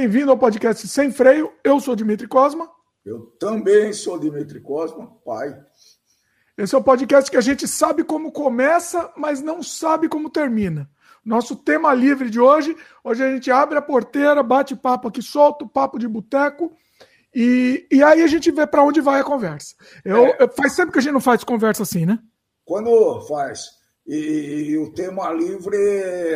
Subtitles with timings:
[0.00, 1.52] Bem-vindo ao podcast Sem Freio.
[1.64, 2.70] Eu sou Dimitri Cosma.
[3.04, 5.52] Eu também sou Dimitri Cosma, pai.
[6.56, 10.88] Esse é o podcast que a gente sabe como começa, mas não sabe como termina.
[11.24, 15.66] Nosso tema livre de hoje, hoje a gente abre a porteira, bate papo aqui solto,
[15.66, 16.72] papo de boteco,
[17.34, 19.74] e, e aí a gente vê para onde vai a conversa.
[20.04, 20.36] Eu, é.
[20.38, 22.20] eu, faz tempo que a gente não faz conversa assim, né?
[22.64, 23.77] Quando faz.
[24.08, 25.76] E, e, o tema livre,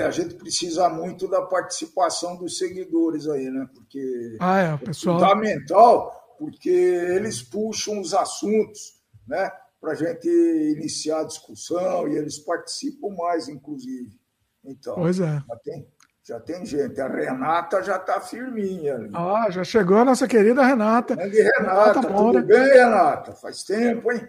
[0.01, 3.67] a gente precisa muito da participação dos seguidores aí, né?
[3.75, 5.17] Porque ah, é, pessoal...
[5.17, 9.51] é fundamental, porque eles puxam os assuntos, né?
[9.81, 14.21] Para a gente iniciar a discussão e eles participam mais, inclusive.
[14.63, 15.43] Então, pois é.
[15.49, 15.89] já, tem,
[16.25, 17.01] já tem gente.
[17.01, 19.11] A Renata já está firminha ali.
[19.15, 21.17] Ah, já chegou a nossa querida Renata.
[21.17, 23.33] Grande Renata, Renata tudo bem, Renata?
[23.33, 24.29] Faz tempo, hein?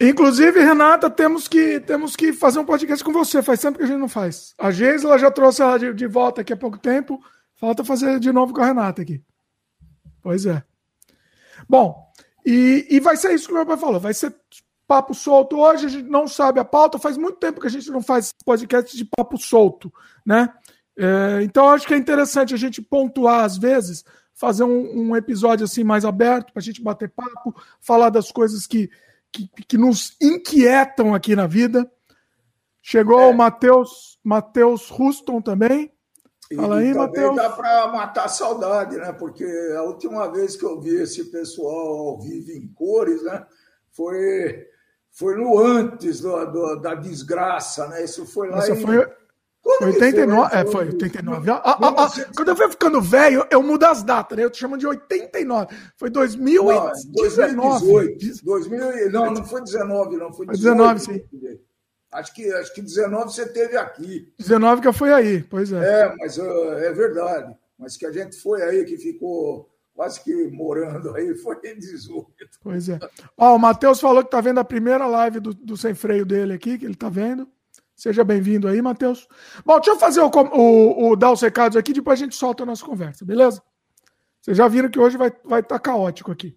[0.00, 3.42] Inclusive, Renata, temos que, temos que fazer um podcast com você.
[3.42, 4.54] Faz tempo que a gente não faz.
[4.56, 7.20] A Geisla já trouxe ela de, de volta aqui há pouco tempo.
[7.56, 9.20] Falta fazer de novo com a Renata aqui.
[10.22, 10.62] Pois é.
[11.68, 12.08] Bom,
[12.46, 13.98] e, e vai ser isso que o meu pai falou.
[13.98, 14.32] Vai ser
[14.86, 15.58] papo solto.
[15.58, 16.98] Hoje a gente não sabe a pauta.
[16.98, 19.92] Faz muito tempo que a gente não faz podcast de papo solto,
[20.24, 20.48] né?
[20.96, 25.64] É, então acho que é interessante a gente pontuar às vezes, fazer um, um episódio
[25.64, 28.90] assim mais aberto para a gente bater papo, falar das coisas que
[29.32, 31.90] que, que nos inquietam aqui na vida.
[32.82, 33.26] Chegou é.
[33.26, 35.92] o Matheus Matheus Ruston também.
[36.54, 37.36] Fala aí, Matheus.
[37.36, 39.12] dá para matar a saudade, né?
[39.12, 39.44] Porque
[39.76, 43.46] a última vez que eu vi esse pessoal ao vivo em cores, né?
[43.92, 44.66] Foi,
[45.10, 48.02] foi no antes do, do da desgraça, né?
[48.02, 48.80] Isso foi lá Nossa, em...
[48.80, 49.06] foi,
[49.76, 50.58] quando 89, foi?
[50.58, 51.50] É, foi 89.
[51.50, 54.44] Ah, ah, ah, quando eu fui ficando velho, eu mudo as datas, né?
[54.44, 55.76] Eu te chamo de 89.
[55.94, 56.78] Foi 2019.
[56.78, 58.44] Não, 2018.
[58.44, 60.32] 2000, não, não foi 19, não.
[60.32, 61.22] Foi 19, sim.
[62.10, 64.32] Acho que, acho que 19 você teve aqui.
[64.38, 66.04] 19 que eu fui aí, pois é.
[66.04, 67.54] É, mas uh, é verdade.
[67.78, 72.26] Mas que a gente foi aí, que ficou quase que morando aí, foi em 18.
[72.62, 72.98] Pois é.
[73.36, 76.54] Ó, o Matheus falou que tá vendo a primeira live do, do Sem Freio dele
[76.54, 77.46] aqui, que ele tá vendo.
[77.98, 79.26] Seja bem-vindo aí, Matheus.
[79.66, 82.62] Bom, deixa eu fazer o, o, o, dar os recados aqui, depois a gente solta
[82.62, 83.60] a nossa conversa, beleza?
[84.40, 86.56] Vocês já viram que hoje vai estar vai tá caótico aqui.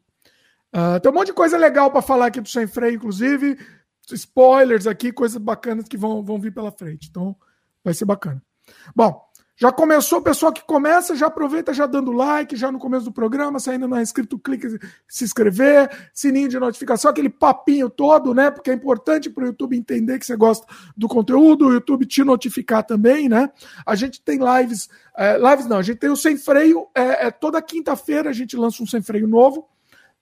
[0.71, 3.57] Uh, tem um monte de coisa legal para falar aqui do Sem Freio, inclusive
[4.13, 7.07] spoilers aqui, coisas bacanas que vão, vão vir pela frente.
[7.09, 7.35] Então,
[7.83, 8.39] vai ser bacana.
[8.95, 9.19] Bom,
[9.61, 13.59] já começou, pessoal que começa, já aproveita já dando like, já no começo do programa,
[13.59, 18.49] se ainda não é inscrito, em se inscrever, sininho de notificação, aquele papinho todo, né?
[18.49, 20.65] Porque é importante para o YouTube entender que você gosta
[20.97, 23.51] do conteúdo, o YouTube te notificar também, né?
[23.85, 27.29] A gente tem lives, é, lives não, a gente tem o Sem Freio, é, é
[27.29, 29.69] toda quinta-feira a gente lança um Sem Freio novo,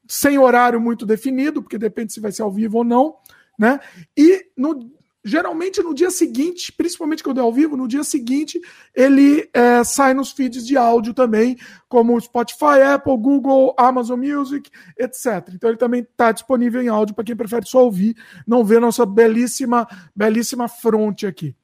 [0.05, 3.15] sem horário muito definido, porque depende se vai ser ao vivo ou não,
[3.57, 3.79] né?
[4.17, 8.59] E no geralmente no dia seguinte, principalmente quando é ao vivo, no dia seguinte
[8.95, 11.57] ele é, sai nos feeds de áudio também,
[11.87, 15.49] como Spotify, Apple, Google, Amazon Music, etc.
[15.53, 18.15] Então ele também está disponível em áudio para quem prefere só ouvir,
[18.47, 21.55] não ver nossa belíssima, belíssima fronte aqui.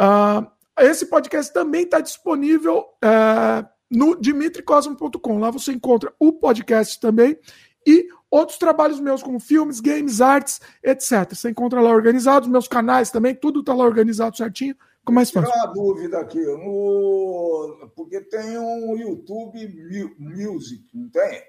[0.00, 0.46] Uh,
[0.78, 5.38] esse podcast também está disponível uh, no dimitricosmo.com.
[5.38, 7.38] Lá você encontra o podcast também
[7.86, 11.34] e outros trabalhos meus, como filmes, games, artes, etc.
[11.34, 14.76] Você encontra lá organizado, meus canais também, tudo está lá organizado certinho.
[15.04, 15.52] Como é mais fácil?
[15.54, 17.90] uma dúvida aqui, no...
[17.94, 21.42] porque tem um YouTube Music, não tem?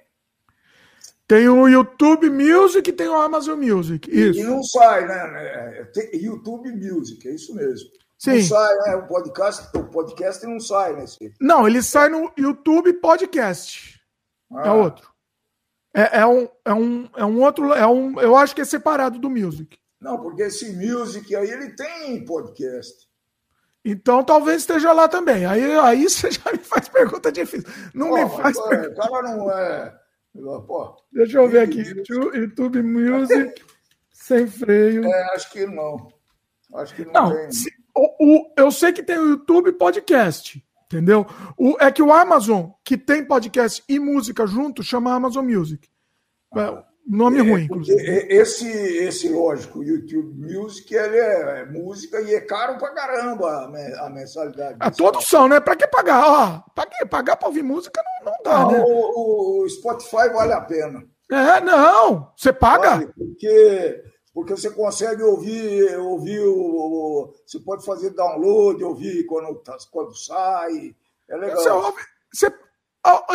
[1.27, 4.09] Tem o YouTube Music e tem o Amazon Music.
[4.09, 4.39] Isso.
[4.39, 5.89] E não sai, né?
[5.93, 7.89] Tem YouTube Music, é isso mesmo.
[8.17, 8.37] Sim.
[8.37, 8.95] Não sai, né?
[8.95, 11.33] O podcast, o podcast não sai nesse.
[11.41, 13.99] Não, ele sai no YouTube Podcast.
[14.53, 14.67] Ah.
[14.67, 15.16] É outro.
[15.97, 17.73] É, é, um, é, um, é um outro.
[17.73, 19.79] É um, eu acho que é separado do Music.
[19.99, 23.07] Não, porque esse Music aí ele tem podcast.
[23.83, 25.47] Então talvez esteja lá também.
[25.47, 27.67] Aí, aí você já me faz pergunta difícil.
[27.95, 28.91] Não Pô, me faz é, pergunta.
[28.91, 29.99] O cara não é.
[30.67, 31.81] Pô, Deixa eu ver aqui.
[31.81, 33.59] YouTube Music
[34.13, 35.03] sem freio.
[35.03, 36.13] É, acho que não.
[36.75, 37.51] Acho que não, não tem.
[37.51, 40.63] Se, o, o, eu sei que tem o YouTube Podcast.
[40.91, 41.25] Entendeu?
[41.57, 45.85] O, é que o Amazon, que tem podcast e música junto, chama Amazon Music.
[46.55, 48.01] É, nome é, ruim, inclusive.
[48.29, 53.65] Esse, esse, lógico, YouTube Music, ele é, é música e é caro pra caramba
[53.99, 54.77] a, mensalidade.
[54.79, 55.59] Ah, todos são, né?
[55.59, 56.23] Pra que pagar?
[56.23, 58.83] Ah, pra que pagar pra ouvir música não, não dá, não, né?
[58.87, 61.03] O, o, Spotify vale a pena.
[61.29, 62.31] É, não.
[62.37, 62.91] Você paga?
[62.91, 64.03] Vale, porque
[64.37, 70.95] porque você consegue ouvir, ouvir o, você pode fazer download, ouvir quando, tá, quando sai.
[71.27, 71.57] É legal.
[71.57, 72.01] Você ouve,
[72.31, 72.53] você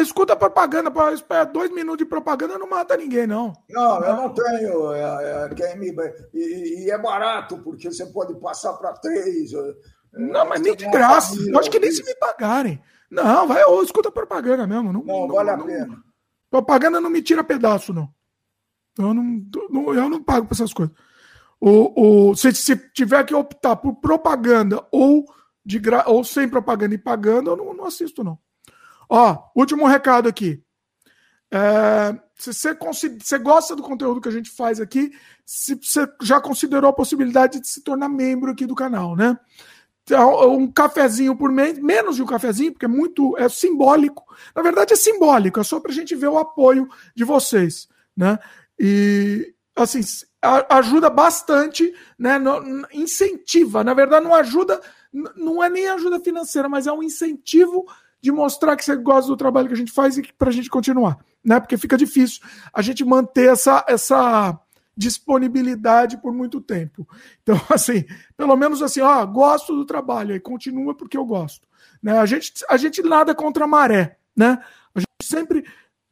[0.00, 3.52] escuta propaganda, para dois minutos de propaganda não mata ninguém, não.
[3.68, 4.92] Não, eu não tenho.
[4.92, 5.92] É, é, me,
[6.32, 9.52] e, e, é barato, porque você pode passar para três.
[9.52, 9.74] É,
[10.12, 11.34] não, mas nem de graça.
[11.50, 12.80] Eu acho que nem se me pagarem.
[13.10, 14.92] Não, vai, ou escuta propaganda mesmo.
[14.92, 16.02] Não, não, não vale não, a pena.
[16.48, 18.08] Propaganda não me tira pedaço, não.
[18.98, 20.94] Eu não, eu não pago por essas coisas.
[21.60, 25.24] O, o, se, se tiver que optar por propaganda ou,
[25.64, 28.38] de gra, ou sem propaganda e pagando, eu não, não assisto, não.
[29.08, 30.62] Ó, último recado aqui.
[31.50, 32.74] É, se você,
[33.20, 35.12] você gosta do conteúdo que a gente faz aqui,
[35.44, 39.38] se você já considerou a possibilidade de se tornar membro aqui do canal, né?
[40.02, 44.24] Então, um cafezinho por mês, menos de um cafezinho, porque é muito é simbólico.
[44.56, 47.86] Na verdade, é simbólico, é só para a gente ver o apoio de vocês,
[48.16, 48.38] né?
[48.84, 50.00] E assim
[50.68, 52.36] ajuda bastante, né?
[52.92, 54.80] Incentiva, na verdade, não ajuda,
[55.36, 57.86] não é nem ajuda financeira, mas é um incentivo
[58.20, 60.68] de mostrar que você gosta do trabalho que a gente faz e para a gente
[60.68, 61.60] continuar, né?
[61.60, 62.42] Porque fica difícil
[62.72, 64.58] a gente manter essa essa
[64.96, 67.08] disponibilidade por muito tempo.
[67.42, 68.04] Então, assim,
[68.36, 71.68] pelo menos assim, ó, gosto do trabalho, e continua porque eu gosto.
[72.02, 72.18] Né?
[72.18, 74.58] A, gente, a gente nada contra a maré, né?
[74.94, 75.64] A gente sempre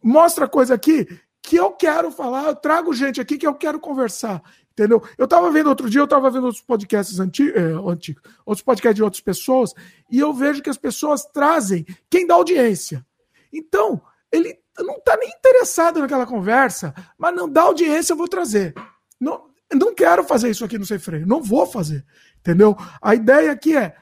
[0.03, 1.07] mostra coisa aqui
[1.51, 5.03] que eu quero falar, eu trago gente aqui que eu quero conversar, entendeu?
[5.19, 8.95] Eu estava vendo outro dia, eu estava vendo outros podcasts antigos, é, antigos, outros podcasts
[8.95, 9.75] de outras pessoas,
[10.09, 13.05] e eu vejo que as pessoas trazem quem dá audiência.
[13.53, 14.01] Então,
[14.31, 18.73] ele não está nem interessado naquela conversa, mas não dá audiência, eu vou trazer.
[19.19, 22.07] Não, não quero fazer isso aqui no Sem Freio, não vou fazer,
[22.39, 22.77] entendeu?
[23.03, 23.97] A ideia aqui é,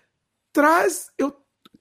[0.53, 1.35] traz, eu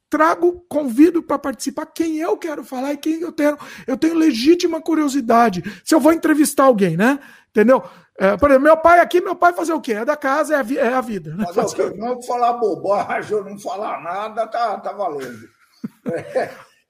[0.10, 3.58] trago, convido para participar quem eu quero falar e quem eu tenho.
[3.86, 5.64] Eu tenho legítima curiosidade.
[5.84, 7.20] Se eu vou entrevistar alguém, né?
[7.50, 7.84] Entendeu?
[8.20, 9.94] É, por exemplo, meu pai aqui, meu pai fazer o quê?
[9.94, 11.36] É da casa, é a, é a vida.
[11.36, 11.46] Né?
[11.54, 15.48] Fazer Não falar bobagem, eu não falar nada, tá, tá valendo.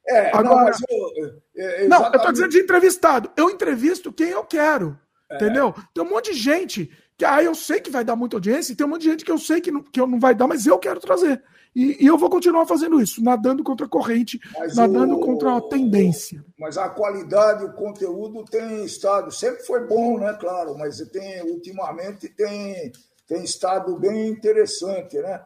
[0.10, 3.30] É, Agora, não, eu, é, não, eu estou dizendo de entrevistado.
[3.36, 4.98] Eu entrevisto quem eu quero.
[5.30, 5.36] É.
[5.36, 5.76] Entendeu?
[5.94, 8.72] Tem um monte de gente que aí ah, eu sei que vai dar muita audiência,
[8.72, 10.36] e tem um monte de gente que eu sei que não, que eu não vai
[10.36, 11.44] dar, mas eu quero trazer.
[11.78, 15.58] E, e eu vou continuar fazendo isso, nadando contra a corrente, mas nadando o, contra
[15.58, 16.44] a tendência.
[16.58, 20.36] Mas a qualidade, o conteúdo tem estado, sempre foi bom, né?
[20.40, 22.92] Claro, mas tem ultimamente tem,
[23.28, 25.40] tem estado bem interessante, né?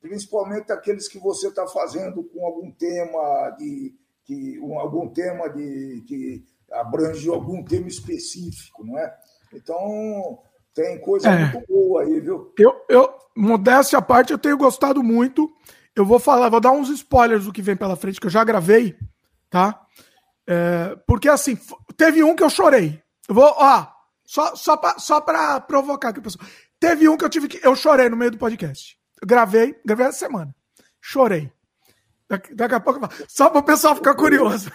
[0.00, 3.94] Principalmente aqueles que você está fazendo com algum tema de
[4.24, 9.16] que um, algum tema de, que abrange algum tema específico, não é?
[9.54, 10.40] Então,
[10.74, 11.52] tem coisa é.
[11.52, 12.52] muito boa aí, viu?
[12.58, 15.48] Eu, eu, modéstia à parte, eu tenho gostado muito.
[15.96, 18.44] Eu vou falar, vou dar uns spoilers do que vem pela frente, que eu já
[18.44, 18.94] gravei,
[19.48, 19.80] tá?
[20.46, 21.58] É, porque assim,
[21.96, 23.02] teve um que eu chorei.
[23.26, 23.86] Eu vou, ó,
[24.24, 26.46] só, só, pra, só pra provocar aqui, pessoal.
[26.78, 27.66] Teve um que eu tive que.
[27.66, 28.98] Eu chorei no meio do podcast.
[29.20, 30.54] Eu gravei, gravei essa semana.
[31.00, 31.50] Chorei.
[32.28, 34.70] Daqui, daqui a pouco, só para o pessoal ficar curioso.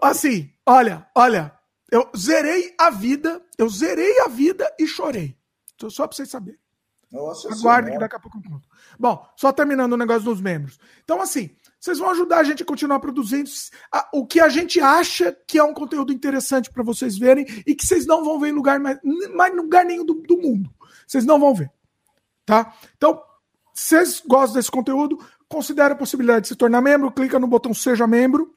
[0.00, 1.52] assim, olha, olha,
[1.90, 5.36] eu zerei a vida, eu zerei a vida e chorei.
[5.90, 6.61] Só para vocês saberem.
[7.12, 8.66] Nossa Aguardem que daqui a pouco eu conto.
[8.98, 10.78] Bom, só terminando o negócio dos membros.
[11.04, 13.50] Então, assim, vocês vão ajudar a gente a continuar produzindo
[14.14, 17.84] o que a gente acha que é um conteúdo interessante para vocês verem e que
[17.84, 18.98] vocês não vão ver em lugar mais,
[19.34, 20.70] mais lugar nenhum do, do mundo.
[21.06, 21.70] Vocês não vão ver.
[22.46, 22.74] Tá?
[22.96, 23.22] Então,
[23.74, 25.18] se vocês gostam desse conteúdo,
[25.48, 28.54] considere a possibilidade de se tornar membro, clica no botão Seja Membro.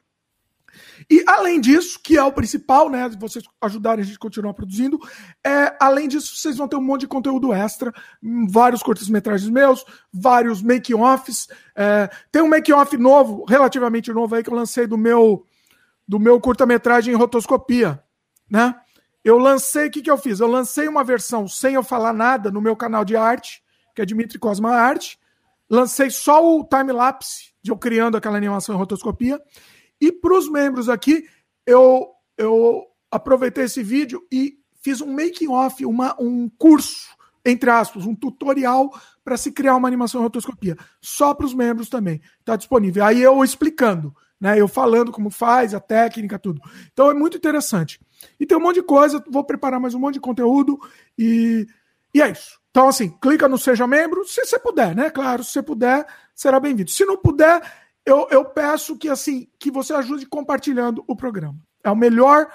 [1.10, 3.10] E além disso, que é o principal, né?
[3.20, 5.00] Vocês ajudarem a gente a continuar produzindo,
[5.46, 7.94] é, além disso, vocês vão ter um monte de conteúdo extra,
[8.50, 11.48] vários curtas-metragens meus, vários make-offs.
[11.76, 15.46] É, tem um make-off novo, relativamente novo aí, que eu lancei do meu
[16.08, 18.00] do meu curta-metragem em rotoscopia,
[18.48, 18.76] né?
[19.24, 20.40] Eu lancei, o que, que eu fiz?
[20.40, 23.64] Eu lancei uma versão sem eu falar nada no meu canal de arte,
[23.96, 25.18] que é Dimitri Cosma Arte.
[25.68, 29.42] Lancei só o time-lapse de eu criando aquela animação em rotoscopia.
[30.06, 31.28] E para os membros aqui,
[31.66, 32.08] eu,
[32.38, 37.10] eu aproveitei esse vídeo e fiz um making-off, um curso,
[37.44, 38.94] entre aspas, um tutorial
[39.24, 40.78] para se criar uma animação em rotoscopia.
[41.02, 42.22] Só para os membros também.
[42.40, 43.04] Está disponível.
[43.04, 44.62] Aí eu explicando, né?
[44.62, 46.62] Eu falando como faz, a técnica, tudo.
[46.94, 48.00] Então é muito interessante.
[48.40, 50.80] E tem um monte de coisa, vou preparar mais um monte de conteúdo
[51.18, 51.66] e,
[52.14, 52.60] e é isso.
[52.70, 55.10] Então, assim, clica no Seja Membro, se você puder, né?
[55.10, 56.92] Claro, se você puder, será bem-vindo.
[56.92, 57.60] Se não puder,
[58.06, 61.58] eu, eu peço que, assim, que você ajude compartilhando o programa.
[61.84, 62.50] É a melhor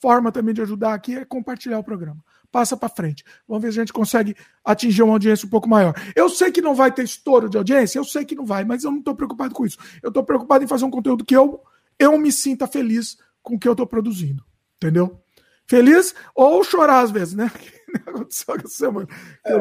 [0.00, 2.22] forma também de ajudar aqui é compartilhar o programa.
[2.50, 3.24] Passa para frente.
[3.48, 5.94] Vamos ver se a gente consegue atingir uma audiência um pouco maior.
[6.14, 8.84] Eu sei que não vai ter estouro de audiência, eu sei que não vai, mas
[8.84, 9.78] eu não estou preocupado com isso.
[10.02, 11.62] Eu estou preocupado em fazer um conteúdo que eu,
[11.98, 14.44] eu me sinta feliz com o que eu estou produzindo.
[14.76, 15.20] Entendeu?
[15.66, 17.50] Feliz ou chorar às vezes, né?
[18.06, 19.08] aconteceu essa semana.
[19.44, 19.54] É.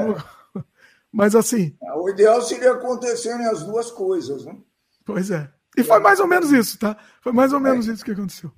[1.12, 1.76] Mas assim.
[1.82, 4.58] É, o ideal seria acontecerem as duas coisas, né?
[5.06, 5.50] Pois é.
[5.78, 6.96] E foi mais ou menos isso, tá?
[7.22, 7.94] Foi mais ou menos é.
[7.94, 8.52] isso que aconteceu.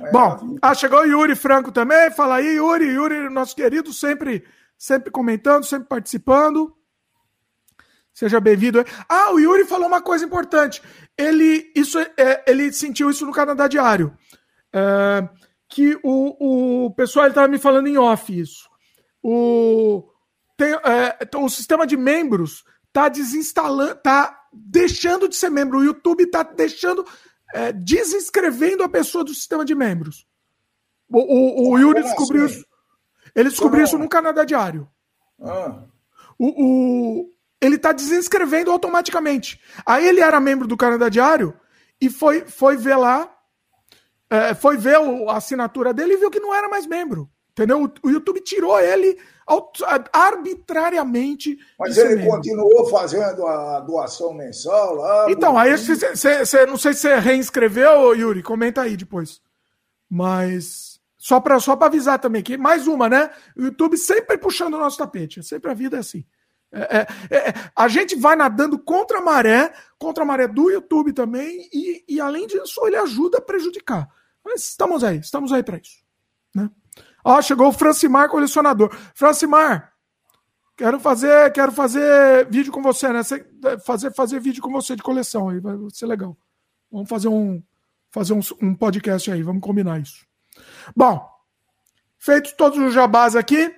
[0.00, 2.10] É Bom, ah, chegou o Yuri Franco também.
[2.10, 4.44] Fala aí, Yuri, Yuri, nosso querido, sempre,
[4.76, 6.76] sempre comentando, sempre participando.
[8.12, 8.84] Seja bem-vindo.
[9.08, 10.82] Ah, o Yuri falou uma coisa importante.
[11.16, 14.16] Ele, isso, é, ele sentiu isso no Canadá Diário.
[14.72, 15.28] É,
[15.68, 18.68] que o, o pessoal estava me falando em off isso.
[19.22, 20.08] O,
[20.56, 25.78] tem, é, o sistema de membros está desinstalando, está deixando de ser membro.
[25.78, 27.06] O YouTube está deixando,
[27.54, 30.26] é, desinscrevendo a pessoa do sistema de membros.
[31.08, 32.56] O, o, o Yuri descobriu assim?
[32.56, 32.66] isso.
[33.34, 34.88] Ele descobriu isso no Canadá Diário.
[35.40, 35.84] Ah.
[36.38, 39.60] O, o, ele está desinscrevendo automaticamente.
[39.84, 41.54] Aí ele era membro do Canadá Diário
[42.00, 43.30] e foi, foi ver lá,
[44.30, 47.30] é, foi ver a assinatura dele e viu que não era mais membro.
[47.52, 47.90] Entendeu?
[48.02, 49.18] O, YouTube tirou ele
[50.12, 51.56] arbitrariamente.
[51.78, 55.26] Mas ele continuou fazendo a doação mensal lá.
[55.30, 59.40] Então, aí você não sei se você reinscreveu, Yuri, comenta aí depois.
[60.08, 63.30] Mas só para só avisar também que mais uma, né?
[63.56, 65.42] O YouTube sempre puxando o nosso tapete.
[65.42, 66.24] Sempre a vida é assim.
[66.72, 71.12] É, é, é, a gente vai nadando contra a maré, contra a maré do YouTube
[71.12, 74.08] também, e, e além disso, ele ajuda a prejudicar.
[74.44, 76.04] Mas estamos aí, estamos aí para isso.
[76.54, 76.70] Né?
[77.28, 78.96] Ó, chegou o Francimar colecionador.
[79.12, 79.92] Francimar,
[80.76, 83.22] quero fazer, quero fazer vídeo com você, né?
[83.84, 86.36] Fazer, fazer vídeo com você de coleção aí, vai ser legal.
[86.88, 87.60] Vamos fazer um,
[88.12, 90.24] fazer um, um podcast aí, vamos combinar isso.
[90.94, 91.28] Bom,
[92.16, 93.74] feitos todos os jabás aqui.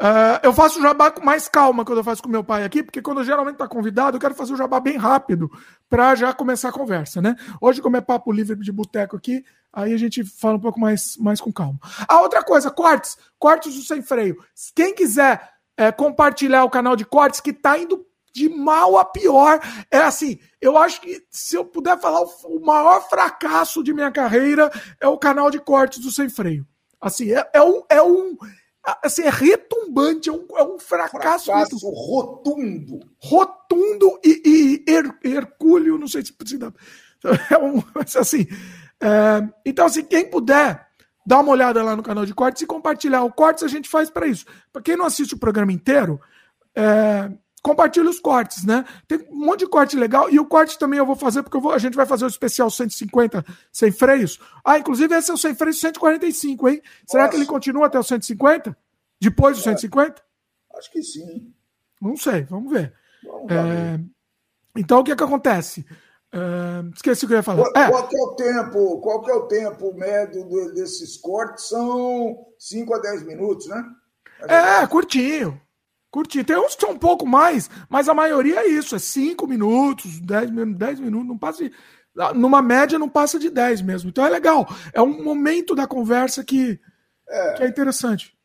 [0.00, 2.84] Uh, eu faço o jabá com mais calma quando eu faço com meu pai aqui,
[2.84, 5.50] porque quando eu geralmente está convidado, eu quero fazer o jabá bem rápido
[5.90, 7.34] para já começar a conversa, né?
[7.60, 11.16] Hoje, como é papo livre de boteco aqui, aí a gente fala um pouco mais,
[11.16, 11.80] mais com calma.
[12.06, 14.36] A outra coisa, cortes, cortes do sem freio.
[14.72, 19.58] Quem quiser é, compartilhar o canal de cortes que está indo de mal a pior,
[19.90, 24.70] é assim, eu acho que se eu puder falar o, maior fracasso de minha carreira
[25.00, 26.64] é o canal de cortes do sem freio.
[27.00, 28.36] Assim, é, é um, é um
[29.02, 31.46] assim, é retumbante, é um, é um fracasso.
[31.46, 33.00] Fracasso rotundo.
[33.22, 34.42] Rotundo e,
[34.86, 36.72] e her, hercúleo, não sei se precisa.
[37.50, 37.82] É um,
[38.16, 38.46] assim.
[39.00, 40.86] É, então, assim, quem puder,
[41.26, 43.22] dá uma olhada lá no canal de cortes e compartilhar.
[43.24, 44.46] O cortes a gente faz para isso.
[44.72, 46.20] Para quem não assiste o programa inteiro,
[46.76, 47.30] é,
[47.62, 48.84] compartilha os cortes, né?
[49.06, 50.30] Tem um monte de corte legal.
[50.30, 52.70] E o corte também eu vou fazer, porque vou, a gente vai fazer o especial
[52.70, 54.40] 150 sem freios.
[54.64, 56.82] Ah, inclusive esse é o sem freios 145, hein?
[57.06, 57.30] Será Nossa.
[57.30, 58.76] que ele continua até o 150?
[59.20, 60.22] Depois do é, 150?
[60.76, 61.52] Acho que sim.
[62.00, 62.92] Não sei, vamos ver.
[63.24, 64.00] Vamos é,
[64.76, 65.84] então o que é que acontece?
[66.32, 67.62] Uh, esqueci o que eu ia falar.
[67.62, 67.90] Qual, é.
[67.90, 69.00] qual é o tempo?
[69.00, 71.68] Qual que é o tempo médio desses cortes?
[71.68, 73.82] São 5 a 10 minutos, né?
[74.42, 75.60] É, curtinho.
[76.10, 76.44] Curtinho.
[76.44, 80.20] Tem uns que são um pouco mais, mas a maioria é isso, é 5 minutos,
[80.20, 81.72] 10 minutos, 10 minutos, não passa de,
[82.34, 84.10] numa média não passa de 10 mesmo.
[84.10, 84.68] Então é legal.
[84.92, 86.80] É um momento da conversa que
[87.28, 88.36] é, que é interessante.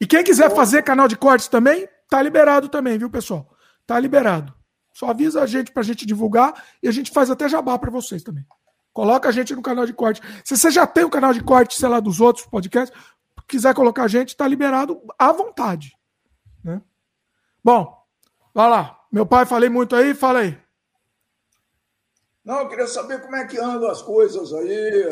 [0.00, 3.52] E quem quiser fazer canal de cortes também, tá liberado também, viu, pessoal?
[3.86, 4.54] Tá liberado.
[4.94, 8.22] Só avisa a gente pra gente divulgar e a gente faz até jabá para vocês
[8.22, 8.44] também.
[8.92, 10.20] Coloca a gente no canal de corte.
[10.44, 12.96] Se você já tem o canal de corte, sei lá, dos outros podcasts,
[13.46, 15.97] quiser colocar a gente, tá liberado à vontade.
[16.68, 16.82] Né?
[17.64, 17.96] Bom,
[18.52, 19.00] vai lá.
[19.10, 20.58] Meu pai, falei muito aí, fala aí.
[22.44, 25.08] Não, eu queria saber como é que andam as coisas aí.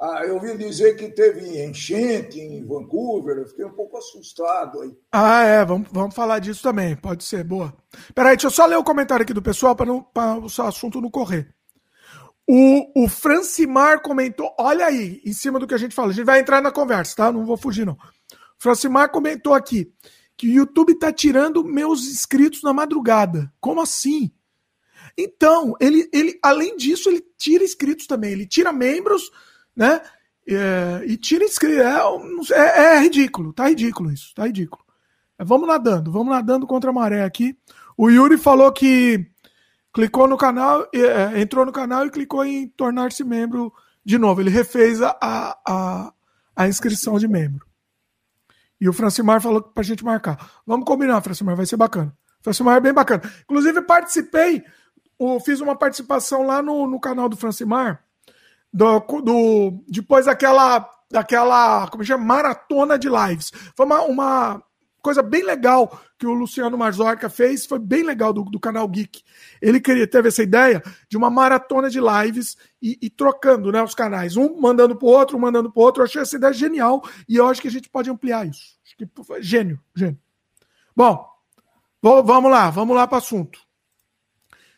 [0.00, 4.96] Ah, eu ouvi dizer que teve enchente em Vancouver, eu fiquei um pouco assustado aí.
[5.10, 7.74] Ah, é, vamos, vamos falar disso também, pode ser, boa.
[8.14, 11.52] Peraí, deixa eu só ler o comentário aqui do pessoal para o assunto não correr.
[12.46, 16.24] O, o Francimar comentou, olha aí, em cima do que a gente fala, a gente
[16.24, 17.32] vai entrar na conversa, tá?
[17.32, 17.94] Não vou fugir, não.
[17.94, 17.98] O
[18.58, 19.92] Francimar comentou aqui
[20.38, 23.52] que o YouTube tá tirando meus inscritos na madrugada.
[23.60, 24.30] Como assim?
[25.18, 28.30] Então, ele, ele, além disso, ele tira inscritos também.
[28.30, 29.32] Ele tira membros,
[29.74, 30.00] né?
[30.46, 32.50] É, e tira inscritos.
[32.52, 34.82] É, é, é, ridículo, tá ridículo isso, tá ridículo.
[35.36, 37.58] É, vamos nadando, vamos nadando contra a maré aqui.
[37.96, 39.26] O Yuri falou que
[39.92, 43.72] clicou no canal, é, entrou no canal e clicou em tornar-se membro
[44.04, 44.40] de novo.
[44.40, 46.12] Ele refez a, a,
[46.54, 47.67] a inscrição de membro.
[48.80, 50.50] E o Francimar falou pra gente marcar.
[50.66, 52.12] Vamos combinar, Francimar, vai ser bacana.
[52.42, 53.22] Francimar é bem bacana.
[53.42, 54.64] Inclusive, participei,
[55.44, 58.04] fiz uma participação lá no, no canal do Francimar,
[58.72, 63.50] do, do, depois daquela, daquela, como chama, maratona de lives.
[63.76, 64.62] Foi uma, uma
[65.08, 69.22] coisa bem legal que o Luciano Marzorca fez, foi bem legal do, do canal Geek.
[69.62, 73.94] Ele queria, teve essa ideia de uma maratona de lives e, e trocando né, os
[73.94, 76.02] canais, um mandando para o outro, um mandando para o outro.
[76.02, 78.76] Eu achei essa ideia genial e eu acho que a gente pode ampliar isso.
[78.84, 80.18] Acho que foi gênio, gênio.
[80.94, 81.26] Bom,
[82.02, 83.58] vamos lá, vamos lá para o assunto.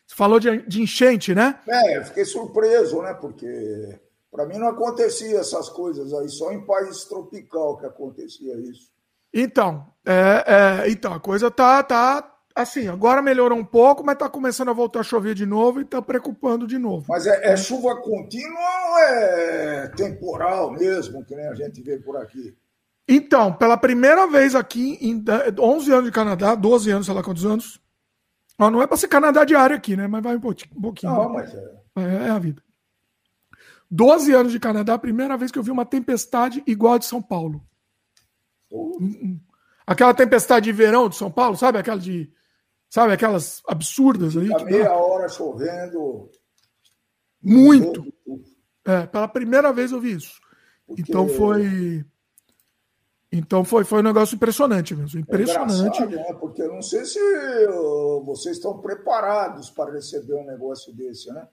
[0.07, 1.59] Você falou de, de enchente, né?
[1.67, 3.13] É, eu fiquei surpreso, né?
[3.15, 3.99] Porque
[4.31, 8.91] para mim não acontecia essas coisas aí, só em país tropical que acontecia isso.
[9.33, 14.29] Então, é, é, então a coisa tá, tá, assim, agora melhorou um pouco, mas tá
[14.29, 17.05] começando a voltar a chover de novo e tá preocupando de novo.
[17.07, 18.59] Mas é, é chuva contínua
[18.89, 22.55] ou é temporal mesmo, que nem a gente vê por aqui?
[23.07, 25.23] Então, pela primeira vez aqui, em
[25.59, 27.81] 11 anos de Canadá, 12 anos, sei lá quantos anos.
[28.57, 30.07] Não é para ser Canadá diário aqui, né?
[30.07, 30.77] Mas vai um pouquinho.
[30.77, 31.71] Um pouquinho não, mas é.
[31.97, 32.27] é.
[32.27, 32.61] É a vida.
[33.89, 37.21] 12 anos de Canadá, primeira vez que eu vi uma tempestade igual a de São
[37.21, 37.61] Paulo.
[39.85, 41.77] Aquela tempestade de verão de São Paulo, sabe?
[41.77, 42.31] Aquela de.
[42.89, 44.47] Sabe, aquelas absurdas aí.
[44.47, 44.95] Fica meia dá...
[44.95, 46.29] hora chovendo.
[47.41, 48.05] Muito.
[48.85, 50.39] É, pela primeira vez eu vi isso.
[50.85, 51.01] Porque...
[51.01, 52.05] Então foi.
[53.31, 55.17] Então foi, foi um negócio impressionante mesmo.
[55.17, 56.03] É impressionante.
[56.03, 56.33] É né?
[56.39, 57.19] Porque eu não sei se
[58.25, 61.47] vocês estão preparados para receber um negócio desse, né?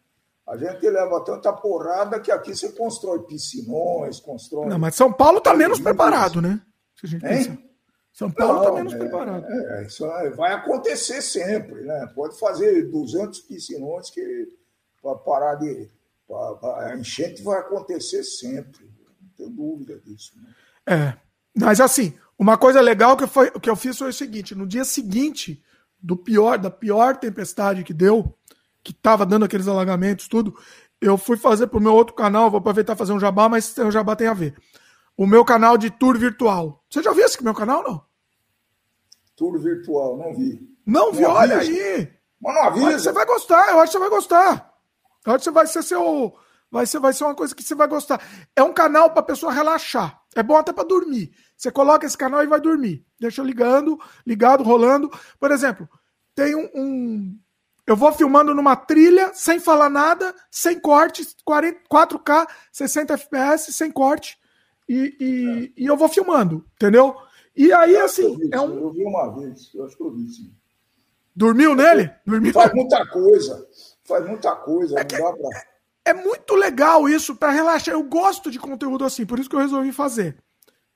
[0.45, 4.67] A gente leva tanta porrada que aqui você constrói piscinões, constrói.
[4.67, 6.61] Não, mas São Paulo está menos preparado, né?
[6.99, 7.59] Se a gente pensa.
[8.13, 9.47] São Paulo está menos é, preparado.
[9.47, 10.05] É, isso
[10.37, 12.11] vai acontecer sempre, né?
[12.15, 14.49] Pode fazer 200 piscinões que
[15.01, 15.89] para parar de.
[16.27, 18.91] Pra, a enchente vai acontecer sempre.
[19.21, 20.33] Não tenho dúvida disso.
[20.37, 20.55] Né?
[20.87, 21.17] É.
[21.55, 24.85] Mas assim, uma coisa legal que, foi, que eu fiz foi o seguinte: no dia
[24.85, 25.63] seguinte
[26.01, 28.35] do pior, da pior tempestade que deu,
[28.83, 30.57] que estava dando aqueles alagamentos, tudo,
[31.01, 33.91] eu fui fazer para o meu outro canal, vou aproveitar fazer um jabá, mas o
[33.91, 34.57] jabá tem a ver.
[35.19, 36.85] O meu canal de tour virtual.
[36.89, 38.01] Você já viu esse meu canal, não?
[39.35, 40.61] Tour virtual, não vi.
[40.87, 42.09] Não, vi, olha aí.
[42.41, 43.01] Mas não avisa.
[43.01, 44.75] Você vai gostar, eu acho que você vai gostar.
[45.27, 46.33] Eu acho que você vai ser seu.
[46.71, 48.23] Vai ser, vai ser uma coisa que você vai gostar.
[48.55, 50.23] É um canal para pessoa relaxar.
[50.37, 51.33] É bom até para dormir.
[51.57, 53.05] Você coloca esse canal e vai dormir.
[53.19, 55.11] Deixa ligando, ligado, rolando.
[55.41, 55.89] Por exemplo,
[56.33, 57.39] tem um, um,
[57.85, 63.91] Eu vou filmando numa trilha, sem falar nada, sem corte, 40, 4K, 60 FPS, sem
[63.91, 64.38] corte.
[64.89, 65.83] E, e, é.
[65.83, 67.15] e eu vou filmando, entendeu?
[67.55, 68.37] E aí, assim.
[68.37, 68.79] Vi, é um...
[68.79, 70.53] Eu vi uma vez, eu acho que eu vi sim.
[71.35, 72.11] Dormiu nele?
[72.27, 72.53] Dormiu.
[72.53, 73.69] Faz muita coisa.
[74.05, 74.99] Faz muita coisa.
[74.99, 75.69] É dá pra
[76.09, 77.93] é muito legal isso para relaxar.
[77.93, 80.39] Eu gosto de conteúdo assim, por isso que eu resolvi fazer.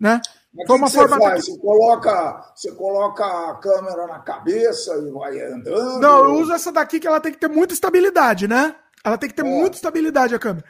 [0.00, 0.20] Né?
[0.54, 1.16] Mas Foi uma que forma.
[1.16, 1.44] Você, faz?
[1.44, 6.00] você, coloca, você coloca a câmera na cabeça e vai andando?
[6.00, 8.74] Não, eu uso essa daqui que ela tem que ter muita estabilidade, né?
[9.04, 9.48] Ela tem que ter é.
[9.48, 10.64] muita estabilidade a câmera.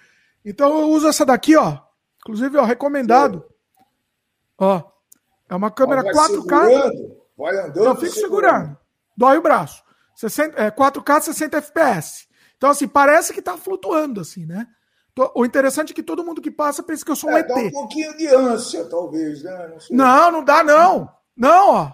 [0.44, 1.78] Então eu uso essa daqui, ó.
[2.22, 3.44] Inclusive, ó, recomendado.
[4.58, 4.82] Ó.
[5.48, 6.28] É uma câmera vai 4K.
[6.28, 7.84] Segurando, vai andando.
[7.84, 8.52] Eu fico segurando.
[8.52, 8.78] segurando.
[9.16, 9.82] Dói o braço.
[10.16, 12.26] 60, é, 4K 60 FPS.
[12.56, 14.66] Então, assim, parece que está flutuando, assim, né?
[15.34, 17.48] O interessante é que todo mundo que passa pensa que eu sou um é, ET.
[17.48, 19.76] Dá um pouquinho de ânsia, talvez, né?
[19.90, 21.12] Não, não, não, dá, não.
[21.36, 21.92] Não, ó.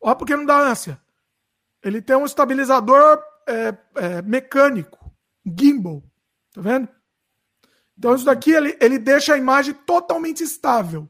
[0.00, 0.98] Ó, porque não dá ânsia.
[1.82, 4.98] Ele tem um estabilizador é, é, mecânico,
[5.44, 6.02] gimbal.
[6.54, 6.88] Tá vendo?
[7.96, 11.08] Então, isso daqui ele, ele deixa a imagem totalmente estável.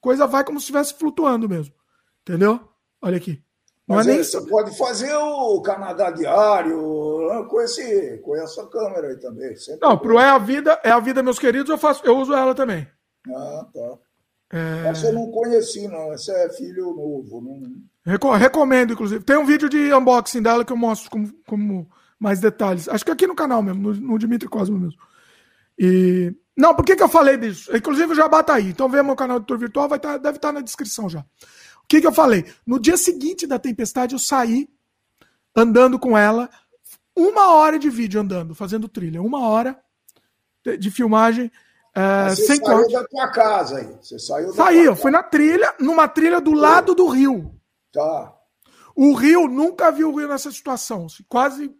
[0.00, 1.74] Coisa vai como se estivesse flutuando mesmo.
[2.22, 2.60] Entendeu?
[3.00, 3.42] Olha aqui.
[3.86, 4.24] Mas é nem...
[4.24, 9.54] você pode fazer o Canadá Diário com, esse, com essa câmera aí também.
[9.56, 12.34] Sempre não, pro É a Vida, é a Vida, meus queridos, eu faço, eu uso
[12.34, 12.86] ela também.
[13.28, 13.98] Ah, tá.
[14.52, 14.88] É...
[14.88, 16.12] Essa eu não conheci, não.
[16.12, 17.40] Essa é filho novo.
[17.40, 18.36] Não...
[18.36, 19.24] Recomendo, inclusive.
[19.24, 22.88] Tem um vídeo de unboxing dela que eu mostro como, como mais detalhes.
[22.88, 25.00] Acho que aqui no canal mesmo, no, no Dimitri Cosmo mesmo.
[25.78, 26.34] E.
[26.56, 27.74] Não, por que, que eu falei disso?
[27.76, 28.68] Inclusive o Jabá tá aí.
[28.68, 31.20] Então vê meu canal de tour virtual, vai tá, deve estar tá na descrição já.
[31.20, 32.44] O que, que eu falei?
[32.66, 34.68] No dia seguinte da tempestade, eu saí
[35.54, 36.50] andando com ela,
[37.14, 39.78] uma hora de vídeo andando, fazendo trilha, uma hora
[40.78, 41.50] de, filmagem.
[41.94, 42.92] É, você sem saiu corte.
[42.92, 43.96] da tua casa aí.
[44.02, 47.58] Você saiu Saí, eu fui na trilha, numa trilha do lado do rio.
[47.90, 48.34] Tá.
[48.94, 51.06] O rio, nunca vi o rio nessa situação.
[51.28, 51.74] Quase,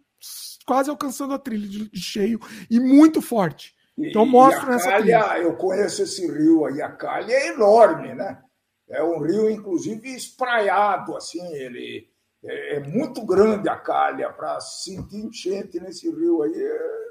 [0.65, 3.75] quase alcançando a trilha de cheio e muito forte.
[3.97, 5.43] Então mostra nessa calha, trilha.
[5.43, 8.41] Eu conheço esse rio aí, a calha é enorme, né?
[8.89, 12.07] É um rio, inclusive, espraiado, assim, ele
[12.43, 16.53] é, é muito grande a calha para sentir enchente nesse rio aí.
[16.53, 17.07] É...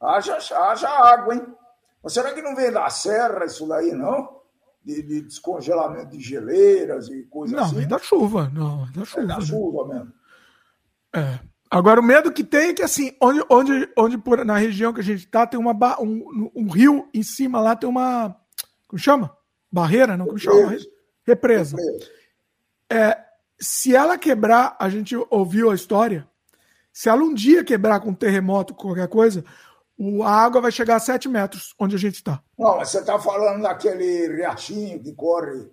[0.00, 1.46] Haja, haja água, hein?
[2.02, 4.42] Mas será que não vem da serra isso daí, não?
[4.84, 7.72] De, de descongelamento de geleiras e coisas assim?
[7.72, 9.22] Não, vem da chuva, não, da chuva.
[9.22, 10.12] É da chuva mesmo.
[11.14, 11.53] É.
[11.74, 15.00] Agora, o medo que tem é que, assim, onde, onde, onde por, na região que
[15.00, 18.36] a gente está, tem uma, um, um rio em cima lá, tem uma.
[18.86, 19.36] Como chama?
[19.72, 20.26] Barreira, não?
[20.26, 20.76] Como chama?
[21.26, 21.76] Represa.
[22.88, 23.18] É,
[23.60, 26.28] se ela quebrar, a gente ouviu a história,
[26.92, 29.44] se ela um dia quebrar com um terremoto, qualquer coisa,
[30.22, 32.40] a água vai chegar a 7 metros onde a gente está.
[32.56, 35.68] Não, mas você está falando daquele riachinho que corre.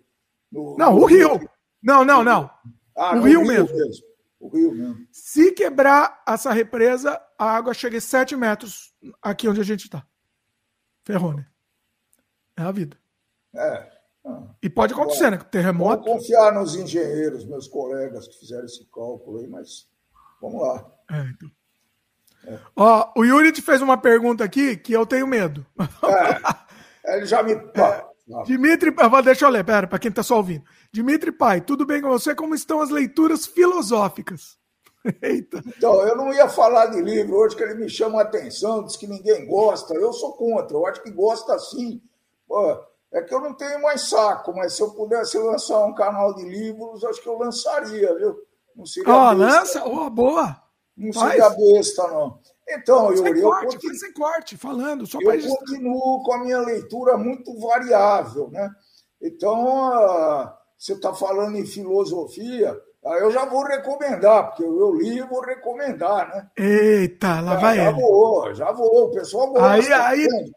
[0.52, 1.38] No, não, no o rio.
[1.38, 1.50] rio.
[1.84, 2.50] Não, não, não.
[2.98, 3.78] Ah, o rio, rio mesmo.
[3.78, 4.11] mesmo.
[4.41, 5.08] O rio mesmo.
[5.12, 10.04] Se quebrar essa represa, a água chega a 7 metros aqui onde a gente está.
[11.06, 11.45] Ferrou, né?
[12.58, 12.97] É a vida.
[13.54, 13.91] É.
[14.25, 15.43] Ah, e pode acontecer, bom, né?
[15.51, 16.04] Terremoto.
[16.06, 19.88] Vou confiar nos engenheiros, meus colegas que fizeram esse cálculo aí, mas
[20.41, 20.91] vamos lá.
[21.12, 21.51] É, então.
[22.45, 22.60] É.
[22.75, 25.63] Ó, o Yuri te fez uma pergunta aqui que eu tenho medo.
[27.04, 27.54] É, ele já me.
[27.54, 28.11] É.
[28.46, 30.63] Dimitri, deixa eu ler, pera, para quem está só ouvindo.
[30.91, 32.34] Dimitri Pai, tudo bem com você?
[32.34, 34.58] Como estão as leituras filosóficas?
[35.22, 35.63] Eita.
[35.65, 38.96] Então, eu não ia falar de livro hoje, que ele me chama a atenção, diz
[38.96, 39.94] que ninguém gosta.
[39.94, 42.02] Eu sou contra, eu acho que gosta sim.
[42.48, 42.78] Pô,
[43.12, 46.44] é que eu não tenho mais saco, mas se eu pudesse lançar um canal de
[46.44, 48.38] livros, acho que eu lançaria, viu?
[48.76, 50.62] Não seria oh, lança, oh, boa.
[50.96, 51.32] Não Faz.
[51.32, 52.39] seria besta, não.
[52.67, 55.06] Então, Yuri, eu corte, continuo, sem corte, falando.
[55.06, 58.69] Só eu continuo com a minha leitura muito variável, né?
[59.21, 65.17] Então, uh, você está falando em filosofia, uh, eu já vou recomendar, porque eu li
[65.17, 66.50] e vou recomendar, né?
[66.58, 67.91] Eita, lá vai já ele.
[67.91, 69.67] Já vou, já vou, o pessoal gosta.
[69.67, 70.52] Aí, aí...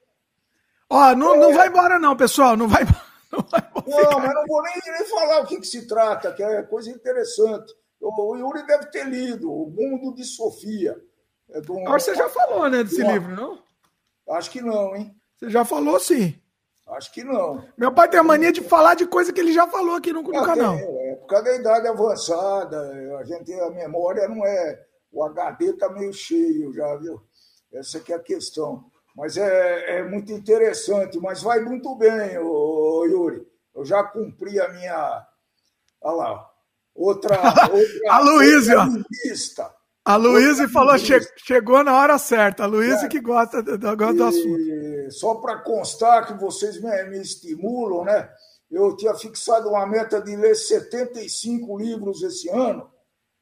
[0.88, 1.38] Ó, não, é...
[1.38, 2.84] não vai embora não, pessoal, não vai
[3.34, 6.42] Não, vai não mas não vou nem, nem falar o que, que se trata, que
[6.42, 7.74] é coisa interessante.
[8.00, 10.96] O Yuri deve ter lido O Mundo de Sofia.
[11.50, 11.80] É um...
[11.80, 13.59] Agora você já falou, né, desse livro, não?
[14.28, 15.14] Acho que não, hein?
[15.37, 16.38] Você já falou, sim.
[16.87, 17.64] Acho que não.
[17.78, 20.22] Meu pai tem a mania de falar de coisa que ele já falou aqui no,
[20.22, 20.76] no ah, canal.
[20.76, 24.85] Tem, é, por causa da idade avançada, a gente a memória não é.
[25.11, 27.22] O HD está meio cheio já, viu?
[27.72, 28.85] Essa que é a questão.
[29.16, 33.46] Mas é, é muito interessante, mas vai muito bem, ô, Yuri.
[33.74, 35.26] Eu já cumpri a minha.
[36.02, 36.50] Olha lá,
[36.94, 37.37] outra.
[37.72, 38.74] outra a Luísa.
[40.06, 42.64] A Luísa falou che chegou na hora certa.
[42.64, 43.08] A Luísa é.
[43.08, 45.10] que gosta, do, gosta do assunto.
[45.10, 48.30] Só para constar que vocês me, me, estimulam, né?
[48.70, 52.90] Eu tinha fixado uma meta de ler 75 livros esse ano.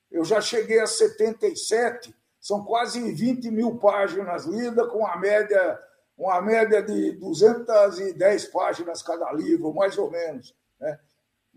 [0.08, 2.14] Eu já cheguei a 77.
[2.40, 5.80] São quase 20 mil páginas lidas, com uma média,
[6.16, 10.54] uma média de 210 páginas cada livro, mais ou menos.
[10.78, 10.98] Né?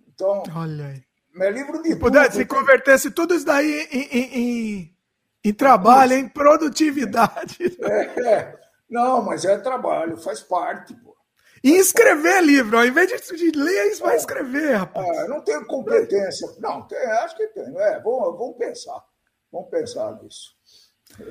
[0.08, 1.04] Então, Olha aí.
[1.38, 1.90] É livro de.
[1.90, 4.95] Se, pudesse, se convertesse tudo isso daí em, em, em,
[5.46, 7.78] em trabalho, em produtividade.
[7.82, 11.16] É, é, Não, mas é trabalho, faz parte, pô.
[11.64, 14.08] E escrever livro, ao invés de, ler, isso é.
[14.08, 15.08] vai escrever, rapaz.
[15.08, 16.48] É, não tenho competência.
[16.60, 17.64] Não, tem, acho que tem.
[17.64, 19.04] É, vamos, vamos pensar.
[19.52, 20.56] Vamos pensar nisso.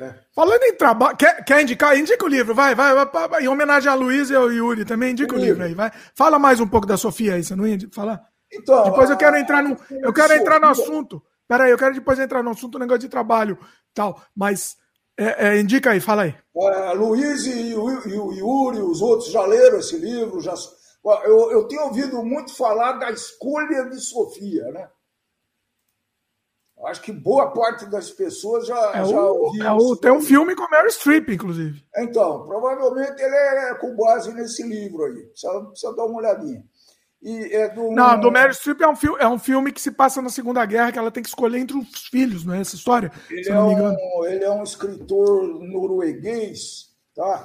[0.00, 0.14] É.
[0.34, 1.96] Falando em trabalho, quer, quer indicar?
[1.96, 5.12] Indica o livro, vai, vai, vai, vai, Em homenagem a Luiz e ao Yuri também,
[5.12, 5.62] indica o, o livro.
[5.62, 5.92] livro aí, vai.
[6.14, 8.20] Fala mais um pouco da Sofia aí, você não ia falar?
[8.52, 11.22] Então, depois eu quero entrar no, eu quero entrar no assunto.
[11.46, 13.58] Peraí, eu quero depois entrar no assunto, negócio de trabalho,
[13.92, 14.20] tal.
[14.34, 14.76] Mas
[15.16, 16.34] é, é, indica aí, fala aí.
[16.56, 20.54] É, Luiz e o Yuri, os outros já leram esse livro, já.
[21.24, 24.88] Eu, eu tenho ouvido muito falar da escolha de Sofia, né?
[26.86, 30.54] Acho que boa parte das pessoas já, é já o, é o, Tem um filme
[30.54, 31.82] com Mary Streep, inclusive.
[31.96, 35.26] Então, provavelmente ele é com base nesse livro aí.
[35.28, 36.62] Precisa, precisa dar uma olhadinha.
[37.24, 37.90] E é do...
[37.90, 40.64] Não, do Mary Streep é um, filme, é um filme que se passa na Segunda
[40.66, 43.10] Guerra, que ela tem que escolher entre os filhos, não é essa história?
[43.30, 47.42] Ele, é um, ele é um escritor norueguês, tá?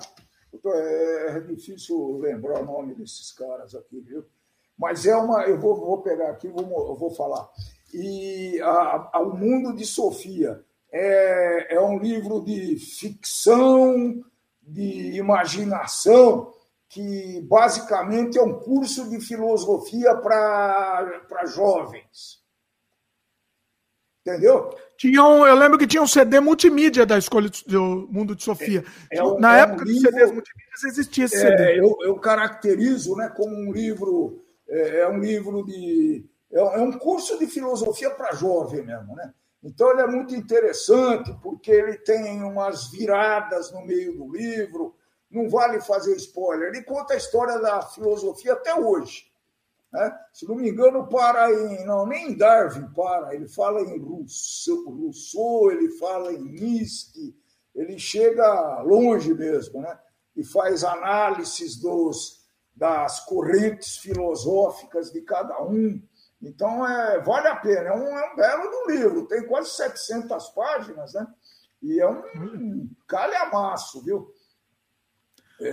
[0.65, 4.25] É, é difícil lembrar o nome desses caras aqui, viu?
[4.77, 5.43] Mas é uma.
[5.43, 7.47] Eu vou, vou pegar aqui, vou, eu vou falar.
[7.93, 10.61] E a, a, O Mundo de Sofia
[10.91, 14.21] é, é um livro de ficção,
[14.61, 16.51] de imaginação
[16.89, 22.39] que basicamente é um curso de filosofia para jovens.
[24.25, 24.75] Entendeu?
[24.97, 28.84] Tinha um, eu lembro que tinha um CD multimídia da Escolha do Mundo de Sofia.
[29.12, 31.63] É, é um, Na é época um livro, dos CDs multimídias existia esse CD.
[31.63, 36.25] É, eu, eu, caracterizo né, como um livro, é, é um livro de.
[36.52, 39.32] É, é um curso de filosofia para jovem mesmo, né?
[39.63, 44.95] Então ele é muito interessante porque ele tem umas viradas no meio do livro,
[45.31, 46.69] não vale fazer spoiler.
[46.69, 49.29] Ele conta a história da filosofia até hoje.
[49.91, 50.19] Né?
[50.33, 51.85] Se não me engano, para em.
[51.85, 53.33] Não, nem em Darwin para.
[53.33, 57.35] Ele fala em Rousseau, Rousseau ele fala em Nietzsche,
[57.73, 59.97] ele chega longe mesmo, né?
[60.35, 66.01] E faz análises dos, das correntes filosóficas de cada um.
[66.41, 67.89] Então, é, vale a pena.
[67.89, 69.27] É um, é um belo do livro.
[69.27, 71.27] Tem quase 700 páginas, né?
[71.81, 74.33] E é um calhamaço, viu?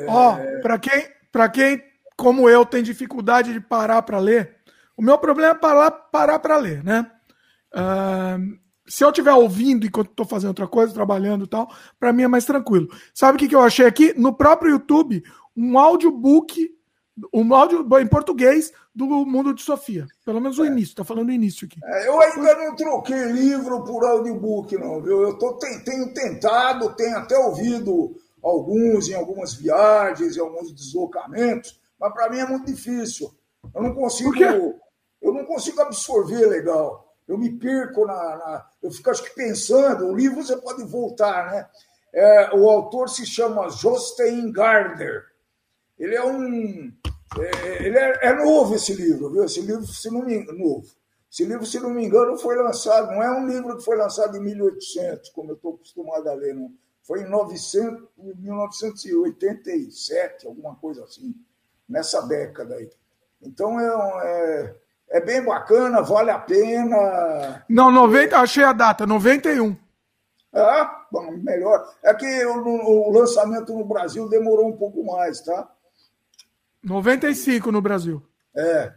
[0.09, 1.83] Ó, oh, para quem, para quem,
[2.17, 4.57] como eu, tem dificuldade de parar para ler,
[4.97, 7.11] o meu problema é parar parar para ler, né?
[7.75, 12.23] Uh, se eu estiver ouvindo enquanto estou fazendo outra coisa, trabalhando e tal, para mim
[12.23, 12.89] é mais tranquilo.
[13.13, 14.15] Sabe o que, que eu achei aqui?
[14.17, 15.23] No próprio YouTube,
[15.57, 16.71] um audiobook,
[17.33, 20.07] um áudio em português do Mundo de Sofia.
[20.25, 20.69] Pelo menos o é.
[20.69, 21.81] início, tá falando o início aqui.
[21.85, 25.23] É, eu ainda não troquei livro por audiobook, não, viu?
[25.23, 28.15] Eu tô, tenho tentado, tenho até ouvido
[28.47, 33.35] alguns em algumas viagens, em alguns deslocamentos, mas para mim é muito difícil.
[33.75, 34.33] Eu não consigo.
[35.21, 37.15] Eu não consigo absorver legal.
[37.27, 40.07] Eu me perco na, na, Eu fico, acho que, pensando.
[40.07, 41.69] O livro você pode voltar, né?
[42.15, 45.25] É, o autor se chama Jostein Gardner.
[45.99, 46.93] Ele é um.
[47.39, 49.45] É, ele é, é, novo esse livro, viu?
[49.45, 50.87] Esse livro, se não me novo.
[51.31, 53.09] Esse livro, se não me engano, foi lançado.
[53.09, 56.55] Não é um livro que foi lançado em 1800, como eu estou acostumado a ler,
[56.55, 56.71] não.
[57.07, 61.35] Foi em 900, 1987, alguma coisa assim,
[61.89, 62.91] nessa década aí.
[63.41, 63.87] Então é,
[64.25, 64.75] é,
[65.11, 67.65] é bem bacana, vale a pena.
[67.69, 69.77] Não, 90, achei a data, 91.
[70.53, 71.89] Ah, bom, melhor.
[72.03, 75.73] É que o, o lançamento no Brasil demorou um pouco mais, tá?
[76.83, 78.21] 95 no Brasil.
[78.57, 78.93] É.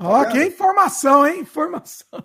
[0.00, 1.40] Ó, tá que informação, hein?
[1.40, 2.24] Informação.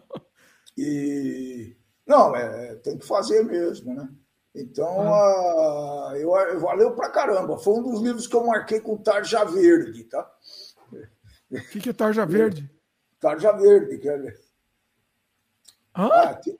[0.77, 1.75] E.
[2.07, 4.07] Não, é, tem que fazer mesmo, né?
[4.55, 6.11] Então, ah.
[6.11, 7.57] uh, eu, eu, valeu pra caramba.
[7.57, 10.31] Foi um dos livros que eu marquei com Tarja Verde, tá?
[11.51, 12.69] O que, que é Tarja Verde?
[13.19, 14.39] Tarja Verde, quer ver?
[15.95, 16.09] Hã?
[16.11, 16.59] Ah, que...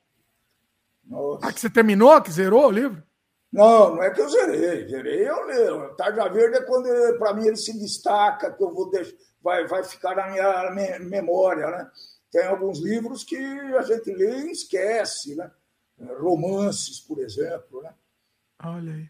[1.42, 3.04] ah, que você terminou, que zerou o livro?
[3.52, 4.88] Não, não é que eu zerei.
[4.88, 5.96] Zerei eu leio.
[5.96, 6.88] Tarja Verde é quando,
[7.20, 11.70] para mim, ele se destaca, que eu vou deixar, vai, vai ficar na minha memória,
[11.70, 11.92] né?
[12.32, 15.52] Tem alguns livros que a gente lê e esquece, né?
[16.20, 17.94] Romances, por exemplo, né?
[18.64, 19.10] Olha aí.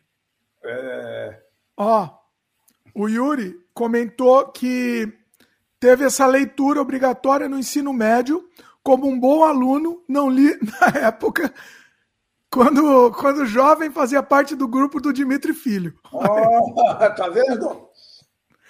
[0.63, 1.43] É...
[1.77, 2.09] Ó,
[2.95, 5.11] o Yuri comentou que
[5.79, 8.47] teve essa leitura obrigatória no ensino médio.
[8.83, 11.53] Como um bom aluno, não li na época
[12.53, 15.97] quando, quando jovem fazia parte do grupo do Dimitri Filho.
[16.11, 16.21] Oh,
[17.17, 17.82] tá vendo?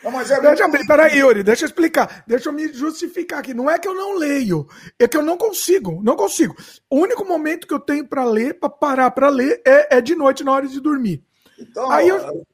[0.04, 0.86] Não, mas é deixa, muito...
[0.86, 2.24] Peraí, Yuri, deixa eu explicar.
[2.28, 3.54] Deixa eu me justificar aqui.
[3.54, 4.68] Não é que eu não leio,
[5.00, 6.02] é que eu não consigo.
[6.04, 6.56] Não consigo.
[6.90, 10.16] O único momento que eu tenho para ler, para parar para ler, é, é, de
[10.16, 11.24] noite, na hora de dormir.
[11.58, 12.46] Então, aí eu...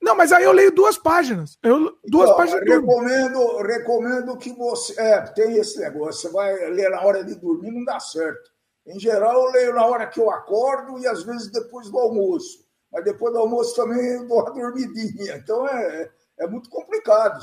[0.00, 1.58] Não, mas aí eu leio duas páginas.
[1.62, 2.62] Eu, duas então, páginas.
[2.62, 4.94] Recomendo, recomendo que você.
[5.00, 6.22] É, tem esse negócio.
[6.22, 8.50] Você vai ler na hora de dormir, não dá certo.
[8.86, 12.64] Em geral, eu leio na hora que eu acordo e às vezes depois do almoço.
[12.92, 15.36] Mas depois do almoço também eu dou uma dormidinha.
[15.36, 17.40] Então é, é muito complicado.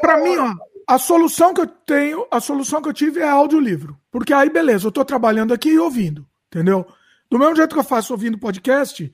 [0.00, 0.54] Para mim, ó,
[0.86, 3.98] a solução que eu tenho, a solução que eu tive é audiolivro.
[4.10, 6.86] Porque aí, beleza, eu estou trabalhando aqui e ouvindo, entendeu?
[7.30, 9.12] Do mesmo jeito que eu faço ouvindo podcast,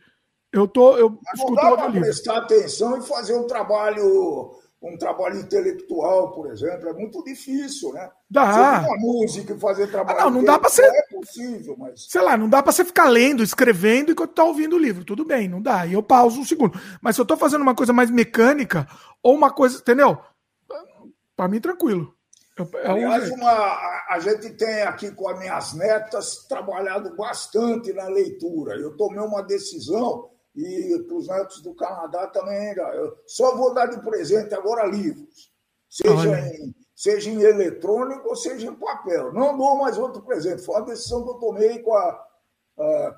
[0.52, 5.40] eu tô, eu Mas escuto não dá prestar atenção e fazer um trabalho um trabalho
[5.40, 8.10] intelectual, por exemplo, é muito difícil, né?
[8.30, 8.80] Dá.
[8.80, 10.84] Você uma música e fazer trabalho ah, não, não dá para ser.
[10.84, 12.06] É possível, mas.
[12.08, 15.04] Sei lá, não dá para você ficar lendo, escrevendo enquanto tá ouvindo o livro.
[15.04, 15.86] Tudo bem, não dá.
[15.86, 16.78] E eu pauso um segundo.
[17.00, 18.86] Mas se eu tô fazendo uma coisa mais mecânica,
[19.22, 19.78] ou uma coisa.
[19.78, 20.18] Entendeu?
[21.34, 22.14] Para mim, tranquilo.
[22.74, 23.50] É Aliás, uma,
[24.08, 28.76] a gente tem aqui com as minhas netas trabalhado bastante na leitura.
[28.76, 32.74] Eu tomei uma decisão e para os netos do Canadá também.
[32.74, 35.52] Eu só vou dar de presente agora livros,
[35.88, 39.32] seja em, seja em eletrônico ou seja em papel.
[39.32, 40.62] Não dou mais outro presente.
[40.62, 42.26] Foi uma decisão que eu tomei com, a,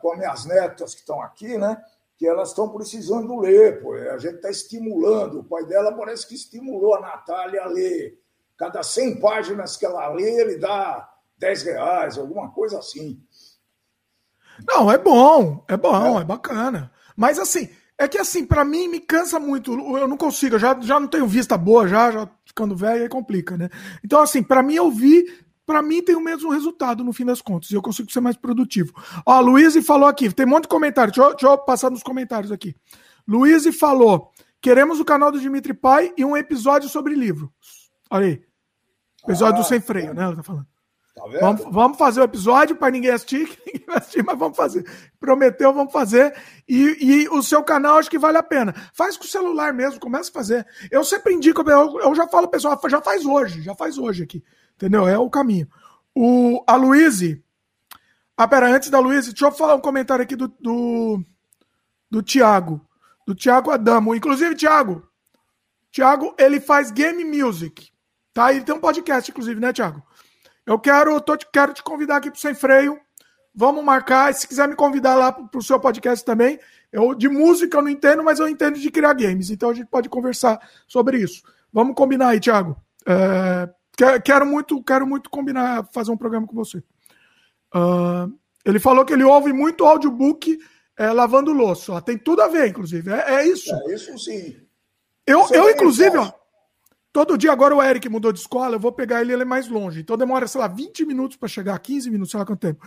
[0.01, 1.83] com as minhas netas que estão aqui, né?
[2.19, 3.81] que elas estão precisando ler.
[3.81, 3.95] Pô.
[3.95, 5.39] A gente está estimulando.
[5.39, 8.21] O pai dela parece que estimulou a Natália a ler.
[8.57, 13.23] Cada 100 páginas que ela lê, ele dá 10 reais, alguma coisa assim.
[14.67, 16.91] Não, é bom, é bom, é, é bacana.
[17.19, 19.73] Mas assim, é que assim, para mim me cansa muito.
[19.73, 23.09] Eu não consigo, eu já, já não tenho vista boa, já, já ficando velho aí
[23.09, 23.69] complica, né?
[24.05, 27.73] Então, assim, para mim ouvir, para mim tem o mesmo resultado no fim das contas.
[27.73, 28.93] E eu consigo ser mais produtivo.
[29.27, 31.13] Ó, a Luiz falou aqui, tem um monte de comentário.
[31.13, 32.77] Deixa eu, deixa eu passar nos comentários aqui.
[33.27, 37.53] Luiz falou: queremos o canal do Dimitri Pai e um episódio sobre livro.
[38.09, 38.43] Olha aí.
[39.25, 40.23] Episódio ah, do sem freio, né?
[40.23, 40.69] Ela tá falando.
[41.19, 44.85] Tá vamos, vamos, fazer o episódio para ninguém assistir, ninguém vai assistir, mas vamos fazer.
[45.19, 46.35] Prometeu, vamos fazer.
[46.69, 48.75] E, e, o seu canal acho que vale a pena.
[48.93, 50.67] Faz com o celular mesmo, começa a fazer.
[50.91, 54.43] Eu sempre indico, eu, eu já falo, pessoal, já faz hoje, já faz hoje aqui.
[54.77, 55.09] Entendeu?
[55.09, 55.69] É o caminho.
[56.15, 57.43] O, a Luíse.
[58.37, 61.21] Ah, pera, antes da Luíse, deixa eu falar um comentário aqui do, do,
[62.09, 62.81] do Tiago.
[63.27, 64.15] Do Tiago Adamo.
[64.15, 65.03] Inclusive, Tiago.
[65.91, 67.91] Tiago, ele faz game music.
[68.33, 68.53] Tá?
[68.53, 70.03] Ele tem um podcast, inclusive, né, Tiago?
[70.69, 73.01] Eu quero, tô, quero te convidar aqui para Sem Freio.
[73.55, 74.35] Vamos marcar.
[74.35, 76.61] Se quiser me convidar lá para o seu podcast também.
[76.93, 79.49] Eu de música eu não entendo, mas eu entendo de criar games.
[79.49, 81.43] Então a gente pode conversar sobre isso.
[81.73, 82.77] Vamos combinar aí, Thiago.
[83.07, 86.85] É, quero muito, quero muito combinar, fazer um programa com você.
[87.75, 88.31] Uh,
[88.63, 90.59] ele falou que ele ouve muito audiobook
[90.99, 91.99] é, lavando louça.
[92.03, 93.11] Tem tudo a ver, inclusive.
[93.11, 93.75] É, é isso.
[93.75, 94.55] É isso sim.
[95.27, 96.31] Eu, eu inclusive, ó,
[97.13, 99.67] Todo dia agora o Eric mudou de escola, eu vou pegar ele, ele é mais
[99.67, 100.01] longe.
[100.01, 102.87] Então demora, sei lá, 20 minutos para chegar, 15 minutos, sei lá quanto tempo.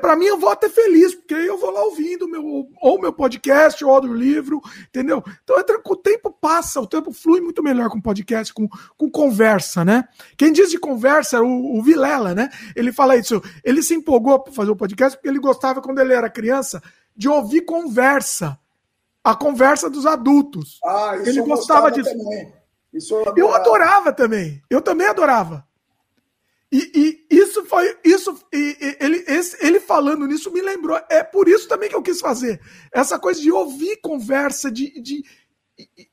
[0.00, 3.84] Para mim, eu vou até feliz, porque eu vou lá ouvindo meu, ou meu podcast,
[3.84, 5.22] ou o livro, entendeu?
[5.44, 10.08] Então o tempo passa, o tempo flui muito melhor com podcast, com, com conversa, né?
[10.36, 12.50] Quem diz de conversa é o, o Vilela, né?
[12.74, 13.40] Ele fala isso.
[13.62, 16.82] Ele se empolgou para fazer o podcast porque ele gostava, quando ele era criança,
[17.14, 18.58] de ouvir conversa.
[19.22, 20.80] A conversa dos adultos.
[20.82, 22.10] Ah, ele gostava disso.
[22.10, 22.59] Também.
[22.92, 23.40] Isso eu, adorava.
[23.40, 24.62] eu adorava também.
[24.68, 25.66] Eu também adorava.
[26.72, 27.98] E, e isso foi.
[28.04, 31.00] Isso, e, ele, esse, ele falando nisso me lembrou.
[31.08, 32.60] É por isso também que eu quis fazer.
[32.92, 35.24] Essa coisa de ouvir conversa, de, de,
[35.76, 36.10] de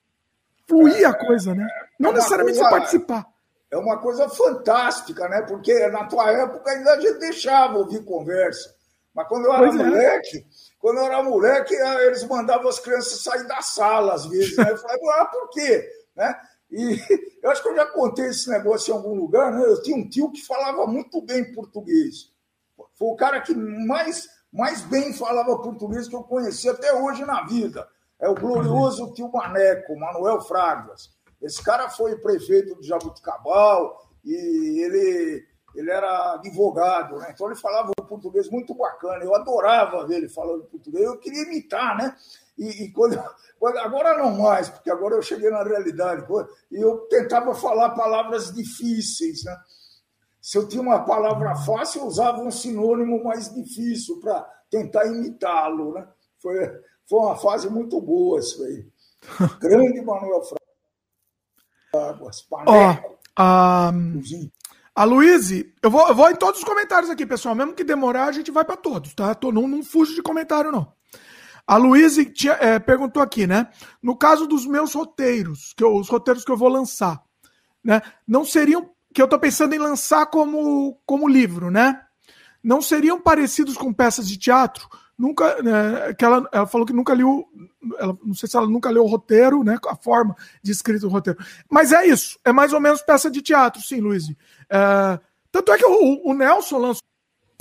[0.67, 1.67] fluir é, a coisa, né?
[1.99, 3.25] Não é necessariamente coisa, participar.
[3.69, 5.43] É uma coisa fantástica, né?
[5.43, 8.75] Porque na tua época ainda a gente deixava ouvir conversa.
[9.13, 9.83] Mas quando eu era pois é.
[9.83, 10.43] moleque, é.
[10.79, 14.57] quando eu era moleque, eles mandavam as crianças sair da sala, às vezes.
[14.57, 14.71] Né?
[14.71, 15.87] Eu falei, ah, por quê?
[16.15, 16.35] Né?
[16.71, 16.99] E
[17.41, 19.63] eu acho que eu já contei esse negócio em algum lugar, né?
[19.65, 22.31] Eu tinha um tio que falava muito bem português.
[22.95, 27.43] Foi o cara que mais, mais bem falava português que eu conheci até hoje na
[27.45, 27.87] vida.
[28.19, 31.15] É o glorioso tio Maneco, Manuel Fragas.
[31.41, 37.29] Esse cara foi prefeito de Jabuticabal e ele, ele era advogado, né?
[37.31, 39.23] Então ele falava um português muito bacana.
[39.23, 41.05] Eu adorava ver ele falando português.
[41.05, 42.15] Eu queria imitar, né?
[42.57, 43.21] E, e quando,
[43.59, 46.25] quando, agora não mais, porque agora eu cheguei na realidade.
[46.71, 49.55] E eu tentava falar palavras difíceis, né?
[50.41, 55.93] Se eu tinha uma palavra fácil, eu usava um sinônimo mais difícil para tentar imitá-lo,
[55.93, 56.07] né?
[56.41, 56.55] Foi,
[57.09, 58.87] foi uma fase muito boa isso aí.
[59.59, 60.41] Grande Manuel
[62.49, 62.71] Paneco.
[62.71, 63.91] Oh, a,
[64.95, 67.53] a Luíse, eu vou, eu vou em todos os comentários aqui, pessoal.
[67.53, 69.33] Mesmo que demorar, a gente vai para todos, tá?
[69.35, 70.91] Tô, não, não fujo de comentário, não.
[71.67, 72.21] A Luísa
[72.61, 73.67] é, perguntou aqui, né?
[74.01, 77.21] No caso dos meus roteiros, que eu, os roteiros que eu vou lançar,
[77.83, 78.01] né?
[78.25, 82.01] Não seriam que eu estou pensando em lançar como, como livro, né?
[82.63, 84.87] Não seriam parecidos com peças de teatro?
[85.17, 87.45] Nunca, né, que ela, ela falou que nunca leu,
[87.97, 89.77] ela, não sei se ela nunca leu o roteiro, né?
[89.87, 91.39] A forma de escrito do roteiro.
[91.69, 94.29] Mas é isso, é mais ou menos peça de teatro, sim, Luiz.
[94.69, 95.19] É,
[95.51, 97.03] tanto é que o, o Nelson lançou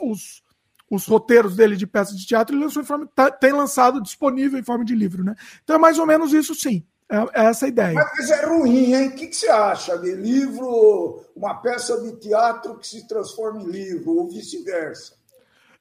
[0.03, 0.42] os,
[0.90, 4.62] os roteiros dele de peças de teatro, ele lançou forma, tá, tem lançado disponível em
[4.62, 5.35] forma de livro, né?
[5.62, 6.85] Então é mais ou menos isso, sim.
[7.09, 7.94] É, é essa a ideia.
[7.94, 9.09] Mas é ruim, hein?
[9.09, 13.66] O que, que, você acha de livro, uma peça de teatro que se transforma em
[13.66, 15.14] livro, ou vice-versa?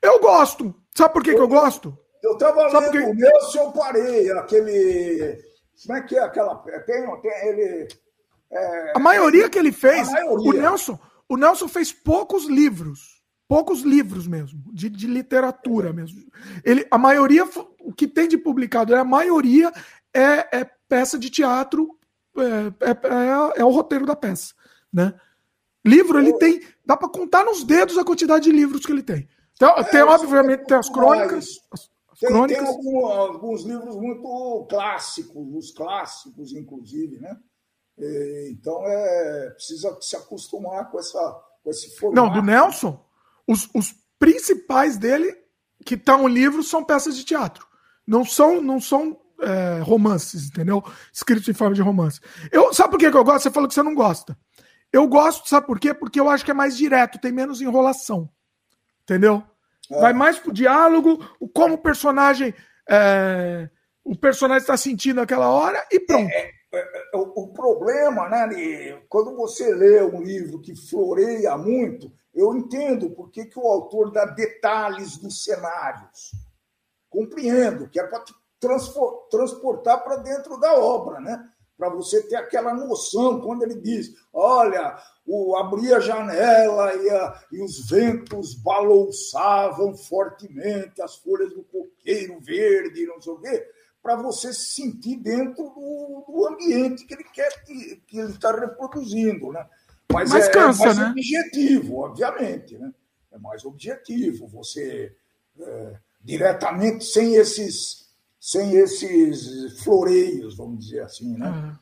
[0.02, 0.74] Eu gosto.
[0.96, 1.98] Sabe por que eu, que eu gosto?
[2.22, 3.00] Eu estava lendo porque...
[3.00, 5.44] o meu, se eu parei, aquele.
[5.84, 6.56] Como é que é aquela.
[6.86, 7.88] Tem, tem ele.
[8.52, 8.94] É...
[8.96, 13.15] a maioria que ele fez, o Nelson, o Nelson fez poucos livros
[13.48, 16.22] poucos livros mesmo, de, de literatura mesmo.
[16.64, 17.48] Ele, a maioria,
[17.80, 19.72] o que tem de publicado, a maioria
[20.14, 21.98] é, é peça de teatro,
[22.38, 24.54] é, é, é, é, o roteiro da peça,
[24.92, 25.14] né?
[25.86, 29.30] Livro, ele tem, dá para contar nos dedos a quantidade de livros que ele tem.
[29.54, 31.62] Então, é, tem, obviamente, tem as crônicas.
[31.72, 32.58] As, as tem, crônicas.
[32.58, 37.38] tem algum, alguns livros muito clássicos, os clássicos, inclusive, né?
[38.50, 42.16] então, é, precisa se acostumar com, essa, com esse formato.
[42.16, 43.05] Não, do Nelson,
[43.48, 45.36] os, os principais dele,
[45.86, 47.66] que estão tá no livro, são peças de teatro.
[48.06, 50.84] Não são, não são é, romances, entendeu?
[51.14, 52.20] Escritos em forma de romance.
[52.52, 53.44] Eu, sabe por que eu gosto?
[53.44, 54.38] Você falou que você não gosta.
[54.92, 55.94] Eu gosto, sabe por quê?
[55.94, 58.30] Porque eu acho que é mais direto, tem menos enrolação.
[59.04, 59.44] Entendeu?
[59.92, 60.00] É.
[60.00, 61.20] Vai mais pro diálogo,
[61.54, 62.54] como o personagem.
[62.90, 63.70] É,
[64.04, 66.30] o personagem está sentindo aquela hora e pronto.
[66.30, 66.80] É, é,
[67.14, 73.10] é, o, o, problema, né, quando você lê um livro que floreia muito, eu entendo
[73.12, 76.32] por que, que o autor dá detalhes dos cenários.
[77.10, 78.24] Compreendo que é para
[79.30, 81.50] transportar para dentro da obra, né?
[81.78, 87.44] Para você ter aquela noção quando ele diz: olha, o, abria a janela e, a,
[87.52, 93.66] e os ventos balouçavam fortemente as folhas do coqueiro verde, não sei o quê,
[94.02, 98.52] para você se sentir dentro do, do ambiente que ele quer que, que ele está
[98.52, 99.68] reproduzindo, né?
[100.12, 101.10] Mas, Mas é, cansa, é mais né?
[101.10, 102.78] objetivo, obviamente.
[102.78, 102.94] Né?
[103.32, 104.48] É mais objetivo.
[104.48, 105.16] Você
[105.60, 108.08] é, diretamente sem esses,
[108.40, 111.50] sem esses floreios, vamos dizer assim, né?
[111.50, 111.76] Uhum.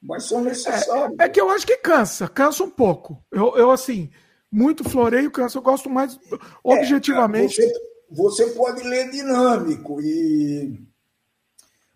[0.00, 1.18] Mas são necessários.
[1.18, 3.22] É, é, que eu acho que cansa, cansa um pouco.
[3.30, 4.10] Eu, eu assim,
[4.50, 5.58] muito floreio cansa.
[5.58, 7.56] Eu gosto mais é, objetivamente.
[7.56, 7.72] Você,
[8.10, 10.80] você pode ler dinâmico e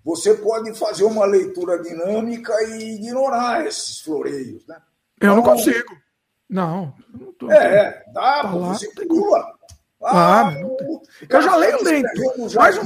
[0.04, 4.80] você pode fazer uma leitura dinâmica e ignorar esses floreios, né?
[5.22, 5.96] Eu não consigo.
[6.48, 6.94] Não.
[7.12, 9.42] não tô, é, dá, tá lá, você pula.
[10.04, 10.54] Ah, ah
[11.28, 12.08] eu já leio lento.
[12.56, 12.78] Mas,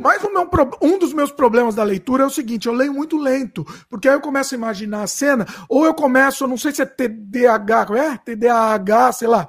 [0.00, 0.50] mas o meu,
[0.82, 4.14] um dos meus problemas da leitura é o seguinte: eu leio muito lento, porque aí
[4.14, 8.18] eu começo a imaginar a cena, ou eu começo, não sei se é TDAH, é?
[8.18, 9.48] TDAH, sei lá,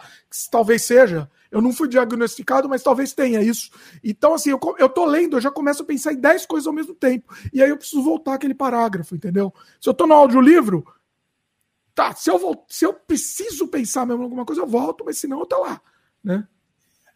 [0.52, 1.30] talvez seja.
[1.52, 3.72] Eu não fui diagnosticado, mas talvez tenha isso.
[4.04, 6.74] Então, assim, eu, eu tô lendo, eu já começo a pensar em 10 coisas ao
[6.74, 7.34] mesmo tempo.
[7.54, 9.54] E aí eu preciso voltar aquele parágrafo, entendeu?
[9.80, 10.86] Se eu tô no audiolivro,
[11.96, 15.40] tá, se eu, se eu preciso pensar mesmo em alguma coisa, eu volto, mas senão
[15.40, 15.82] eu tô lá,
[16.24, 16.48] né?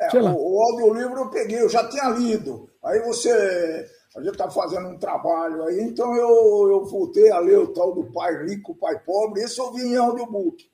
[0.02, 2.70] É, o, o audiolivro eu peguei, eu já tinha lido.
[2.84, 3.86] Aí você.
[4.16, 7.94] A gente está fazendo um trabalho aí, então eu, eu voltei a ler o tal
[7.94, 10.68] do Pai Rico, Pai Pobre, esse eu vi em audiobook.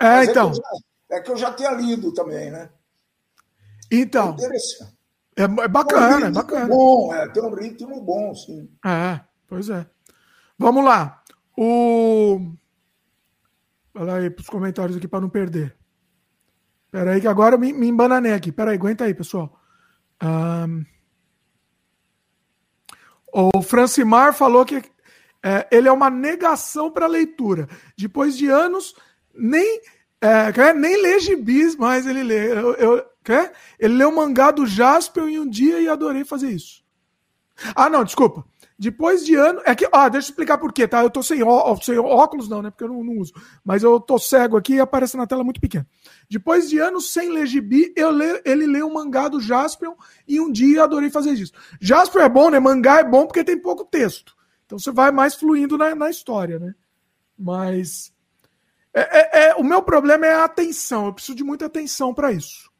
[0.00, 0.50] É, então.
[0.50, 2.68] É que, já, é que, eu já tinha lido também, né?
[3.90, 4.30] Então.
[4.30, 4.98] É interessante.
[5.34, 6.66] É, é bacana, é bacana.
[6.66, 8.68] Bom, é, tem um ritmo bom, sim.
[8.84, 9.86] É, pois é.
[10.58, 11.17] Vamos lá.
[11.60, 12.52] O.
[13.92, 15.76] Olha aí para os comentários aqui para não perder.
[16.86, 18.50] Espera aí que agora eu me, me embananei aqui.
[18.50, 19.60] Espera aí, aguenta aí, pessoal.
[20.22, 20.84] Um...
[23.32, 24.84] O Francimar falou que
[25.42, 27.68] é, ele é uma negação para leitura.
[27.96, 28.94] Depois de anos,
[29.34, 29.80] nem,
[30.20, 32.52] é, nem lê gibis, mas ele lê.
[32.52, 33.52] Eu, eu, quer?
[33.80, 36.84] Ele leu o mangá do Jasper em um dia e adorei fazer isso.
[37.74, 38.44] Ah, não, desculpa.
[38.78, 39.60] Depois de ano.
[39.64, 41.02] É que, ah, deixa eu explicar por quê, tá?
[41.02, 42.70] Eu tô sem, ó, sem óculos, não, né?
[42.70, 43.32] Porque eu não, não, uso.
[43.64, 45.86] Mas eu tô cego aqui e aparece na tela muito pequena.
[46.30, 49.94] Depois de anos sem ler gibi, eu le, ele leu o mangá do Jaspion
[50.28, 51.52] e um dia adorei fazer isso.
[51.80, 52.60] Jaspion é bom, né?
[52.60, 54.36] Mangá é bom porque tem pouco texto.
[54.64, 56.72] Então você vai mais fluindo na, na história, né?
[57.36, 58.12] Mas.
[58.94, 61.06] É, é, é, o meu problema é a atenção.
[61.06, 62.70] Eu preciso de muita atenção para isso.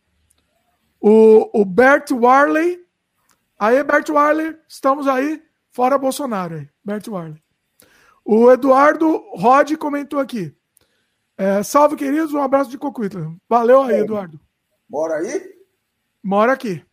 [1.00, 2.78] O, o Bert Warley.
[3.58, 5.42] Aí, Bert Warley, estamos aí.
[5.70, 7.42] Fora Bolsonaro aí, Bert Warley.
[8.24, 10.54] O Eduardo Rod comentou aqui.
[11.36, 13.34] É, salve, queridos, um abraço de Cocuitla.
[13.48, 14.40] Valeu aí, Eduardo.
[14.88, 15.56] Mora aí?
[16.22, 16.84] Mora aqui.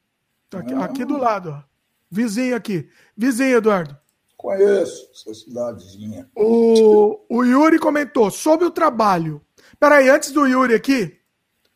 [0.49, 1.63] Tá aqui, aqui, do lado, ó.
[2.09, 2.87] Vizinho aqui.
[3.17, 3.97] Vizinho, Eduardo.
[4.37, 6.29] Conheço essa cidadezinha.
[6.35, 9.41] O, o Yuri comentou sobre o trabalho.
[9.79, 11.17] Peraí, antes do Yuri aqui,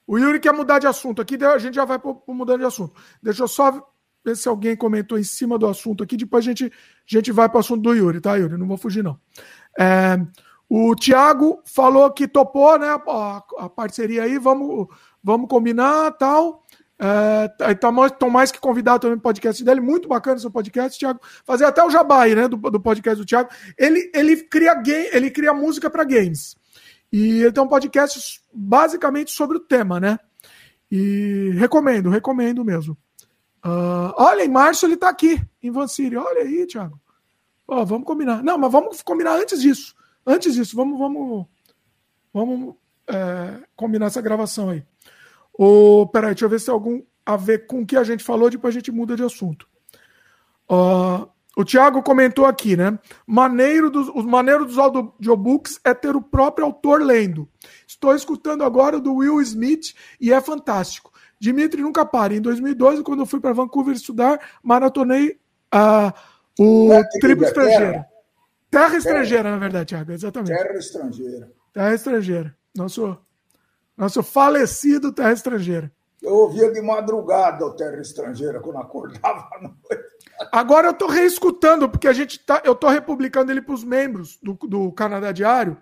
[0.05, 2.65] o Yuri quer mudar de assunto aqui, a gente já vai pro, pro mudando de
[2.65, 2.95] assunto.
[3.21, 3.91] Deixa eu só
[4.23, 6.69] ver se alguém comentou em cima do assunto aqui, depois a gente, a
[7.05, 8.57] gente vai para o assunto do Yuri, tá, Yuri?
[8.57, 9.19] Não vou fugir, não.
[9.79, 10.17] É,
[10.69, 14.87] o Thiago falou que topou, né, a, a, parceria aí, vamos,
[15.23, 16.63] vamos combinar tal.
[17.01, 21.19] É, tá mais, mais que convidado também no podcast dele, muito bacana esse podcast, Thiago.
[21.45, 23.49] Fazer até o Jabai, né, do, do podcast do Thiago.
[23.77, 26.55] Ele, ele cria game, ele cria música para games.
[27.11, 30.19] E ele tem um podcast basicamente sobre o tema, né?
[30.91, 32.97] E recomendo, recomendo mesmo.
[33.65, 36.15] Uh, olha, em março ele está aqui, em Vanciri.
[36.15, 36.99] Olha aí, Thiago.
[37.67, 38.41] Oh, vamos combinar.
[38.43, 39.95] Não, mas vamos combinar antes disso.
[40.25, 41.45] Antes disso, vamos, vamos,
[42.33, 42.75] vamos
[43.07, 44.83] é, combinar essa gravação aí.
[45.53, 48.23] Oh, peraí, deixa eu ver se tem algum a ver com o que a gente
[48.23, 49.67] falou, depois a gente muda de assunto.
[50.69, 52.97] Uh, o Thiago comentou aqui, né?
[53.27, 57.49] Maneiro dos, o maneiro dos audiobooks é ter o próprio autor lendo.
[57.85, 61.08] Estou escutando agora o do Will Smith e é fantástico.
[61.39, 62.35] Dimitri nunca para.
[62.35, 65.39] Em 2012, quando eu fui para Vancouver estudar, maratonei
[65.73, 66.13] uh,
[66.59, 67.91] o é, Tribo Estrangeira.
[67.91, 68.07] Terra,
[68.69, 69.55] terra Estrangeira, terra.
[69.55, 70.57] na verdade, Thiago, exatamente.
[70.57, 71.51] Terra Estrangeira.
[71.73, 72.55] Terra Estrangeira.
[72.75, 73.17] Nosso,
[73.97, 75.91] nosso falecido Terra Estrangeira.
[76.21, 80.09] Eu ouvia de madrugada o Terra Estrangeira quando acordava à noite.
[80.51, 84.37] Agora eu estou reescutando, porque a gente tá, eu estou republicando ele para os membros
[84.43, 85.77] do, do Canadá Diário,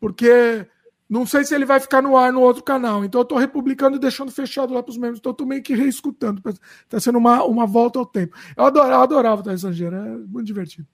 [0.00, 0.66] porque
[1.14, 3.04] não sei se ele vai ficar no ar no outro canal.
[3.04, 5.20] Então eu estou republicando e deixando fechado lá para os membros.
[5.20, 6.42] Então eu estou meio que reescutando.
[6.82, 8.36] Está sendo uma, uma volta ao tempo.
[8.56, 9.94] Eu adorava, eu adorava o Estrangeiro.
[9.94, 10.88] É muito divertido.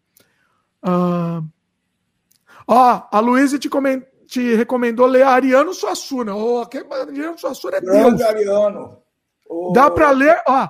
[0.85, 1.43] Uh...
[2.69, 4.03] Ó, a Luísa te, coment...
[4.27, 6.37] te recomendou ler Ariano Suassuna.
[6.37, 8.21] Oh, Ariano Suassuna é Deus.
[8.21, 8.99] Ariano.
[9.49, 9.73] Oh.
[9.73, 10.69] Dá para ler, ó,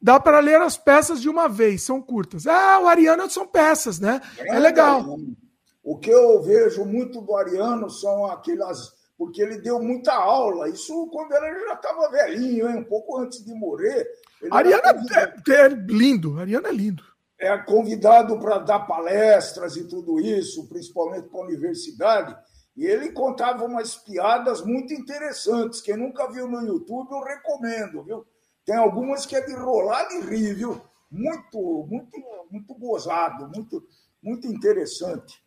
[0.00, 2.46] dá para ler as peças de uma vez, são curtas.
[2.46, 4.20] Ah, o Ariano são peças, né?
[4.38, 5.00] É, é legal.
[5.00, 5.36] Ariano.
[5.82, 8.98] O que eu vejo muito do Ariano são aquelas.
[9.16, 12.76] Porque ele deu muita aula, isso quando ele já estava velhinho, hein?
[12.78, 14.08] um pouco antes de morrer.
[14.50, 14.82] Ariano
[15.14, 17.04] é, é, lindo, Ariano é lindo.
[17.38, 22.36] É convidado para dar palestras e tudo isso, principalmente para a universidade,
[22.76, 25.82] e ele contava umas piadas muito interessantes.
[25.82, 28.26] Quem nunca viu no YouTube, eu recomendo, viu?
[28.64, 30.80] Tem algumas que é de rolar de rir, viu?
[31.10, 32.16] Muito, muito,
[32.50, 33.82] muito gozado, muito,
[34.22, 35.42] muito interessante.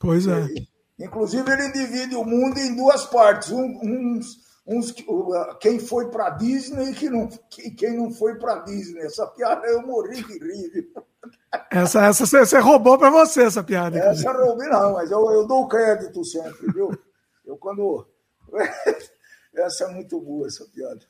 [0.00, 0.46] Pois é.
[0.98, 3.50] Inclusive, ele divide o mundo em duas partes.
[3.50, 4.94] Um, uns, uns,
[5.60, 7.28] quem foi para Disney e quem não,
[7.76, 9.00] quem não foi para Disney.
[9.00, 10.88] Essa piada eu morri de rir.
[11.70, 13.98] Essa, essa você roubou para você, essa piada.
[13.98, 16.90] Essa eu roubei, não, mas eu, eu dou crédito sempre, viu?
[17.44, 18.06] Eu quando.
[19.54, 21.00] essa é muito boa, essa piada.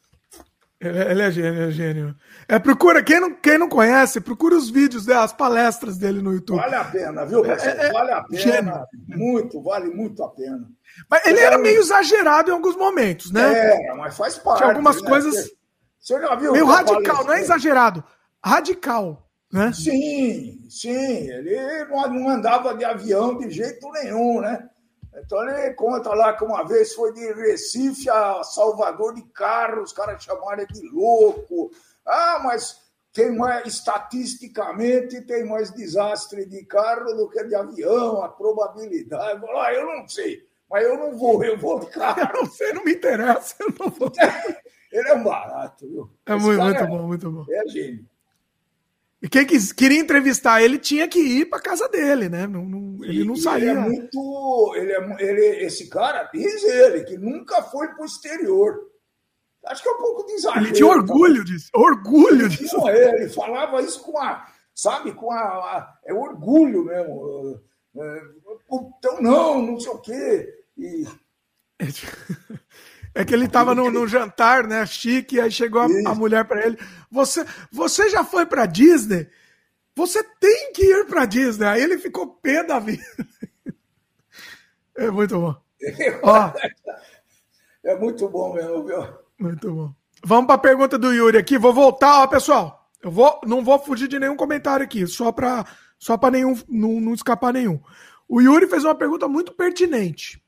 [0.78, 2.16] Ele, ele, é gênio, é gênio.
[2.46, 6.58] É, procura, quem não, quem não conhece, procura os vídeos, as palestras dele no YouTube.
[6.58, 8.40] Vale a pena, viu, é, é, vale a pena.
[8.40, 8.86] Gênio.
[9.08, 10.68] Muito, vale muito a pena.
[11.10, 13.86] Mas ele era meio exagerado em alguns momentos, né?
[13.88, 14.58] É, mas faz parte.
[14.58, 15.08] Tinha algumas né?
[15.08, 15.50] coisas.
[15.98, 16.52] Você já viu?
[16.52, 18.04] Meio radical, não é exagerado.
[18.44, 19.72] Radical, né?
[19.72, 21.30] Sim, sim.
[21.30, 24.68] Ele não andava de avião de jeito nenhum, né?
[25.16, 29.92] Então ele conta lá que uma vez foi de Recife a Salvador de carro, os
[29.92, 31.70] caras chamaram ele de louco.
[32.04, 38.28] Ah, mas tem mais, estatisticamente, tem mais desastre de carro do que de avião, a
[38.28, 39.42] probabilidade.
[39.54, 42.20] Ah, eu não sei, mas eu não vou, eu vou de carro.
[42.36, 44.12] Eu não sei, não me interessa, eu não vou.
[44.92, 46.10] ele é um barato, viu?
[46.26, 47.44] É muito, muito é, bom, muito bom.
[47.48, 48.06] É gênio.
[49.26, 52.46] E quem quis, queria entrevistar ele tinha que ir para casa dele, né?
[52.46, 53.72] Não, não, ele não saía.
[53.72, 54.74] Ele é muito.
[54.76, 58.86] Ele é, ele, esse cara, diz ele, que nunca foi para o exterior.
[59.64, 60.64] Acho que é um pouco de exagero.
[60.64, 61.44] Ele tinha orgulho tá?
[61.44, 61.70] disso.
[61.74, 62.76] Orgulho disso.
[62.76, 64.46] Não, é, ele falava isso com a.
[64.72, 65.38] Sabe, com a.
[65.40, 67.60] a é orgulho mesmo.
[67.96, 68.20] É,
[68.70, 70.54] então, não, não sei o quê.
[70.78, 71.04] E.
[73.16, 76.66] É que ele estava no, no, jantar, né, chique, aí chegou a, a mulher para
[76.66, 76.78] ele.
[77.10, 79.26] Você, você já foi para Disney?
[79.94, 81.64] Você tem que ir para Disney.
[81.64, 83.02] Aí ele ficou pé da vida.
[84.98, 85.54] É muito bom.
[86.22, 86.52] Ó,
[87.84, 89.06] é muito bom mesmo, viu?
[89.38, 89.94] Muito bom.
[90.24, 91.58] Vamos para a pergunta do Yuri aqui.
[91.58, 92.90] Vou voltar, ó, pessoal.
[93.02, 95.66] Eu vou, não vou fugir de nenhum comentário aqui, só para
[95.98, 97.78] só para nenhum não, não escapar nenhum.
[98.26, 100.42] O Yuri fez uma pergunta muito pertinente.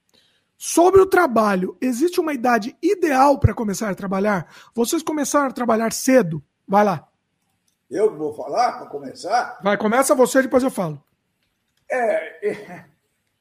[0.60, 4.52] Sobre o trabalho, existe uma idade ideal para começar a trabalhar?
[4.74, 6.42] Vocês começaram a trabalhar cedo?
[6.66, 7.06] Vai lá.
[7.88, 9.60] Eu vou falar para começar?
[9.62, 11.00] Vai, começa você, depois eu falo.
[11.88, 12.84] É, é,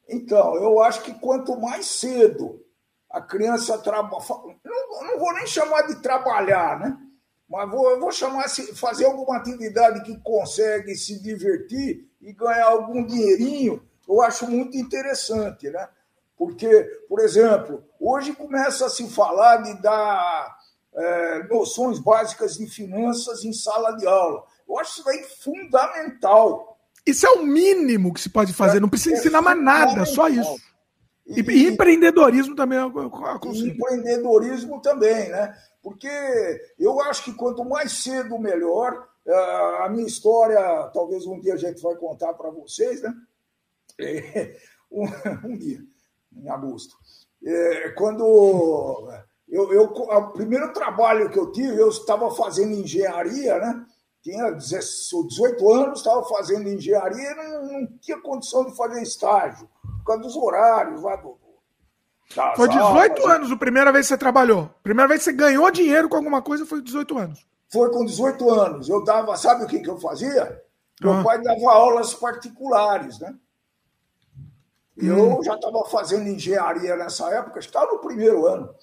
[0.07, 2.63] então, eu acho que quanto mais cedo
[3.09, 4.23] a criança trabalha.
[4.63, 6.95] Não, não vou nem chamar de trabalhar, né?
[7.49, 13.03] Mas vou, vou chamar de fazer alguma atividade que consegue se divertir e ganhar algum
[13.03, 15.89] dinheirinho, eu acho muito interessante, né?
[16.37, 20.55] Porque, por exemplo, hoje começa a se falar de dar
[20.93, 24.43] é, noções básicas de finanças em sala de aula.
[24.69, 26.77] Eu acho isso daí fundamental.
[27.05, 30.27] Isso é o mínimo que se pode fazer, não precisa é ensinar mais nada, só
[30.27, 30.55] isso.
[31.25, 32.91] E, e, empreendedorismo também eu
[33.39, 33.69] consigo.
[33.69, 35.57] Empreendedorismo também, né?
[35.81, 36.09] Porque
[36.77, 39.07] eu acho que quanto mais cedo, melhor.
[39.25, 40.59] É, a minha história,
[40.93, 43.13] talvez um dia a gente vai contar para vocês, né?
[44.89, 45.03] Um,
[45.43, 45.81] um dia
[46.43, 46.95] em agosto.
[47.45, 48.23] É, quando
[49.47, 53.85] eu, eu, o primeiro trabalho que eu tive, eu estava fazendo engenharia, né?
[54.21, 60.03] Tinha 18 anos, estava fazendo engenharia e não, não, tinha condição de fazer estágio, por
[60.05, 61.37] causa dos horários lá do.
[62.57, 63.25] Foi 18 aulas.
[63.25, 64.69] anos a primeira vez que você trabalhou.
[64.83, 67.47] Primeira vez que você ganhou dinheiro com alguma coisa foi 18 anos.
[67.71, 68.89] Foi com 18 anos.
[68.89, 70.61] Eu dava, sabe o que, que eu fazia?
[71.01, 71.23] Meu ah.
[71.23, 73.33] pai dava aulas particulares, né?
[74.97, 75.43] Eu hum.
[75.43, 78.73] já estava fazendo engenharia nessa época, estava no primeiro ano.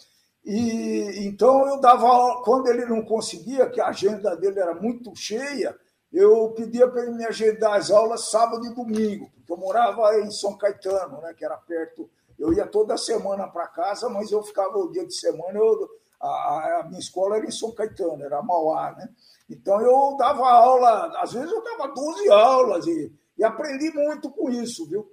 [0.44, 5.74] E então eu dava quando ele não conseguia, que a agenda dele era muito cheia,
[6.12, 10.30] eu pedia para ele me agendar as aulas sábado e domingo, porque eu morava em
[10.30, 12.08] São Caetano, né, que era perto.
[12.38, 15.88] Eu ia toda semana para casa, mas eu ficava o dia de semana, eu,
[16.20, 19.08] a, a, minha escola era em São Caetano, era Mauá, né?
[19.48, 24.50] Então eu dava aula, às vezes eu dava 12 aulas e, e aprendi muito com
[24.50, 25.10] isso, viu?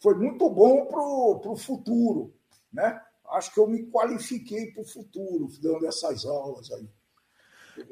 [0.00, 2.34] Foi muito bom para o futuro.
[2.72, 3.00] Né?
[3.30, 6.88] Acho que eu me qualifiquei para o futuro, dando essas aulas aí.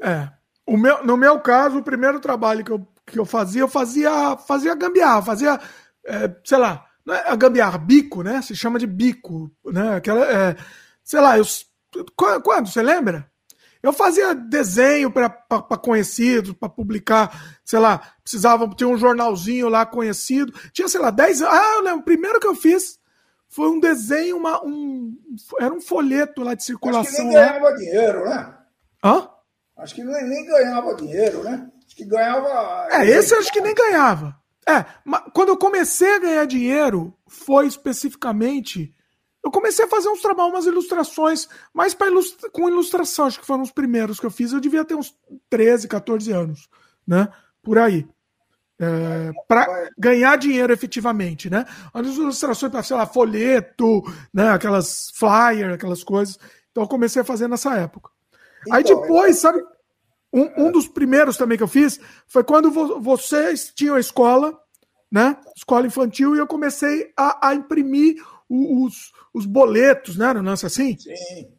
[0.00, 0.30] É.
[0.66, 4.36] O meu, no meu caso, o primeiro trabalho que eu, que eu fazia, eu fazia,
[4.36, 5.58] fazia gambiarra, fazia,
[6.04, 8.42] é, sei lá, não é a gambiarra, bico, né?
[8.42, 9.96] Se chama de bico, né?
[9.96, 10.56] Aquela, é,
[11.02, 11.44] sei lá, eu,
[12.14, 13.27] quando, você lembra?
[13.82, 15.28] Eu fazia desenho para
[15.78, 20.52] conhecidos, para publicar, sei lá, precisava ter um jornalzinho lá conhecido.
[20.72, 21.54] Tinha, sei lá, 10 anos.
[21.54, 22.98] Ah, eu lembro, o primeiro que eu fiz
[23.48, 25.16] foi um desenho, uma, um,
[25.60, 27.02] era um folheto lá de circulação.
[27.02, 28.54] Acho que nem ganhava dinheiro, né?
[29.04, 29.28] Hã?
[29.78, 31.70] Acho que nem, nem ganhava dinheiro, né?
[31.86, 32.88] Acho que ganhava.
[32.90, 34.36] É, esse eu acho que nem ganhava.
[34.68, 38.94] É, mas quando eu comecei a ganhar dinheiro, foi especificamente
[39.48, 43.46] eu comecei a fazer uns trabalhos, umas ilustrações, mais para ilustra com ilustração, acho que
[43.46, 44.52] foram os primeiros que eu fiz.
[44.52, 45.16] Eu devia ter uns
[45.48, 46.68] 13, 14 anos,
[47.06, 47.28] né?
[47.62, 48.06] Por aí.
[48.80, 51.64] É, para ganhar dinheiro efetivamente, né?
[51.92, 54.50] As ilustrações para, sei lá, folheto, né?
[54.50, 56.38] Aquelas flyers, aquelas coisas.
[56.70, 58.10] Então eu comecei a fazer nessa época.
[58.60, 59.40] Então, aí depois, é...
[59.40, 59.64] sabe,
[60.30, 64.56] um, um, dos primeiros também que eu fiz foi quando vo vocês tinham a escola,
[65.10, 65.38] né?
[65.56, 70.32] Escola infantil, e eu comecei a, a imprimir os, os boletos, né?
[70.32, 70.96] Não é assim?
[70.98, 71.52] Sim.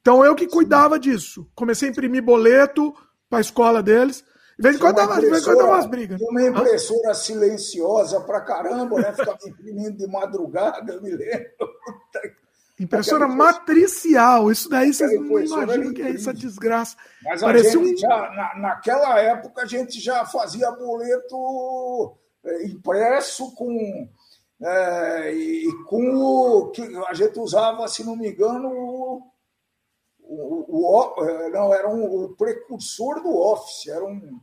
[0.00, 1.48] Então eu que cuidava disso.
[1.54, 2.94] Comecei a imprimir boleto
[3.28, 4.24] para a escola deles.
[4.58, 6.20] De vez em quando dava, umas brigas.
[6.20, 9.12] Uma impressora silenciosa pra caramba, né?
[9.12, 11.50] Ficava imprimindo de madrugada, eu me lembro.
[12.78, 16.96] Impressora matricial, isso daí vocês não imaginam que é essa desgraça.
[17.22, 17.96] Mas Parecia um...
[17.96, 24.08] já, na, naquela época, a gente já fazia boleto é, impresso com.
[24.62, 29.22] É, e com o que a gente usava, se não me engano, o,
[30.20, 34.38] o, o é, não, era um, o precursor do Office, era um,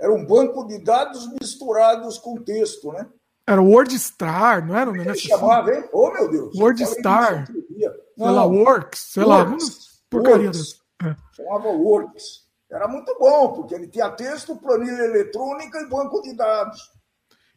[0.00, 3.08] era um banco de dados misturados com texto, né?
[3.46, 4.90] Era WordStar, não era?
[4.90, 5.88] Ele chamava, hein?
[5.92, 6.58] Oh, meu Deus!
[6.58, 7.46] WordStar.
[7.46, 9.68] Sei lá, Works, sei Works.
[9.68, 9.98] lá.
[10.10, 10.80] Porcaria Works.
[11.02, 11.16] É.
[11.32, 12.48] Chamava Works.
[12.70, 16.92] Era muito bom, porque ele tinha texto, planilha eletrônica e banco de dados.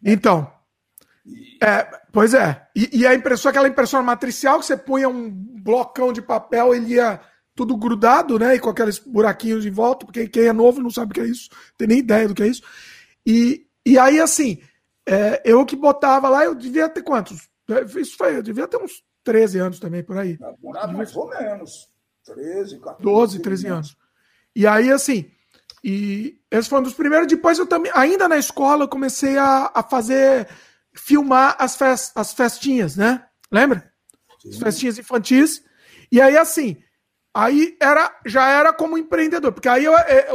[0.03, 0.60] Então.
[1.61, 2.67] É, pois é.
[2.75, 6.95] E, e a impressora, aquela impressora matricial que você punha um blocão de papel, ele
[6.95, 7.19] ia
[7.55, 8.55] tudo grudado, né?
[8.55, 11.25] E com aqueles buraquinhos em volta, porque quem é novo não sabe o que é
[11.25, 12.63] isso, tem nem ideia do que é isso.
[13.25, 14.61] E, e aí, assim,
[15.05, 17.49] é, eu que botava lá, eu devia ter quantos?
[17.95, 20.37] Isso foi, eu devia ter uns 13 anos também por aí.
[20.93, 21.89] mais ou menos.
[22.25, 23.03] 13, 14.
[23.03, 23.77] 12, 13 anos.
[23.77, 23.97] anos.
[24.55, 25.29] E aí, assim,
[25.83, 27.27] e esse foi um dos primeiros.
[27.27, 30.47] Depois eu também, ainda na escola, eu comecei a, a fazer,
[30.93, 33.25] filmar as, fest, as festinhas, né?
[33.51, 33.91] Lembra?
[34.41, 34.49] Sim.
[34.49, 35.63] As festinhas infantis.
[36.11, 36.81] E aí, assim,
[37.33, 40.27] Aí era, já era como empreendedor, porque aí eu, é,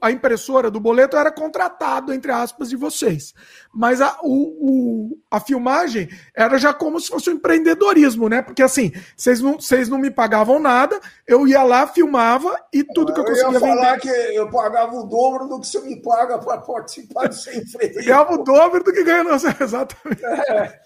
[0.00, 3.34] a impressora do boleto era contratado, entre aspas, de vocês.
[3.70, 8.40] Mas a, o, o, a filmagem era já como se fosse um empreendedorismo, né?
[8.40, 13.12] Porque assim, vocês não, vocês não me pagavam nada, eu ia lá, filmava e tudo
[13.12, 13.64] que eu conseguia vender.
[13.64, 14.00] Eu ia falar vender.
[14.00, 18.04] que eu pagava o dobro do que você me paga para participar do seu empreendedor.
[18.04, 20.24] Ganhava o dobro do que ganha, não, exatamente.
[20.24, 20.80] É.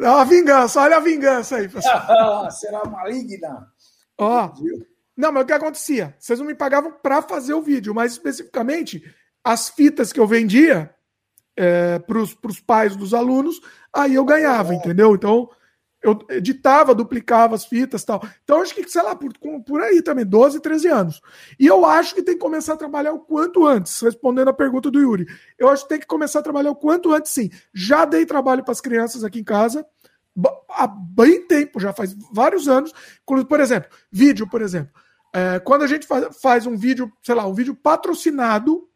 [0.00, 2.48] É uma vingança, olha a vingança aí, pessoal.
[2.52, 3.66] Será maligna.
[4.18, 4.52] Ó.
[5.16, 6.14] Não, mas o que acontecia?
[6.18, 9.02] Vocês não me pagavam para fazer o vídeo, mas especificamente
[9.42, 10.94] as fitas que eu vendia
[11.56, 13.60] é, para os pais dos alunos,
[13.92, 15.14] aí eu ganhava, entendeu?
[15.14, 15.48] Então
[16.00, 18.22] eu editava, duplicava as fitas tal.
[18.44, 19.32] Então acho que, sei lá, por,
[19.66, 21.20] por aí também, 12, 13 anos.
[21.58, 24.90] E eu acho que tem que começar a trabalhar o quanto antes, respondendo a pergunta
[24.90, 25.26] do Yuri.
[25.58, 27.50] Eu acho que tem que começar a trabalhar o quanto antes, sim.
[27.74, 29.84] Já dei trabalho para as crianças aqui em casa
[30.70, 32.92] há bem tempo, já faz vários anos.
[33.26, 34.92] Por exemplo, vídeo, por exemplo.
[35.32, 38.88] É, quando a gente faz, faz um vídeo, sei lá, um vídeo patrocinado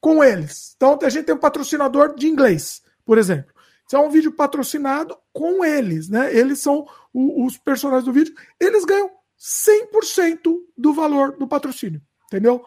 [0.00, 0.74] com eles.
[0.76, 3.54] Então a gente tem um patrocinador de inglês, por exemplo.
[3.86, 6.34] Isso é um vídeo patrocinado com eles, né?
[6.34, 8.34] Eles são o, os personagens do vídeo.
[8.58, 12.64] Eles ganham 100% do valor do patrocínio, entendeu?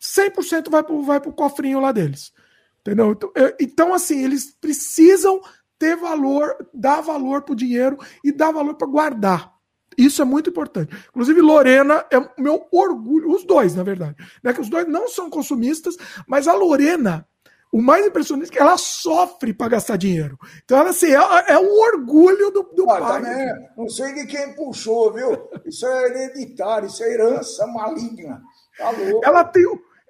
[0.00, 2.32] 100% vai para vai cofrinho lá deles.
[2.80, 3.12] Entendeu?
[3.12, 5.40] Então, é, então, assim, eles precisam
[5.84, 9.52] ter valor, dar valor para o dinheiro e dar valor para guardar.
[9.98, 10.96] Isso é muito importante.
[11.10, 14.16] Inclusive, Lorena é o meu orgulho, os dois, na verdade.
[14.42, 14.54] Né?
[14.54, 15.94] Que os dois não são consumistas,
[16.26, 17.28] mas a Lorena,
[17.70, 20.38] o mais impressionante é que ela sofre para gastar dinheiro.
[20.64, 23.22] Então, ela assim, é, é um orgulho do, do ah, pai.
[23.22, 25.48] Também, não sei de quem puxou, viu?
[25.66, 28.42] Isso é hereditário, isso é herança maligna.
[28.78, 28.90] Tá
[29.22, 29.64] ela tem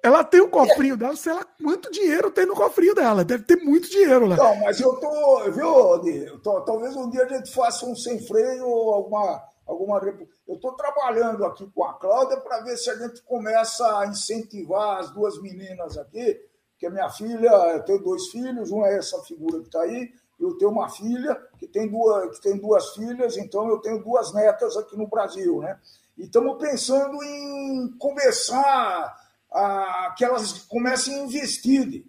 [0.05, 3.25] ela tem o um cofrinho dela, sei lá quanto dinheiro tem no cofrinho dela.
[3.25, 4.35] Deve ter muito dinheiro lá.
[4.35, 8.67] Não, mas eu tô, viu, tô, talvez um dia a gente faça um sem freio
[8.67, 9.43] ou alguma.
[9.65, 9.99] alguma
[10.47, 14.99] eu estou trabalhando aqui com a Cláudia para ver se a gente começa a incentivar
[14.99, 16.39] as duas meninas aqui,
[16.77, 20.11] que a minha filha, eu tenho dois filhos, uma é essa figura que está aí,
[20.39, 24.31] eu tenho uma filha que tem duas, que tem duas filhas, então eu tenho duas
[24.35, 25.79] netas aqui no Brasil, né?
[26.15, 29.24] E estamos pensando em começar
[29.55, 32.05] a, que elas comecem a investir.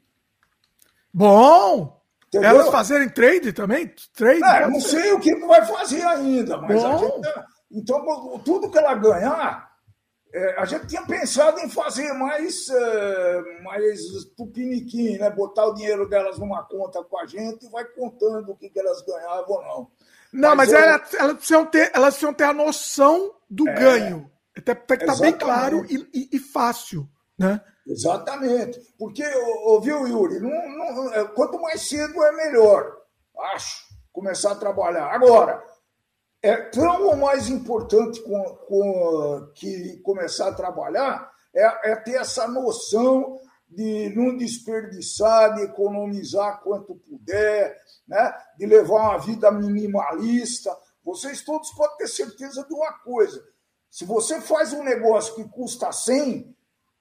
[1.15, 1.97] Bom!
[2.29, 2.51] Entendeu?
[2.51, 3.95] Elas fazerem trade também?
[4.13, 8.95] Trade, é, não sei o que vai fazer ainda, mas gente, então tudo que ela
[8.95, 9.71] ganhar,
[10.35, 14.01] é, a gente tinha pensado em fazer mais, é, mais
[14.37, 15.31] tupiniquim, né?
[15.31, 18.81] Botar o dinheiro delas numa conta com a gente e vai contando o que, que
[18.81, 19.91] elas ganhavam ou não.
[20.33, 20.79] Não, mas, mas eu...
[20.79, 24.31] elas, elas, precisam ter, elas precisam ter a noção do é, ganho.
[24.65, 27.09] Tem, tem que estar tá bem claro e, e, e fácil.
[27.39, 27.61] Né?
[27.87, 28.81] Exatamente.
[28.99, 29.25] Porque,
[29.65, 32.97] ouviu, Yuri, não, não, é, quanto mais cedo é melhor,
[33.53, 35.07] acho, começar a trabalhar.
[35.07, 35.63] Agora,
[36.43, 42.47] é tão ou mais importante com, com, que começar a trabalhar é, é, ter essa
[42.47, 47.77] noção de não desperdiçar, de economizar quanto puder,
[48.07, 48.33] né?
[48.59, 50.77] de levar uma vida minimalista.
[51.05, 53.43] Vocês todos podem ter certeza de uma coisa:
[53.91, 56.56] se você faz um negócio que custa 100,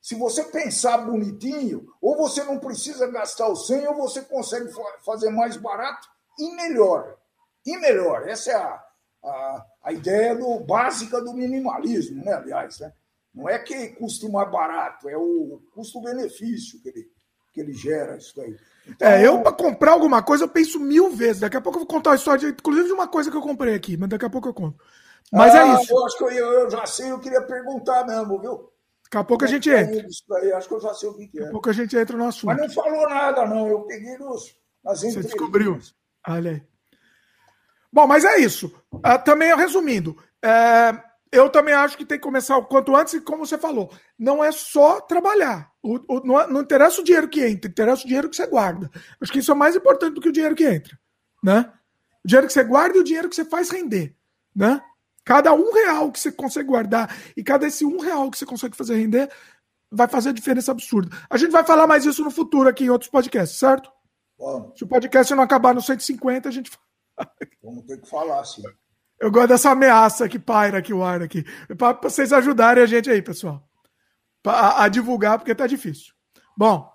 [0.05, 4.69] se você pensar bonitinho, ou você não precisa gastar o 100, ou você consegue
[5.03, 7.17] fazer mais barato e melhor.
[7.65, 8.29] E melhor.
[8.29, 8.83] Essa é a,
[9.23, 12.33] a, a ideia do, básica do minimalismo, né?
[12.33, 12.93] Aliás, né?
[13.33, 17.11] Não é que custe mais barato, é o custo-benefício que ele,
[17.51, 18.55] que ele gera isso aí.
[18.87, 21.39] Então, é, eu para comprar alguma coisa eu penso mil vezes.
[21.39, 23.73] Daqui a pouco eu vou contar a história, inclusive de uma coisa que eu comprei
[23.73, 24.77] aqui, mas daqui a pouco eu conto.
[25.31, 25.91] Mas é ah, é isso.
[25.91, 28.74] Eu acho que eu, eu, já sei, eu queria perguntar mesmo, viu?
[29.05, 30.05] Daqui a pouco a gente entra.
[30.29, 31.41] Daí, acho que eu já sei o que, que é.
[31.41, 32.47] Daqui a pouco a gente entra no assunto.
[32.47, 33.67] Mas não falou nada, não.
[33.67, 35.79] Eu peguei nos, nas Você descobriu.
[36.27, 36.63] Olha aí.
[37.91, 38.75] Bom, mas é isso.
[38.91, 41.01] Uh, também, resumindo, uh,
[41.31, 44.43] eu também acho que tem que começar o quanto antes, e como você falou, não
[44.43, 45.71] é só trabalhar.
[45.81, 48.47] O, o, não, é, não, interessa o dinheiro que entra, interessa o dinheiro que você
[48.47, 48.89] guarda.
[49.21, 50.97] Acho que isso é mais importante do que o dinheiro que entra.
[51.43, 51.71] Né?
[52.23, 54.15] O dinheiro que você guarda e o dinheiro que você faz render.
[54.55, 54.81] Né?
[55.25, 58.77] Cada um real que você consegue guardar e cada esse um real que você consegue
[58.77, 59.29] fazer render
[59.91, 61.09] vai fazer a diferença absurda.
[61.29, 63.91] A gente vai falar mais isso no futuro aqui em outros podcasts, certo?
[64.37, 64.71] Bom.
[64.75, 66.69] Se o podcast não acabar no 150, a gente
[67.63, 68.63] Vamos ter que falar, sim.
[69.19, 71.43] Eu gosto dessa ameaça que paira aqui o ar aqui.
[71.77, 73.67] Para vocês ajudarem a gente aí, pessoal.
[74.45, 76.13] A, a divulgar, porque tá difícil.
[76.57, 76.91] Bom,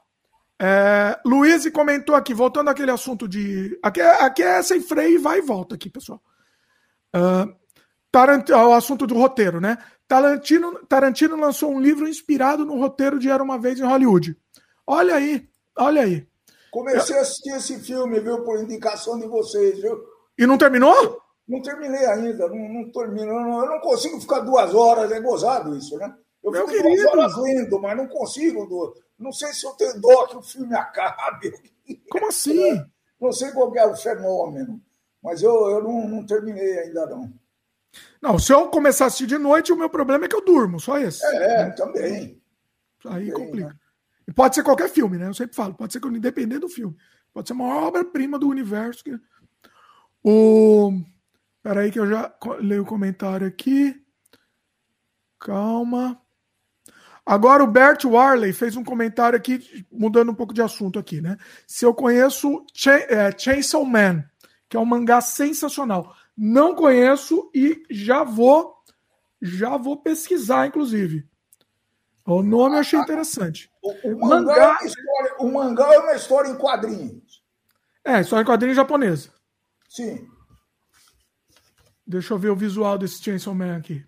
[0.60, 3.78] é, Luiz comentou aqui, voltando àquele assunto de.
[3.82, 6.22] Aqui é, aqui é sem freio e vai e volta aqui, pessoal.
[7.16, 7.52] Uh,
[8.10, 9.78] Tarant, o assunto do roteiro, né?
[10.08, 14.36] Tarantino, Tarantino lançou um livro inspirado no roteiro de Era uma Vez em Hollywood.
[14.86, 15.48] Olha aí,
[15.78, 16.26] olha aí.
[16.70, 20.00] Comecei a assistir esse filme, viu, por indicação de vocês, viu?
[20.36, 21.20] E não terminou?
[21.46, 23.30] Não terminei ainda, não, não termino.
[23.30, 26.12] Eu não consigo ficar duas horas, é gozado isso, né?
[26.42, 27.02] Eu Meu fico querido.
[27.02, 28.94] duas horas lendo, mas não consigo.
[29.18, 31.52] Não sei se eu tenho dó que o filme acabe.
[32.08, 32.82] Como assim?
[33.20, 34.80] Não sei qual é o fenômeno,
[35.22, 37.30] mas eu, eu não, não terminei ainda não.
[38.20, 40.78] Não, se eu começar a assistir de noite, o meu problema é que eu durmo,
[40.78, 41.24] só esse.
[41.24, 42.40] É, é também.
[43.06, 43.68] Aí também, complica.
[43.68, 43.74] Né?
[44.28, 45.26] E pode ser qualquer filme, né?
[45.26, 46.96] Eu sempre falo, pode ser independente do filme.
[47.32, 49.02] Pode ser uma obra-prima do universo.
[49.02, 49.18] Que...
[50.22, 50.92] O...
[51.62, 54.00] Peraí que eu já leio o comentário aqui.
[55.38, 56.20] Calma.
[57.24, 61.36] Agora o Bert Warley fez um comentário aqui, mudando um pouco de assunto aqui, né?
[61.66, 64.24] Se eu conheço Ch é, Chainsaw Man,
[64.68, 66.14] que é um mangá sensacional.
[66.42, 68.82] Não conheço e já vou
[69.42, 71.28] já vou pesquisar, inclusive.
[72.26, 73.70] O nome eu achei interessante.
[73.82, 74.78] O, o mangá, mangá...
[74.80, 77.44] É história, o mangá é uma história em quadrinhos.
[78.02, 79.30] É, história em quadrinhos japonesa.
[79.86, 80.26] Sim.
[82.06, 84.02] Deixa eu ver o visual desse Chainsaw Man aqui.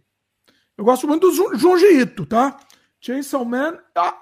[0.78, 2.58] Eu gosto muito do Junji Ito, tá?
[2.98, 3.78] Chainsaw Man.
[3.94, 4.18] Ah,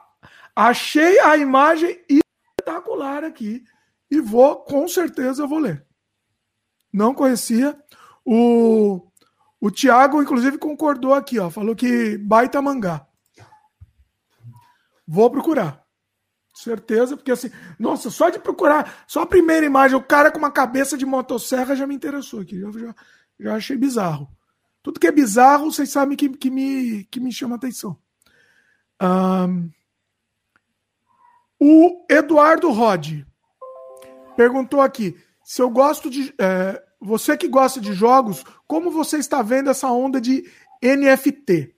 [0.57, 3.65] achei a imagem espetacular aqui.
[4.11, 5.87] E vou, com certeza, eu vou ler.
[6.93, 7.81] Não conhecia.
[8.33, 9.11] O,
[9.61, 11.51] o Thiago, inclusive, concordou aqui, ó.
[11.51, 13.05] Falou que baita mangá.
[15.05, 15.85] Vou procurar.
[16.55, 20.51] Certeza, porque assim, nossa, só de procurar, só a primeira imagem, o cara com uma
[20.53, 22.61] cabeça de motosserra já me interessou aqui.
[22.61, 22.95] Já, já,
[23.41, 24.31] já achei bizarro.
[24.81, 27.99] Tudo que é bizarro, vocês sabem que, que, me, que me chama atenção.
[29.03, 29.71] Um,
[31.59, 33.25] o Eduardo Rod
[34.37, 36.33] perguntou aqui se eu gosto de.
[36.39, 40.51] É, você que gosta de jogos, como você está vendo essa onda de
[40.83, 41.75] NFT?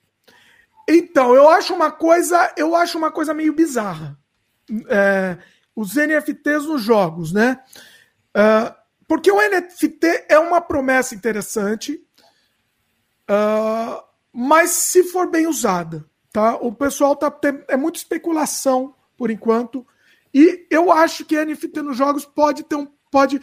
[0.88, 4.18] Então, eu acho uma coisa, eu acho uma coisa meio bizarra.
[4.88, 5.38] É,
[5.74, 7.62] os NFTs nos jogos, né?
[8.36, 8.74] Uh,
[9.06, 12.02] porque o NFT é uma promessa interessante,
[13.30, 14.02] uh,
[14.32, 16.56] mas se for bem usada, tá?
[16.56, 17.32] O pessoal tá
[17.68, 19.86] é muita especulação por enquanto
[20.32, 23.40] e eu acho que NFT nos jogos pode ter um pode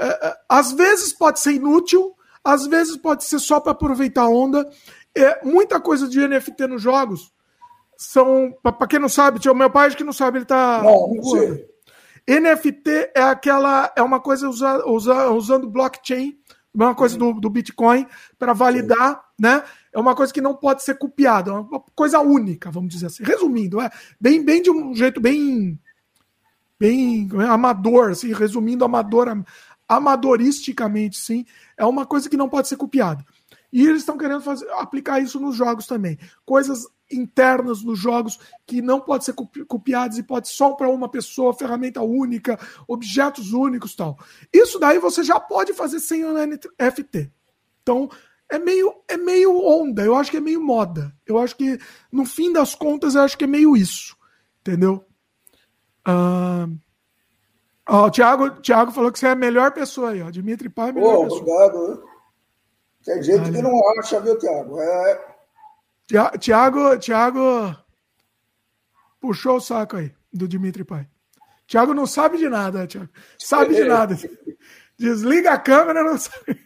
[0.00, 4.68] uh, às vezes pode ser inútil, às vezes pode ser só para aproveitar a onda
[5.14, 7.32] é, muita coisa de NFT nos jogos
[7.96, 8.54] são.
[8.62, 10.82] Para quem não sabe, o meu pai acho que não sabe, ele tá.
[10.82, 11.68] Não, não sei.
[12.28, 13.92] NFT é aquela.
[13.96, 16.38] É uma coisa usa, usa, usando blockchain,
[16.72, 18.06] uma coisa do, do Bitcoin,
[18.38, 19.20] para validar, Sim.
[19.38, 19.62] né?
[19.92, 23.24] É uma coisa que não pode ser copiada, é uma coisa única, vamos dizer assim.
[23.24, 23.90] Resumindo, é
[24.20, 25.78] bem, bem de um jeito bem.
[26.78, 29.28] Bem é, amador, assim, resumindo, amador,
[29.90, 31.44] amadoristicamente, sim,
[31.76, 33.26] é uma coisa que não pode ser copiada.
[33.72, 36.16] E eles estão querendo fazer, aplicar isso nos jogos também.
[36.44, 39.34] Coisas internas nos jogos que não podem ser
[39.66, 44.16] copiadas e pode só para uma pessoa, ferramenta única, objetos únicos tal.
[44.52, 47.32] Isso daí você já pode fazer sem o NFT.
[47.82, 48.08] Então,
[48.48, 51.12] é meio, é meio onda, eu acho que é meio moda.
[51.26, 51.80] Eu acho que,
[52.12, 54.16] no fim das contas, eu acho que é meio isso.
[54.60, 55.04] Entendeu?
[56.06, 56.78] Uh...
[57.90, 60.30] o Thiago, Thiago falou que você é a melhor pessoa aí, ó.
[60.30, 61.40] Dimitri Pai é a melhor oh, pessoa.
[61.40, 62.04] Obrigado.
[63.04, 64.80] Tem gente que não acha, viu, Tiago?
[64.80, 65.30] É...
[66.38, 67.76] Tiago, Tiago
[69.20, 71.08] puxou o saco aí do Dimitri Pai.
[71.66, 73.08] Tiago não sabe de nada, Tiago.
[73.38, 74.16] Sabe de nada.
[74.98, 76.60] Desliga a câmera, não sabe.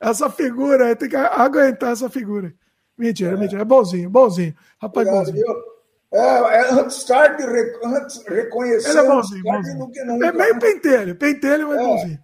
[0.00, 2.54] essa figura, tem que aguentar essa figura.
[2.96, 3.36] Mentira, é.
[3.36, 3.62] mentira.
[3.62, 4.54] É bonzinho, bonzinho.
[4.80, 5.46] Rapaz, Obrigado, bonzinho.
[5.46, 5.75] Viu?
[6.16, 7.44] É, é antes tarde
[7.84, 8.90] antes reconhecer.
[8.90, 10.24] Ele é bonzinho, bonzinho.
[10.24, 11.84] É meio pentelho, pentelho, mas é.
[11.84, 12.18] bonzinho.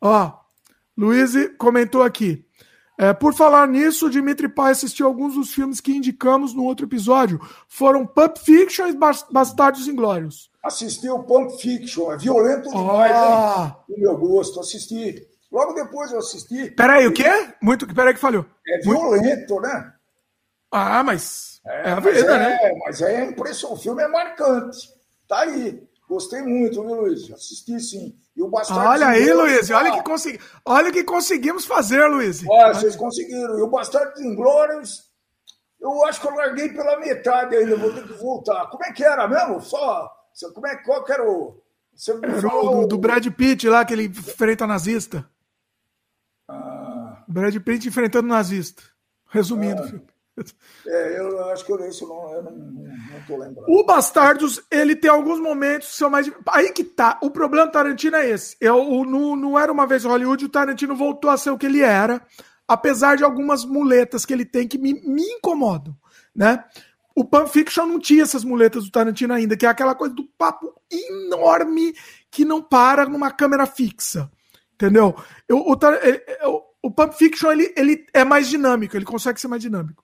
[0.00, 0.32] Ó,
[0.96, 2.44] Luiz comentou aqui.
[2.98, 7.40] É, por falar nisso, Dimitri Pai assistiu alguns dos filmes que indicamos no outro episódio.
[7.66, 8.96] Foram Pulp Fiction e
[9.30, 10.50] Bastardos Inglórios.
[10.62, 13.76] Assisti o Pulp Fiction, é violento demais, ah.
[13.88, 13.96] hein?
[13.98, 15.26] meu gosto, assisti.
[15.50, 16.70] Logo depois eu assisti.
[16.70, 17.28] Peraí, o quê?
[17.60, 18.46] Muito, peraí que falhou.
[18.68, 19.60] É violento, Muito...
[19.60, 19.92] né?
[20.70, 22.58] Ah, mas é, é a vida, né?
[22.60, 22.80] é, né?
[22.84, 24.88] Mas é impressionante, o filme é marcante.
[25.28, 25.82] Tá aí.
[26.08, 27.30] Gostei muito, viu, Luiz?
[27.30, 28.18] Assisti sim.
[28.36, 30.40] E o Bastardos Olha aí, Luiz, olha que, consegui...
[30.64, 32.42] olha que conseguimos fazer, Luiz.
[32.46, 33.58] Olha, vocês conseguiram.
[33.58, 35.10] E o Bastardos Inglórios,
[35.80, 38.66] eu acho que eu larguei pela metade ainda, vou ter que voltar.
[38.66, 39.60] Como é que era mesmo?
[39.60, 40.10] Só.
[40.54, 41.62] Como é, qual que era o.
[41.94, 45.28] Você era o do, do, Brad Pitt lá, que ele enfrenta nazista.
[46.48, 47.22] Ah.
[47.28, 48.82] Brad Pitt enfrentando nazista.
[49.28, 49.86] Resumindo, ah.
[49.86, 50.11] filho.
[50.86, 53.66] É, eu acho que eu isso não, eu não, não tô lembrando.
[53.68, 56.30] O Bastardos, ele tem alguns momentos que são mais.
[56.48, 57.18] Aí que tá.
[57.22, 58.56] O problema do Tarantino é esse.
[58.60, 61.82] Eu, no, não era uma vez Hollywood, o Tarantino voltou a ser o que ele
[61.82, 62.22] era,
[62.66, 65.94] apesar de algumas muletas que ele tem que me, me incomodam,
[66.34, 66.64] né?
[67.14, 70.24] O Pulp Fiction não tinha essas muletas do Tarantino ainda, que é aquela coisa do
[70.38, 71.94] papo enorme
[72.30, 74.30] que não para numa câmera fixa.
[74.72, 75.14] Entendeu?
[75.46, 79.60] Eu, o, o, o Pulp Fiction ele, ele é mais dinâmico, ele consegue ser mais
[79.60, 80.01] dinâmico.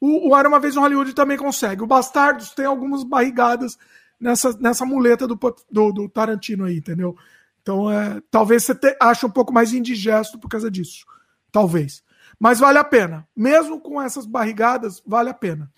[0.00, 1.82] O, o Era Uma Vez no Hollywood também consegue.
[1.82, 3.78] O Bastardos tem algumas barrigadas
[4.20, 5.38] nessa, nessa muleta do,
[5.70, 7.16] do, do Tarantino aí, entendeu?
[7.62, 11.06] Então, é, talvez você te, ache um pouco mais indigesto por causa disso.
[11.50, 12.02] Talvez.
[12.38, 13.26] Mas vale a pena.
[13.34, 15.72] Mesmo com essas barrigadas, vale a pena.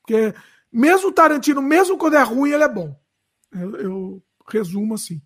[0.00, 0.34] Porque
[0.72, 2.98] mesmo o Tarantino, mesmo quando é ruim, ele é bom.
[3.52, 5.20] Eu, eu resumo assim.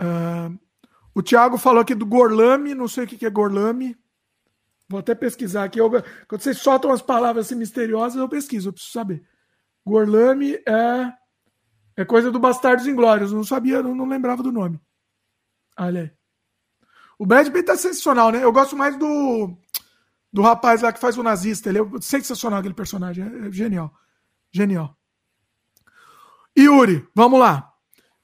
[0.00, 0.58] Uh,
[1.14, 3.96] o Thiago falou aqui do Gorlami, não sei o que é Gorlami.
[4.88, 5.80] Vou até pesquisar aqui.
[5.80, 9.26] Eu, quando vocês soltam as palavras assim misteriosas, eu pesquiso, eu preciso saber.
[9.84, 11.12] Gorlami é,
[11.96, 13.32] é coisa do Bastardos Inglórios.
[13.32, 14.80] Não sabia, não, não lembrava do nome.
[15.78, 16.12] Olha aí.
[17.18, 18.44] O Brad Pitt é sensacional, né?
[18.44, 19.56] Eu gosto mais do,
[20.32, 21.68] do rapaz lá que faz o nazista.
[21.68, 23.24] Ele é sensacional, aquele personagem.
[23.24, 23.92] É, é genial.
[24.52, 24.96] Genial.
[26.56, 27.72] Yuri, vamos lá.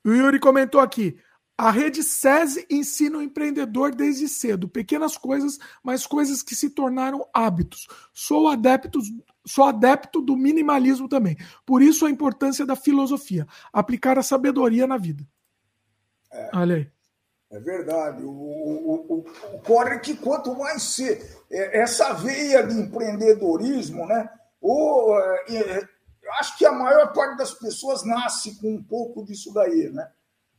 [0.04, 1.18] O Yuri comentou aqui.
[1.56, 7.26] A rede SESI ensina o empreendedor desde cedo, pequenas coisas, mas coisas que se tornaram
[7.32, 7.86] hábitos.
[8.12, 9.00] Sou adepto,
[9.46, 11.36] sou adepto do minimalismo também.
[11.64, 15.26] Por isso a importância da filosofia, aplicar a sabedoria na vida.
[16.32, 16.90] É, Olha aí.
[17.50, 18.24] É verdade.
[18.24, 21.12] O, o, o, o que quanto mais se,
[21.50, 24.28] é, essa veia de empreendedorismo, né?
[24.58, 25.86] Ou, é,
[26.40, 30.10] acho que a maior parte das pessoas nasce com um pouco disso daí, né?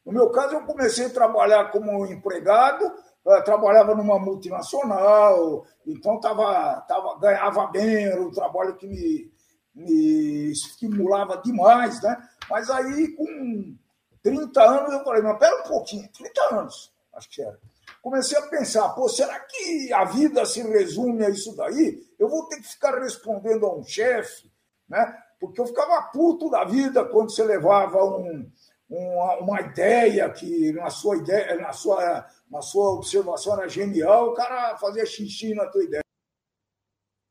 [0.05, 2.91] No meu caso, eu comecei a trabalhar como empregado,
[3.25, 9.31] eh, trabalhava numa multinacional, então tava, tava, ganhava bem, era um trabalho que me,
[9.73, 12.17] me estimulava demais, né?
[12.49, 13.75] Mas aí, com
[14.21, 17.57] 30 anos, eu falei, mas pera um pouquinho, 30 anos, acho que era.
[18.01, 22.05] Comecei a pensar, pô, será que a vida se resume a isso daí?
[22.19, 24.51] Eu vou ter que ficar respondendo a um chefe,
[24.89, 25.17] né?
[25.39, 28.49] Porque eu ficava puto da vida quando você levava um,
[28.93, 34.33] uma, uma ideia que na sua ideia, na sua, na sua observação era genial, o
[34.33, 36.03] cara fazia xixi na tua ideia.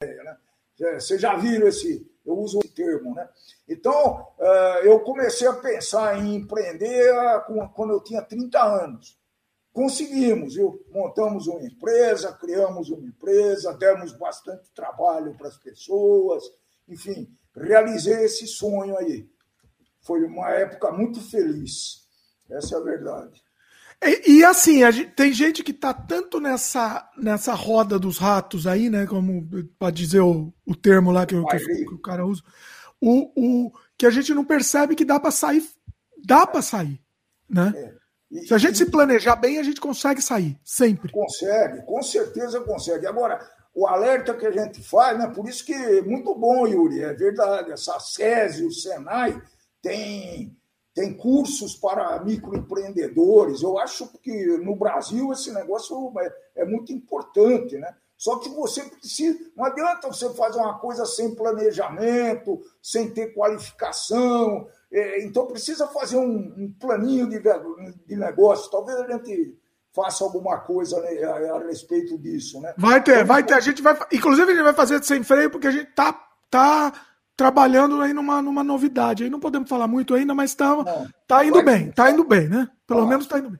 [0.02, 0.36] Né?
[0.98, 3.28] Vocês já viram esse, eu uso esse termo, né?
[3.68, 7.14] Então, eh, eu comecei a pensar em empreender
[7.76, 9.16] quando eu tinha 30 anos.
[9.72, 10.84] Conseguimos, viu?
[10.90, 16.42] montamos uma empresa, criamos uma empresa, demos bastante trabalho para as pessoas,
[16.88, 19.31] enfim, realizei esse sonho aí
[20.02, 22.02] foi uma época muito feliz.
[22.50, 23.42] Essa é a verdade.
[24.04, 28.90] E, e assim, gente, tem gente que está tanto nessa, nessa roda dos ratos aí,
[28.90, 29.06] né?
[29.06, 29.48] Como
[29.78, 32.42] para dizer o, o termo lá que, que, que, o cara usa,
[33.00, 35.64] o, o, que a gente não percebe que dá para sair,
[36.24, 37.00] dá para sair,
[37.48, 37.72] né?
[37.76, 38.02] É.
[38.32, 41.12] E, se a gente e, se planejar bem, a gente consegue sair, sempre.
[41.12, 43.06] Consegue, com certeza consegue.
[43.06, 43.38] Agora,
[43.74, 45.28] o alerta que a gente faz, né?
[45.28, 47.70] Por isso que é muito bom, Yuri, é verdade.
[47.70, 49.40] Essa SESI, o Senai,
[49.82, 50.56] tem,
[50.94, 53.62] tem cursos para microempreendedores.
[53.62, 57.94] Eu acho que no Brasil esse negócio é, é muito importante, né?
[58.16, 59.36] Só que você precisa.
[59.56, 64.68] Não adianta você fazer uma coisa sem planejamento, sem ter qualificação.
[64.92, 67.42] É, então precisa fazer um, planinho de,
[68.06, 68.70] de negócio.
[68.70, 69.58] Talvez a gente
[69.92, 72.72] faça alguma coisa né, a, a, respeito disso, né?
[72.78, 73.54] Vai ter, então, vai ter.
[73.54, 76.12] A gente vai, inclusive a gente vai fazer sem freio porque a gente tá,
[76.48, 76.92] tá
[77.42, 79.24] trabalhando aí numa, numa novidade.
[79.24, 80.76] Aí não podemos falar muito ainda, mas tá,
[81.26, 82.68] tá indo bem, tá indo bem, né?
[82.86, 83.06] Pelo ah.
[83.06, 83.58] menos tá indo bem.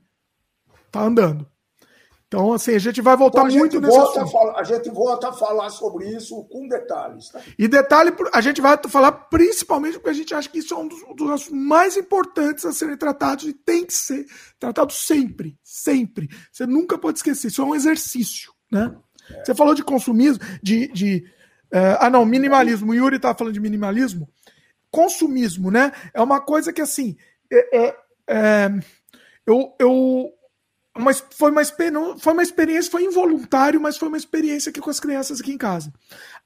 [0.91, 1.47] Tá andando.
[2.29, 5.33] Então, assim, a gente vai voltar então, muito nesse volta a, a gente volta a
[5.33, 7.29] falar sobre isso com detalhes.
[7.29, 7.41] Tá?
[7.59, 10.89] E detalhe, a gente vai falar principalmente porque a gente acha que isso é um
[10.89, 14.25] dos, dos assuntos mais importantes a serem tratados e tem que ser
[14.59, 16.29] tratado sempre, sempre.
[16.51, 18.97] Você nunca pode esquecer, isso é um exercício, né?
[19.31, 19.45] É.
[19.45, 20.87] Você falou de consumismo, de...
[20.89, 21.42] de
[21.73, 22.93] uh, ah, não, minimalismo.
[22.93, 24.29] O Yuri tá falando de minimalismo.
[24.91, 25.93] Consumismo, né?
[26.13, 27.17] É uma coisa que, assim,
[27.51, 27.97] é, é,
[28.29, 28.71] é
[29.47, 30.33] eu, eu
[30.97, 31.63] uma, foi, uma,
[32.19, 35.59] foi uma experiência, foi involuntário, mas foi uma experiência aqui com as crianças aqui em
[35.59, 35.93] casa.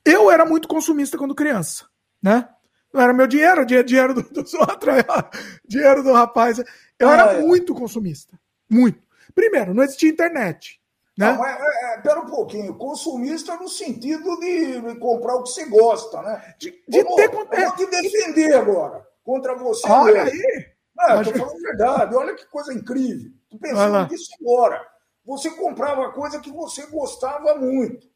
[0.05, 1.87] Eu era muito consumista quando criança,
[2.23, 2.49] né?
[2.93, 4.95] Não era meu dinheiro, dinheiro do, dos outros,
[5.69, 6.59] dinheiro do rapaz.
[6.99, 7.41] Eu ah, era é.
[7.41, 8.39] muito consumista.
[8.71, 9.03] Muito.
[9.35, 10.81] Primeiro, não existia internet.
[11.17, 11.33] Né?
[11.33, 15.65] Não, é, é, é, pera um pouquinho, consumista no sentido de, comprar o que você
[15.65, 16.55] gosta, né?
[16.59, 17.33] De, de vou, ter...
[17.33, 19.89] Eu vou te defender agora contra você.
[19.89, 20.39] Olha mesmo.
[20.39, 20.77] aí!
[20.95, 23.31] Não, eu tô falando verdade, olha que coisa incrível.
[23.51, 24.87] Tô pensando nisso agora.
[25.25, 28.07] Você comprava coisa que você gostava muito.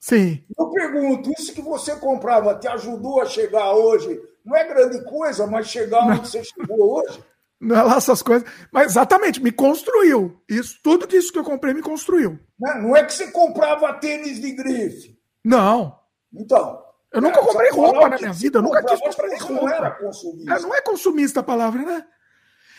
[0.00, 0.44] Sim.
[0.58, 4.20] Eu pergunto, isso que você comprava te ajudou a chegar hoje?
[4.44, 7.22] Não é grande coisa, mas chegar onde você chegou hoje?
[7.62, 8.46] Não é lá essas coisas.
[8.72, 10.42] Mas exatamente, me construiu.
[10.48, 12.36] Isso, tudo isso que eu comprei me construiu.
[12.58, 15.16] Não, não é que você comprava tênis de grife.
[15.44, 15.96] Não.
[16.34, 16.82] Então.
[17.12, 19.52] Eu nunca é, comprei roupa na minha vida, eu nunca quis comprar roupa.
[19.52, 20.52] Não era consumista.
[20.52, 22.04] É, não é consumista a palavra, né?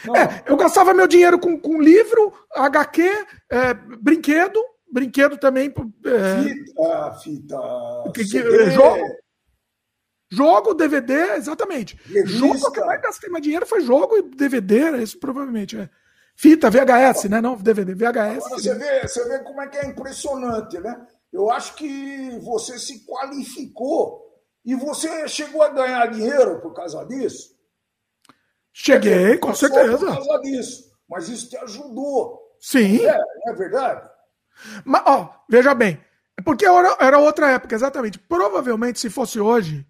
[0.06, 3.04] É, eu gastava meu dinheiro com, com livro, HQ,
[3.50, 4.60] é, brinquedo,
[4.92, 5.74] brinquedo também.
[6.06, 7.58] É, fita, fita.
[8.14, 9.23] Que, que, jogo.
[10.36, 11.98] Jogo, DVD, exatamente.
[12.06, 12.38] Revista.
[12.38, 15.90] Jogo que mais gastei mais dinheiro foi jogo e DVD, isso provavelmente é.
[16.36, 17.40] Fita, VHS, né?
[17.40, 18.46] Não DVD, VHS.
[18.46, 21.06] Agora você vê, você vê como é que é impressionante, né?
[21.32, 24.24] Eu acho que você se qualificou
[24.66, 27.54] e você chegou a ganhar dinheiro por causa disso.
[28.72, 29.98] Cheguei, com certeza.
[29.98, 30.92] Por causa disso.
[31.08, 32.40] Mas isso te ajudou.
[32.60, 33.06] Sim.
[33.06, 34.10] É, é verdade.
[34.84, 36.00] Mas, ó, veja bem.
[36.44, 38.18] Porque era, era outra época, exatamente.
[38.18, 39.86] Provavelmente, se fosse hoje,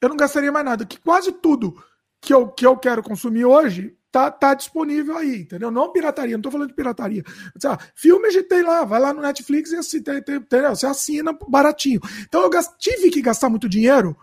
[0.00, 0.84] eu não gastaria mais nada.
[0.84, 1.82] Que quase tudo
[2.20, 5.70] que eu, que eu quero consumir hoje tá, tá disponível aí, entendeu?
[5.70, 7.22] Não pirataria, não tô falando de pirataria.
[7.64, 10.70] Ah, filme a gente tem lá, vai lá no Netflix e assim, tem, tem, entendeu?
[10.70, 12.00] você assina baratinho.
[12.22, 14.16] Então eu tive que gastar muito dinheiro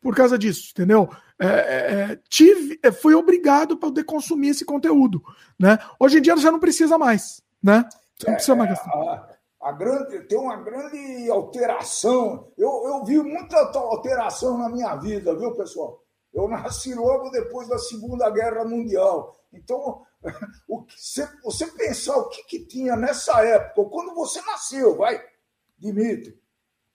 [0.00, 1.08] por causa disso, entendeu?
[1.38, 5.22] É, é, é tive, é, fui obrigado para poder consumir esse conteúdo,
[5.58, 5.78] né?
[5.98, 7.84] Hoje em dia já não precisa mais, né?
[8.16, 9.29] Você não precisa mais gastar.
[9.76, 12.50] Grande, tem uma grande alteração.
[12.56, 16.02] Eu, eu vi muita alteração na minha vida, viu, pessoal?
[16.32, 19.36] Eu nasci logo depois da Segunda Guerra Mundial.
[19.52, 20.02] Então,
[20.68, 25.22] o que, você, você pensar o que, que tinha nessa época, quando você nasceu, vai,
[25.78, 26.40] Dimitri,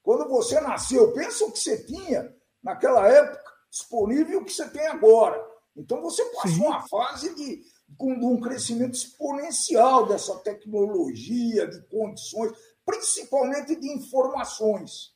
[0.02, 5.44] quando você nasceu, pensa o que você tinha naquela época disponível que você tem agora.
[5.76, 6.66] Então você passou Sim.
[6.66, 7.62] uma fase de,
[7.96, 12.52] com um crescimento exponencial dessa tecnologia, de condições,
[12.84, 15.14] principalmente de informações.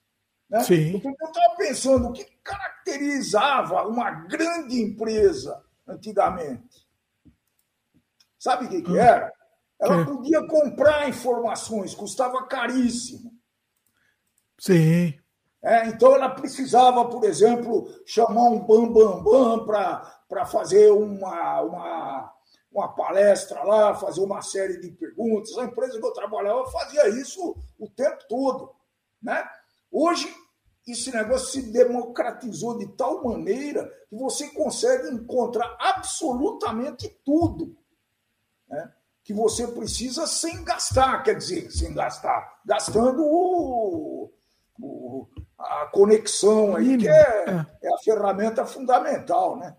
[0.48, 0.62] Né?
[0.64, 0.96] Sim.
[0.96, 6.88] Então, eu estava pensando o que caracterizava uma grande empresa antigamente.
[8.38, 8.96] Sabe o que, que hum.
[8.96, 9.32] era?
[9.78, 13.32] Ela podia comprar informações, custava caríssimo.
[14.58, 15.14] Sim.
[15.62, 22.34] É, então ela precisava, por exemplo, chamar um bambambam bam, bam para fazer uma, uma,
[22.72, 25.56] uma palestra lá, fazer uma série de perguntas.
[25.58, 28.72] A empresa que eu trabalhava fazia isso o tempo todo.
[29.22, 29.42] Né?
[29.90, 30.32] Hoje,
[30.86, 37.76] esse negócio se democratizou de tal maneira que você consegue encontrar absolutamente tudo
[38.70, 38.92] né?
[39.22, 44.32] que você precisa sem gastar, quer dizer, sem gastar, gastando o,
[44.80, 47.66] o a conexão aí, que é, é.
[47.82, 49.76] é, a ferramenta fundamental, né?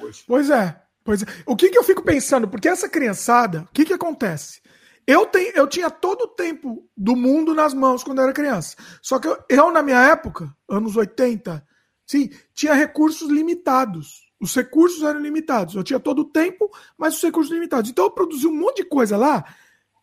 [0.00, 0.24] Hoje.
[0.26, 1.26] Pois é, pois é.
[1.46, 2.48] O que, que eu fico pensando?
[2.48, 4.60] Porque essa criançada, o que, que acontece?
[5.06, 8.76] Eu, tenho, eu tinha todo o tempo do mundo nas mãos quando eu era criança.
[9.02, 11.66] Só que eu, eu, na minha época, anos 80,
[12.06, 14.30] sim, tinha recursos limitados.
[14.40, 15.74] Os recursos eram limitados.
[15.74, 17.90] Eu tinha todo o tempo, mas os recursos limitados.
[17.90, 19.44] Então eu produzi um monte de coisa lá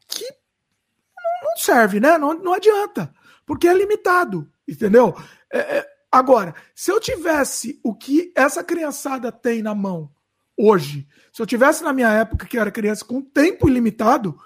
[0.08, 0.26] que
[1.42, 2.18] não serve, né?
[2.18, 3.14] Não, não adianta.
[3.46, 4.52] Porque é limitado.
[4.68, 5.16] Entendeu?
[5.52, 10.12] É, é, agora, se eu tivesse o que essa criançada tem na mão
[10.58, 14.38] hoje, se eu tivesse na minha época que eu era criança com tempo ilimitado,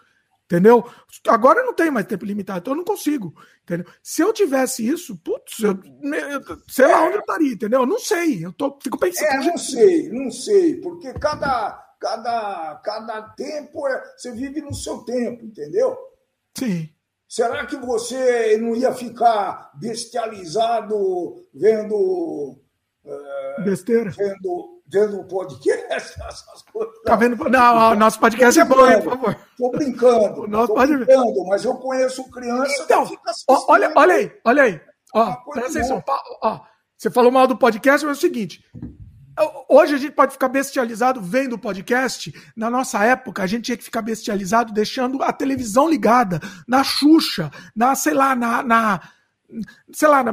[0.45, 0.85] entendeu?
[1.27, 3.33] Agora eu não tenho mais tempo limitado, então eu não consigo,
[3.63, 3.85] entendeu?
[4.03, 5.79] Se eu tivesse isso, putz, eu,
[6.67, 7.81] sei lá onde eu estaria, entendeu?
[7.81, 9.27] Eu não sei, eu tô, fico pensando.
[9.27, 14.99] É, não sei, não sei, porque cada, cada, cada tempo é, você vive no seu
[14.99, 15.97] tempo, entendeu?
[16.57, 16.89] Sim.
[17.31, 22.59] Será que você não ia ficar bestializado vendo.
[23.05, 24.11] Uh, Besteira.
[24.11, 26.93] Vendo, vendo o podcast, essas coisas.
[27.05, 27.37] Tá vendo?
[27.49, 29.37] Não, o nosso podcast é bom, por favor.
[29.57, 30.41] Tô brincando.
[30.41, 33.09] O nosso tô brincando, mas eu conheço criança então,
[33.67, 34.81] olha, olha aí, olha aí.
[35.13, 36.03] Ó, presta atenção.
[36.43, 36.59] Ó,
[36.97, 38.63] você falou mal do podcast, mas é o seguinte.
[39.67, 42.33] Hoje a gente pode ficar bestializado vendo o podcast.
[42.55, 47.49] Na nossa época, a gente tinha que ficar bestializado deixando a televisão ligada, na Xuxa,
[47.75, 49.01] na, sei lá, na, na
[49.91, 50.23] sei lá,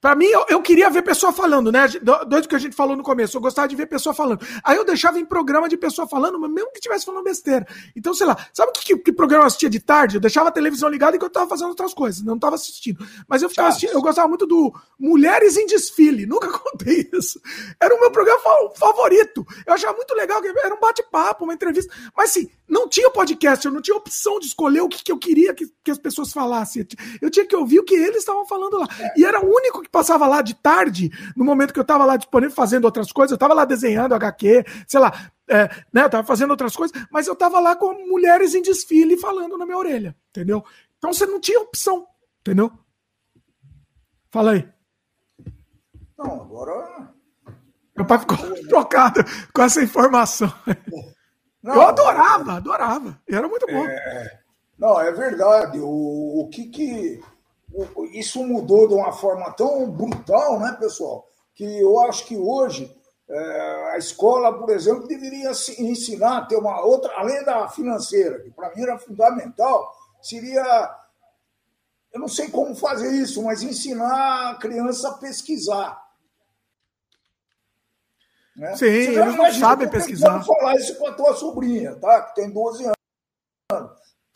[0.00, 1.86] para mim eu, eu, queria ver pessoa falando, né?
[2.26, 4.40] Doido que a gente falou no começo, eu gostava de ver pessoa falando.
[4.64, 7.66] Aí eu deixava em programa de pessoa falando, mas mesmo que estivesse falando besteira.
[7.94, 10.16] Então, sei lá, sabe que, que, que, programa eu assistia de tarde?
[10.16, 13.06] Eu deixava a televisão ligada enquanto eu tava fazendo outras coisas, não tava assistindo.
[13.28, 17.40] Mas eu ficava assistindo, eu gostava muito do Mulheres em Desfile, nunca contei isso.
[17.80, 18.40] Era o meu programa
[18.76, 19.46] favorito.
[19.66, 21.92] Eu achava muito legal, era um bate-papo, uma entrevista.
[22.16, 25.18] Mas assim, não tinha podcast, eu não tinha opção de escolher o que, que eu
[25.18, 26.86] queria que, que as pessoas falassem.
[27.20, 28.86] Eu tinha que ouvir o que eles estavam falando lá.
[29.16, 32.16] E era o único que passava lá de tarde, no momento que eu estava lá
[32.16, 33.32] disponível fazendo outras coisas.
[33.32, 35.12] Eu estava lá desenhando HQ, sei lá,
[35.48, 39.16] é, né, eu tava fazendo outras coisas, mas eu estava lá com mulheres em desfile
[39.16, 40.64] falando na minha orelha, entendeu?
[40.98, 42.06] Então você não tinha opção,
[42.40, 42.72] entendeu?
[44.30, 44.68] Fala aí.
[46.18, 47.14] Não, agora.
[47.96, 48.36] Meu pai ficou
[48.68, 49.20] trocado
[49.54, 50.52] com essa informação.
[51.62, 53.20] Não, eu adorava, adorava.
[53.28, 53.86] Era muito bom.
[53.86, 54.40] É,
[54.78, 55.78] não, é verdade.
[55.78, 57.20] O, o que que.
[58.12, 61.28] Isso mudou de uma forma tão brutal, né, pessoal?
[61.54, 62.94] Que eu acho que hoje
[63.28, 68.50] é, a escola, por exemplo, deveria ensinar a ter uma outra, além da financeira, que
[68.50, 70.96] para mim era fundamental, seria.
[72.12, 76.06] Eu não sei como fazer isso, mas ensinar a criança a pesquisar
[78.56, 78.74] né?
[78.74, 80.38] Sim, eles não sabem pesquisar.
[80.38, 82.22] Vou falar isso com a tua sobrinha, tá?
[82.22, 82.95] que tem 12 anos.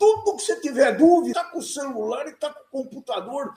[0.01, 3.53] Tudo que você tiver dúvida, está com o celular e está com o computador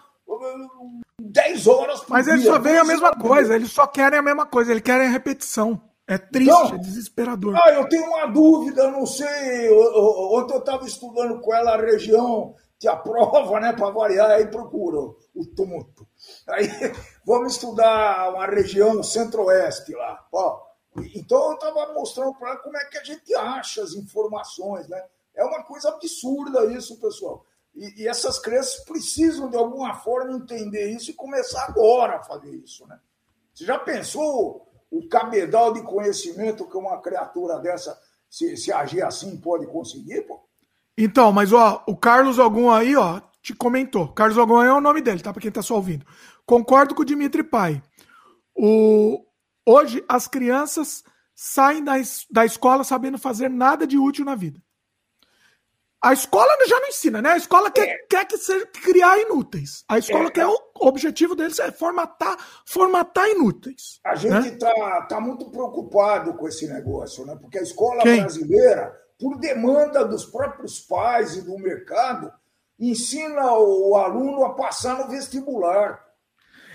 [1.19, 2.35] 10 horas por Mas dia.
[2.35, 5.11] eles só veem a mesma coisa, eles só querem a mesma coisa, eles querem a
[5.11, 5.81] repetição.
[6.07, 7.57] É triste, então, é desesperador.
[7.57, 9.71] Ah, eu tenho uma dúvida, não sei.
[9.73, 14.47] Ontem eu estava estudando com ela a região que a prova, né, para variar, aí
[14.47, 16.07] procura o tonto.
[16.47, 16.69] Aí
[17.25, 20.23] vamos estudar uma região centro-oeste lá.
[20.31, 20.61] Ó,
[21.15, 25.03] então eu estava mostrando para ela como é que a gente acha as informações, né?
[25.35, 27.45] É uma coisa absurda isso, pessoal.
[27.75, 32.55] E, e, essas crianças precisam, de alguma forma, entender isso e começar agora a fazer
[32.55, 32.99] isso, né?
[33.53, 37.99] Você já pensou o cabedal de conhecimento que uma criatura dessa,
[38.31, 40.41] se, se agir assim, pode conseguir, pô?
[40.97, 44.13] Então, mas ó, o Carlos Algum aí, ó, te comentou.
[44.13, 45.33] Carlos Algum é o nome dele, tá?
[45.33, 46.07] Pra quem tá só ouvindo.
[46.47, 47.83] Concordo com o Dimitri Pai.
[48.55, 49.25] O...
[49.67, 51.03] Hoje, as crianças
[51.35, 52.25] saem da, es...
[52.31, 54.63] da escola sabendo fazer nada de útil na vida.
[56.05, 57.31] A escola já não ensina, né?
[57.31, 57.99] A escola quer, é.
[58.09, 59.85] quer que seja, criar inúteis.
[59.89, 60.31] A escola é.
[60.31, 62.37] quer o objetivo deles é formatar,
[62.67, 64.01] formatar inúteis.
[64.05, 65.07] A gente está né?
[65.09, 67.35] tá muito preocupado com esse negócio, né?
[67.41, 68.21] Porque a escola Quem?
[68.21, 72.31] brasileira por demanda dos próprios pais e do mercado,
[72.79, 76.05] ensina o aluno a passar no vestibular.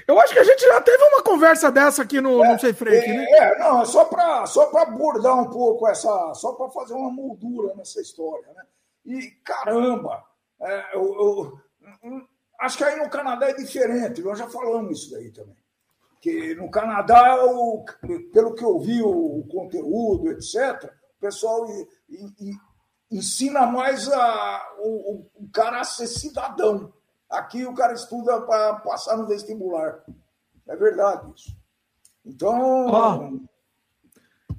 [0.07, 2.73] Eu acho que a gente já teve uma conversa dessa aqui no, é, no Sem
[2.73, 3.27] Freio, é, né?
[3.30, 7.75] É, não, é só para só abordar um pouco essa, só para fazer uma moldura
[7.75, 8.63] nessa história, né?
[9.10, 10.24] E caramba,
[10.62, 11.62] é, eu, eu,
[12.03, 12.28] eu,
[12.62, 15.57] acho que aí no Canadá é diferente, nós já falamos isso daí também.
[16.22, 17.84] Que no Canadá, o,
[18.32, 21.88] pelo que eu vi, o, conteúdo, etc., o pessoal e,
[22.39, 22.51] e
[23.10, 26.93] ensina mais a, o, o, cara a ser cidadão.
[27.28, 30.03] Aqui o cara estuda para passar no vestibular.
[30.68, 31.57] É verdade isso.
[32.24, 33.41] Então.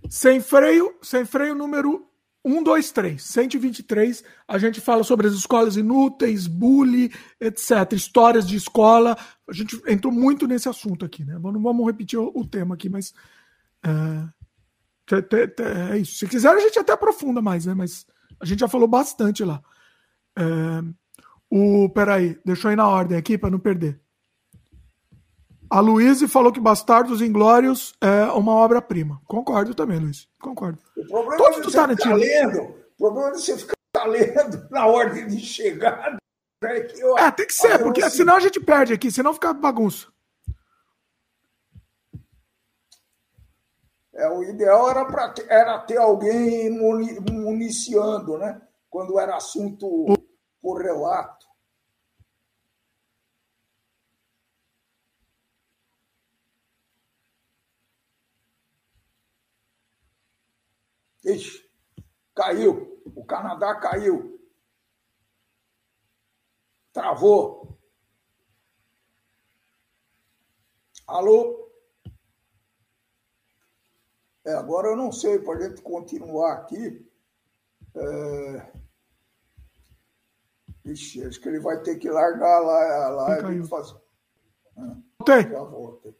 [0.08, 2.09] Sem freio, sem freio número
[2.46, 7.92] 123, 123, a gente fala sobre as escolas inúteis, bullying, etc.
[7.92, 9.16] Histórias de escola.
[9.48, 11.34] A gente entrou muito nesse assunto aqui, né?
[11.34, 13.12] Não vamos repetir o, tema aqui, mas.
[13.84, 14.30] Uh,
[15.90, 16.14] é isso.
[16.16, 17.74] Se quiser, a gente até aprofunda mais, né?
[17.74, 18.06] Mas
[18.40, 19.60] a gente já falou bastante lá.
[20.38, 20.42] É,
[21.50, 24.00] o, peraí, deixa eu ir na ordem aqui para não perder.
[25.70, 29.22] A Luíse falou que Bastardos Inglórios é uma obra-prima.
[29.24, 30.28] Concordo também, Luiz.
[30.40, 30.80] Concordo.
[30.96, 32.62] O problema Todos é você ficar lendo.
[32.62, 36.16] O problema é você ficar lendo na ordem de chegada.
[36.60, 36.80] Né?
[36.80, 38.18] Que, ó, é, tem que ser, porque assim...
[38.18, 40.08] senão a gente perde aqui, senão fica bagunça.
[44.12, 48.60] É, o ideal era, pra, era ter alguém municiando, né?
[48.90, 50.04] Quando era assunto
[50.60, 50.84] por
[61.24, 61.68] Ixi,
[62.34, 63.02] caiu.
[63.14, 64.40] O Canadá caiu.
[66.92, 67.78] Travou.
[71.06, 71.70] Alô?
[74.44, 77.06] É, agora eu não sei, para a gente continuar aqui.
[77.94, 78.72] É...
[80.84, 84.00] Ixi, acho que ele vai ter que largar lá e fazer.
[85.18, 85.42] Voltei.
[85.50, 86.19] Já voltei.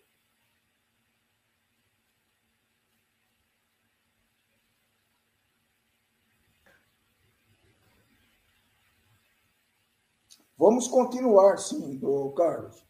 [10.71, 12.87] Vamos continuar, sim, do Carlos.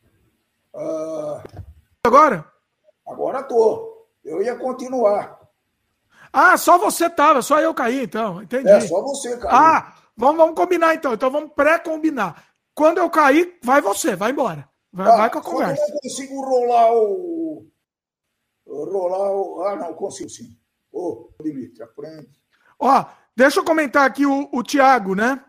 [0.74, 1.64] Uh...
[2.04, 2.44] Agora?
[3.08, 4.06] Agora tô.
[4.22, 5.40] Eu ia continuar.
[6.30, 8.42] Ah, só você tava, só eu caí, então.
[8.42, 8.68] Entendi.
[8.68, 9.56] É, só você caiu.
[9.56, 11.14] Ah, vamos, vamos combinar então.
[11.14, 12.44] Então vamos pré-combinar.
[12.74, 14.68] Quando eu cair, vai você, vai embora.
[14.92, 15.82] Vai, ah, vai com a conversa.
[15.82, 17.66] Eu não consigo rolar o.
[18.66, 19.62] Rolar o.
[19.62, 20.54] Ah, não, consigo sim.
[20.92, 22.28] Ô, oh, Dimitri, aprende.
[22.78, 25.42] Ó, deixa eu comentar aqui o, o Tiago, né?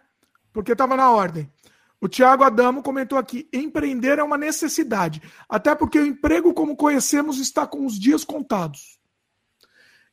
[0.54, 1.52] Porque estava na ordem.
[2.02, 7.40] O Tiago Adamo comentou aqui: empreender é uma necessidade, até porque o emprego, como conhecemos,
[7.40, 9.00] está com os dias contados.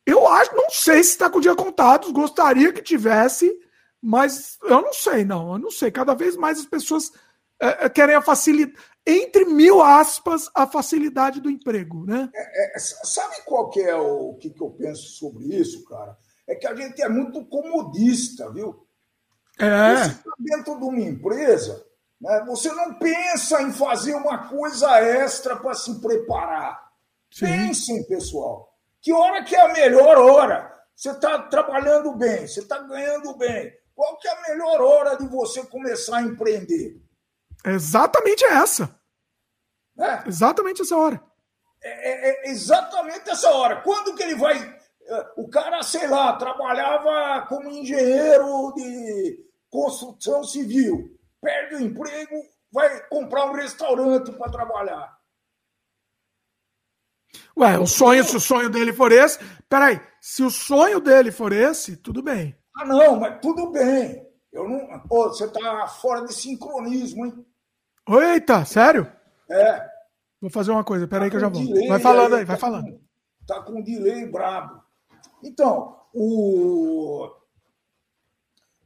[0.05, 3.59] Eu acho, não sei se está com os dias contados, gostaria que tivesse,
[4.01, 5.52] mas eu não sei, não.
[5.52, 5.90] Eu não sei.
[5.90, 7.10] Cada vez mais as pessoas
[7.60, 12.31] é, querem a facilidade, entre mil aspas, a facilidade do emprego, né?
[12.35, 16.16] É, é, sabe qual que é o que, que eu penso sobre isso, cara?
[16.47, 18.86] É que a gente é muito comodista, viu?
[19.59, 19.97] É.
[19.97, 21.85] Você está dentro de uma empresa,
[22.20, 26.89] né, você não pensa em fazer uma coisa extra para se preparar.
[27.30, 27.47] Sim.
[27.47, 28.72] Pensem, pessoal.
[29.01, 30.72] Que hora que é a melhor hora?
[30.94, 33.72] Você está trabalhando bem, você está ganhando bem.
[33.94, 37.01] Qual que é a melhor hora de você começar a empreender?
[37.64, 38.97] exatamente essa.
[39.98, 40.28] É.
[40.28, 41.20] Exatamente essa hora.
[41.82, 43.80] É, é, é exatamente essa hora.
[43.82, 44.56] Quando que ele vai.
[45.06, 52.34] É, o cara, sei lá, trabalhava como engenheiro de construção civil, perde o emprego,
[52.72, 55.18] vai comprar um restaurante para trabalhar.
[57.56, 59.38] Ué, o sonho, se o sonho dele for esse.
[59.68, 62.56] Peraí, se o sonho dele for esse, tudo bem.
[62.76, 64.26] Ah, não, mas tudo bem.
[64.52, 65.00] Eu não.
[65.00, 67.46] Pô, você tá fora de sincronismo, hein?
[68.08, 69.10] Eita, sério?
[69.50, 69.86] É.
[70.40, 71.88] Vou fazer uma coisa, peraí tá que eu já vou.
[71.88, 72.92] Vai falando aí, vai tá falando.
[72.92, 73.00] Com,
[73.46, 74.82] tá com um delay brabo.
[75.42, 77.28] Então, o.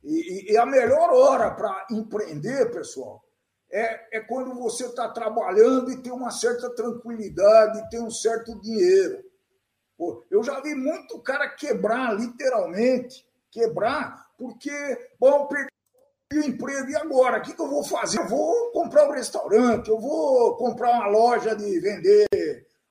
[0.03, 3.23] E, e a melhor hora para empreender, pessoal,
[3.71, 9.23] é, é quando você está trabalhando e tem uma certa tranquilidade, tem um certo dinheiro.
[9.97, 14.71] Pô, eu já vi muito cara quebrar, literalmente, quebrar, porque,
[15.19, 15.69] bom, perdi
[16.35, 17.39] o emprego, e agora?
[17.39, 18.19] O que, que eu vou fazer?
[18.19, 22.27] Eu vou comprar um restaurante, eu vou comprar uma loja de vender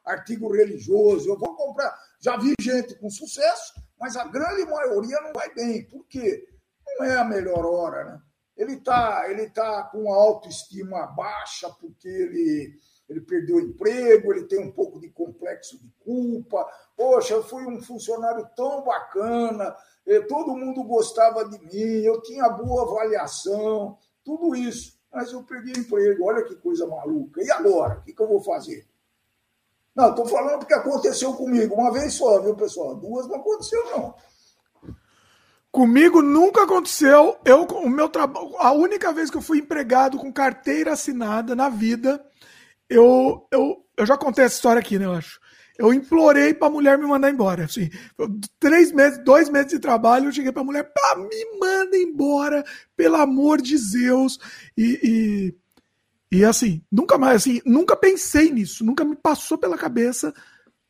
[0.06, 1.94] artigo religioso, eu vou comprar.
[2.20, 5.84] Já vi gente com sucesso, mas a grande maioria não vai bem.
[5.88, 6.48] Por quê?
[6.97, 8.22] Não é a melhor hora, né?
[8.55, 12.73] Ele está ele tá com autoestima baixa porque ele,
[13.09, 16.68] ele perdeu o emprego, ele tem um pouco de complexo de culpa.
[16.95, 22.49] Poxa, eu fui um funcionário tão bacana, eh, todo mundo gostava de mim, eu tinha
[22.49, 24.99] boa avaliação, tudo isso.
[25.11, 27.43] Mas eu perdi o emprego, olha que coisa maluca.
[27.43, 27.99] E agora?
[27.99, 28.88] O que, que eu vou fazer?
[29.93, 32.95] Não, estou falando porque aconteceu comigo uma vez só, viu, pessoal?
[32.95, 34.15] Duas não aconteceu, não.
[35.72, 37.38] Comigo nunca aconteceu.
[37.45, 41.69] Eu, o meu trabalho, a única vez que eu fui empregado com carteira assinada na
[41.69, 42.23] vida,
[42.89, 45.06] eu, eu, eu já contei essa história aqui, né?
[45.06, 45.39] Eu acho.
[45.77, 47.64] Eu implorei para a mulher me mandar embora.
[47.64, 47.89] Assim,
[48.60, 52.64] três meses, dois meses de trabalho, eu cheguei para a mulher, pá, me manda embora,
[52.95, 54.38] pelo amor de Zeus.
[54.77, 55.56] E,
[56.31, 60.34] e, e, assim, nunca mais, assim, nunca pensei nisso, nunca me passou pela cabeça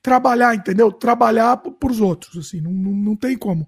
[0.02, 0.92] trabalhar, entendeu?
[0.92, 3.68] Trabalhar para os outros, assim, não, não, não tem como.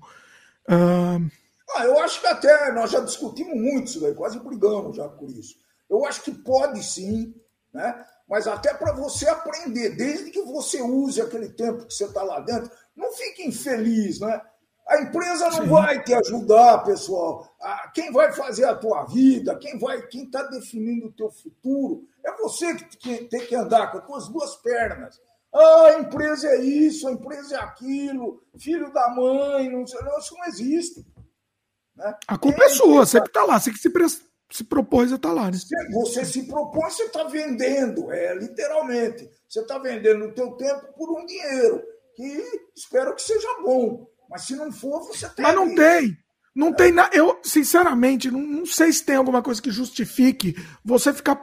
[0.67, 5.29] Ah, eu acho que até nós já discutimos muito isso daí, quase brigamos já por
[5.29, 5.55] isso.
[5.89, 7.33] Eu acho que pode sim,
[7.73, 8.05] né?
[8.27, 12.39] mas até para você aprender, desde que você use aquele tempo que você está lá
[12.39, 14.41] dentro, não fique infeliz, né?
[14.87, 15.67] A empresa não Sim.
[15.69, 17.47] vai te ajudar, pessoal.
[17.93, 22.31] Quem vai fazer a tua vida, quem vai, quem está definindo o teu futuro, é
[22.33, 25.21] você que tem que andar com as tuas duas pernas.
[25.53, 30.17] Ah, a empresa é isso, a empresa é aquilo, filho da mãe, não sei, não,
[30.17, 31.05] isso não existe.
[31.95, 32.17] Né?
[32.27, 33.91] A culpa Quem é sua, você que está lá, você que se,
[34.51, 35.51] se propôs a estar tá lá.
[35.51, 35.57] Né?
[35.91, 39.29] Você se propõe, você está vendendo, é literalmente.
[39.47, 41.83] Você está vendendo o teu tempo por um dinheiro,
[42.15, 42.43] que
[42.75, 44.07] espero que seja bom.
[44.29, 45.43] Mas se não for, você tem.
[45.43, 46.17] Mas não tem.
[46.55, 46.73] Não é.
[46.73, 47.15] tem nada.
[47.15, 51.41] Eu, sinceramente, não, não, sei se tem alguma coisa que justifique você ficar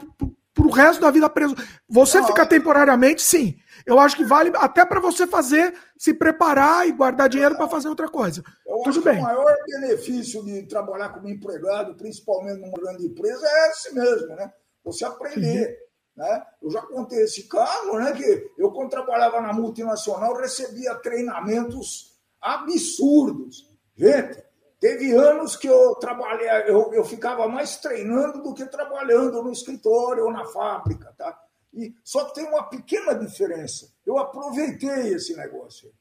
[0.61, 1.57] pro resto da vida preso.
[1.89, 3.57] Você fica temporariamente, sim.
[3.87, 7.89] Eu acho que vale até para você fazer, se preparar e guardar dinheiro para fazer
[7.89, 8.43] outra coisa.
[8.66, 9.19] Eu Tudo bem.
[9.19, 14.53] o maior benefício de trabalhar como empregado, principalmente numa grande empresa, é esse mesmo, né?
[14.85, 15.78] Você aprender.
[16.16, 16.43] Né?
[16.62, 18.12] Eu já contei esse caso, né?
[18.12, 23.70] Que eu, quando trabalhava na multinacional, recebia treinamentos absurdos.
[23.97, 24.43] Gente,
[24.81, 30.24] teve anos que eu trabalhei, eu, eu ficava mais treinando do que trabalhando no escritório
[30.24, 31.39] ou na fábrica, tá?
[31.73, 33.93] E, só que tem uma pequena diferença.
[34.05, 35.93] Eu aproveitei esse negócio.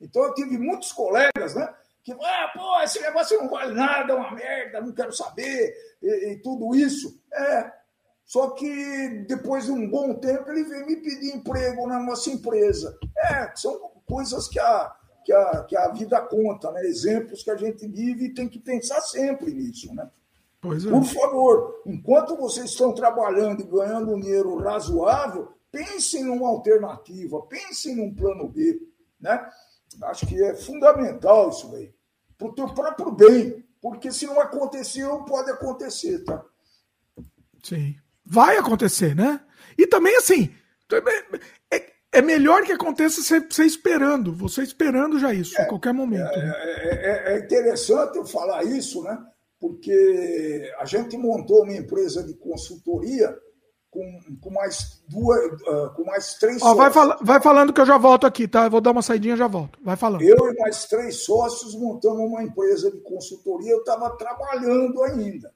[0.00, 1.72] Então eu tive muitos colegas, né?
[2.02, 6.32] Que, ah, pô, esse negócio não vale nada, é uma merda, não quero saber, e,
[6.32, 7.20] e tudo isso.
[7.32, 7.72] É,
[8.24, 12.96] só que depois de um bom tempo ele veio me pedir emprego na nossa empresa.
[13.16, 14.94] É, são coisas que a,
[15.26, 16.82] que a, que a vida conta, né?
[16.86, 19.92] exemplos que a gente vive e tem que pensar sempre nisso.
[19.92, 20.08] Né?
[20.62, 20.88] É.
[20.88, 27.96] Por favor, enquanto vocês estão trabalhando e ganhando um dinheiro razoável, pensem numa alternativa, pensem
[27.96, 28.80] num plano B.
[29.20, 29.50] Né?
[30.04, 31.92] Acho que é fundamental isso aí,
[32.38, 36.44] para o teu próprio bem, porque se não aconteceu, pode acontecer, tá?
[37.64, 37.96] Sim.
[38.24, 39.40] Vai acontecer, né?
[39.76, 40.54] E também, assim,
[42.16, 46.32] é, é melhor que aconteça você, esperando, você esperando já isso, é, a qualquer momento.
[46.32, 46.54] É, né?
[46.56, 49.18] é, é, interessante eu falar isso, né?
[49.60, 53.34] Porque a gente montou uma empresa de consultoria
[53.90, 57.86] com, com mais duas, uh, com mais três Ó, vai, fal vai falando que eu
[57.86, 58.64] já volto aqui, tá?
[58.64, 59.78] Eu vou dar uma saidinha já volto.
[59.82, 60.22] Vai falando.
[60.22, 65.55] Eu e mais três sócios montamos uma empresa de consultoria, eu estava trabalhando ainda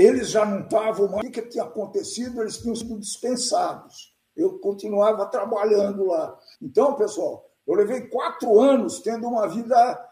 [0.00, 1.28] eles já não estavam mais.
[1.28, 2.40] O que tinha acontecido?
[2.40, 4.14] Eles tinham sido dispensados.
[4.34, 6.38] Eu continuava trabalhando lá.
[6.62, 10.10] Então, pessoal, eu levei quatro anos tendo uma vida,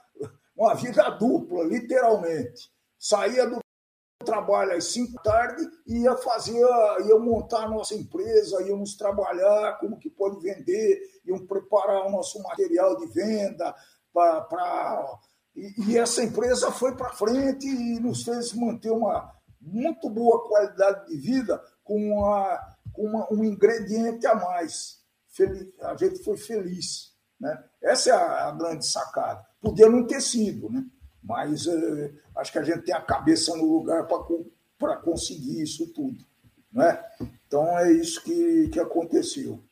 [0.55, 2.71] uma vida dupla, literalmente.
[2.99, 3.59] Saía do
[4.25, 6.61] trabalho às cinco da tarde e ia fazer,
[7.07, 12.43] ia montar a nossa empresa, íamos trabalhar, como que pode vender, iam preparar o nosso
[12.43, 13.75] material de venda
[14.13, 15.19] para.
[15.57, 19.33] E, e essa empresa foi para frente e nos fez manter uma,
[19.69, 25.03] muito boa qualidade de vida com, uma, com uma, um ingrediente a mais.
[25.29, 27.15] Feliz, a gente foi feliz.
[27.41, 27.65] Né?
[27.83, 29.47] Essa é a, a grande sacada.
[29.61, 30.85] Podia não ter sido, né?
[31.23, 34.07] mas eh, acho que a gente tem a cabeça no lugar
[34.79, 36.25] para conseguir isso tudo.
[36.73, 37.03] Né?
[37.47, 39.63] Então é isso que, que aconteceu.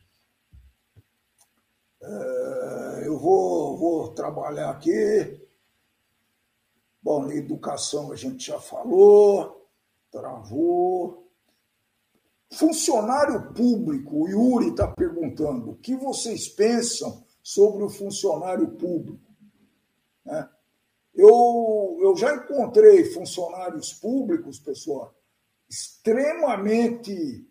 [2.03, 5.41] É, eu vou, vou trabalhar aqui.
[7.03, 9.56] Bom, educação a gente já falou.
[10.17, 11.31] Travou.
[12.51, 19.21] Funcionário público, o Yuri está perguntando, o que vocês pensam sobre o funcionário público?
[20.25, 20.49] Né?
[21.15, 25.15] Eu, eu já encontrei funcionários públicos, pessoal,
[25.69, 27.47] extremamente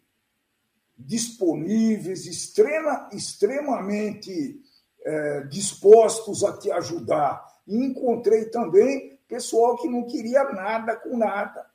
[0.98, 4.60] disponíveis, extrema, extremamente
[5.04, 7.46] é, dispostos a te ajudar.
[7.68, 11.74] E encontrei também pessoal que não queria nada com nada.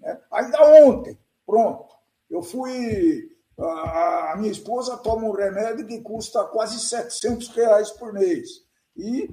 [0.00, 0.20] Né?
[0.30, 1.94] Ainda ontem, pronto,
[2.30, 3.36] eu fui.
[3.58, 8.64] A, minha esposa toma um remédio que custa quase 700 reais por mês.
[8.96, 9.28] E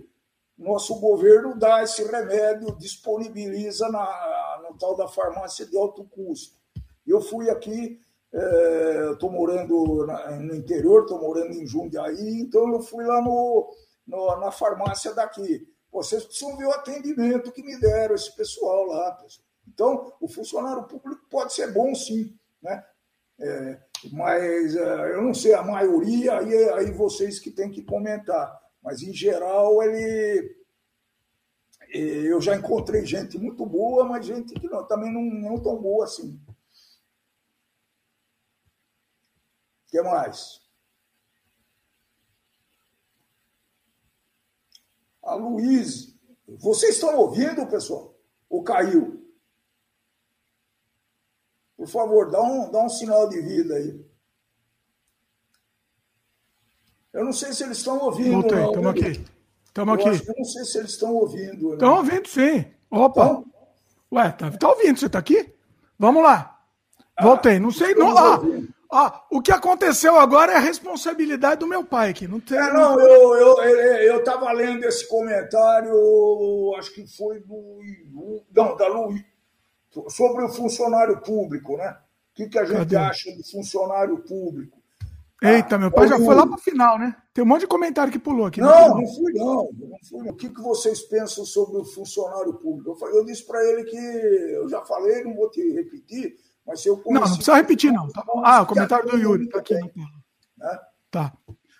[0.57, 6.55] nosso governo dá esse remédio, disponibiliza na, no tal da farmácia de alto custo.
[7.05, 7.99] Eu fui aqui,
[9.11, 13.69] estou é, morando na, no interior, estou morando em Jundiaí, então eu fui lá no,
[14.07, 15.67] no, na farmácia daqui.
[15.91, 19.44] Vocês precisam ver o atendimento que me deram esse pessoal lá, pessoal.
[19.67, 22.85] Então, o funcionário público pode ser bom, sim, né?
[23.37, 23.81] É,
[24.11, 28.59] mas é, eu não sei a maioria, aí, aí vocês que têm que comentar.
[28.81, 30.55] Mas, em geral, ele.
[31.89, 35.81] É, eu já encontrei gente muito boa, mas gente que não, também não, não tão
[35.81, 36.39] boa assim.
[39.87, 40.61] O que mais?
[45.23, 46.15] A Luiz.
[46.47, 48.15] Vocês estão ouvindo, pessoal?
[48.47, 49.24] Ou caiu?
[51.85, 54.03] Por favor, dá um, dá um sinal de vida aí.
[57.13, 58.31] Eu não sei se eles estão ouvindo.
[58.31, 59.25] Voltei, estamos aqui.
[59.65, 60.27] Estamos aqui.
[60.27, 61.73] eu não sei se eles estão ouvindo.
[61.73, 61.97] Estão né?
[61.97, 62.65] ouvindo, sim.
[62.89, 63.23] Opa.
[63.23, 63.45] Então,
[64.11, 65.53] Ué, tá, tá ouvindo, você tá aqui?
[65.99, 66.59] Vamos lá.
[67.15, 67.59] Ah, Voltei.
[67.59, 67.93] Não sei.
[67.93, 68.41] Não, ah,
[68.91, 72.27] ah, o que aconteceu agora é a responsabilidade do meu pai aqui.
[72.27, 72.57] Não tem.
[72.57, 77.79] É, não, eu, eu, eu, eu lendo esse comentário, acho que foi do.
[78.51, 79.23] Não, da Luiz
[80.09, 81.89] sobre o funcionário público, né?
[81.89, 82.95] O que, que a gente Cadê?
[82.97, 84.77] acha do funcionário público?
[85.41, 87.15] Eita, meu pai já foi lá para o final, né?
[87.33, 88.61] Tem um monte de comentário que pulou aqui.
[88.61, 89.01] Não, né?
[89.01, 90.31] não fui não, não fui não.
[90.31, 92.91] O que, que vocês pensam sobre o funcionário público?
[92.91, 96.35] Eu, falei, eu disse para ele que eu já falei, não vou te repetir,
[96.65, 97.13] mas se eu conheci...
[97.13, 98.07] Não, não precisa repetir não.
[98.07, 99.75] Tá ah, o comentário do Yuri está aqui.
[99.75, 100.79] Né?
[101.11, 101.33] Tá.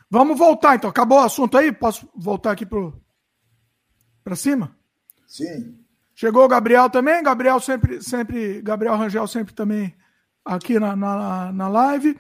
[0.10, 0.90] Vamos voltar então.
[0.90, 1.72] Acabou o assunto aí?
[1.72, 4.78] Posso voltar aqui para cima?
[5.28, 5.85] Sim.
[6.16, 9.94] Chegou o Gabriel também, Gabriel sempre, sempre, Gabriel Rangel sempre também
[10.46, 12.18] aqui na, na, na live.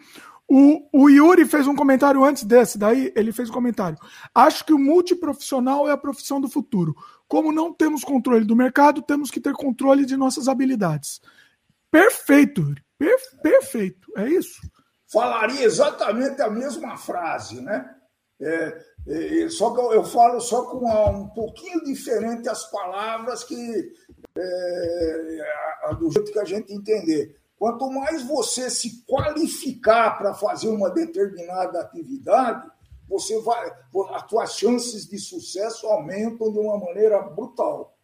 [0.47, 3.97] O, o, Yuri fez um comentário antes desse, daí ele fez um comentário.
[4.33, 6.95] Acho que o multiprofissional é a profissão do futuro.
[7.27, 11.21] Como não temos controle do mercado, temos que ter controle de nossas habilidades.
[11.89, 12.83] Perfeito, Yuri.
[12.97, 14.11] Per, perfeito.
[14.17, 14.61] É isso.
[15.11, 17.89] Falaria exatamente a mesma frase, né?
[18.39, 18.77] É,
[19.51, 23.93] só que eu, falo só com um pouquinho diferente as palavras que
[24.37, 27.37] é, do jeito que a gente entender.
[27.57, 32.69] Quanto mais você se qualificar para fazer uma determinada atividade,
[33.07, 33.71] você vai,
[34.13, 37.95] as suas chances de sucesso aumentam de uma maneira brutal.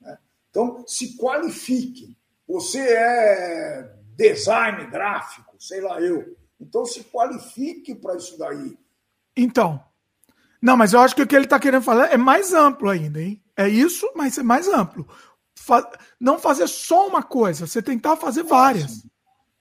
[0.00, 0.18] Né?
[0.50, 2.16] Então, se qualifique.
[2.46, 6.36] Você é design gráfico, sei lá eu.
[6.60, 8.78] Então, se qualifique para isso daí.
[9.36, 9.82] Então,
[10.62, 13.20] não, mas eu acho que o que ele está querendo falar é mais amplo ainda,
[13.20, 13.42] hein?
[13.56, 15.06] É isso, mas é mais amplo.
[15.54, 19.06] Fa não fazer só uma coisa, você tentar fazer várias.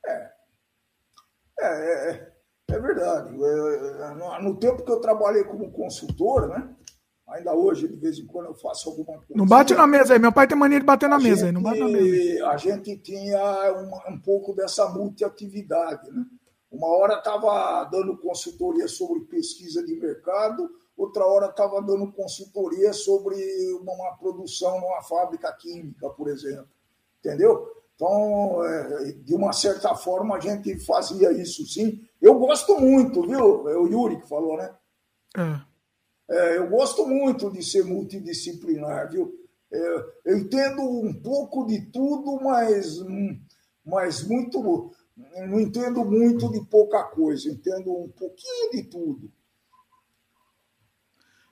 [0.05, 0.29] É.
[1.61, 2.31] É, é,
[2.69, 3.31] é verdade.
[3.31, 6.69] No, no, tempo que eu trabalhei como consultor, né?
[7.29, 9.33] Ainda hoje, de vez em quando, eu faço alguma coisa.
[9.35, 10.19] Não bate na mesa aí.
[10.19, 11.51] Meu pai tem mania de bater na mesa aí.
[11.51, 12.47] Não bate na mesa.
[12.47, 16.25] A gente tinha um, um pouco dessa multiatividade, né?
[16.71, 20.69] Uma hora estava dando consultoria sobre pesquisa de mercado,
[20.99, 23.35] outra hora estava dando consultoria sobre
[23.75, 26.67] uma, produção numa fábrica química, por exemplo.
[27.19, 27.71] Entendeu?
[27.95, 32.05] Então, é, de uma certa forma, a gente fazia isso sim.
[32.21, 33.69] Eu gosto muito, viu?
[33.69, 34.75] É o Yuri que falou, né?
[35.37, 35.69] É.
[36.31, 39.33] É, eu gosto muito de ser multidisciplinar, viu?
[39.71, 43.39] É, eu entendo um pouco de tudo, mas, hum,
[43.85, 44.91] mas muito,
[45.47, 49.31] não entendo muito de pouca coisa, entendo um pouquinho de tudo.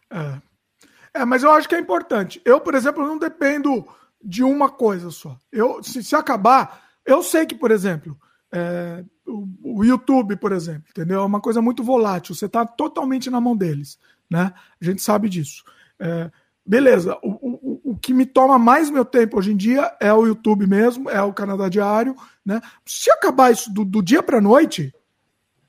[0.09, 1.21] É.
[1.21, 2.41] é, mas eu acho que é importante.
[2.45, 3.85] Eu, por exemplo, não dependo
[4.23, 5.37] de uma coisa só.
[5.51, 8.17] Eu, se, se acabar, eu sei que, por exemplo,
[8.51, 11.21] é, o, o, YouTube, por exemplo, entendeu?
[11.21, 12.33] É uma coisa muito volátil.
[12.35, 14.53] Você está totalmente na mão deles, né?
[14.81, 15.63] A gente sabe disso.
[15.99, 16.31] É,
[16.65, 17.17] beleza.
[17.21, 20.67] O, o, o que me toma mais meu tempo hoje em dia é o YouTube
[20.67, 22.15] mesmo, é o Canadá Diário,
[22.45, 22.61] né?
[22.85, 24.93] Se acabar isso do, do dia para noite,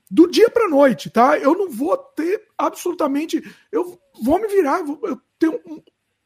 [0.09, 1.37] do dia para noite, tá?
[1.37, 3.43] Eu não vou ter absolutamente.
[3.71, 5.59] Eu vou me virar, eu tenho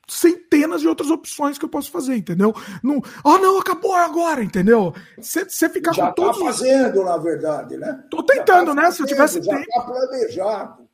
[0.07, 2.53] centenas de outras opções que eu posso fazer, entendeu?
[2.84, 4.94] Não, oh, não, acabou agora, entendeu?
[5.18, 6.38] Você ficar já com todos.
[6.38, 8.03] Já tá fazendo, na verdade, né?
[8.10, 8.82] Tô tentando, tá né?
[8.84, 9.72] Fazendo, Se eu tivesse já tempo.
[9.72, 10.90] Tá planejado.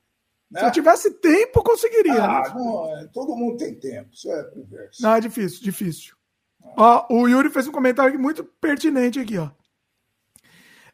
[0.52, 0.60] Né?
[0.60, 2.24] Se eu tivesse tempo, conseguiria.
[2.24, 2.54] Ah, né?
[2.56, 5.02] não, é, todo mundo tem tempo, isso é conversa.
[5.02, 6.16] Não, é difícil, difícil.
[6.64, 7.06] Ah.
[7.10, 9.50] Ó, o Yuri fez um comentário muito pertinente aqui, ó.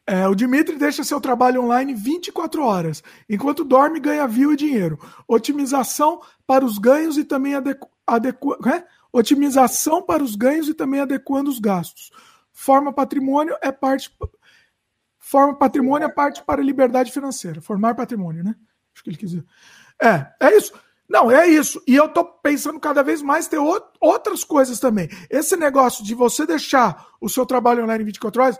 [0.06, 4.98] É, o Dimitri deixa seu trabalho online 24 horas, enquanto dorme, ganha view e dinheiro.
[5.26, 7.88] Otimização para os ganhos e também adequ...
[8.06, 8.54] Adequ...
[8.68, 8.86] É?
[9.12, 12.12] Otimização para os ganhos e também adequando os gastos.
[12.52, 14.16] Forma patrimônio é parte.
[15.18, 17.60] Forma patrimônio é parte para liberdade financeira.
[17.60, 18.54] Formar patrimônio, né?
[18.94, 19.44] Acho que ele quis dizer.
[20.00, 20.72] É, é isso.
[21.08, 21.82] Não, é isso.
[21.86, 23.58] E eu tô pensando cada vez mais ter
[24.00, 25.08] outras coisas também.
[25.30, 28.58] Esse negócio de você deixar o seu trabalho online em 24 horas,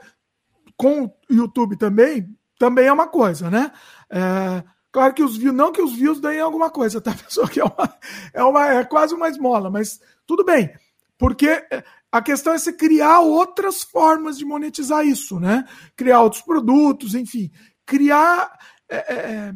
[0.76, 2.28] com o YouTube também,
[2.58, 3.72] também é uma coisa, né?
[4.10, 7.48] É, claro que os views, não que os views deem alguma coisa, tá, pessoal?
[7.48, 7.98] Que é, uma,
[8.32, 10.72] é, uma, é quase uma esmola, mas tudo bem,
[11.18, 11.62] porque
[12.10, 15.66] a questão é você criar outras formas de monetizar isso, né?
[15.96, 17.50] Criar outros produtos, enfim,
[17.84, 18.52] criar,
[18.88, 19.54] é, é, é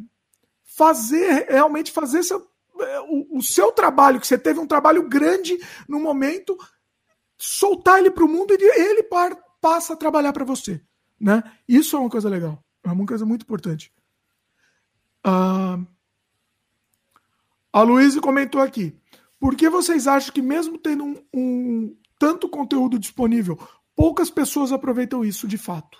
[0.76, 2.47] fazer, realmente fazer seu,
[2.80, 6.56] é, o, o seu trabalho, que você teve um trabalho grande no momento,
[7.38, 10.80] soltar ele para o mundo e ele par, passa a trabalhar para você.
[11.20, 11.42] Né?
[11.68, 12.64] Isso é uma coisa legal.
[12.82, 13.92] É uma coisa muito importante.
[15.26, 15.86] Uh,
[17.72, 18.98] a Luísa comentou aqui.
[19.38, 23.59] Por que vocês acham que, mesmo tendo um, um, tanto conteúdo disponível,
[23.94, 25.98] poucas pessoas aproveitam isso de fato?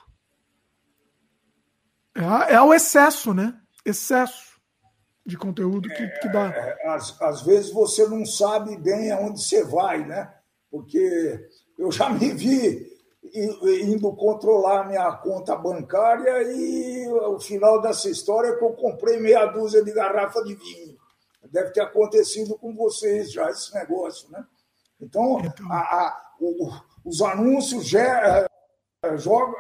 [2.15, 3.59] É, é o excesso, né?
[3.85, 4.59] Excesso
[5.25, 6.49] de conteúdo que, que dá.
[6.49, 10.33] É, às, às vezes você não sabe bem aonde você vai, né?
[10.71, 11.49] Porque
[11.79, 18.57] eu já me vi indo controlar minha conta bancária e o final dessa história é
[18.57, 20.99] que eu comprei meia dúzia de garrafa de vinho.
[21.51, 24.45] Deve ter acontecido com vocês já esse negócio, né?
[25.01, 25.71] Então, então...
[25.71, 26.71] A, a, o,
[27.05, 28.47] os anúncios é,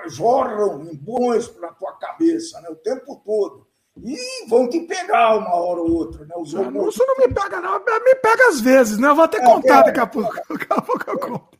[0.08, 2.68] jorram em bons na tua cabeça, né?
[2.68, 3.66] O tempo todo.
[4.02, 6.34] E vão te pegar uma hora ou outra, né?
[6.36, 7.78] Os anúncios não me pega, não.
[7.78, 9.08] Me pega às vezes, né?
[9.08, 10.34] Eu vou até é, contar daqui a pouco.
[10.48, 11.59] Daqui a pouco eu conto.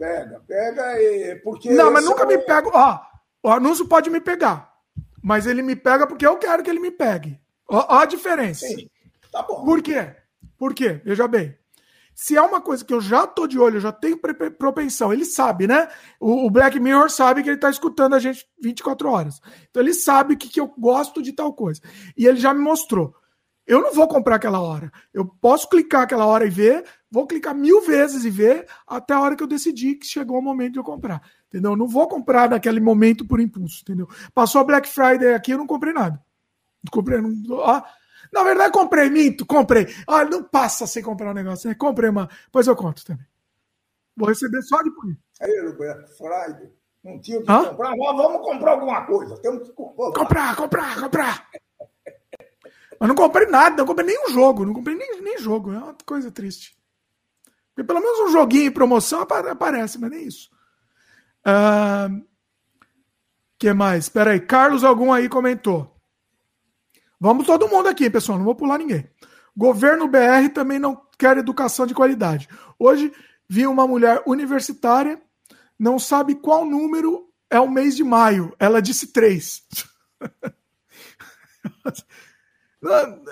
[0.00, 1.34] Pega, pega e.
[1.40, 2.26] Porque não, mas nunca é...
[2.26, 2.70] me pega.
[2.72, 3.00] Ó,
[3.42, 4.72] o anúncio pode me pegar.
[5.22, 7.38] Mas ele me pega porque eu quero que ele me pegue.
[7.68, 8.66] Ó, ó a diferença.
[8.66, 8.88] Sim,
[9.30, 9.62] tá bom.
[9.62, 10.16] Por quê?
[10.56, 11.02] Por quê?
[11.04, 11.54] Veja bem.
[12.14, 14.18] Se é uma coisa que eu já tô de olho, eu já tenho
[14.58, 15.88] propensão, ele sabe, né?
[16.18, 19.40] O, o Black Mirror sabe que ele tá escutando a gente 24 horas.
[19.68, 21.82] Então ele sabe que, que eu gosto de tal coisa.
[22.16, 23.14] E ele já me mostrou.
[23.66, 24.90] Eu não vou comprar aquela hora.
[25.12, 29.20] Eu posso clicar aquela hora e ver, vou clicar mil vezes e ver até a
[29.20, 31.22] hora que eu decidir que chegou o momento de eu comprar.
[31.48, 31.72] Entendeu?
[31.72, 34.08] Eu não vou comprar naquele momento por impulso, entendeu?
[34.32, 36.22] Passou a Black Friday aqui, eu não comprei nada.
[36.82, 37.20] Não comprei.
[37.20, 37.84] Não, ah,
[38.32, 39.88] na verdade, comprei, minto, comprei.
[40.06, 41.74] Olha, não passa sem comprar um negócio, né?
[41.74, 42.28] Comprei uma.
[42.52, 43.26] Pois eu conto também.
[44.16, 45.16] Vou receber só depois.
[45.40, 46.70] Aí, Roberto, Friday.
[47.02, 47.96] Não tinha que comprar.
[47.96, 49.36] Vamos comprar alguma coisa.
[49.38, 50.12] Temos que comprar.
[50.12, 51.50] Comprar, comprar, comprar.
[52.98, 54.66] Mas não comprei nada, não comprei nenhum jogo.
[54.66, 55.72] Não comprei nem, nem jogo.
[55.72, 56.78] É uma coisa triste.
[57.80, 60.50] Porque pelo menos um joguinho em promoção aparece, mas nem isso.
[61.40, 62.22] Uh,
[63.58, 64.04] que mais?
[64.04, 64.40] Espera aí.
[64.40, 65.96] Carlos algum aí comentou.
[67.18, 69.08] Vamos todo mundo aqui, pessoal, não vou pular ninguém.
[69.56, 72.48] Governo BR também não quer educação de qualidade.
[72.78, 73.12] Hoje
[73.48, 75.20] vi uma mulher universitária,
[75.78, 78.54] não sabe qual número é o mês de maio.
[78.58, 79.62] Ela disse três.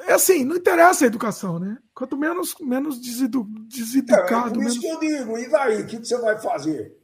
[0.06, 1.78] É assim, não interessa a educação, né?
[1.94, 4.50] Quanto menos, menos desedu, deseducado.
[4.50, 5.00] É, por isso menos...
[5.00, 5.82] que eu digo, e daí?
[5.82, 6.96] O que você vai fazer?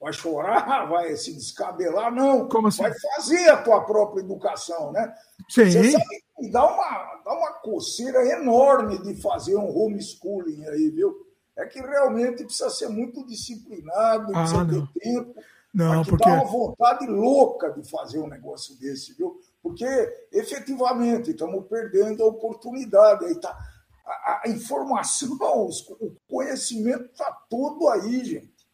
[0.00, 0.86] Vai chorar?
[0.90, 2.12] Vai se descabelar?
[2.12, 2.48] Não.
[2.48, 2.82] Como assim?
[2.82, 5.14] Vai fazer a tua própria educação, né?
[5.48, 5.70] Sim.
[5.70, 11.14] Você sabe dá uma, dá uma coceira enorme de fazer um homeschooling aí, viu?
[11.56, 15.34] É que realmente precisa ser muito disciplinado, precisa ah, ter tempo.
[15.72, 19.38] Não, porque dá uma vontade louca de fazer um negócio desse, viu?
[19.62, 19.86] Porque
[20.32, 23.24] efetivamente estamos perdendo a oportunidade.
[23.24, 23.56] Aí tá,
[24.04, 25.38] a, a informação,
[26.00, 28.66] o conhecimento está todo aí, gente.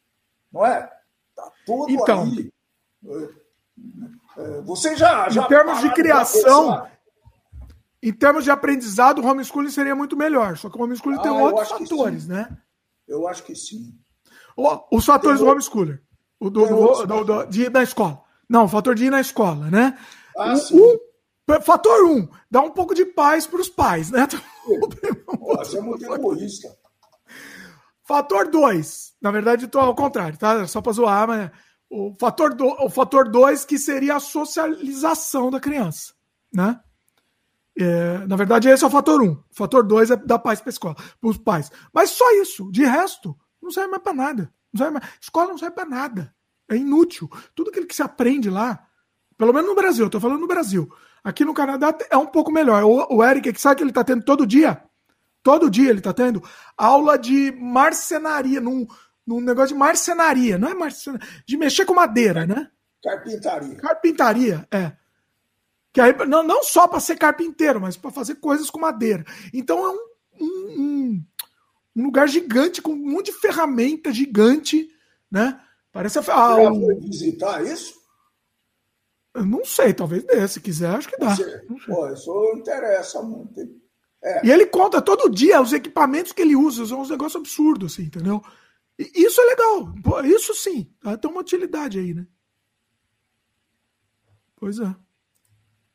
[0.51, 0.91] Não é?
[1.31, 2.51] Está todo então, aí.
[4.37, 6.89] É, você já, já em termos de criação,
[8.03, 10.57] em termos de aprendizado, o homeschooling seria muito melhor.
[10.57, 12.57] Só que o homeschooling ah, tem outros fatores, né?
[13.07, 13.95] Eu acho que sim.
[14.91, 15.99] Os fatores tem do homeschooling.
[16.41, 18.23] O do, do, do, do, de ir na escola.
[18.49, 19.99] Não, o fator de ir na escola, né?
[20.39, 24.27] Ah, fator um, dá um pouco de paz para os pais, né?
[25.41, 26.69] Você é muito egoísta.
[28.05, 30.67] Fator 2, na verdade, estou ao contrário, tá?
[30.67, 31.51] Só para zoar, mas
[31.91, 36.15] o fator 2, do, o fator dois, que seria a socialização da criança,
[36.53, 36.81] né?
[37.79, 39.25] É, na verdade, esse é o fator 1.
[39.25, 39.33] Um.
[39.33, 41.71] O fator 2 é dar paz para escola, para os pais.
[41.93, 42.71] Mas só isso.
[42.73, 44.53] De resto, não serve mais para nada.
[44.73, 45.07] Não serve mais.
[45.21, 46.35] Escola não serve para nada.
[46.69, 47.31] É inútil.
[47.55, 48.88] Tudo aquilo que se aprende lá,
[49.39, 50.93] pelo menos no Brasil, eu tô falando no Brasil.
[51.23, 52.83] Aqui no Canadá é um pouco melhor.
[52.83, 54.83] O, o Eric, que sabe que ele está tendo todo dia?
[55.43, 56.43] Todo dia ele está tendo
[56.77, 58.87] aula de marcenaria, num,
[59.25, 62.69] num negócio de marcenaria, não é marcenaria, de mexer com madeira, né?
[63.03, 63.77] Carpintaria.
[63.77, 64.93] Carpintaria, é.
[65.93, 69.25] Que aí, não, não só para ser carpinteiro, mas para fazer coisas com madeira.
[69.55, 71.25] Então é um, um,
[71.97, 74.89] um, lugar gigante, com um monte de ferramenta gigante,
[75.31, 75.61] né?
[75.93, 76.23] Parece a.
[76.29, 77.01] Ah, um...
[77.01, 77.98] visitar isso?
[79.39, 80.47] Eu não sei, talvez dê.
[80.47, 81.37] Se quiser, acho que dá.
[81.87, 83.61] Pô, isso interessa muito.
[84.23, 84.47] É.
[84.47, 88.05] E ele conta todo dia os equipamentos que ele usa, são uns negócios absurdos, assim,
[88.05, 88.43] entendeu?
[88.99, 89.95] E isso é legal.
[90.25, 90.91] Isso sim,
[91.21, 92.27] tem uma utilidade aí, né?
[94.57, 94.95] Pois é.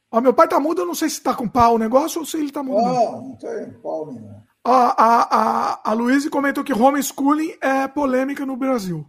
[0.09, 2.25] Ó, meu pai tá mudo, eu não sei se tá com pau o negócio ou
[2.25, 2.81] se ele tá mudo.
[2.81, 4.41] Não, não tem pau nenhum.
[4.63, 9.05] A, a, a, a Luísa comentou que homeschooling é polêmica no Brasil.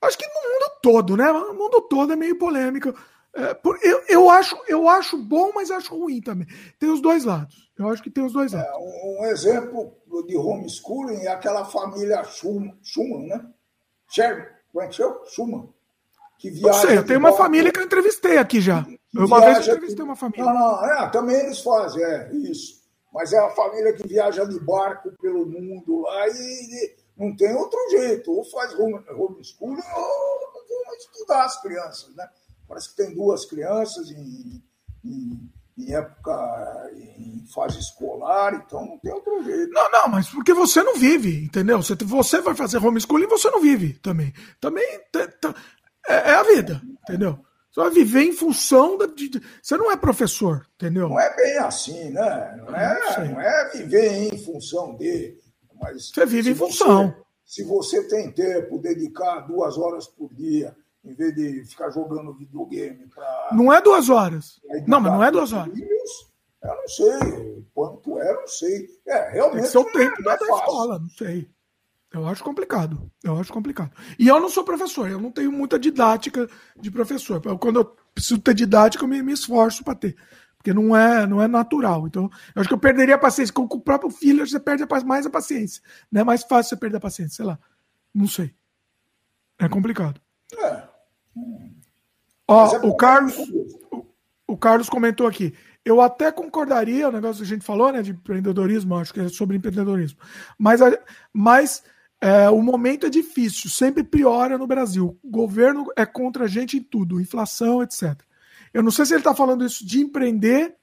[0.00, 1.30] Acho que no mundo todo, né?
[1.30, 2.94] O mundo todo é meio polêmica.
[3.34, 6.46] É, eu, eu, acho, eu acho bom, mas acho ruim também.
[6.78, 7.70] Tem os dois lados.
[7.78, 8.68] Eu acho que tem os dois lados.
[8.68, 9.92] É, um, exemplo
[10.26, 13.46] de homeschooling é aquela família Schumann, Schumann né?
[14.08, 15.02] Sherman, como é que?
[15.30, 15.68] Schumann
[16.38, 16.78] que viaja.
[16.78, 18.86] Não sei, eu tenho uma família que eu entrevistei aqui já.
[19.12, 20.44] Eu uma vez eu entrevistei uma família.
[20.44, 22.78] Não, não, é, também eles fazem, é, isso.
[23.12, 27.78] Mas é a família que viaja de barco pelo mundo lá e, não tem outro
[27.90, 28.32] jeito.
[28.32, 32.28] Ou faz homeschooling ou vão estudar as crianças, né?
[32.66, 34.62] Parece que tem duas crianças em,
[35.04, 39.72] em, em época, em fase escolar, então não tem outro jeito.
[39.72, 41.82] Não, não, mas porque você não vive, entendeu?
[41.82, 44.32] Você, você vai fazer homeschooling e você não vive também.
[44.60, 44.84] Também
[46.06, 47.38] é, é a vida, entendeu?
[47.70, 49.06] Você vai viver em função da.
[49.06, 49.30] De,
[49.62, 51.08] você não é professor, entendeu?
[51.08, 52.56] Não é bem assim, né?
[52.56, 55.36] Não é, não é viver em função de.
[55.80, 57.14] Mas você vive em função.
[57.44, 63.06] se você tem tempo, dedicar duas horas por dia, em vez de ficar jogando videogame
[63.06, 63.48] para.
[63.52, 64.60] Não é duas horas.
[64.86, 65.72] Não, mas não é duas horas.
[65.72, 66.32] Filhos,
[66.62, 67.64] eu não sei.
[67.74, 68.88] Quanto é, não sei.
[69.06, 69.62] É, realmente.
[69.62, 71.48] Tem seu tempo não é, é da escola, não sei.
[72.12, 73.10] Eu acho complicado.
[73.22, 73.92] Eu acho complicado.
[74.18, 77.40] E eu não sou professor, eu não tenho muita didática de professor.
[77.58, 77.84] Quando eu
[78.14, 80.16] preciso ter didática, eu me, me esforço para ter.
[80.58, 82.06] Porque não é, não é natural.
[82.06, 83.54] Então, eu acho que eu perderia a paciência.
[83.54, 85.82] Com o próprio filho, você perde mais a paciência.
[86.10, 87.58] Não é mais fácil você perder a paciência, sei lá.
[88.12, 88.52] Não sei.
[89.58, 90.20] É complicado.
[90.56, 90.82] É.
[92.46, 93.36] Ó, é o Carlos.
[93.90, 94.06] O,
[94.48, 95.54] o Carlos comentou aqui.
[95.84, 99.28] Eu até concordaria, o negócio que a gente falou, né, de empreendedorismo, acho que é
[99.28, 100.18] sobre empreendedorismo.
[100.58, 100.80] Mas,
[101.32, 101.82] mas
[102.20, 105.18] é, o momento é difícil, sempre piora no Brasil.
[105.22, 108.20] O governo é contra a gente em tudo, inflação, etc.
[108.72, 110.74] Eu não sei se ele está falando isso de empreender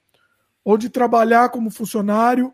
[0.64, 2.53] ou de trabalhar como funcionário,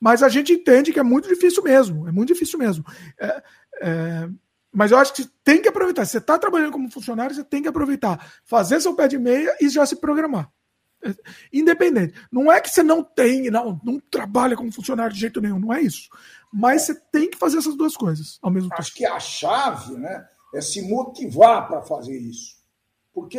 [0.00, 2.84] mas a gente entende que é muito difícil mesmo, é muito difícil mesmo.
[3.18, 3.42] É,
[3.80, 4.28] é,
[4.72, 6.04] mas eu acho que tem que aproveitar.
[6.04, 9.56] Se você está trabalhando como funcionário, você tem que aproveitar, fazer seu pé de meia
[9.60, 10.50] e já se programar.
[11.04, 11.14] É,
[11.52, 12.14] independente.
[12.30, 15.72] Não é que você não tem, não, não trabalha como funcionário de jeito nenhum, não
[15.72, 16.08] é isso.
[16.52, 18.80] Mas você tem que fazer essas duas coisas ao mesmo tempo.
[18.80, 22.53] Acho que a chave né, é se motivar para fazer isso.
[23.14, 23.38] Porque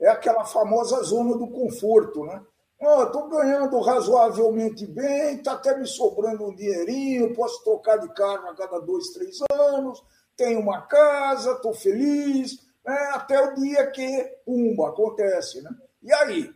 [0.00, 2.42] é aquela famosa zona do conforto, né?
[2.80, 8.48] Oh, estou ganhando razoavelmente bem, está até me sobrando um dinheirinho, posso trocar de carro
[8.48, 10.02] a cada dois, três anos,
[10.36, 13.10] tenho uma casa, estou feliz, né?
[13.12, 15.62] até o dia que, pumba, acontece.
[15.62, 15.70] Né?
[16.02, 16.50] E aí?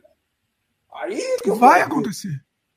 [0.95, 2.35] Aí que vai acontecer.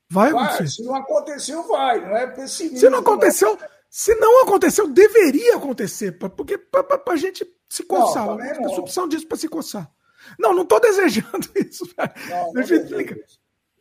[0.08, 0.68] Vai, vai acontecer.
[0.68, 2.00] Se não aconteceu, vai.
[2.00, 2.78] Não é pessimismo.
[2.78, 3.68] Se não aconteceu, não.
[3.88, 6.12] se não aconteceu, deveria acontecer.
[6.12, 8.26] Porque para a gente se coçar.
[8.26, 9.90] Não, a opção disso para se coçar.
[10.38, 11.88] Não, não estou desejando isso.
[12.28, 13.16] Não, Deixa explicar.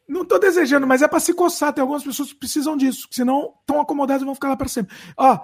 [0.08, 1.74] Não estou desejando, mas é para se coçar.
[1.74, 4.68] Tem algumas pessoas que precisam disso, que senão estão acomodadas e vão ficar lá para
[4.68, 4.96] sempre.
[5.18, 5.40] Ó,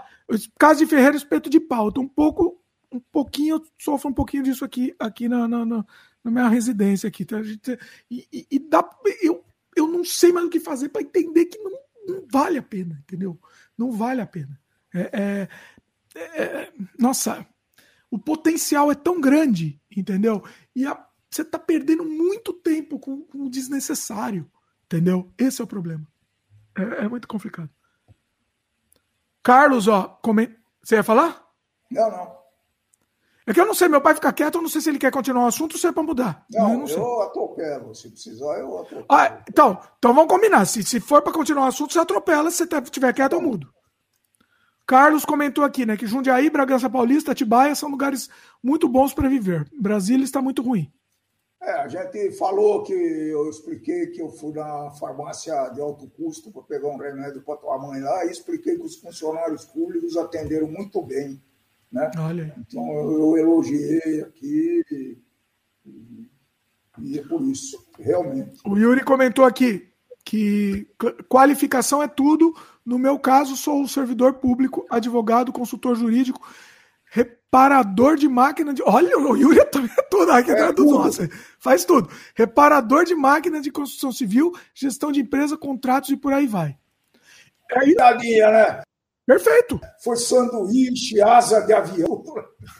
[0.60, 1.88] caso de Ferreira, espeto de pau.
[1.88, 2.62] Eu tô um pouco,
[2.92, 5.86] um pouquinho, sofro um pouquinho disso aqui, aqui na, na, na,
[6.24, 7.26] na minha residência aqui.
[7.26, 7.42] Tá?
[8.10, 8.88] E, e, e, dá,
[9.22, 9.44] eu,
[9.76, 11.72] eu não sei mais o que fazer para entender que não,
[12.08, 13.40] não, vale a pena, entendeu?
[13.78, 14.60] Não vale a pena.
[14.94, 15.48] É,
[16.16, 17.46] é, é, nossa,
[18.16, 20.42] o potencial é tão grande, entendeu?
[20.74, 24.50] E a, você está perdendo muito tempo com, com, o desnecessário,
[24.86, 25.30] entendeu?
[25.38, 26.08] Esse é o problema.
[26.78, 27.70] É, é muito complicado.
[29.44, 30.18] Carlos, ó,
[30.82, 31.46] você ia falar?
[31.92, 32.46] Não, não.
[33.46, 35.12] É que eu não sei, meu pai fica quieto, eu não sei se ele quer
[35.12, 36.46] continuar o assunto ou se é para mudar.
[36.50, 36.98] Não, eu, não sei.
[36.98, 37.94] eu atropelo.
[37.94, 39.06] Se precisar, eu atropelo.
[39.10, 40.66] Ah, então, então vamos combinar.
[40.66, 42.50] Se, se for para continuar o assunto, você atropela.
[42.50, 43.75] Se você estiver quieto, eu mudo.
[44.86, 48.30] Carlos comentou aqui, né, que Jundiaí, Bragança Paulista, Atibaia são lugares
[48.62, 49.68] muito bons para viver.
[49.80, 50.92] Brasília está muito ruim.
[51.62, 56.52] É, a gente falou que eu expliquei que eu fui na farmácia de alto custo
[56.52, 60.68] para pegar um remédio para tua mãe lá e expliquei que os funcionários públicos atenderam
[60.68, 61.42] muito bem.
[61.92, 62.12] Né?
[62.20, 62.54] Olha.
[62.60, 66.28] Então eu, elogiei aqui e,
[67.00, 68.60] e é por isso, realmente.
[68.64, 69.90] O Yuri comentou aqui
[70.24, 70.88] que
[71.28, 72.54] qualificação é tudo.
[72.86, 76.46] No meu caso, sou servidor público, advogado, consultor jurídico,
[77.06, 78.84] reparador de máquina de.
[78.84, 81.28] Olha, o Yuri também é tudo aqui é do nosso.
[81.58, 82.10] Faz tudo.
[82.36, 86.78] Reparador de máquina de construção civil, gestão de empresa, contratos e por aí vai.
[87.72, 87.96] Aí...
[87.96, 88.82] Tadinha, né?
[89.26, 89.82] Perfeito.
[90.04, 92.24] Foi sanduíche, asa de avião.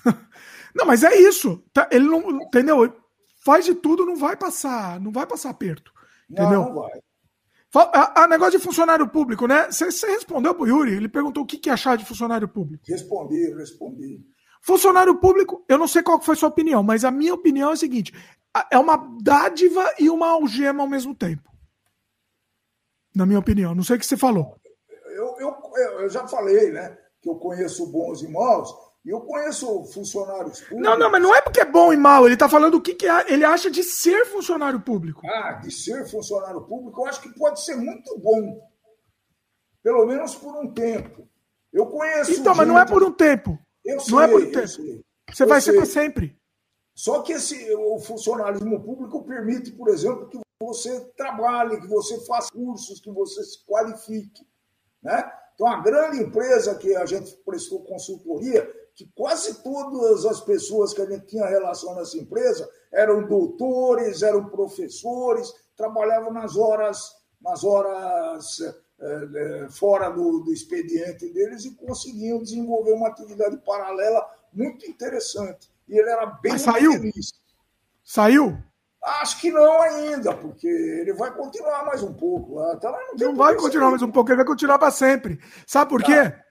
[0.76, 1.64] Não, mas é isso.
[1.74, 2.94] Tá, ele não, entendeu?
[3.46, 5.90] Faz de tudo, não vai passar, não vai passar aperto.
[6.30, 6.64] Entendeu?
[6.64, 7.00] Não, não vai.
[7.80, 9.70] A, a, negócio de funcionário público, né?
[9.72, 10.94] Você respondeu pro Yuri?
[10.94, 12.84] Ele perguntou o que, que achar de funcionário público.
[12.88, 14.22] Respondi, respondi.
[14.62, 17.74] Funcionário público, eu não sei qual foi a sua opinião, mas a minha opinião é
[17.74, 18.14] a seguinte:
[18.72, 21.50] é uma dádiva e uma algema ao mesmo tempo.
[23.16, 23.76] Na minha opinião.
[23.76, 24.60] Não sei o que você falou
[26.00, 26.98] eu já falei, né?
[27.22, 28.72] Que eu conheço bons e maus,
[29.12, 30.84] eu conheço funcionários públicos.
[30.84, 32.26] Não, não, mas não é porque é bom e mal.
[32.26, 35.22] Ele está falando o que, que ele acha de ser funcionário público.
[35.28, 38.68] Ah, de ser funcionário público, eu acho que pode ser muito bom.
[39.84, 41.30] Pelo menos por um tempo.
[41.72, 42.32] Eu conheço.
[42.32, 42.58] Então, gente...
[42.58, 43.60] mas não é por um tempo.
[43.84, 44.68] Eu sei, não é por um tempo.
[44.68, 45.74] Você eu vai sei.
[45.74, 46.40] ser para sempre.
[46.96, 52.52] Só que esse, o funcionalismo público permite, por exemplo, que você trabalhe, que você faça
[52.52, 54.48] cursos, que você se qualifique.
[55.04, 55.32] Né?
[55.54, 61.02] Então, a grande empresa que a gente prestou consultoria, que quase todas as pessoas que
[61.02, 68.62] a gente tinha relação nessa empresa eram doutores, eram professores, trabalhavam nas horas, nas horas
[68.98, 75.70] é, fora do, do expediente deles e conseguiam desenvolver uma atividade paralela muito interessante.
[75.88, 76.94] E ele era bem Mas saiu?
[76.94, 77.34] feliz.
[78.04, 78.58] Saiu?
[79.04, 82.60] Acho que não ainda, porque ele vai continuar mais um pouco.
[82.60, 85.40] Até lá não, não vai continuar mais um pouco, ele vai continuar para sempre.
[85.68, 86.08] Sabe por tá.
[86.08, 86.45] quê?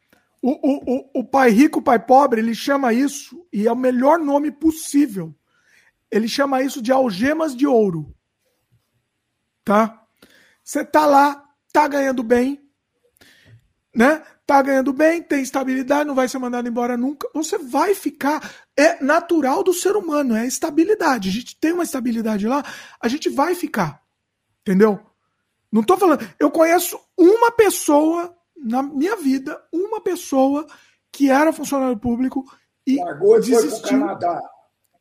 [0.47, 4.19] O, o, o, pai rico, o pai pobre, ele chama isso, e é o melhor
[4.19, 5.35] nome possível.
[6.11, 8.15] Ele chama isso de algemas de ouro.
[9.65, 10.07] Tá?
[10.63, 11.43] Você tá lá,
[11.73, 12.63] tá ganhando bem,
[13.97, 14.23] né?
[14.47, 17.27] Tá ganhando bem, tem estabilidade, não vai ser mandado embora nunca.
[17.33, 18.53] Você vai ficar.
[18.77, 21.31] É natural do ser humano, é estabilidade.
[21.31, 22.63] A gente tem uma estabilidade lá,
[23.01, 24.03] a gente vai ficar.
[24.61, 25.01] Entendeu?
[25.73, 26.29] Não tô falando.
[26.39, 30.67] Eu conheço uma pessoa na minha vida, uma pessoa
[31.11, 32.45] que era funcionário público
[32.87, 34.01] e Largou desistiu.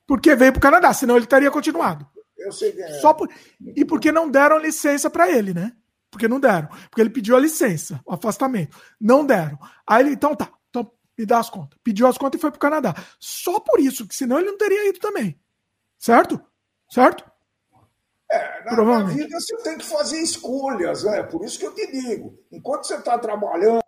[0.06, 2.08] Porque veio para o Canadá, senão ele teria continuado.
[2.38, 3.00] Eu sei é.
[3.00, 3.30] Só por...
[3.76, 5.74] E porque não deram licença para ele, né?
[6.12, 6.68] Porque não deram.
[6.90, 8.78] Porque ele pediu a licença, o afastamento.
[9.00, 9.58] Não deram.
[9.88, 11.80] Aí ele, então tá, então me dá as contas.
[11.84, 12.94] Pediu as contas e foi para o Canadá.
[13.20, 15.40] Só por isso, que senão ele não teria ido também.
[15.98, 16.40] Certo?
[16.90, 17.24] Certo?
[18.34, 21.22] É, na, na vida você tem que fazer escolhas, né?
[21.22, 22.36] Por isso que eu te digo.
[22.52, 23.84] Enquanto você está trabalhando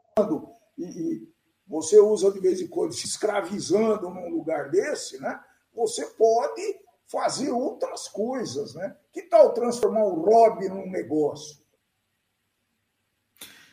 [0.77, 1.33] e, e
[1.67, 5.39] você usa de vez em quando se escravizando num lugar desse, né?
[5.73, 6.61] Você pode
[7.07, 8.95] fazer outras coisas, né?
[9.11, 11.57] Que tal transformar o hobby num negócio?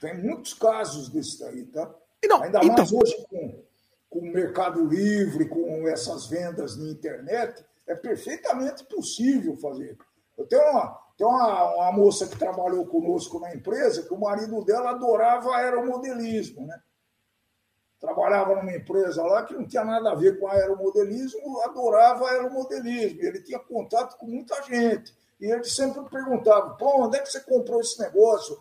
[0.01, 1.94] Tem muitos casos desse daí, tá?
[2.24, 2.99] Não, Ainda mais então...
[2.99, 3.62] hoje com,
[4.09, 9.99] com o Mercado Livre, com essas vendas na internet, é perfeitamente possível fazer.
[10.36, 14.64] Eu tenho uma, tem uma, uma moça que trabalhou conosco na empresa que o marido
[14.64, 16.80] dela adorava aeromodelismo, né?
[18.02, 23.22] trabalhava numa empresa lá que não tinha nada a ver com aeromodelismo, adorava aeromodelismo.
[23.22, 25.14] Ele tinha contato com muita gente.
[25.40, 28.59] E ele sempre perguntava: pô, onde é que você comprou esse negócio?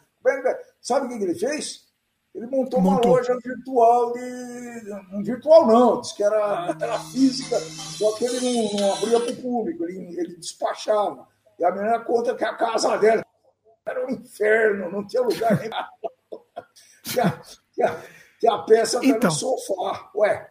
[0.80, 1.90] Sabe o que ele fez?
[2.36, 3.12] Ele montou, montou.
[3.12, 4.90] uma loja virtual de.
[5.12, 9.32] Não virtual, não, disse que era, era física, só que ele não, não abria para
[9.32, 11.28] o público, ele, ele despachava.
[11.62, 13.24] E a menina conta que a casa dela
[13.86, 15.70] era um inferno, não tinha lugar nem.
[17.04, 18.02] que, a, que, a,
[18.40, 20.10] que a peça está então, no sofá.
[20.16, 20.50] Ué.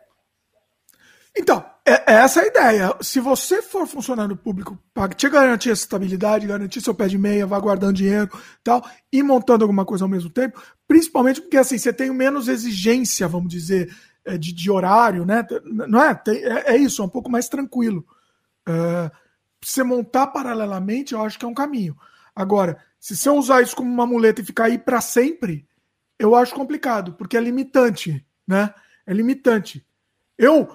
[1.37, 2.97] Então, é, é essa a ideia.
[3.01, 7.45] Se você for funcionário público, para te garantir essa estabilidade, garantir seu pé de meia,
[7.45, 8.31] vá guardando dinheiro
[8.63, 8.81] tal,
[9.13, 13.49] e montando alguma coisa ao mesmo tempo, principalmente porque assim, você tem menos exigência, vamos
[13.49, 13.93] dizer,
[14.25, 15.45] é, de, de horário, né?
[15.65, 16.15] Não é?
[16.15, 18.07] Tem, é, é, isso, é um pouco mais tranquilo.
[18.69, 19.11] É,
[19.63, 21.97] você montar paralelamente, eu acho que é um caminho.
[22.35, 25.67] Agora, se você usar isso como uma muleta e ficar aí para sempre,
[26.19, 28.75] eu acho complicado, porque é limitante, né?
[29.07, 29.87] É limitante.
[30.37, 30.69] Eu,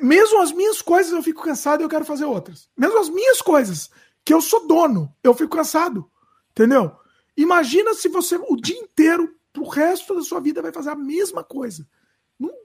[0.00, 2.68] mesmo as minhas coisas, eu fico cansado e eu quero fazer outras.
[2.76, 3.90] Mesmo as minhas coisas,
[4.24, 6.10] que eu sou dono, eu fico cansado.
[6.50, 6.92] Entendeu?
[7.36, 11.42] Imagina se você o dia inteiro, pro resto da sua vida, vai fazer a mesma
[11.44, 11.86] coisa.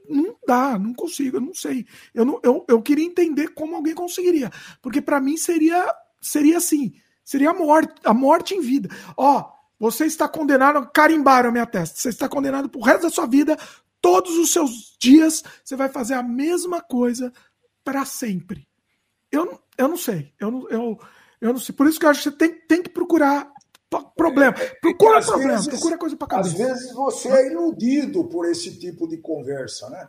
[0.07, 1.85] Não, dá, não consigo, eu não sei.
[2.13, 4.51] Eu, não, eu, eu queria entender como alguém conseguiria.
[4.81, 5.93] Porque para mim seria
[6.23, 6.93] seria assim,
[7.23, 8.89] seria a morte, a morte em vida.
[9.17, 11.99] Ó, você está condenado, carimbaram a minha testa.
[11.99, 13.57] Você está condenado pro resto da sua vida,
[14.01, 17.31] todos os seus dias, você vai fazer a mesma coisa
[17.83, 18.67] para sempre.
[19.31, 20.33] Eu, eu não sei.
[20.39, 20.99] Eu, eu,
[21.41, 21.75] eu não sei.
[21.75, 23.51] Por isso que eu acho que você tem, tem que procurar
[24.01, 24.55] problema.
[24.57, 26.49] É, é procura problema, vezes, procura coisa para cabeça.
[26.49, 30.07] Às vezes você é iludido por esse tipo de conversa, né?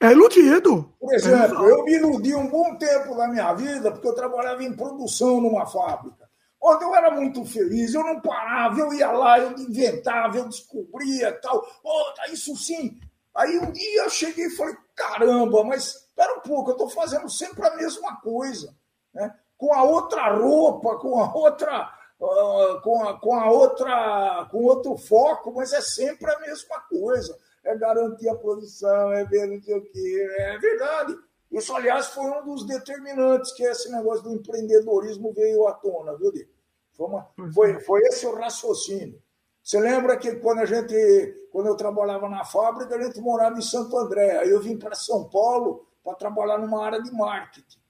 [0.00, 0.92] É iludido.
[1.00, 4.62] Por exemplo, é eu me iludi um bom tempo na minha vida porque eu trabalhava
[4.62, 6.26] em produção numa fábrica.
[6.60, 11.32] Onde eu era muito feliz, eu não parava, eu ia lá, eu inventava, eu descobria
[11.40, 11.64] tal.
[11.82, 12.98] Oh, isso sim.
[13.34, 17.28] Aí um dia eu cheguei e falei: caramba, mas espera um pouco, eu estou fazendo
[17.28, 18.74] sempre a mesma coisa.
[19.14, 19.34] Né?
[19.56, 25.52] Com a outra roupa, com a outra com, a, com a outra, com outro foco,
[25.52, 27.38] mas é sempre a mesma coisa.
[27.64, 30.28] É garantir a posição, é ver não sei o quê.
[30.38, 31.16] É verdade.
[31.50, 36.32] Isso, aliás, foi um dos determinantes que esse negócio do empreendedorismo veio à tona, viu,
[36.32, 36.50] Diego?
[36.92, 37.80] Foi, uma, foi, é.
[37.80, 39.20] foi esse o raciocínio.
[39.62, 43.62] Você lembra que quando a gente, quando eu trabalhava na fábrica, a gente morava em
[43.62, 44.38] Santo André.
[44.38, 47.80] Aí eu vim para São Paulo para trabalhar numa área de marketing,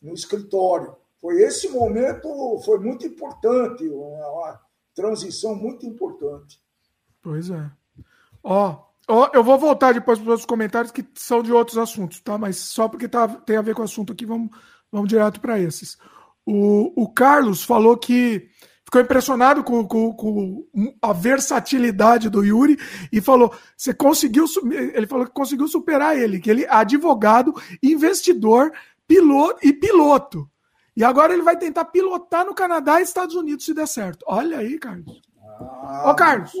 [0.00, 0.96] no escritório.
[1.20, 4.58] Foi esse momento, foi muito importante, uma,
[4.94, 6.60] transição muito importante.
[7.22, 7.70] Pois é.
[8.42, 8.78] Ó,
[9.08, 12.38] ó, eu vou voltar depois para os comentários que são de outros assuntos, tá?
[12.38, 14.50] Mas só porque tá, tem a ver com o assunto aqui, vamos,
[14.90, 15.98] vamos direto para esses.
[16.44, 18.48] O, o Carlos falou que
[18.84, 20.66] ficou impressionado com, com, com,
[21.00, 22.78] a versatilidade do Yuri
[23.12, 24.46] e falou: você conseguiu.
[24.72, 28.72] Ele falou que conseguiu superar ele, que ele é advogado, investidor,
[29.06, 30.50] piloto e piloto.
[30.96, 34.24] E agora ele vai tentar pilotar no Canadá e Estados Unidos se der certo.
[34.26, 35.20] Olha aí, Carlos.
[35.60, 36.52] Ah, Ô, Carlos.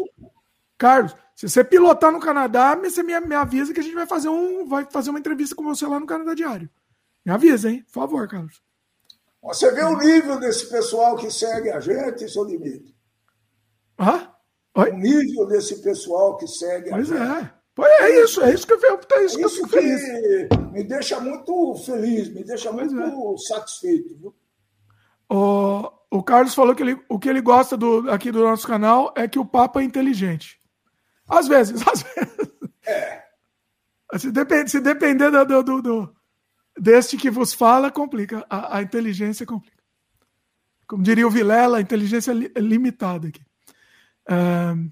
[0.78, 4.28] Carlos, se você pilotar no Canadá, você me, me, avisa que a gente vai fazer,
[4.28, 6.70] um, vai fazer uma entrevista com você lá no Canadá Diário.
[7.24, 7.84] Me avisa, hein?
[7.84, 8.62] Por favor, Carlos.
[9.42, 12.94] Você vê o nível desse pessoal que segue a gente, seu limite.
[13.98, 14.30] Hã?
[14.76, 14.90] Oi?
[14.90, 17.28] O nível desse pessoal que segue pois a gente.
[17.28, 17.59] Pois é.
[17.84, 20.02] É isso, é isso que eu, é isso que eu fico feliz.
[20.72, 23.38] Me deixa muito feliz, me deixa muito é.
[23.38, 24.16] satisfeito.
[24.16, 24.34] Viu?
[25.28, 29.12] O, o Carlos falou que ele, o que ele gosta do, aqui do nosso canal
[29.16, 30.60] é que o Papa é inteligente.
[31.28, 32.50] Às vezes, às vezes.
[32.86, 33.22] É.
[34.18, 34.32] Se,
[34.66, 36.16] se depender do, do, do,
[36.76, 38.44] deste que vos fala, complica.
[38.50, 39.80] A, a inteligência complica.
[40.88, 43.42] Como diria o Vilela, inteligência li limitada aqui.
[44.28, 44.90] Uh,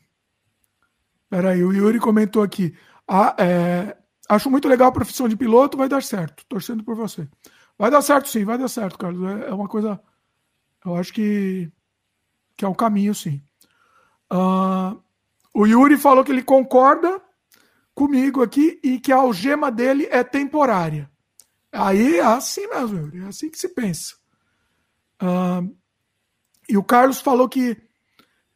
[1.29, 2.77] peraí, o Yuri comentou aqui.
[3.07, 3.97] Ah, é,
[4.29, 6.45] acho muito legal a profissão de piloto, vai dar certo.
[6.49, 7.29] Torcendo por você.
[7.79, 9.23] Vai dar certo, sim, vai dar certo, Carlos.
[9.31, 10.01] É, é uma coisa.
[10.85, 11.71] Eu acho que,
[12.57, 13.43] que é o caminho, sim.
[14.33, 15.01] Uh,
[15.55, 17.21] o Yuri falou que ele concorda
[17.95, 21.11] comigo aqui e que a algema dele é temporária.
[21.73, 24.15] Aí é assim mesmo, Yuri, é assim que se pensa.
[25.23, 25.75] Uh,
[26.69, 27.77] e o Carlos falou que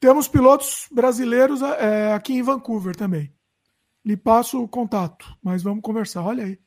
[0.03, 3.33] temos pilotos brasileiros é, aqui em Vancouver também.
[4.05, 6.25] Lhe passo o contato, mas vamos conversar.
[6.25, 6.59] Olha aí.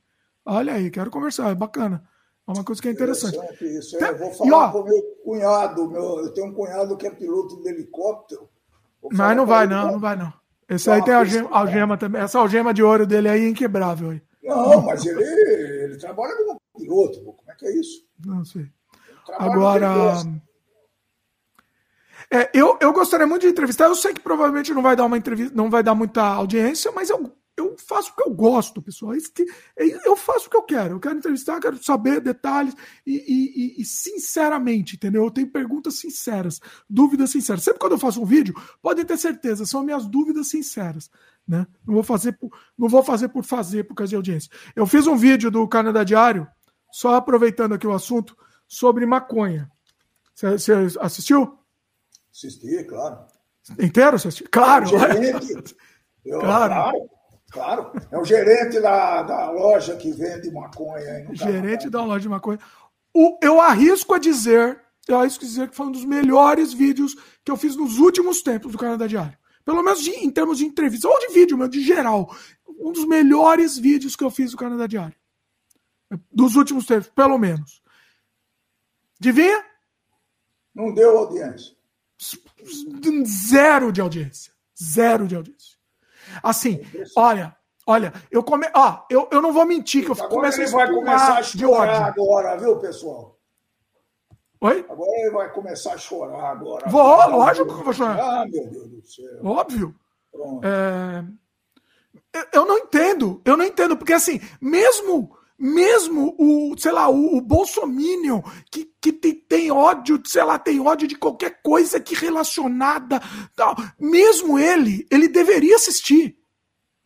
[0.45, 2.01] Olha aí, quero conversar, é bacana.
[2.47, 3.35] É uma coisa que é interessante.
[3.35, 4.01] interessante isso.
[4.01, 5.91] É, vou falar e, ó, com o meu cunhado.
[5.91, 8.47] Meu, eu tenho um cunhado que é piloto de helicóptero.
[9.11, 10.31] Mas não vai, não, não vai, não.
[10.69, 12.21] Esse aí tem a algema, algema, também.
[12.21, 14.11] Essa algema de ouro dele aí é inquebrável.
[14.11, 14.21] Aí.
[14.41, 17.21] Não, mas ele, ele trabalha como piloto.
[17.21, 18.07] Como é que é isso?
[18.25, 18.71] Não sei.
[19.37, 20.23] Agora.
[22.31, 23.85] É, eu, eu gostaria muito de entrevistar.
[23.85, 27.09] Eu sei que provavelmente não vai dar uma entrevista, não vai dar muita audiência, mas
[27.09, 29.13] eu eu faço o que eu gosto, pessoal.
[29.13, 29.17] É
[29.77, 30.95] é eu faço o que eu quero.
[30.95, 32.75] Eu quero entrevistar, quero saber detalhes
[33.05, 35.23] e, e, e, sinceramente, entendeu?
[35.23, 37.63] Eu tenho perguntas sinceras, dúvidas sinceras.
[37.63, 41.09] Sempre quando eu faço um vídeo, podem ter certeza, são minhas dúvidas sinceras.
[41.47, 41.65] Né?
[41.85, 44.51] Não, vou fazer por, não vou fazer por fazer, por causa de audiência.
[44.75, 46.47] Eu fiz um vídeo do Canadá Diário,
[46.91, 48.35] só aproveitando aqui o assunto,
[48.67, 49.71] sobre maconha.
[50.33, 51.57] Você assistiu?
[52.35, 53.25] Assisti, claro.
[53.79, 54.19] Inteiro?
[54.19, 54.49] Você assistiu?
[54.51, 54.87] Claro!
[56.25, 56.73] Eu, claro.
[56.73, 57.09] claro.
[57.51, 61.25] Claro, é o gerente da, da loja que vende maconha.
[61.33, 62.59] gerente da loja de maconha.
[63.13, 67.15] O, eu arrisco a dizer, eu arrisco a dizer que foi um dos melhores vídeos
[67.45, 69.37] que eu fiz nos últimos tempos do Canadá Diário.
[69.63, 72.35] Pelo menos de, em termos de entrevista, ou de vídeo, meu, de geral.
[72.67, 75.15] Um dos melhores vídeos que eu fiz do Canadá Diário.
[76.29, 77.81] Dos últimos tempos, pelo menos.
[79.21, 79.63] Adivinha?
[80.73, 81.74] Não deu audiência.
[83.25, 84.53] Zero de audiência.
[84.81, 85.75] Zero de audiência.
[86.41, 86.81] Assim,
[87.15, 87.55] olha,
[87.85, 88.67] olha, eu come...
[88.73, 92.05] ó, eu, eu não vou mentir que eu agora começo ele vai começar a chorar
[92.05, 93.39] agora, viu, pessoal?
[94.61, 94.85] Oi?
[94.89, 96.89] Agora ele vai começar a chorar agora.
[96.89, 98.19] Vou, lógico que eu vou chorar.
[98.19, 99.45] Ah, meu Deus do céu.
[99.45, 99.95] Óbvio.
[100.31, 100.65] Pronto.
[100.65, 101.23] É...
[102.51, 107.41] Eu não entendo, eu não entendo, porque assim, mesmo mesmo o, sei lá, o, o
[107.41, 108.41] Bolsominion,
[108.71, 113.21] que, que tem, tem, ódio, sei lá, tem ódio de qualquer coisa que relacionada,
[113.55, 116.37] tal, mesmo ele, ele deveria assistir.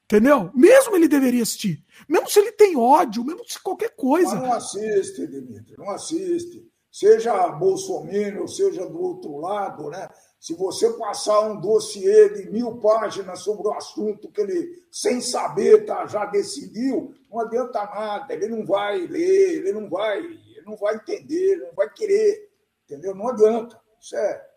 [0.06, 0.50] Entendeu?
[0.56, 1.84] Mesmo ele deveria assistir.
[2.08, 4.34] Mesmo se ele tem ódio, mesmo se qualquer coisa.
[4.34, 6.68] Mas não assiste, Dimitri, não assiste.
[6.92, 10.10] Seja Bolsonaro, seja do outro lado, né?
[10.40, 15.86] Se você passar um dossiê de mil páginas sobre o assunto que ele, sem saber,
[15.86, 18.34] tá, já decidiu, não adianta nada.
[18.34, 22.50] Ele não vai ler, ele não vai, ele não vai entender, ele não vai querer.
[22.86, 23.14] Entendeu?
[23.14, 23.80] Não adianta.
[24.00, 24.48] Isso é.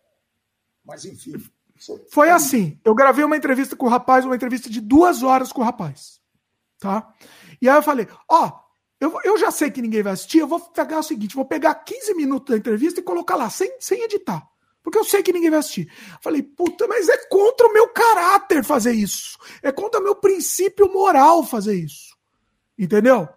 [0.85, 1.35] Mas, enfim.
[1.35, 2.81] É Foi assim.
[2.85, 6.21] Eu gravei uma entrevista com o rapaz, uma entrevista de duas horas com o rapaz.
[6.79, 7.13] Tá?
[7.61, 8.63] E aí eu falei: Ó, oh,
[9.01, 11.75] eu, eu já sei que ninguém vai assistir, eu vou pegar o seguinte: vou pegar
[11.75, 14.49] 15 minutos da entrevista e colocar lá, sem, sem editar.
[14.83, 15.91] Porque eu sei que ninguém vai assistir.
[16.21, 19.39] Falei, puta, mas é contra o meu caráter fazer isso.
[19.63, 22.17] É contra o meu princípio moral fazer isso.
[22.77, 23.29] Entendeu?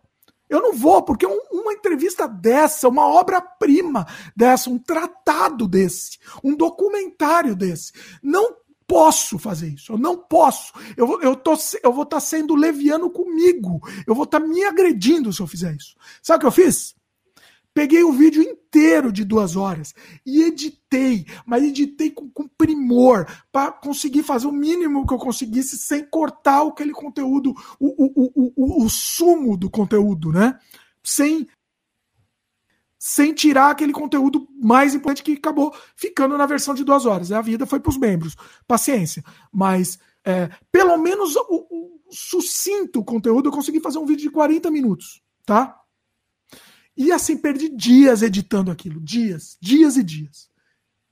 [0.50, 4.06] Eu não vou, porque um, uma entrevista dessa, uma obra-prima
[4.36, 7.92] dessa, um tratado desse, um documentário desse,
[8.22, 8.56] não
[8.88, 9.94] posso fazer isso.
[9.94, 10.72] Eu não posso.
[10.96, 13.82] Eu, eu, tô, eu vou estar tá sendo leviano comigo.
[14.06, 15.96] Eu vou estar tá me agredindo se eu fizer isso.
[16.22, 16.96] Sabe o que eu fiz?
[17.76, 19.94] Peguei o vídeo inteiro de duas horas
[20.26, 25.78] e editei, mas editei com, com primor para conseguir fazer o mínimo que eu conseguisse
[25.78, 30.58] sem cortar aquele conteúdo, o, o, o, o, o sumo do conteúdo, né?
[31.04, 31.46] Sem
[32.98, 37.30] sem tirar aquele conteúdo mais importante que acabou ficando na versão de duas horas.
[37.32, 38.36] A vida foi para os membros.
[38.66, 39.24] Paciência.
[39.52, 44.72] Mas, é, pelo menos o, o, sucinto conteúdo, eu consegui fazer um vídeo de 40
[44.72, 45.85] minutos, tá?
[46.98, 49.02] E assim, perdi dias editando aquilo.
[49.02, 50.50] Dias, dias e dias.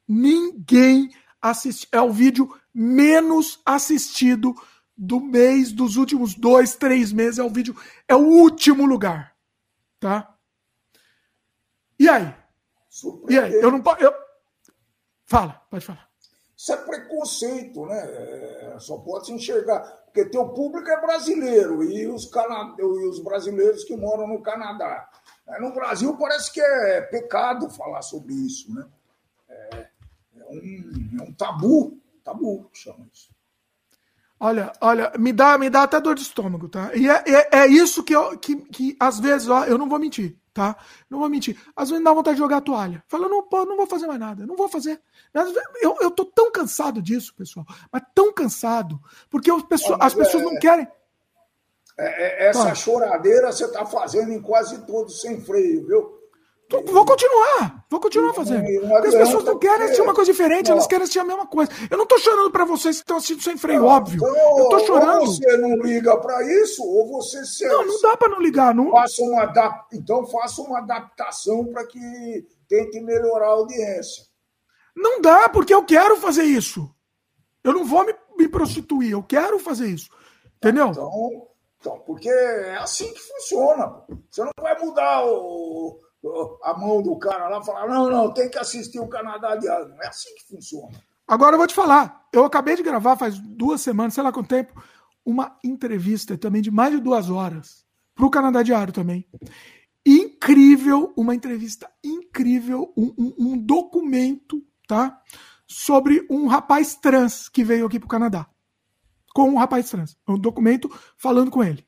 [0.08, 1.10] Ninguém
[1.42, 1.88] assiste.
[1.92, 4.56] É o vídeo menos assistido
[4.96, 7.40] do mês, dos últimos dois, três meses.
[7.40, 7.76] É o vídeo.
[8.08, 9.36] É o último lugar.
[10.00, 10.36] Tá?
[12.00, 12.34] E aí?
[13.30, 13.54] E aí?
[13.54, 14.02] Eu não posso.
[14.02, 14.14] Eu...
[15.26, 16.10] Fala, pode falar.
[16.56, 18.00] Isso é preconceito, né?
[18.00, 19.82] É, só pode se enxergar.
[20.06, 22.76] Porque teu público é brasileiro e os, cana...
[22.78, 25.10] e os brasileiros que moram no Canadá.
[25.48, 28.86] É, no Brasil parece que é pecado falar sobre isso, né?
[29.50, 29.88] É,
[30.38, 33.32] é, um, é um, tabu, tabu chama isso.
[34.40, 36.94] Olha, olha, me dá, me dá até dor de estômago, tá?
[36.96, 40.00] E é, é, é isso que, eu, que, que às vezes, ó, eu não vou
[40.00, 40.38] mentir.
[40.54, 40.76] tá?
[41.10, 41.58] Não vou mentir.
[41.76, 43.04] Às vezes dá vontade de jogar a toalha.
[43.08, 45.02] Fala, não, pô, não vou fazer mais nada, não vou fazer.
[45.82, 49.00] Eu, eu tô tão cansado disso, pessoal, mas tão cansado,
[49.30, 50.88] porque as pessoas, as pessoas não querem.
[51.98, 56.24] É, é, essa choradeira você está fazendo em quase todos sem freio, viu?
[56.70, 58.66] Vou continuar, vou continuar fazendo.
[58.66, 60.78] Porque as pessoas não querem assistir uma coisa diferente, não.
[60.78, 61.72] elas querem assistir a mesma coisa.
[61.90, 64.16] Eu não estou chorando para vocês que estão assistindo sem freio, não, óbvio.
[64.16, 65.20] Então, eu estou chorando.
[65.20, 67.68] Ou você não liga para isso, ou você se.
[67.68, 68.74] Não, não dá para não ligar.
[68.74, 68.90] Não...
[68.90, 69.86] Faça uma adap...
[69.94, 74.24] Então faça uma adaptação para que tente melhorar a audiência.
[74.96, 76.90] Não dá, porque eu quero fazer isso.
[77.64, 80.10] Eu não vou me, me prostituir, eu quero fazer isso.
[80.58, 80.88] Entendeu?
[80.88, 81.48] Então,
[81.84, 84.02] então, porque é assim que funciona.
[84.32, 86.00] Você não vai mudar o
[86.64, 89.68] a mão do cara lá e falar: não, não, tem que assistir o Canadá de
[89.68, 90.98] Não é assim que funciona.
[91.28, 92.26] Agora eu vou te falar.
[92.32, 94.82] Eu acabei de gravar faz duas semanas, sei lá quanto tempo,
[95.26, 97.86] uma entrevista também de mais de duas horas
[98.16, 99.28] para o Canadá Diário também.
[100.06, 105.22] Incrível, uma entrevista incrível, um, um, um, documento, tá?
[105.68, 108.48] Sobre um rapaz trans que veio aqui para o Canadá.
[109.34, 110.16] Com um rapaz trans.
[110.28, 111.86] Um documento falando com ele.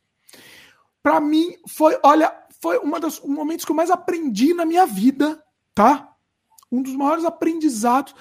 [1.03, 5.43] Para mim, foi, olha, foi um dos momentos que eu mais aprendi na minha vida,
[5.73, 6.15] tá?
[6.71, 8.15] Um dos maiores aprendizados.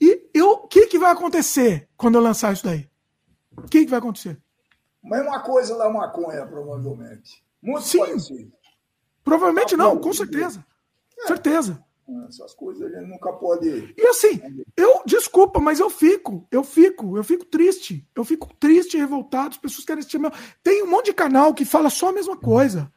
[0.00, 2.90] E eu, o que, que vai acontecer quando eu lançar isso daí?
[3.56, 4.40] O que, que vai acontecer?
[5.02, 7.42] Mesma coisa da maconha, provavelmente.
[7.62, 7.98] Muito Sim.
[7.98, 8.52] parecido.
[9.22, 10.64] Provavelmente não, com certeza.
[11.18, 11.26] É.
[11.28, 11.84] Certeza.
[12.28, 13.94] Essas coisas a gente nunca pode.
[13.96, 14.40] E assim,
[14.76, 18.08] eu, desculpa, mas eu fico, eu fico, eu fico triste.
[18.14, 19.50] Eu fico triste revoltado.
[19.50, 20.30] As pessoas querem assistir meu.
[20.62, 22.92] Tem um monte de canal que fala só a mesma coisa.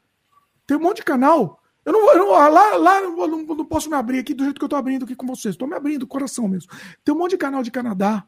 [0.68, 1.60] Tem um monte de canal.
[1.84, 4.60] Eu não, eu não lá, lá eu não, não, posso me abrir aqui do jeito
[4.60, 5.56] que eu estou abrindo aqui com vocês.
[5.56, 6.72] Estou me abrindo, coração mesmo.
[7.04, 8.28] Tem um monte de canal de Canadá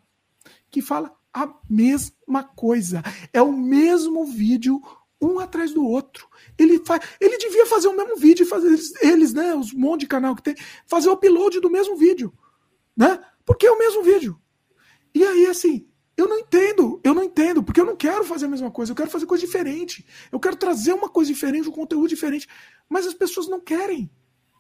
[0.72, 3.04] que fala a mesma coisa.
[3.32, 4.82] É o mesmo vídeo
[5.22, 6.28] um atrás do outro.
[6.58, 10.08] Ele faz, ele devia fazer o mesmo vídeo, fazer eles, eles, né, os monte de
[10.08, 10.56] canal que tem,
[10.88, 12.34] fazer o upload do mesmo vídeo,
[12.98, 13.20] né?
[13.46, 14.40] Porque é o mesmo vídeo.
[15.14, 15.88] E aí assim,
[16.18, 18.96] eu não entendo, eu não entendo, porque eu não quero fazer a mesma coisa, eu
[18.96, 20.06] quero fazer coisa diferente.
[20.32, 22.48] Eu quero trazer uma coisa diferente, um conteúdo diferente.
[22.90, 24.10] Mas as pessoas não querem.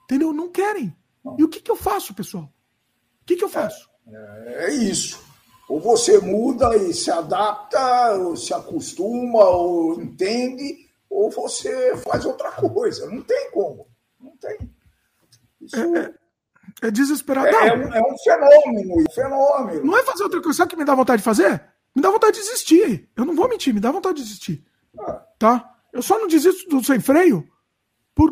[0.04, 0.34] Entendeu?
[0.34, 0.96] Não querem.
[1.38, 2.52] E o que, que eu faço, pessoal?
[3.22, 3.90] O que, que eu faço?
[4.08, 5.24] É, é isso.
[5.72, 12.52] Ou você muda e se adapta, ou se acostuma, ou entende, ou você faz outra
[12.52, 13.10] coisa.
[13.10, 13.88] Não tem como.
[14.20, 14.70] Não tem.
[15.62, 15.78] Isso...
[15.78, 17.48] É, é, é desesperado.
[17.48, 19.86] É, é, um, é um fenômeno, fenômeno.
[19.86, 20.58] Não é fazer outra coisa.
[20.58, 21.64] Sabe o que me dá vontade de fazer?
[21.96, 23.10] Me dá vontade de desistir.
[23.16, 24.66] Eu não vou mentir, me dá vontade de desistir.
[25.00, 25.26] Ah.
[25.40, 25.74] Tá?
[25.94, 27.48] Eu só não desisto do sem freio
[28.14, 28.30] por,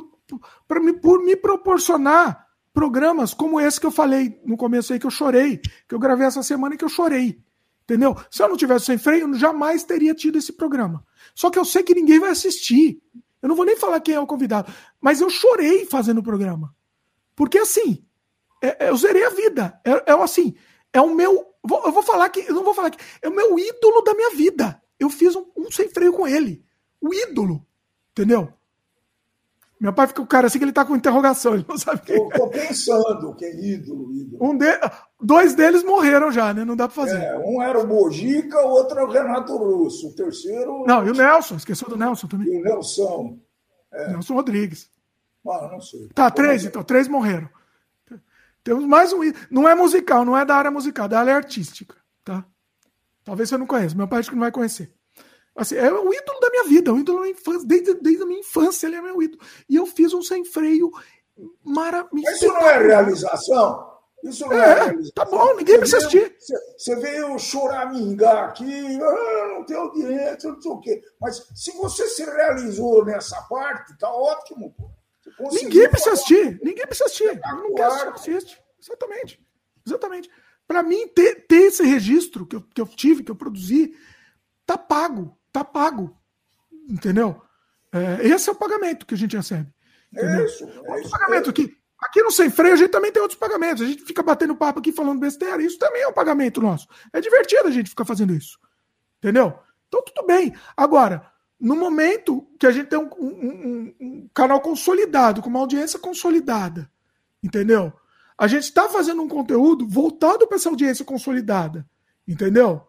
[0.68, 5.06] por, me, por me proporcionar programas como esse que eu falei no começo aí, que
[5.06, 7.42] eu chorei, que eu gravei essa semana e que eu chorei.
[7.84, 8.16] Entendeu?
[8.30, 11.04] Se eu não tivesse sem freio, eu jamais teria tido esse programa.
[11.34, 13.02] Só que eu sei que ninguém vai assistir.
[13.42, 14.72] Eu não vou nem falar quem é o convidado.
[15.02, 16.76] Mas eu chorei fazendo o programa.
[17.36, 18.06] Porque assim,
[18.62, 19.80] é, é, eu zerei a vida.
[19.84, 20.54] É, é assim,
[20.94, 21.48] é o meu.
[21.64, 22.42] Vou, eu vou falar que.
[22.42, 23.04] Eu não vou falar que.
[23.22, 24.82] É o meu ídolo da minha vida.
[25.00, 26.64] Eu fiz um, um sem freio com ele.
[27.02, 27.66] O ídolo.
[28.12, 28.54] Entendeu?
[29.80, 32.18] Meu pai fica o cara assim que ele tá com interrogação, ele não sabe quem.
[32.18, 34.38] Eu tô pensando quem é ídolo, ídolo.
[34.42, 34.66] Um de...
[35.22, 36.66] Dois deles morreram já, né?
[36.66, 37.18] Não dá pra fazer.
[37.18, 40.10] É, um era o Mojica, o outro era o Renato Russo.
[40.10, 40.84] O terceiro.
[40.86, 42.48] Não, e o Nelson, esqueceu do Nelson também.
[42.48, 43.40] E o Nelson.
[43.92, 44.12] É.
[44.12, 44.90] Nelson Rodrigues.
[45.48, 46.10] Ah, não sei.
[46.14, 46.84] Tá, três, então.
[46.84, 47.50] Três morreram.
[48.64, 49.20] Temos mais um.
[49.50, 52.46] Não é musical, não é da área musical, é da área artística, tá?
[53.24, 54.94] Talvez você não conheça, meu pai acho que não vai conhecer.
[55.60, 58.26] Assim, é o ídolo da minha vida, o ídolo da minha infância, desde, desde a
[58.26, 59.44] minha infância ele é meu ídolo.
[59.68, 60.90] E eu fiz um sem freio
[61.62, 62.34] maravilhoso.
[62.34, 63.90] Isso não é realização?
[64.24, 65.12] Isso não é, é realização.
[65.14, 66.36] Tá bom, ninguém você precisa assistir.
[66.40, 71.02] Você, você veio choramingar aqui, ah, não tem audiência, não sei o quê.
[71.20, 74.90] Mas se você se realizou nessa parte, tá ótimo, pô.
[75.52, 76.60] Ninguém precisa assistir.
[76.64, 77.40] Ninguém precisa assistir.
[77.44, 78.58] Não quer assistir.
[78.82, 79.46] Exatamente.
[79.86, 80.30] Exatamente.
[80.66, 83.94] Para mim, ter, ter esse registro que eu, que eu tive, que eu produzi,
[84.66, 85.38] tá pago.
[85.52, 86.16] Tá pago.
[86.90, 87.42] Entendeu?
[87.92, 89.72] É, esse é o pagamento que a gente recebe.
[90.16, 90.64] É isso.
[90.64, 91.76] É Outro pagamento aqui.
[92.02, 93.84] Aqui no Sem Freio a gente também tem outros pagamentos.
[93.84, 95.62] A gente fica batendo papo aqui falando besteira.
[95.62, 96.88] Isso também é um pagamento nosso.
[97.12, 98.58] É divertido a gente ficar fazendo isso.
[99.18, 99.60] Entendeu?
[99.88, 100.56] Então tudo bem.
[100.78, 106.00] Agora, no momento que a gente tem um, um, um, canal consolidado, com uma audiência
[106.00, 106.90] consolidada,
[107.44, 107.92] entendeu?
[108.38, 111.86] A gente está fazendo um conteúdo voltado para essa audiência consolidada,
[112.26, 112.88] entendeu?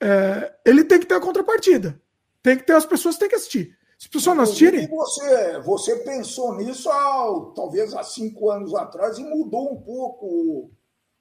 [0.00, 2.00] É, ele tem que ter a contrapartida.
[2.42, 3.76] Tem que ter as pessoas têm que assistir.
[3.98, 4.88] Se as pessoas não assistirem.
[4.88, 10.70] Você, você pensou nisso há, talvez há cinco anos atrás e mudou um pouco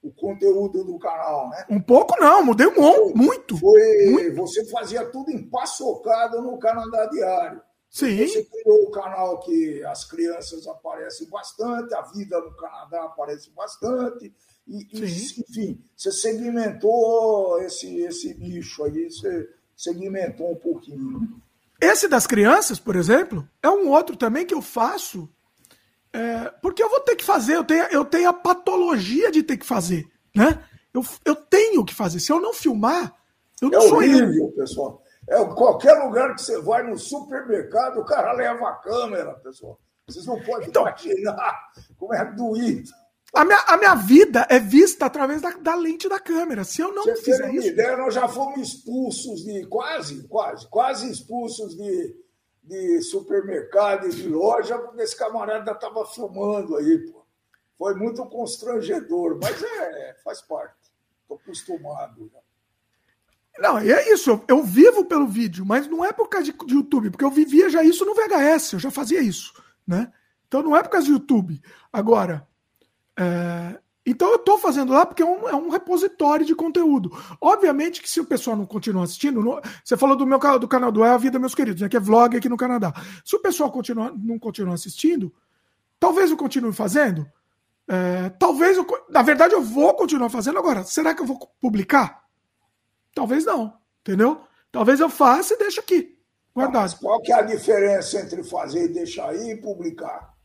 [0.02, 1.66] o conteúdo do canal, né?
[1.70, 3.58] Um pouco não, mudei um, muito.
[3.58, 4.36] Foi, muito.
[4.38, 7.62] Você fazia tudo empaçocado no Canadá Diário.
[7.90, 8.26] Sim.
[8.26, 14.34] Você criou o canal que as crianças aparecem bastante, a vida no Canadá aparece bastante.
[14.70, 15.04] E, e,
[15.42, 21.42] enfim, você segmentou esse, esse nicho aí, você segmentou um pouquinho.
[21.82, 25.28] Esse das crianças, por exemplo, é um outro também que eu faço,
[26.14, 29.58] é, porque eu vou ter que fazer, eu tenho, eu tenho a patologia de ter
[29.58, 30.64] que fazer, né?
[30.94, 32.20] Eu, eu tenho que fazer.
[32.20, 33.16] Se eu não filmar,
[33.60, 34.52] eu não é sou horrível, eu.
[34.52, 35.02] pessoal.
[35.28, 39.80] É, qualquer lugar que você vai no supermercado, o cara leva a câmera, pessoal.
[40.08, 42.90] Vocês não podem então, imaginar como é doído.
[43.34, 46.64] A minha, a minha vida é vista através da, da lente da câmera.
[46.64, 47.68] Se eu não Você fizer isso.
[47.68, 49.66] Ideia, nós já fomos expulsos de.
[49.68, 52.16] Quase, quase, quase expulsos de,
[52.64, 57.20] de supermercado e de loja, porque esse camarada estava filmando aí, pô.
[57.78, 60.76] Foi muito constrangedor, mas é, faz parte.
[61.22, 62.30] Estou acostumado.
[62.34, 62.40] Já.
[63.60, 64.42] Não, é isso.
[64.48, 67.70] Eu, vivo pelo vídeo, mas não é por causa de, de, YouTube, porque eu vivia
[67.70, 69.54] já isso no VHS, eu já fazia isso,
[69.86, 70.12] né?
[70.48, 71.62] Então não é por causa do YouTube.
[71.92, 72.48] Agora,
[73.20, 77.12] é, então eu estou fazendo lá porque é um, é um, repositório de conteúdo.
[77.42, 80.92] Obviamente que se o pessoal não continuar assistindo, não, você falou do meu do canal
[80.92, 82.94] do É a Vida, meus queridos, né, que é vlog aqui no Canadá.
[83.26, 85.34] Se o pessoal continuar, não continuar assistindo,
[86.00, 87.30] talvez eu continue fazendo.
[87.88, 90.84] É, talvez eu, na verdade eu vou continuar fazendo agora.
[90.84, 92.24] Será que eu vou publicar?
[93.14, 94.42] Talvez não, entendeu?
[94.72, 96.18] Talvez eu faça e deixe aqui,
[96.56, 96.84] guardado.
[96.84, 100.39] Mas qual que é a diferença entre fazer e deixar aí e publicar?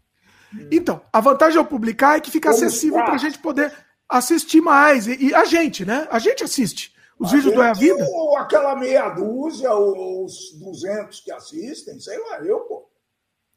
[0.71, 3.73] Então, a vantagem eu publicar é que fica acessível para a gente poder
[4.09, 5.07] assistir mais.
[5.07, 6.07] E, e, a gente, né?
[6.11, 6.93] A gente assiste.
[7.19, 8.07] Os a vídeos do É a Vida.
[8.11, 12.89] Ou aquela meia dúzia, ou os 200 que assistem, sei lá, eu, pô.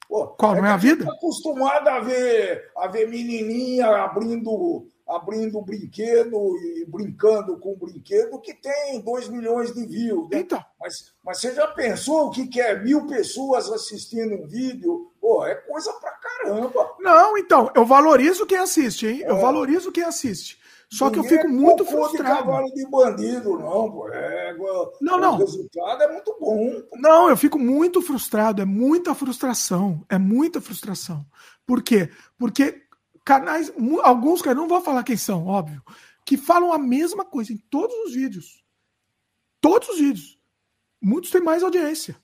[0.07, 1.05] pô Qual, é não é a vida?
[1.11, 8.39] acostumado a ver, a ver menininha abrindo abrindo um brinquedo e brincando com um brinquedo
[8.39, 10.29] que tem 2 milhões de views.
[10.29, 10.39] Né?
[10.39, 10.63] Então.
[10.79, 15.11] Mas, mas você já pensou o que, que é mil pessoas assistindo um vídeo?
[15.19, 16.95] Pô, é coisa pra caramba.
[16.99, 19.23] Não, então, eu valorizo quem assiste, hein?
[19.23, 19.29] É.
[19.29, 20.59] Eu valorizo quem assiste.
[20.89, 22.29] Só Ninguém que eu fico muito frustrado.
[22.29, 24.09] Não cavalo de bandido, não, pô.
[24.09, 24.55] É,
[25.01, 25.35] não, não.
[25.35, 26.81] O resultado é muito bom.
[26.93, 28.61] Não, eu fico muito frustrado.
[28.61, 30.01] É muita frustração.
[30.07, 31.25] É muita frustração.
[31.65, 32.09] Por quê?
[32.37, 32.86] Porque
[33.27, 33.69] canais,
[34.03, 35.83] alguns canais, não vou falar quem são, óbvio,
[36.25, 38.63] que falam a mesma coisa em todos os vídeos.
[39.59, 40.39] Todos os vídeos.
[41.01, 42.17] Muitos têm mais audiência.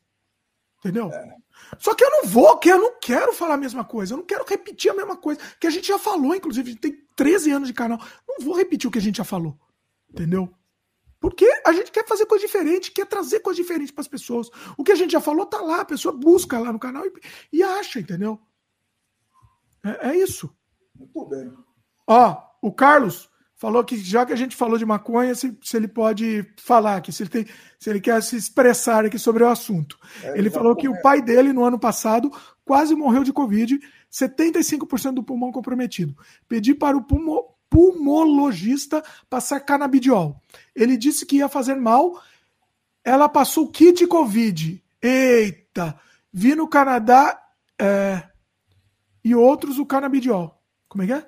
[0.80, 1.12] Entendeu?
[1.12, 1.36] É.
[1.78, 4.26] Só que eu não vou, que eu não quero falar a mesma coisa, eu não
[4.26, 7.52] quero repetir a mesma coisa, que a gente já falou, inclusive, a gente tem 13
[7.52, 8.00] anos de canal.
[8.28, 9.60] Não vou repetir o que a gente já falou.
[10.10, 10.54] Entendeu?
[11.20, 14.50] Porque a gente quer fazer coisa diferente, quer trazer coisa diferente para as pessoas.
[14.78, 17.12] O que a gente já falou tá lá, a pessoa busca lá no canal e,
[17.52, 18.40] e acha, entendeu?
[19.84, 20.54] É, é isso.
[20.98, 21.52] Muito bem.
[22.08, 25.88] Ó, o Carlos falou que já que a gente falou de maconha, se, se ele
[25.88, 27.46] pode falar aqui, se ele, tem,
[27.80, 29.98] se ele quer se expressar aqui sobre o assunto.
[30.22, 32.30] É, ele falou que o pai dele, no ano passado,
[32.66, 33.80] quase morreu de Covid,
[34.12, 36.16] 75% do pulmão comprometido.
[36.48, 40.40] Pedi para o pulmo, pulmologista passar canabidiol.
[40.76, 42.22] Ele disse que ia fazer mal.
[43.04, 44.84] Ela passou kit Covid.
[45.02, 46.00] Eita!
[46.32, 47.42] Vi no Canadá
[47.80, 48.24] é,
[49.24, 50.63] e outros o canabidiol.
[50.94, 51.26] Como é que é?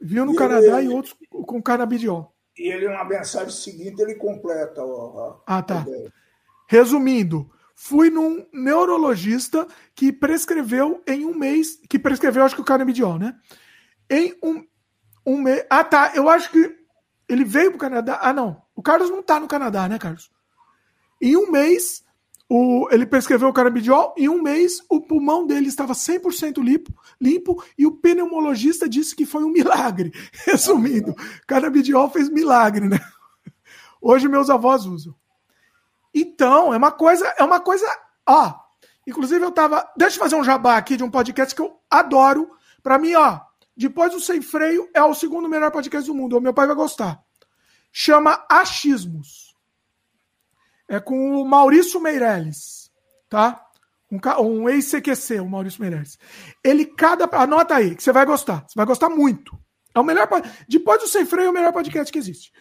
[0.00, 2.34] Viu no e Canadá ele, e outros com canabidiol.
[2.58, 4.82] E ele, na mensagem seguinte, ele completa.
[4.84, 5.86] Ó, ah, tá.
[6.68, 13.20] Resumindo, fui num neurologista que prescreveu em um mês, que prescreveu, acho que o canabidiol,
[13.20, 13.36] né?
[14.10, 14.66] Em um,
[15.24, 15.64] um mês.
[15.70, 16.10] Ah, tá.
[16.16, 16.76] Eu acho que
[17.28, 18.18] ele veio para o Canadá.
[18.20, 18.60] Ah, não.
[18.74, 20.28] O Carlos não está no Canadá, né, Carlos?
[21.22, 22.02] Em um mês,
[22.48, 27.62] o, ele prescreveu o canabidiol, em um mês o pulmão dele estava 100% limpo, limpo
[27.76, 30.12] e o pneumologista disse que foi um milagre.
[30.46, 31.14] Resumindo,
[31.46, 33.00] canabidiol fez milagre, né?
[34.00, 35.14] Hoje meus avós usam.
[36.14, 37.86] Então, é uma coisa, é uma coisa,
[38.26, 38.54] ó,
[39.06, 42.50] inclusive eu tava, deixa eu fazer um jabá aqui de um podcast que eu adoro.
[42.82, 43.40] Para mim, ó,
[43.76, 46.76] depois do Sem Freio é o segundo melhor podcast do mundo, o meu pai vai
[46.76, 47.20] gostar.
[47.92, 49.45] Chama Achismos
[50.88, 52.90] é com o Maurício Meirelles,
[53.28, 53.62] tá?
[54.10, 56.18] Um, um ex-CQC, o Maurício Meirelles.
[56.62, 57.24] Ele cada.
[57.36, 58.64] Anota aí, que você vai gostar.
[58.66, 59.58] Você vai gostar muito.
[59.94, 60.28] É o melhor.
[60.68, 62.52] Depois do Sem Freio, é o melhor podcast que existe.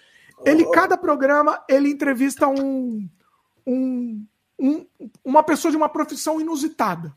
[0.45, 3.07] Ele, cada programa, ele entrevista um,
[3.65, 4.25] um,
[4.59, 4.85] um,
[5.23, 7.15] uma pessoa de uma profissão inusitada.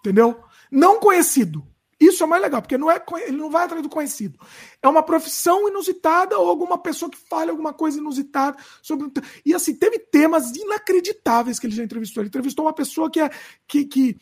[0.00, 0.42] Entendeu?
[0.70, 1.66] Não conhecido.
[2.02, 4.36] Isso é mais legal, porque não é, ele não vai atrás do conhecido.
[4.82, 9.08] É uma profissão inusitada ou alguma pessoa que fale alguma coisa inusitada sobre.
[9.46, 12.20] E assim, teve temas inacreditáveis que ele já entrevistou.
[12.20, 13.30] Ele entrevistou uma pessoa que é.
[13.68, 14.16] Que, que,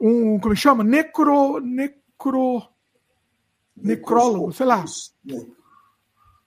[0.00, 0.82] um, como é chama?
[0.82, 1.60] Necro.
[1.60, 2.62] Necro.
[3.76, 4.82] Necrólogo, sei lá.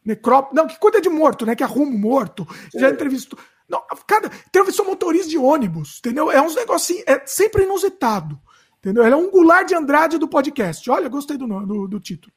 [0.04, 1.56] Necró, não, que cuida de morto, né?
[1.56, 2.48] Que arruma morto.
[2.74, 3.38] Já entrevistou.
[3.70, 6.32] Não, cada, entrevistou motorista de ônibus, entendeu?
[6.32, 8.42] É uns negocinhos, é sempre inusitado.
[8.80, 9.04] Entendeu?
[9.04, 10.90] Ele é um gular de Andrade do podcast.
[10.90, 12.34] Olha, gostei do, do, do título.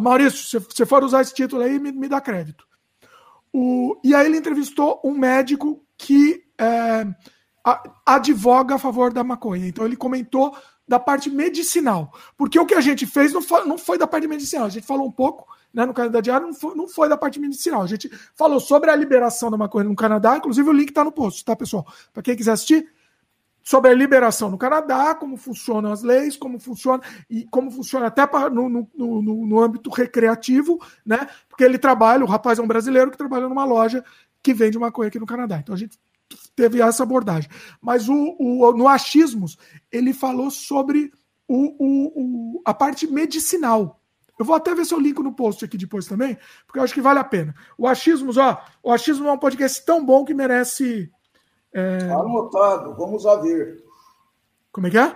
[0.00, 2.66] Maurício, se você for usar esse título aí, me, me dá crédito.
[3.52, 7.06] O, e aí ele entrevistou um médico que é,
[8.04, 9.66] advoga a favor da maconha.
[9.66, 10.54] Então ele comentou
[10.86, 12.12] da parte medicinal.
[12.36, 14.66] Porque o que a gente fez não foi, não foi da parte medicinal.
[14.66, 17.40] A gente falou um pouco né, no Canadá Diário, não foi, não foi da parte
[17.40, 17.82] medicinal.
[17.82, 21.12] A gente falou sobre a liberação da maconha no Canadá, inclusive o link está no
[21.12, 21.86] post, tá, pessoal?
[22.12, 22.88] Para quem quiser assistir,
[23.66, 28.24] sobre a liberação no Canadá, como funcionam as leis, como funciona e como funciona até
[28.48, 31.28] no, no, no, no, âmbito recreativo, né?
[31.48, 34.04] Porque ele trabalha, o rapaz é um brasileiro que trabalha numa loja
[34.40, 35.58] que vende maconha aqui no Canadá.
[35.58, 35.98] Então a gente
[36.54, 37.50] teve essa abordagem.
[37.82, 39.58] Mas o, o no Achismos,
[39.90, 41.12] ele falou sobre
[41.48, 44.00] o, o, o, a parte medicinal.
[44.38, 46.94] Eu vou até ver se eu linko no post aqui depois também, porque eu acho
[46.94, 47.52] que vale a pena.
[47.76, 51.10] O Achismos, ó, o Achismos é um podcast tão bom que merece.
[51.76, 51.98] É...
[51.98, 53.84] Tá anotado, vamos a ver.
[54.72, 55.14] Como é que é?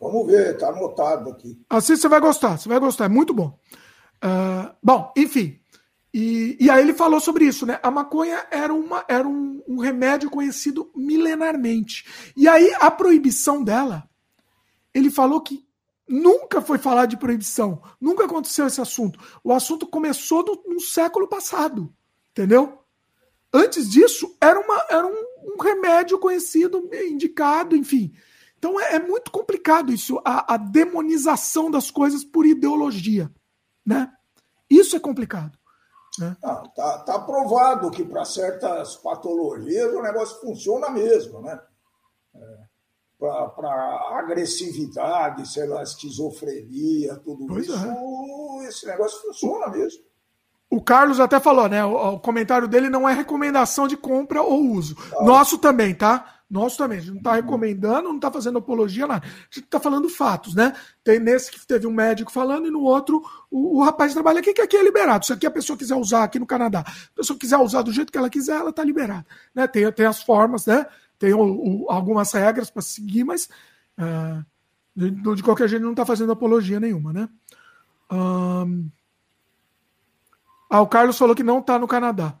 [0.00, 1.60] Vamos ver, tá anotado aqui.
[1.68, 3.58] Assim você vai gostar, você vai gostar, é muito bom.
[4.22, 5.60] Uh, bom, enfim,
[6.14, 7.80] e, e aí ele falou sobre isso, né?
[7.82, 12.06] A maconha era, uma, era um, um remédio conhecido milenarmente.
[12.36, 14.08] E aí a proibição dela,
[14.94, 15.66] ele falou que
[16.08, 19.18] nunca foi falar de proibição, nunca aconteceu esse assunto.
[19.42, 21.92] O assunto começou no, no século passado,
[22.30, 22.78] entendeu?
[23.52, 28.12] Antes disso, era, uma, era um, um remédio conhecido, indicado, enfim.
[28.58, 33.30] Então é, é muito complicado isso, a, a demonização das coisas por ideologia,
[33.84, 34.12] né?
[34.70, 35.58] Isso é complicado.
[36.18, 36.36] Né?
[36.42, 41.60] Não, tá, tá provado que para certas patologias o negócio funciona mesmo, né?
[42.34, 42.72] É,
[43.18, 48.68] para agressividade, sei lá, esquizofrenia, tudo pois isso, é.
[48.68, 50.02] esse negócio funciona mesmo.
[50.72, 51.84] O Carlos até falou, né?
[51.84, 54.94] O, o, comentário dele não é recomendação de compra ou uso.
[54.94, 55.22] Tá.
[55.22, 56.36] Nosso também, tá?
[56.48, 56.96] Nosso também.
[56.96, 59.22] A gente não está recomendando, não está fazendo apologia, nada.
[59.22, 60.74] A gente está falando fatos, né?
[61.04, 64.54] Tem nesse que teve um médico falando e no outro o, o rapaz trabalha aqui,
[64.54, 65.26] que aqui é liberado.
[65.26, 68.10] Se aqui a pessoa quiser usar aqui no Canadá, a pessoa quiser usar do jeito
[68.10, 69.26] que ela quiser, ela está liberada.
[69.54, 69.66] Né?
[69.66, 70.86] Tem, tem as formas, né?
[71.18, 73.46] Tem o, algumas regras para seguir, mas
[73.98, 74.42] uh,
[74.96, 77.28] de, de, qualquer jeito não está fazendo apologia nenhuma, né?
[78.10, 78.88] Um...
[80.72, 82.34] Ah, o Carlos falou que não está no Canadá.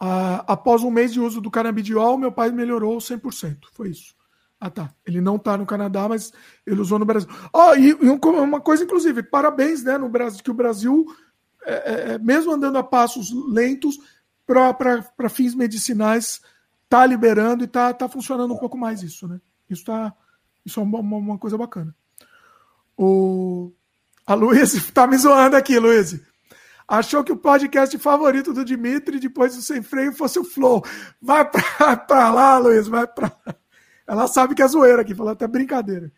[0.00, 3.66] Ah, após um mês de uso do canabidiol, meu pai melhorou 100%.
[3.74, 4.14] Foi isso.
[4.58, 4.90] Ah, tá.
[5.06, 6.32] Ele não está no Canadá, mas
[6.66, 7.28] ele usou no Brasil.
[7.52, 11.04] Oh, e, e uma coisa, inclusive, parabéns, né, no Brasil, que o Brasil,
[11.66, 13.98] é, é, é mesmo andando a passos lentos,
[14.46, 16.40] para fins medicinais,
[16.84, 19.38] está liberando e está tá funcionando um pouco mais isso, né?
[19.68, 20.14] Isso, tá,
[20.64, 21.94] isso é uma, uma coisa bacana.
[22.96, 23.70] O,
[24.26, 26.29] a Luiz está me zoando aqui, Luiz
[26.90, 30.84] achou que o podcast favorito do Dimitri depois do Sem Freio fosse o Flow.
[31.22, 33.32] Vai pra, pra lá, Luiz, vai pra
[34.04, 36.10] Ela sabe que é zoeira aqui, falou até brincadeira.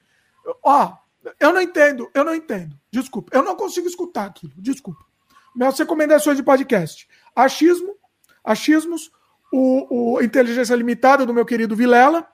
[0.64, 0.96] Ó,
[1.38, 2.74] eu não entendo, eu não entendo.
[2.90, 5.04] Desculpa, eu não consigo escutar aquilo, desculpa.
[5.54, 7.06] Minhas recomendações de podcast.
[7.36, 7.94] Achismo,
[8.42, 9.12] achismos,
[9.52, 12.26] o, o Inteligência Limitada do meu querido Vilela.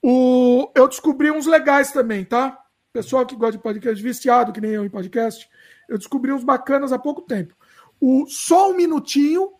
[0.00, 2.56] O, eu descobri uns legais também, tá?
[2.92, 5.50] Pessoal que gosta de podcast, viciado, que nem eu em podcast,
[5.88, 7.54] eu descobri uns bacanas há pouco tempo.
[8.00, 9.52] O Só um Minutinho,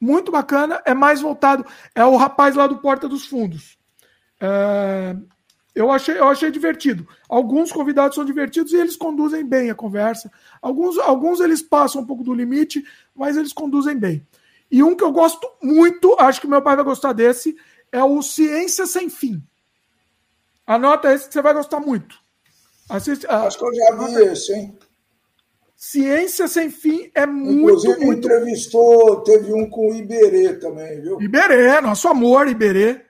[0.00, 1.64] muito bacana, é mais voltado.
[1.94, 3.78] É o rapaz lá do Porta dos Fundos.
[4.40, 5.14] É,
[5.74, 7.06] eu, achei, eu achei divertido.
[7.28, 10.32] Alguns convidados são divertidos e eles conduzem bem a conversa.
[10.60, 12.84] Alguns, alguns eles passam um pouco do limite,
[13.14, 14.26] mas eles conduzem bem.
[14.70, 17.54] E um que eu gosto muito, acho que meu pai vai gostar desse,
[17.92, 19.42] é o Ciência Sem Fim.
[20.66, 22.16] Anota esse que você vai gostar muito.
[22.88, 24.78] Assiste, ah, acho que eu já vi esse, hein?
[25.84, 27.58] Ciência Sem Fim é muito.
[27.58, 28.18] Inclusive, muito...
[28.24, 31.20] entrevistou, teve um com o Iberê também, viu?
[31.20, 33.04] Iberê, nosso amor, Iberê.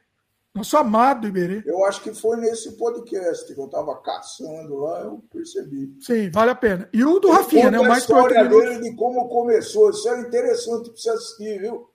[0.54, 1.62] Nosso amado Iberê.
[1.66, 5.94] Eu acho que foi nesse podcast que eu estava caçando lá, eu percebi.
[6.00, 6.88] Sim, vale a pena.
[6.94, 7.78] E o do Ele Rafinha, né?
[7.78, 9.90] O mais história dele de como começou.
[9.90, 11.90] Isso é interessante para você assistir, viu?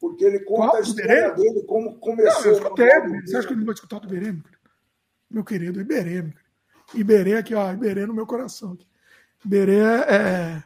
[0.00, 0.76] Porque ele conta Qual?
[0.76, 2.44] a história dele, como começou.
[2.44, 2.90] Não, eu escutei.
[3.26, 4.34] Você acha que ele não vai escutar do Iberê,
[5.30, 5.82] meu querido?
[5.82, 6.40] Iberê, meu querido.
[6.94, 7.70] Iberê aqui, ó.
[7.70, 8.72] Iberê no meu coração.
[8.72, 8.88] Aqui.
[9.48, 10.62] Iberê é.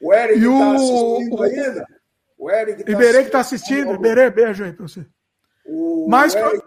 [0.00, 0.74] O Eric está o...
[0.74, 1.86] assistindo ainda?
[2.38, 3.94] O Eric tá Iberê que está assistindo.
[3.94, 5.04] Iberê, beijo aí para você.
[5.66, 6.34] O Mas.
[6.34, 6.64] Eric...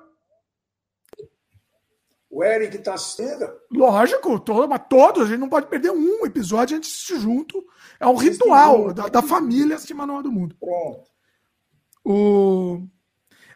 [2.30, 3.50] O Eric está assistindo?
[3.72, 7.66] Lógico, todo, mas todos, a gente não pode perder um episódio, a gente se junto.
[7.98, 10.54] É um ritual da, da família Manual do Mundo.
[10.60, 11.10] Pronto.
[12.04, 12.86] O...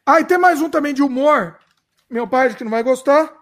[0.06, 1.60] Ah, e tem mais um também de humor.
[2.10, 3.34] Meu pai que não vai gostar,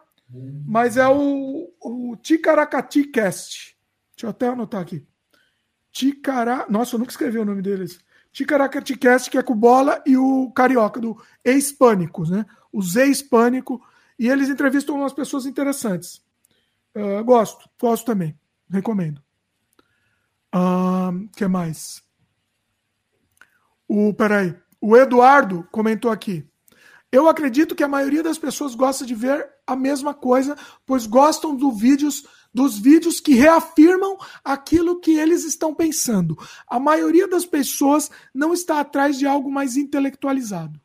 [0.68, 3.66] mas é o, o Ticaracati Cast.
[4.18, 5.06] Deixa eu até anotar aqui.
[5.91, 6.65] Ticará.
[6.68, 7.99] Nossa, eu nunca escrevi o nome deles.
[8.31, 12.44] Ticaracaticast, que é com bola, e o Carioca, do ex-pânico, né?
[12.73, 13.80] O ex-pânico.
[14.18, 16.19] E eles entrevistam umas pessoas interessantes.
[16.95, 18.35] Uh, gosto, gosto também.
[18.68, 19.22] Recomendo.
[20.52, 22.02] O uh, que mais?
[23.88, 24.56] O, peraí.
[24.81, 26.44] O Eduardo comentou aqui.
[27.11, 31.56] Eu acredito que a maioria das pessoas gosta de ver a mesma coisa, pois gostam
[31.56, 36.38] do vídeos, dos vídeos que reafirmam aquilo que eles estão pensando.
[36.68, 40.80] A maioria das pessoas não está atrás de algo mais intelectualizado.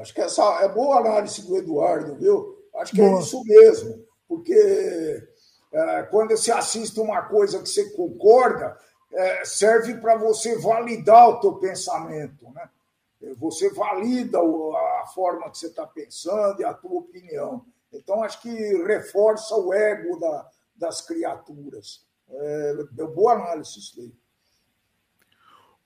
[0.00, 2.56] Acho que essa é boa análise do Eduardo, viu?
[2.76, 3.18] Acho que é boa.
[3.18, 5.28] é isso mesmo, porque
[5.72, 8.76] é, quando você assiste uma coisa que você concorda,
[9.12, 12.68] é, serve para você validar o teu pensamento, né?
[13.38, 17.64] Você valida a forma que você está pensando e a tua opinião.
[17.92, 18.50] Então, acho que
[18.84, 22.06] reforça o ego da, das criaturas.
[22.28, 24.12] É, deu boa análise isso aí.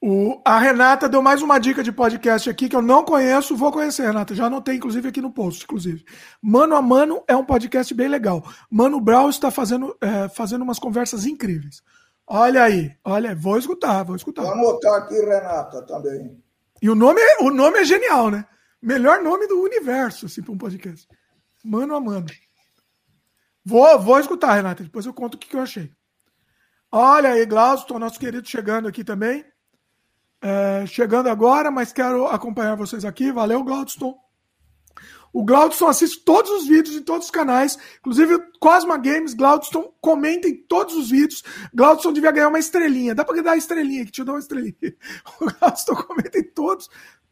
[0.02, 3.70] O, a Renata deu mais uma dica de podcast aqui que eu não conheço, vou
[3.70, 4.34] conhecer, Renata.
[4.34, 6.02] Já anotei, inclusive, aqui no post, inclusive.
[6.40, 8.42] Mano a Mano é um podcast bem legal.
[8.70, 11.82] Mano Brown está fazendo, é, fazendo umas conversas incríveis.
[12.26, 14.42] Olha aí, olha, vou escutar, vou escutar.
[14.42, 16.42] Vou anotar aqui, Renata, também.
[16.80, 18.46] E o nome, é, o nome é genial, né?
[18.80, 21.06] Melhor nome do universo, assim, para um podcast.
[21.64, 22.26] Mano a mano.
[23.64, 24.82] Vou, vou escutar, Renata.
[24.82, 25.92] Depois eu conto o que, eu achei.
[26.90, 29.44] Olha aí, Glaucio, nosso querido chegando aqui também.
[30.42, 33.30] É, chegando agora, mas quero acompanhar vocês aqui.
[33.30, 34.18] Valeu, Glaudston.
[35.32, 40.48] O Glaudston assiste todos os vídeos em todos os canais, inclusive Cosma Games, Glaudston comenta
[40.48, 41.44] em todos os vídeos.
[41.72, 43.14] Glaudston devia ganhar uma estrelinha.
[43.14, 44.74] Dá para dar estrelinha, que te dá uma estrelinha.
[45.40, 46.88] O Glaudston comenta em todos,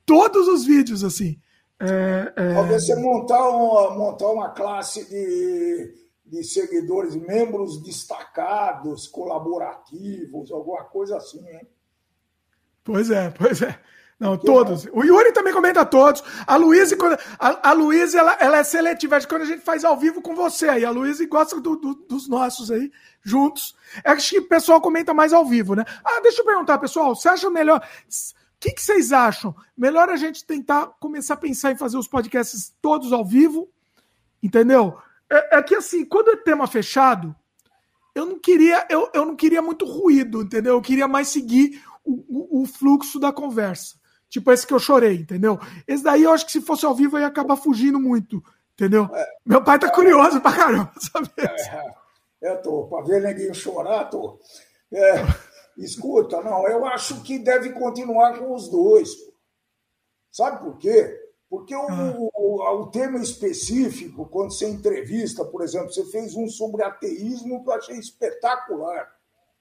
[0.06, 1.40] todos os vídeos, assim.
[1.80, 2.62] É, é...
[2.64, 5.94] Você montar uma, montar uma classe de,
[6.26, 11.68] de seguidores, membros destacados, colaborativos, alguma coisa assim, hein?
[12.82, 13.78] Pois é, pois é.
[14.18, 14.86] Não, que todos.
[14.86, 14.98] Bom.
[14.98, 16.24] O Yuri também comenta todos.
[16.44, 16.96] A Luísa,
[17.38, 19.16] a, a Luísa ela, ela é seletiva.
[19.16, 21.76] Acho que quando a gente faz ao vivo com você aí, a Luísa gosta do,
[21.76, 22.90] do, dos nossos aí,
[23.22, 23.76] juntos.
[24.04, 25.84] Acho que o pessoal comenta mais ao vivo, né?
[26.04, 27.14] Ah, deixa eu perguntar, pessoal.
[27.14, 27.80] Você acha melhor.
[28.58, 29.54] O que, que vocês acham?
[29.76, 33.70] Melhor a gente tentar começar a pensar em fazer os podcasts todos ao vivo?
[34.42, 34.98] Entendeu?
[35.30, 37.34] É, é que assim, quando é tema fechado,
[38.16, 40.74] eu não queria, eu, eu não queria muito ruído, entendeu?
[40.74, 43.94] Eu queria mais seguir o, o, fluxo da conversa.
[44.28, 45.58] Tipo esse que eu chorei, entendeu?
[45.86, 48.42] Esse daí eu acho que se fosse ao vivo eu ia acabar fugindo muito,
[48.74, 49.08] entendeu?
[49.14, 51.30] É, Meu pai tá é, curioso pra caramba, sabe?
[51.38, 54.40] É, eu tô, pra ver ninguém chorar, tô.
[54.92, 55.14] É,
[55.84, 59.10] escuta, não, eu acho que deve continuar com os dois.
[60.30, 61.16] Sabe por quê?
[61.48, 62.14] Porque o, ah.
[62.34, 67.70] o, o, tema específico, quando você entrevista, por exemplo, você fez um sobre ateísmo que
[67.70, 69.08] eu achei espetacular.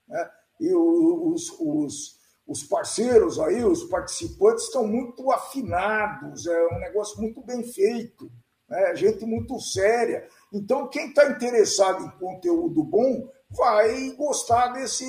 [0.07, 0.29] Né?
[0.59, 2.17] E os, os
[2.47, 8.31] os parceiros aí, os participantes estão muito afinados, é um negócio muito bem feito,
[8.69, 8.95] né?
[8.95, 10.25] gente muito séria.
[10.53, 15.05] Então, quem está interessado em conteúdo bom vai gostar desse,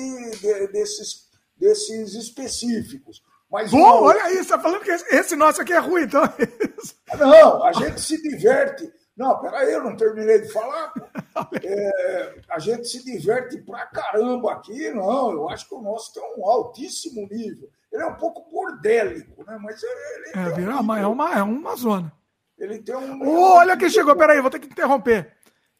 [0.71, 3.21] desses, desses específicos.
[3.51, 4.01] Mas Bom, uma...
[4.01, 6.21] olha aí, você está falando que esse nosso aqui é ruim, então.
[7.17, 8.91] Não, a gente se diverte.
[9.17, 10.93] Não, peraí, eu não terminei de falar.
[11.63, 15.31] É, a gente se diverte pra caramba aqui, não.
[15.31, 17.69] Eu acho que o nosso tem um altíssimo nível.
[17.89, 19.57] Ele é um pouco bordélico, né?
[19.61, 19.93] Mas ele,
[20.35, 22.11] ele é, vira, um é, uma, é uma zona.
[22.57, 23.25] Ele tem um.
[23.25, 25.33] Oh, olha quem chegou, peraí, vou ter que interromper.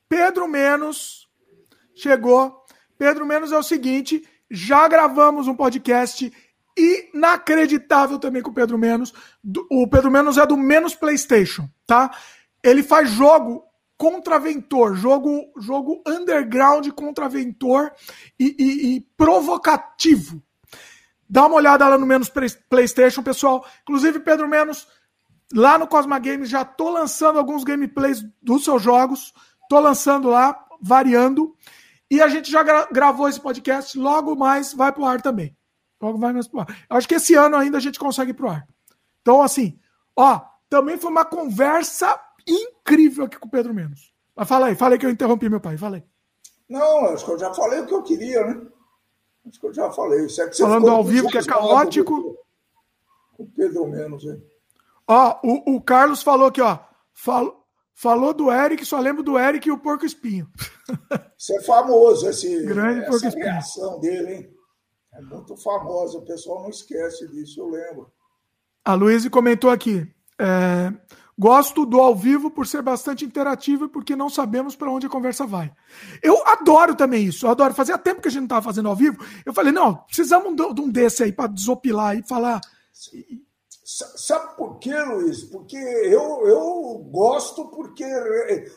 [0.07, 1.18] Pedro Menos
[2.01, 2.63] chegou.
[2.97, 6.31] Pedro Menos é o seguinte: já gravamos um podcast
[6.77, 9.13] inacreditável também com o Pedro Menos.
[9.69, 12.11] O Pedro Menos é do Menos PlayStation, tá?
[12.63, 13.63] Ele faz jogo
[13.97, 17.91] contraventor, jogo, jogo underground contraventor
[18.39, 20.41] e, e, e provocativo.
[21.29, 22.31] Dá uma olhada lá no Menos
[22.69, 23.63] PlayStation, pessoal.
[23.83, 24.87] Inclusive, Pedro Menos,
[25.53, 29.33] lá no Cosma Games, já tô lançando alguns gameplays dos seus jogos.
[29.69, 31.55] Tô lançando lá, variando.
[32.09, 35.55] E a gente já gra gravou esse podcast, logo mais vai pro ar também.
[36.01, 36.85] Logo vai mais pro ar.
[36.89, 38.67] Eu acho que esse ano ainda a gente consegue ir pro ar.
[39.21, 39.79] Então, assim,
[40.15, 44.13] ó, também foi uma conversa incrível aqui com o Pedro Menos.
[44.35, 46.03] Mas fala aí, fala aí que eu interrompi meu pai, fala aí.
[46.67, 48.61] Não, acho que eu já falei o que eu queria, né?
[49.47, 50.25] Acho que eu já falei.
[50.25, 52.37] É que Falando ao vivo que é caótico.
[53.35, 54.41] Com o Pedro Menos, hein?
[55.07, 56.79] Ó, o, o Carlos falou aqui, ó.
[57.13, 60.47] Falou, falou do Eric, só lembro do Eric e o Porco Espinho.
[61.39, 64.53] Isso é famoso, esse, Grande essa reação dele, hein?
[65.13, 68.11] É muito famosa, o pessoal não esquece disso, eu lembro.
[68.83, 70.05] A Luísa comentou aqui.
[70.37, 70.93] É,
[71.39, 75.09] Gosto do ao vivo por ser bastante interativo e porque não sabemos para onde a
[75.09, 75.71] conversa vai.
[76.21, 77.45] Eu adoro também isso.
[77.45, 77.73] Eu adoro.
[77.73, 79.23] Fazia tempo que a gente não estava fazendo ao vivo.
[79.45, 82.59] Eu falei, não, precisamos de um desse aí para desopilar e falar.
[83.89, 85.43] Sabe por quê, Luiz?
[85.45, 88.05] Porque eu, eu gosto porque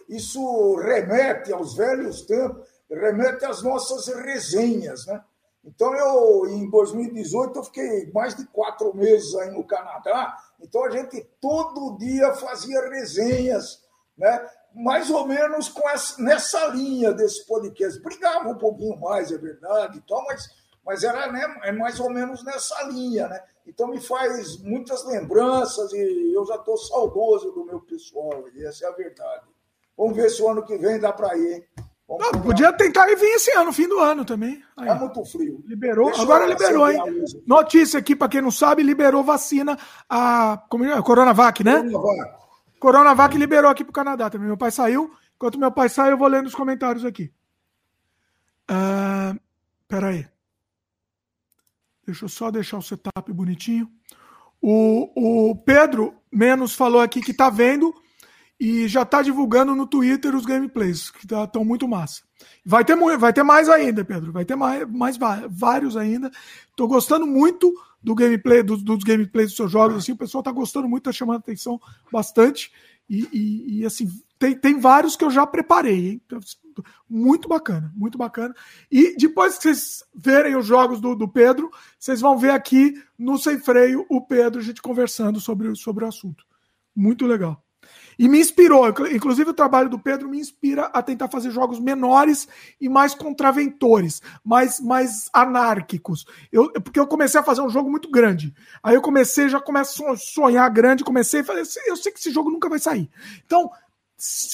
[0.09, 5.23] isso remete aos velhos tempos, remete às nossas resenhas, né?
[5.63, 10.35] Então, eu, em 2018, eu fiquei mais de quatro meses aí no Canadá.
[10.61, 13.83] Então, a gente todo dia fazia resenhas,
[14.17, 14.49] né?
[14.75, 18.01] mais ou menos com essa, nessa linha desse podcast.
[18.01, 20.49] Brigava um pouquinho mais, é verdade, então, mas,
[20.85, 23.29] mas era né, é mais ou menos nessa linha.
[23.29, 23.41] Né?
[23.67, 28.87] Então, me faz muitas lembranças e eu já estou saudoso do meu pessoal, e essa
[28.87, 29.47] é a verdade.
[29.97, 31.65] Vamos ver se o ano que vem dá para ir, hein?
[32.09, 34.63] Não, podia tentar e vir esse ano, fim do ano também.
[34.77, 34.89] Aí.
[34.89, 35.63] É muito frio.
[35.67, 37.01] Liberou, Deixa agora liberou, hein?
[37.47, 39.79] Notícia aqui, para quem não sabe, liberou vacina
[40.09, 41.01] a, como é?
[41.01, 41.83] Coronavac, né?
[41.91, 42.43] Coronavac.
[42.79, 44.49] Coronavac liberou aqui pro Canadá também.
[44.49, 45.11] Meu pai saiu.
[45.37, 47.33] Enquanto meu pai sai, eu vou lendo os comentários aqui.
[48.71, 49.39] Uh,
[49.89, 50.27] peraí.
[52.07, 53.89] Deixa eu só deixar o setup bonitinho.
[54.61, 57.95] O, o Pedro Menos falou aqui que tá vendo
[58.59, 62.23] e já está divulgando no Twitter os gameplays, que estão tá, muito massa.
[62.65, 64.33] Vai ter, vai ter mais ainda, Pedro.
[64.33, 65.19] Vai ter mais, mais
[65.51, 66.31] vários ainda.
[66.71, 69.97] Estou gostando muito do gameplay, dos, dos, gameplays dos seus jogos.
[69.97, 71.81] Assim, o pessoal está gostando muito, está chamando atenção
[72.11, 72.73] bastante.
[73.11, 74.09] E, e, e, assim,
[74.39, 76.23] tem, tem vários que eu já preparei, hein?
[77.09, 78.55] Muito bacana, muito bacana.
[78.91, 83.37] E depois que vocês verem os jogos do, do Pedro, vocês vão ver aqui no
[83.37, 86.45] Sem Freio o Pedro, a gente conversando sobre, sobre o assunto.
[86.95, 87.63] Muito legal.
[88.19, 92.47] E me inspirou, inclusive o trabalho do Pedro me inspira a tentar fazer jogos menores
[92.81, 96.25] e mais contraventores, mais, mais anárquicos.
[96.51, 98.55] Eu, porque eu comecei a fazer um jogo muito grande.
[98.83, 102.31] Aí eu comecei, já começo a sonhar grande, comecei a fazer, eu sei que esse
[102.31, 103.11] jogo nunca vai sair.
[103.45, 103.71] Então,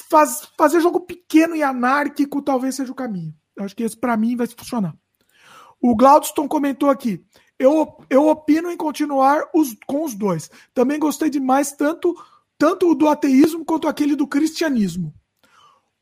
[0.09, 3.35] faz, fazer jogo pequeno e anárquico talvez seja o caminho.
[3.57, 4.95] Eu acho que esse para mim vai funcionar.
[5.81, 7.25] O Glaudston comentou aqui.
[7.59, 10.51] Eu, eu opino em continuar os, com os dois.
[10.73, 12.17] Também gostei demais tanto
[12.59, 15.15] tanto o do ateísmo quanto aquele do cristianismo.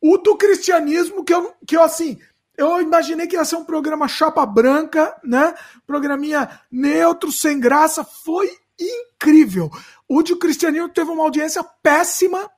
[0.01, 2.18] O do cristianismo, que eu, que eu assim,
[2.56, 5.55] eu imaginei que ia ser um programa chapa branca, né?
[5.86, 9.70] Programinha neutro, sem graça, foi incrível.
[10.09, 12.51] O de cristianismo teve uma audiência péssima,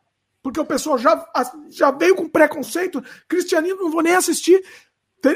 [0.42, 1.26] porque o pessoal já,
[1.68, 3.02] já veio com preconceito.
[3.28, 4.64] Cristianismo não vou nem assistir.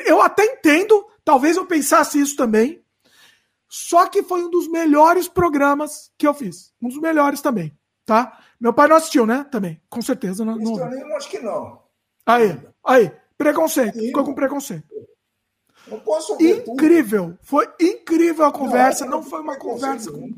[0.06, 2.82] Eu até entendo, talvez eu pensasse isso também.
[3.68, 6.72] Só que foi um dos melhores programas que eu fiz.
[6.80, 8.38] Um dos melhores também, tá?
[8.60, 9.44] Meu pai não assistiu, né?
[9.50, 10.44] Também, com certeza.
[10.44, 10.78] Não, não...
[10.78, 11.82] Eu acho que não.
[12.26, 13.98] Aí, aí, preconceito.
[13.98, 14.86] Ficou com preconceito.
[15.86, 17.24] Não posso Incrível.
[17.24, 17.38] Tudo.
[17.42, 19.04] Foi incrível a conversa.
[19.04, 20.12] Não, não foi uma conversa.
[20.12, 20.30] Com...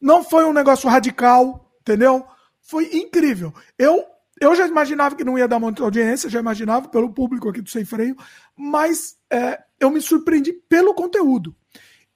[0.00, 2.24] Não foi um negócio radical, entendeu?
[2.68, 3.54] Foi incrível.
[3.78, 4.04] Eu,
[4.38, 7.70] eu já imaginava que não ia dar muita audiência, já imaginava pelo público aqui do
[7.70, 8.14] Sem Freio,
[8.54, 11.56] mas é, eu me surpreendi pelo conteúdo.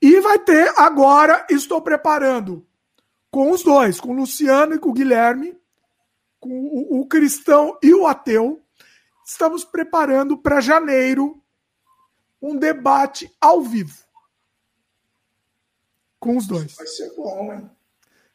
[0.00, 2.66] E vai ter agora, estou preparando
[3.30, 5.58] com os dois, com o Luciano e com o Guilherme,
[6.38, 8.62] com o, o cristão e o ateu.
[9.24, 11.42] Estamos preparando para janeiro
[12.42, 14.04] um debate ao vivo.
[16.20, 16.74] Com os dois.
[16.74, 17.70] Vai ser bom, hein?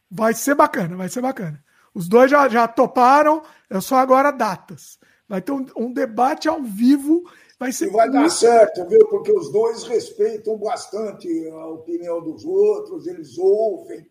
[0.09, 1.63] Vai ser bacana, vai ser bacana.
[1.97, 4.99] Os dois já, já toparam, é só agora datas.
[5.27, 7.23] Vai ter um, um debate ao vivo.
[7.59, 7.87] Vai ser.
[7.87, 8.21] E vai muito...
[8.21, 9.07] dar certo, viu?
[9.07, 14.07] Porque os dois respeitam bastante a opinião dos outros, eles ouvem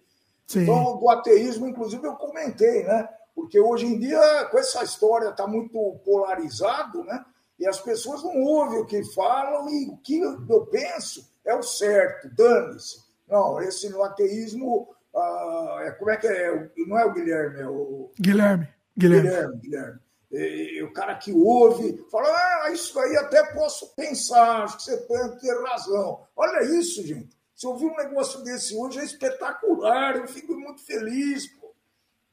[0.47, 0.63] Sim.
[0.63, 3.09] Então, do ateísmo, inclusive, eu comentei, né?
[3.35, 7.25] Porque hoje em dia, com essa história, está muito polarizado, né?
[7.59, 11.63] E as pessoas não ouvem o que falam e o que eu penso é o
[11.63, 13.05] certo, dane-se.
[13.29, 16.71] Não, esse no ateísmo, ah, é, como é que é?
[16.87, 18.11] Não é o Guilherme, é o.
[18.21, 18.69] Guilherme.
[18.97, 19.29] Guilherme.
[19.29, 20.01] Guilherme, Guilherme.
[20.31, 24.97] E, o cara que ouve fala: Ah, isso aí até posso pensar, acho que você
[25.07, 26.27] tem ter razão.
[26.37, 27.37] Olha isso, gente.
[27.55, 31.47] Se eu vi um negócio desse hoje, é espetacular, eu fico muito feliz.
[31.47, 31.75] Pô,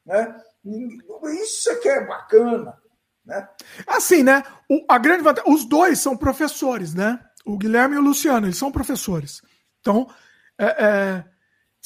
[0.04, 0.42] né?
[1.42, 2.76] Isso é que é bacana.
[3.24, 3.48] Né?
[3.86, 4.42] Assim, né?
[4.68, 7.18] O, a grande vantagem, os dois são professores, né?
[7.44, 9.40] O Guilherme e o Luciano, eles são professores.
[9.80, 10.06] Então,
[10.58, 11.24] é, é,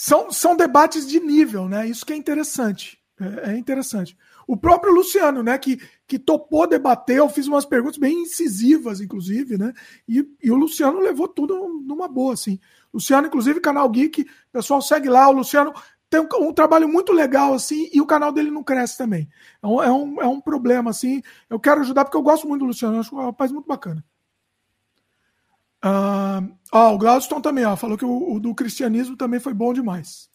[0.01, 1.85] são, são debates de nível, né?
[1.89, 2.97] Isso que é interessante.
[3.21, 4.17] É, é, interessante.
[4.47, 5.59] O próprio Luciano, né?
[5.59, 5.77] Que,
[6.07, 9.73] que topou debater, eu fiz umas perguntas bem incisivas, inclusive, né?
[10.09, 12.61] E, e o Luciano levou tudo numa boa, assim.
[12.95, 15.29] Luciano, inclusive, canal Geek, pessoal segue lá.
[15.29, 15.75] O Luciano
[16.09, 19.29] tem um, um, trabalho muito legal, assim, e o canal dele não cresce também.
[19.61, 21.21] É um, é um, é um problema, assim.
[21.51, 24.05] Eu quero ajudar porque eu gosto muito do Luciano, acho um rapaz muito bacana.
[25.85, 29.73] Uh, ó, o Gladstone também, ó, falou que o, o, do cristianismo também foi bom
[29.73, 30.29] demais.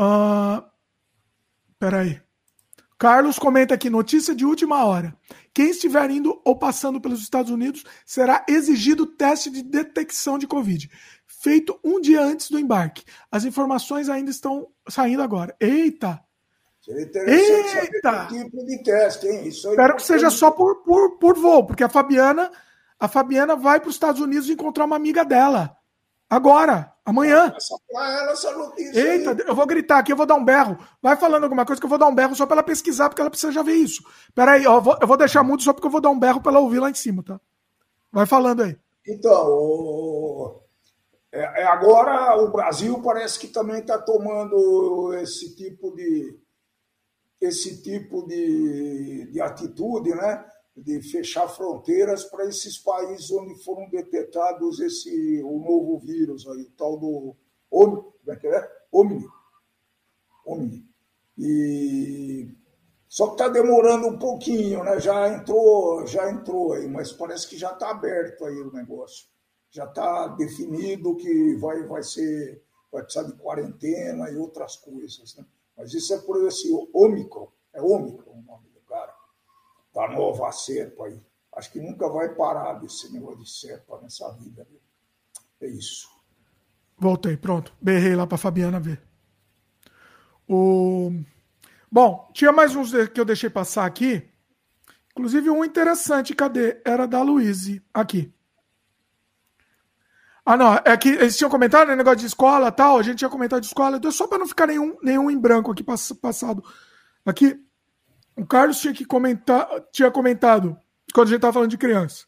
[0.00, 0.64] Uh,
[1.78, 2.20] peraí.
[2.98, 5.14] Carlos comenta aqui, notícia de última hora.
[5.52, 10.90] Quem estiver indo ou passando pelos Estados Unidos será exigido teste de detecção de Covid,
[11.26, 13.04] feito um dia antes do embarque.
[13.30, 15.54] As informações ainda estão saindo agora.
[15.60, 16.20] Eita!
[16.88, 18.28] Eita!
[18.28, 19.48] tipo de teste, hein?
[19.48, 22.50] Isso Espero que seja só por, por, por voo, porque a Fabiana,
[22.98, 25.76] a Fabiana vai para os Estados Unidos encontrar uma amiga dela.
[26.28, 27.54] Agora, amanhã.
[28.56, 29.00] Notícia.
[29.00, 29.44] Eita, aí.
[29.46, 30.78] eu vou gritar aqui, eu vou dar um berro.
[31.00, 33.20] Vai falando alguma coisa que eu vou dar um berro só para ela pesquisar, porque
[33.20, 34.02] ela precisa já ver isso.
[34.34, 36.52] Peraí, eu vou, eu vou deixar muito só porque eu vou dar um berro para
[36.52, 37.40] ela ouvir lá em cima, tá?
[38.10, 38.76] Vai falando aí.
[39.06, 40.62] Então, o...
[41.30, 46.40] é, é agora o Brasil parece que também está tomando esse tipo de
[47.40, 50.44] esse tipo de, de atitude, né?
[50.76, 56.70] De fechar fronteiras para esses países onde foram detectados esse o novo vírus aí, o
[56.72, 57.36] tal do
[57.70, 58.72] Omni, como é que é?
[58.92, 59.26] Omni.
[60.46, 60.84] Omni.
[61.38, 62.48] E
[63.08, 64.98] só que está demorando um pouquinho, né?
[64.98, 69.28] Já entrou, já entrou aí, mas parece que já está aberto aí o negócio.
[69.70, 75.44] Já está definido que vai, vai ser, vai precisar de quarentena e outras coisas, né?
[75.76, 78.63] Mas isso é por esse Ômicron, é Ômicron o nome
[79.94, 81.20] da nova cepa aí.
[81.56, 84.66] Acho que nunca vai parar desse negócio de cepa nessa vida.
[84.68, 84.80] Viu?
[85.60, 86.08] É isso.
[86.98, 87.72] Voltei, pronto.
[87.80, 89.00] Berrei lá para Fabiana ver.
[90.48, 91.12] O...
[91.90, 94.28] Bom, tinha mais uns que eu deixei passar aqui.
[95.12, 96.80] Inclusive um interessante, cadê?
[96.84, 98.34] Era da Luíse, aqui.
[100.44, 103.30] Ah, não, é que eles tinham comentado, né, negócio de escola tal, a gente tinha
[103.30, 106.62] comentado de escola, então só para não ficar nenhum, nenhum em branco aqui passado.
[107.24, 107.58] Aqui,
[108.36, 110.76] o Carlos tinha que comentar, tinha comentado
[111.12, 112.24] quando a gente estava falando de criança.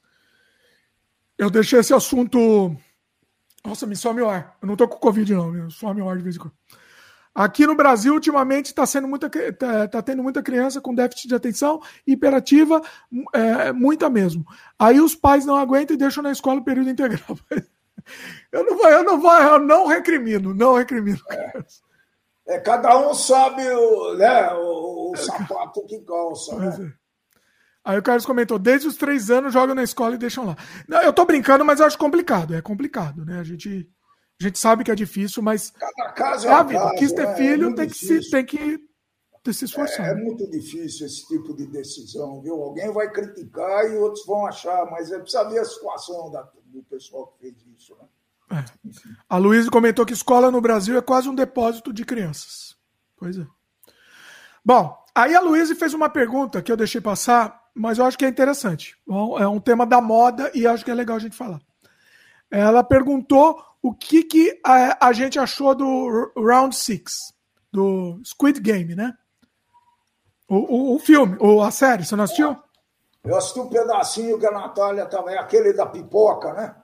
[1.37, 2.75] Eu deixei esse assunto.
[3.65, 4.57] Nossa, me some o ar.
[4.63, 5.51] Eu não tô com Covid, não.
[5.51, 6.55] Me some o ar de vez em quando.
[7.35, 11.35] Aqui no Brasil, ultimamente, está sendo muita, tá, tá, tendo muita criança com déficit de
[11.35, 12.81] atenção, hiperativa,
[13.35, 14.47] é, muita mesmo.
[14.79, 17.39] Aí os pais não aguentam e deixam na escola o período integral.
[18.53, 21.19] Eu não vou, eu não vou, eu não recrimino, não recrimino.
[21.29, 21.65] É.
[22.47, 26.57] É, cada um sabe o, né, o, o sapato que calça.
[26.57, 26.93] Né?
[26.93, 27.07] É.
[27.85, 30.57] Aí o Carlos comentou: desde os três anos jogam na escola e deixam lá.
[30.89, 32.55] Não, eu tô brincando, mas eu acho complicado.
[32.55, 33.41] É complicado, né?
[33.41, 33.89] A gente,
[34.41, 35.71] a gente sabe que é difícil, mas.
[35.71, 36.81] Cada caso é, é a vida.
[36.81, 37.35] Caso, Quis ter né?
[37.35, 38.81] filho, é tem, que se, tem que
[39.53, 40.09] se esforçado.
[40.09, 42.63] É, é, muito difícil esse tipo de decisão, viu?
[42.63, 46.83] Alguém vai criticar e outros vão achar, mas é precisa ver a situação da, do
[46.85, 48.07] pessoal que fez isso, né?
[48.51, 48.65] É.
[49.29, 52.77] A Luísa comentou que escola no Brasil é quase um depósito de crianças.
[53.17, 53.47] Pois é.
[54.65, 58.25] Bom, aí a Luísa fez uma pergunta que eu deixei passar, mas eu acho que
[58.25, 58.97] é interessante.
[59.39, 61.61] É um tema da moda e acho que é legal a gente falar.
[62.51, 67.13] Ela perguntou o que, que a, a gente achou do Round Six,
[67.73, 69.13] do Squid Game, né?
[70.49, 72.57] O, o, o filme, ou a série, você não assistiu?
[73.25, 76.77] Eu assisti um pedacinho que a Natália também, aquele da pipoca, né?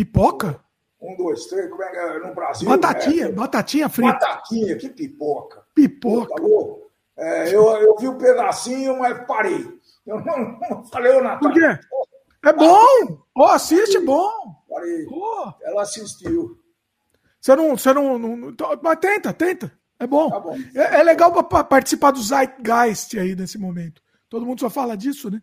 [0.00, 0.58] Pipoca?
[0.98, 2.66] Um, dois, três, como é que é no Brasil?
[2.66, 3.32] Batatinha, né?
[3.32, 4.12] batatinha frita.
[4.12, 5.62] Batatinha, que pipoca.
[5.74, 6.34] Pipoca.
[6.34, 9.78] Tá é, eu, eu vi um pedacinho, mas parei.
[10.06, 11.38] Eu não, não falei, ô Natália.
[11.40, 12.48] Por quê?
[12.48, 13.22] É bom!
[13.36, 14.30] Oh, assiste, é bom!
[14.66, 15.06] Parei.
[15.10, 15.52] Oh.
[15.62, 16.58] Ela assistiu.
[17.38, 19.70] Você não, você não, não, Mas tenta, tenta.
[19.98, 20.30] É bom.
[20.30, 20.56] Tá bom.
[20.74, 24.02] É, é legal para participar do Zeitgeist aí nesse momento.
[24.30, 25.42] Todo mundo só fala disso, né?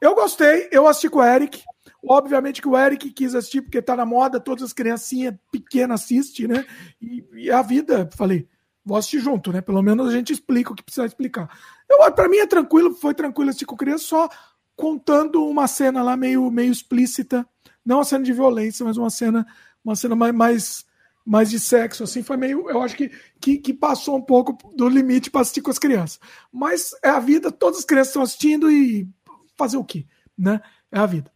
[0.00, 1.62] Eu gostei, eu assisti com o Eric.
[2.04, 6.48] Obviamente que o Eric quis assistir porque tá na moda, todas as criancinhas pequenas assistem,
[6.48, 6.66] né?
[7.00, 8.48] E, e, a vida, falei,
[8.84, 9.60] vou assistir junto, né?
[9.60, 11.48] Pelo menos a gente explica o que precisa explicar.
[12.14, 14.28] Para mim é tranquilo, foi tranquilo assistir com criança, só
[14.74, 17.46] contando uma cena lá meio, meio explícita,
[17.84, 19.46] não uma cena de violência, mas uma cena,
[19.84, 20.84] uma cena mais, mais,
[21.24, 24.88] mais de sexo, assim, foi meio, eu acho que, que, que passou um pouco do
[24.88, 26.18] limite para assistir com as crianças.
[26.50, 29.08] Mas é a vida, todas as crianças estão assistindo e
[29.56, 30.04] fazer o quê,
[30.36, 30.60] né?
[30.90, 31.30] É a vida.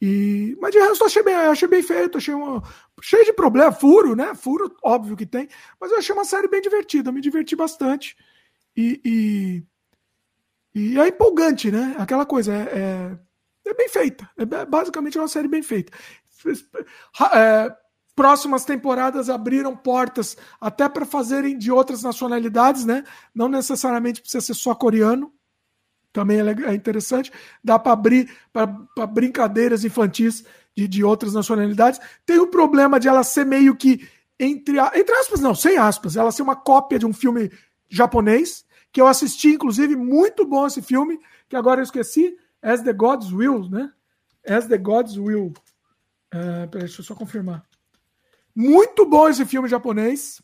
[0.00, 2.62] E, mas de resto eu achei bem, eu achei bem feito, achei uma,
[3.02, 4.34] cheio de problema, furo, né?
[4.34, 5.48] Furo, óbvio que tem,
[5.80, 8.16] mas eu achei uma série bem divertida, me diverti bastante.
[8.76, 9.64] E, e,
[10.74, 11.96] e é empolgante, né?
[11.98, 13.18] Aquela coisa, é,
[13.66, 14.28] é, é bem feita.
[14.36, 15.92] É basicamente é uma série bem feita.
[17.34, 17.74] É,
[18.14, 23.02] próximas temporadas abriram portas até para fazerem de outras nacionalidades, né?
[23.34, 25.32] Não necessariamente precisa ser só coreano
[26.18, 27.30] também é, é interessante.
[27.62, 28.66] Dá para abrir para
[29.06, 30.44] brincadeiras infantis
[30.76, 32.00] de, de outras nacionalidades.
[32.26, 36.32] Tem o problema de ela ser meio que, entre, entre aspas, não, sem aspas, ela
[36.32, 37.52] ser uma cópia de um filme
[37.88, 42.92] japonês, que eu assisti, inclusive, muito bom esse filme, que agora eu esqueci, As the
[42.92, 43.92] Gods Will, né?
[44.44, 45.52] As the Gods Will.
[46.34, 47.62] Uh, peraí, deixa eu só confirmar.
[48.52, 50.42] Muito bom esse filme japonês.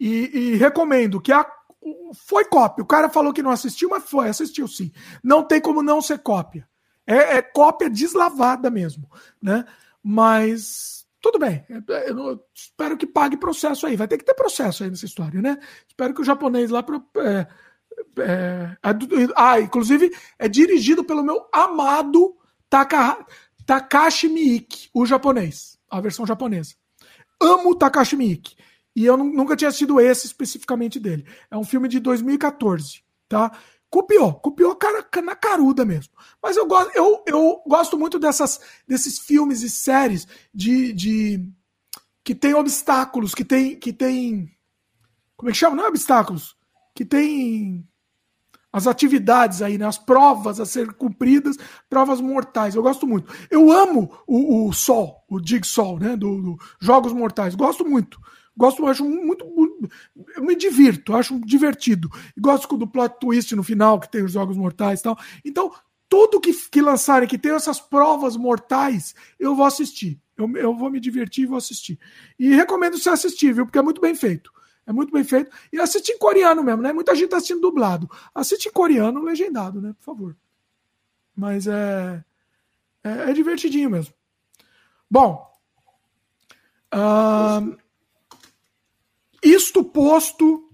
[0.00, 1.44] E, e recomendo que a
[2.14, 2.82] foi cópia.
[2.82, 4.92] O cara falou que não assistiu, mas foi, assistiu sim.
[5.22, 6.68] Não tem como não ser cópia.
[7.06, 9.10] É, é cópia deslavada mesmo,
[9.40, 9.64] né?
[10.02, 11.64] Mas tudo bem.
[11.68, 13.96] É, eu espero que pague processo aí.
[13.96, 15.58] Vai ter que ter processo aí nessa história, né?
[15.86, 16.84] Espero que o japonês lá.
[17.16, 17.46] É,
[18.20, 18.76] é,
[19.34, 22.36] ah, inclusive é dirigido pelo meu amado
[22.70, 23.26] Taka,
[23.66, 26.74] Takashi Miike, o japonês, a versão japonesa.
[27.40, 28.56] Amo Takashi Miike.
[28.94, 31.24] E eu nunca tinha assistido esse especificamente dele.
[31.50, 33.52] É um filme de 2014, tá?
[33.90, 36.12] Copiou, copiou cara, na caruda mesmo.
[36.42, 41.48] Mas eu gosto, eu, eu gosto muito dessas, desses filmes e séries de, de
[42.22, 44.54] que tem obstáculos, que tem, que tem.
[45.36, 45.76] Como é que chama?
[45.76, 46.54] Não é obstáculos.
[46.94, 47.88] Que tem
[48.70, 49.86] as atividades aí, né?
[49.86, 51.56] As provas a ser cumpridas,
[51.88, 52.74] provas mortais.
[52.74, 53.32] Eu gosto muito.
[53.50, 56.16] Eu amo o, o Sol, o Dig Sol, né?
[56.16, 57.54] Do, do, Jogos Mortais.
[57.54, 58.20] Gosto muito.
[58.58, 59.46] Gosto, acho muito.
[60.34, 62.10] Eu me divirto, acho divertido.
[62.36, 65.16] Gosto do plot twist no final, que tem os Jogos Mortais e tal.
[65.44, 65.72] Então,
[66.08, 70.20] tudo que, que lançarem que tem essas provas mortais, eu vou assistir.
[70.36, 72.00] Eu, eu vou me divertir e vou assistir.
[72.36, 73.64] E recomendo você assistir, viu?
[73.64, 74.50] Porque é muito bem feito.
[74.84, 75.52] É muito bem feito.
[75.72, 76.92] E assiste em coreano mesmo, né?
[76.92, 78.10] Muita gente tá assistindo dublado.
[78.34, 79.94] Assiste em coreano legendado, né?
[79.98, 80.36] Por favor.
[81.36, 82.24] Mas é.
[83.04, 84.12] É, é divertidinho mesmo.
[85.08, 85.46] Bom.
[86.92, 87.76] Uh,
[89.42, 90.64] isto posto.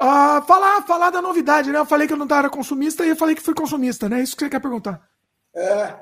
[0.00, 1.78] Uh, falar, falar da novidade, né?
[1.78, 4.22] Eu falei que eu não era consumista e eu falei que fui consumista, né?
[4.22, 5.06] Isso que você quer perguntar.
[5.54, 5.94] É.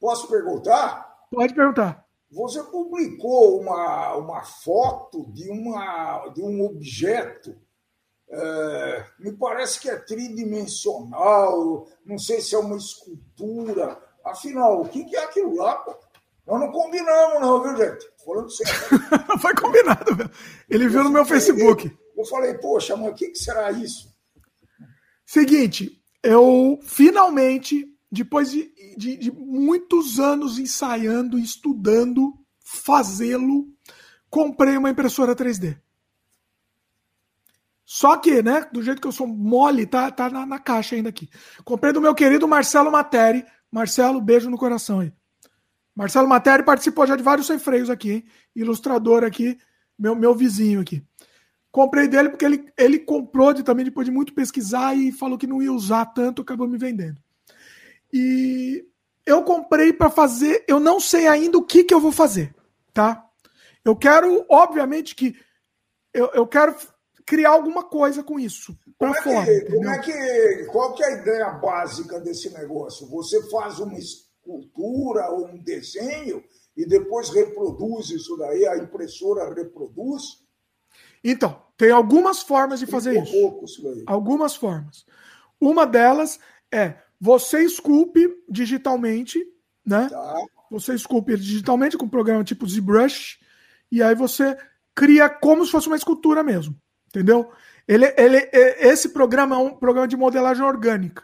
[0.00, 1.14] Posso perguntar?
[1.30, 2.04] Pode perguntar.
[2.30, 7.56] Você publicou uma, uma foto de, uma, de um objeto,
[8.28, 14.00] é, me parece que é tridimensional, não sei se é uma escultura.
[14.24, 15.84] Afinal, o que, que é aquilo lá?
[16.46, 18.06] Nós não combinamos, não, viu, gente?
[18.24, 18.74] Falando sério.
[19.40, 20.30] Foi combinado, meu.
[20.68, 21.96] Ele viu no meu Facebook.
[22.16, 24.14] Eu falei, poxa, mas o que, que será isso?
[25.26, 33.66] Seguinte, eu finalmente depois de, de, de muitos anos ensaiando, estudando, fazê-lo,
[34.30, 35.76] comprei uma impressora 3D.
[37.84, 41.08] Só que, né, do jeito que eu sou mole, tá, tá na, na caixa ainda
[41.08, 41.28] aqui.
[41.64, 43.44] Comprei do meu querido Marcelo Materi.
[43.70, 45.12] Marcelo, beijo no coração aí.
[45.94, 48.24] Marcelo Materi participou já de vários sem freios aqui, hein?
[48.54, 49.58] Ilustrador aqui,
[49.98, 51.02] meu, meu vizinho aqui.
[51.70, 55.46] Comprei dele porque ele, ele comprou de, também depois de muito pesquisar e falou que
[55.46, 57.20] não ia usar tanto, acabou me vendendo.
[58.12, 58.84] E
[59.26, 62.54] eu comprei para fazer, eu não sei ainda o que, que eu vou fazer,
[62.92, 63.24] tá?
[63.84, 65.36] Eu quero, obviamente, que
[66.12, 66.76] eu, eu quero
[67.26, 68.76] criar alguma coisa com isso.
[68.98, 70.64] Como é, fora, que, como é que.
[70.70, 73.08] Qual que é a ideia básica desse negócio?
[73.08, 73.98] Você faz uma
[74.44, 76.44] escultura ou um desenho
[76.76, 80.44] e depois reproduz isso daí, a impressora reproduz?
[81.22, 83.32] Então, tem algumas formas de fazer isso.
[83.32, 85.06] Pouco isso algumas formas.
[85.60, 86.38] Uma delas
[86.72, 89.42] é você esculpe digitalmente,
[89.84, 90.08] né?
[90.10, 90.36] Tá.
[90.70, 93.38] Você esculpe digitalmente com um programa tipo ZBrush,
[93.90, 94.56] e aí você
[94.94, 96.76] cria como se fosse uma escultura mesmo.
[97.08, 97.50] Entendeu?
[97.86, 101.22] Ele, ele, esse programa é um programa de modelagem orgânica.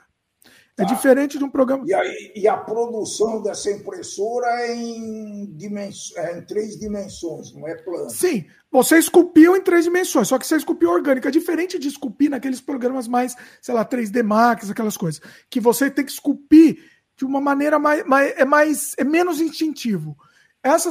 [0.81, 0.95] É tá.
[0.95, 1.85] diferente de um programa.
[1.87, 2.01] E a,
[2.35, 6.11] e a produção dessa impressora é em, dimens...
[6.17, 8.09] é em três dimensões, não é plano?
[8.09, 11.29] Sim, você esculpiu em três dimensões, só que você esculpiu orgânica.
[11.29, 15.21] É diferente de esculpir naqueles programas mais, sei lá, 3D Max, aquelas coisas.
[15.51, 16.79] Que você tem que esculpir
[17.15, 18.03] de uma maneira mais.
[18.07, 20.17] mais é, mais é menos instintivo.
[20.63, 20.89] Essa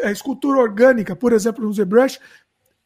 [0.00, 2.20] é, escultura orgânica, por exemplo, no ZBrush,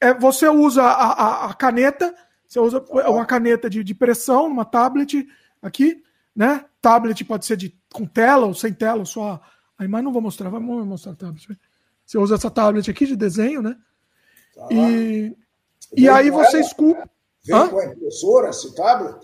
[0.01, 2.15] é, você usa a, a, a caneta,
[2.47, 5.28] você usa uma caneta de, de pressão, uma tablet
[5.60, 6.02] aqui
[6.39, 6.65] né?
[6.81, 9.41] Tablet pode ser de, com tela ou sem tela, só.
[9.76, 11.49] Aí, mas não vou mostrar, vamos mostrar a tablet.
[12.07, 13.76] Você usa essa tablet aqui de desenho, né?
[14.55, 14.68] Tá.
[14.70, 15.36] E,
[15.97, 17.02] e aí você esculpe.
[17.44, 19.18] Vem com a impressora esse tablet?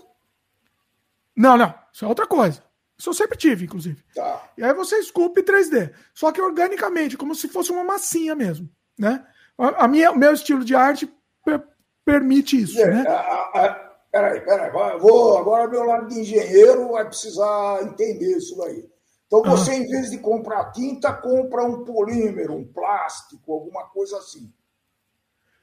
[1.33, 1.73] Não, não.
[1.93, 2.61] Isso é outra coisa.
[2.97, 4.03] Isso eu sempre tive, inclusive.
[4.13, 4.49] Tá.
[4.57, 5.93] E aí você esculpe 3D.
[6.13, 8.69] Só que organicamente, como se fosse uma massinha mesmo.
[8.99, 9.25] Né?
[9.57, 11.09] A, a minha, o meu estilo de arte
[11.45, 11.63] per,
[12.03, 12.77] permite isso.
[12.77, 13.07] É, né?
[13.07, 13.84] A, a,
[14.15, 18.89] Peraí, peraí, vou, agora meu lado de engenheiro vai precisar entender isso daí.
[19.27, 19.75] Então você, ah.
[19.75, 24.49] em vez de comprar tinta, compra um polímero, um plástico, alguma coisa assim.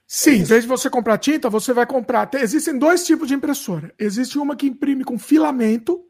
[0.06, 2.28] Sim, é em vez de você comprar tinta, você vai comprar.
[2.34, 3.90] Existem dois tipos de impressora.
[3.98, 6.06] Existe uma que imprime com filamento,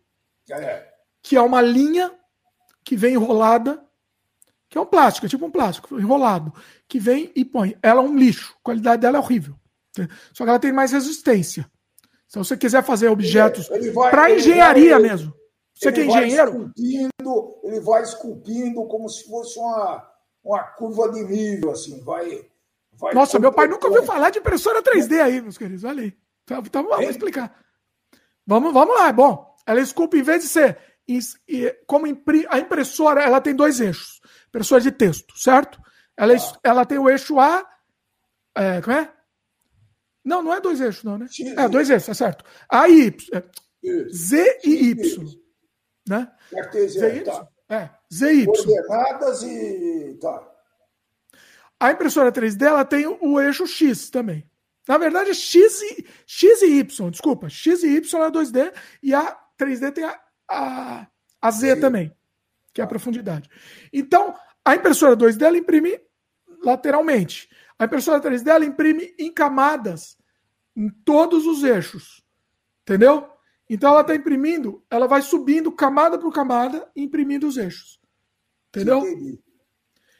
[0.50, 0.84] é.
[1.22, 2.12] que é uma linha
[2.82, 3.80] que vem enrolada,
[4.68, 6.52] que é um plástico, é tipo um plástico enrolado,
[6.88, 7.78] que vem e põe.
[7.80, 9.54] Ela é um lixo, a qualidade dela é horrível.
[10.32, 11.70] Só que ela tem mais resistência.
[12.32, 13.68] Se você quiser fazer objetos
[14.10, 15.34] para engenharia vai, mesmo.
[15.74, 16.72] Você que é engenheiro.
[16.74, 20.10] Esculpindo, ele vai esculpindo como se fosse uma,
[20.42, 22.48] uma curva de nível, assim, vai.
[22.94, 25.84] vai Nossa, meu pai nunca ouviu falar de impressora 3D aí, meus queridos.
[25.84, 26.16] Olha aí.
[26.50, 27.54] Então vamos explicar.
[28.46, 29.54] Vamos, vamos lá, é bom.
[29.66, 30.78] Ela esculpe, em vez de ser
[31.86, 34.22] como a impressora, ela tem dois eixos.
[34.48, 35.78] Impressora de texto, certo?
[36.16, 36.58] Ela, ah.
[36.64, 37.62] ela tem o eixo A.
[38.56, 39.11] É, como é?
[40.24, 41.26] Não, não é dois eixos, não, né?
[41.28, 42.44] Sim, é, dois eixos, é certo.
[42.68, 43.42] A e Y.
[43.84, 45.42] É, Z e Y.
[46.08, 46.30] Né?
[46.88, 47.48] Z, y, tá.
[47.68, 48.46] É, Z e Y.
[48.46, 50.18] Coordenadas e.
[50.20, 50.48] Tá.
[51.80, 54.48] A impressora 3D ela tem o eixo X também.
[54.88, 57.48] Na verdade, X e, X e Y, desculpa.
[57.48, 61.06] X e Y é 2D e a 3D tem a, a,
[61.40, 61.80] a Z Sim.
[61.80, 62.12] também,
[62.72, 63.48] que é a profundidade.
[63.92, 64.34] Então,
[64.64, 66.00] a impressora 2D ela imprime
[66.64, 67.48] lateralmente.
[67.82, 70.16] A impressora 3D ela imprime em camadas
[70.76, 72.24] em todos os eixos.
[72.82, 73.28] Entendeu?
[73.68, 78.00] Então ela está imprimindo, ela vai subindo camada por camada, imprimindo os eixos.
[78.68, 78.98] Entendeu?
[78.98, 79.42] Entendi.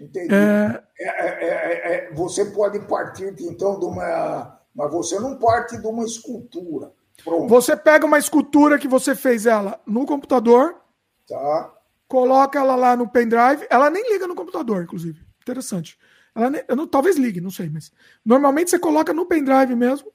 [0.01, 0.35] Entendi.
[0.35, 0.83] É...
[0.99, 2.09] É, é, é...
[2.09, 4.61] é você pode partir, então, de uma.
[4.75, 6.93] Mas você não parte de uma escultura.
[7.23, 7.47] Pronto.
[7.47, 10.83] Você pega uma escultura que você fez ela no computador.
[11.29, 11.73] Tá.
[12.09, 13.69] Coloca ela lá no pendrive.
[13.71, 15.25] Ela nem liga no computador, inclusive.
[15.41, 15.97] Interessante.
[16.35, 17.93] Ela nem, não, talvez ligue, não sei, mas.
[18.25, 20.11] Normalmente você coloca no pendrive mesmo.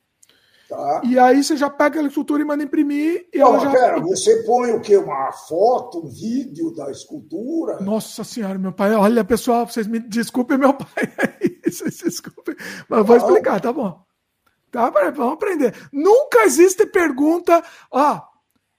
[0.67, 1.01] Tá.
[1.05, 3.27] E aí você já pega a escultura e manda imprimir.
[3.33, 3.71] E não, ela já...
[3.71, 4.97] pera, você põe o quê?
[4.97, 7.79] Uma foto, um vídeo da escultura?
[7.79, 8.93] Nossa senhora, meu pai.
[8.93, 10.87] Olha, pessoal, vocês me desculpem, meu pai.
[11.63, 12.55] vocês desculpem.
[12.89, 14.05] Mas eu vou explicar, tá bom.
[14.69, 15.73] Tá, vamos aprender.
[15.91, 17.63] Nunca existe pergunta.
[17.89, 18.21] Ó,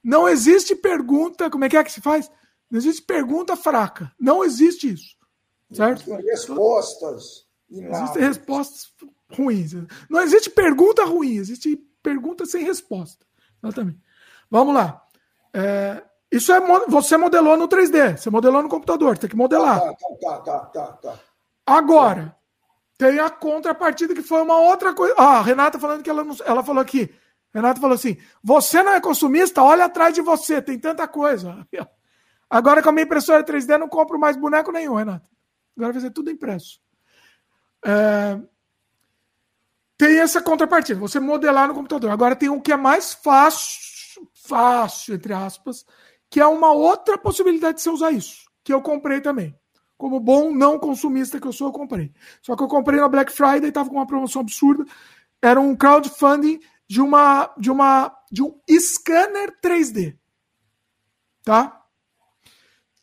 [0.04, 1.48] não existe pergunta.
[1.48, 2.30] Como é que é que se faz?
[2.70, 4.12] Não existe pergunta fraca.
[4.20, 5.16] Não existe isso.
[5.72, 6.14] Certo?
[6.14, 7.46] Respostas.
[7.70, 8.92] Existem respostas
[9.30, 9.74] ruins.
[10.08, 13.26] Não existe pergunta ruim, existe pergunta sem resposta.
[13.62, 13.98] Exatamente.
[14.50, 15.02] Vamos lá.
[15.52, 19.80] É, isso é você modelou no 3D, você modelou no computador, tem que modelar.
[19.80, 21.14] Tá, tá, tá, tá, tá.
[21.66, 22.34] Agora,
[22.96, 25.14] tem a contrapartida que foi uma outra coisa.
[25.18, 27.14] Ah, a Renata falando que ela não, ela falou aqui.
[27.52, 29.62] Renata falou assim: "Você não é consumista?
[29.62, 31.66] Olha atrás de você, tem tanta coisa".
[32.50, 35.26] Agora com a minha impressora 3D não compro mais boneco nenhum, Renata.
[35.78, 36.80] Agora vai ser tudo impresso.
[37.86, 38.38] É,
[39.96, 42.10] tem essa contrapartida, você modelar no computador.
[42.10, 45.86] Agora tem o que é mais fácil, fácil, entre aspas,
[46.28, 49.56] que é uma outra possibilidade de você usar isso, que eu comprei também.
[49.96, 52.12] Como bom não consumista que eu sou, eu comprei.
[52.42, 54.84] Só que eu comprei na Black Friday, estava com uma promoção absurda.
[55.40, 60.16] Era um crowdfunding de uma de uma de um scanner 3D.
[61.42, 61.84] Tá?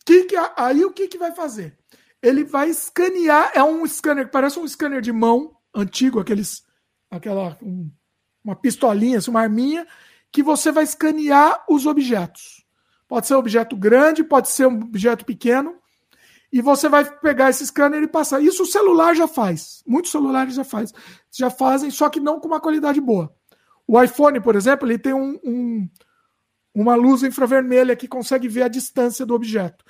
[0.05, 1.77] Que que, aí o que, que vai fazer?
[2.25, 6.63] Ele vai escanear, é um scanner que parece um scanner de mão antigo, aqueles
[7.09, 7.91] aquela um,
[8.43, 9.85] uma pistolinha, assim, uma arminha,
[10.31, 12.65] que você vai escanear os objetos.
[13.07, 15.75] Pode ser um objeto grande, pode ser um objeto pequeno,
[16.51, 18.41] e você vai pegar esse scanner e passar.
[18.41, 19.83] Isso o celular já faz.
[19.85, 20.91] Muitos celulares já faz,
[21.31, 23.31] já fazem, só que não com uma qualidade boa.
[23.87, 25.89] O iPhone, por exemplo, ele tem um, um
[26.75, 29.85] uma luz infravermelha que consegue ver a distância do objeto,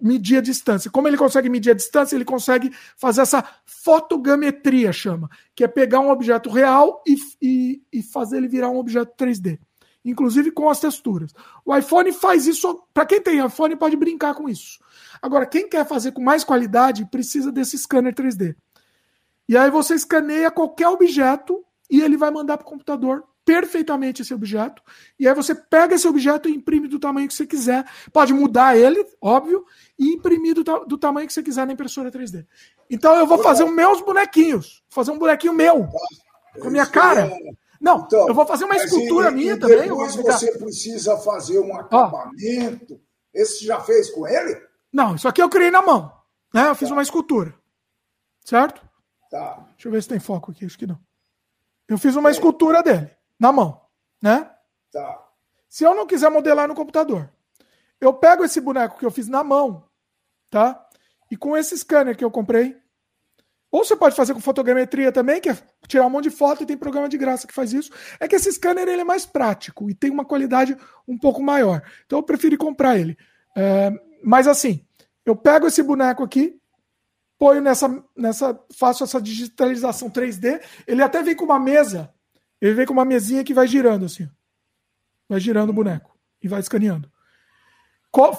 [0.00, 0.90] medir a distância.
[0.90, 6.00] Como ele consegue medir a distância, ele consegue fazer essa fotogrametria, chama, que é pegar
[6.00, 9.58] um objeto real e, e, e fazer ele virar um objeto 3D,
[10.02, 11.34] inclusive com as texturas.
[11.62, 14.78] O iPhone faz isso, para quem tem iPhone pode brincar com isso.
[15.20, 18.56] Agora, quem quer fazer com mais qualidade precisa desse scanner 3D.
[19.46, 24.32] E aí você escaneia qualquer objeto e ele vai mandar para o computador perfeitamente esse
[24.32, 24.80] objeto,
[25.18, 27.84] e aí você pega esse objeto e imprime do tamanho que você quiser.
[28.12, 29.66] Pode mudar ele, óbvio,
[29.98, 32.46] e imprimir do, do tamanho que você quiser na impressora 3D.
[32.88, 35.88] Então eu vou fazer os meus bonequinhos, fazer um bonequinho meu,
[36.60, 37.28] com a minha cara.
[37.80, 39.82] Não, então, eu vou fazer uma escultura e, minha e também.
[39.82, 43.00] Depois você precisa fazer um acabamento.
[43.34, 44.62] Esse já fez com ele?
[44.92, 46.12] Não, isso aqui eu criei na mão.
[46.54, 46.68] Né?
[46.68, 46.94] Eu fiz tá.
[46.94, 47.52] uma escultura.
[48.44, 48.80] Certo?
[49.28, 49.66] Tá.
[49.72, 51.00] Deixa eu ver se tem foco aqui, acho que não.
[51.88, 52.32] Eu fiz uma é.
[52.32, 53.80] escultura dele na mão,
[54.22, 54.48] né?
[54.92, 55.26] Tá.
[55.68, 57.32] Se eu não quiser modelar no computador,
[58.00, 59.84] eu pego esse boneco que eu fiz na mão,
[60.50, 60.86] tá?
[61.30, 62.76] E com esse scanner que eu comprei,
[63.70, 66.66] ou você pode fazer com fotogrametria também, que é tirar um monte de foto e
[66.66, 67.92] tem programa de graça que faz isso.
[68.18, 71.80] É que esse scanner ele é mais prático e tem uma qualidade um pouco maior.
[72.04, 73.16] Então eu preferi comprar ele.
[73.56, 73.92] É,
[74.24, 74.84] mas assim,
[75.24, 76.60] eu pego esse boneco aqui,
[77.38, 80.60] ponho nessa, nessa, faço essa digitalização 3D.
[80.84, 82.12] Ele até vem com uma mesa
[82.60, 84.28] ele vem com uma mesinha que vai girando assim.
[85.28, 87.10] Vai girando o boneco e vai escaneando.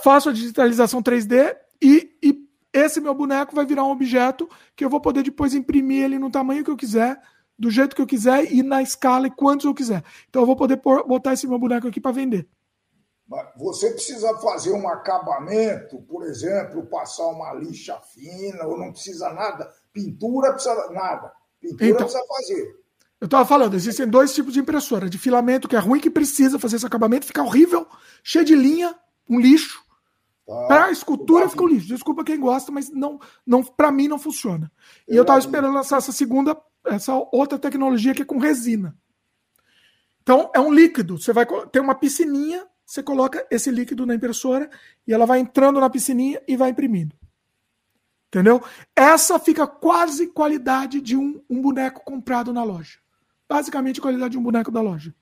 [0.03, 4.90] Faço a digitalização 3D e, e esse meu boneco vai virar um objeto que eu
[4.90, 7.22] vou poder depois imprimir ele no tamanho que eu quiser,
[7.58, 10.03] do jeito que eu quiser e na escala e quantos eu quiser.
[10.30, 12.48] Então eu vou poder botar esse meu boneco aqui para vender.
[13.56, 19.72] Você precisa fazer um acabamento, por exemplo, passar uma lixa fina, ou não precisa nada.
[19.93, 21.32] Pintura precisa nada.
[21.61, 22.81] Pintura então, precisa fazer.
[23.22, 25.08] Eu estava falando, existem dois tipos de impressora.
[25.08, 27.88] De filamento, que é ruim, que precisa fazer esse acabamento, fica horrível,
[28.24, 28.95] cheio de linha,
[29.30, 29.80] um lixo.
[30.50, 31.88] Ah, para escultura fica um lixo.
[31.88, 34.72] Desculpa quem gosta, mas não, não para mim não funciona.
[35.08, 38.98] E eu estava esperando lançar essa segunda, essa outra tecnologia que é com resina.
[40.24, 41.19] Então é um líquido.
[41.19, 44.67] Você vai ter uma piscininha, você coloca esse líquido na impressora
[45.08, 47.16] e ela vai entrando na piscininha e vai imprimindo.
[48.30, 48.64] Entendeu?
[48.95, 52.98] Essa fica quase qualidade de um, um boneco comprado na loja.
[53.51, 55.13] Basicamente, qualidade de um boneco da loja.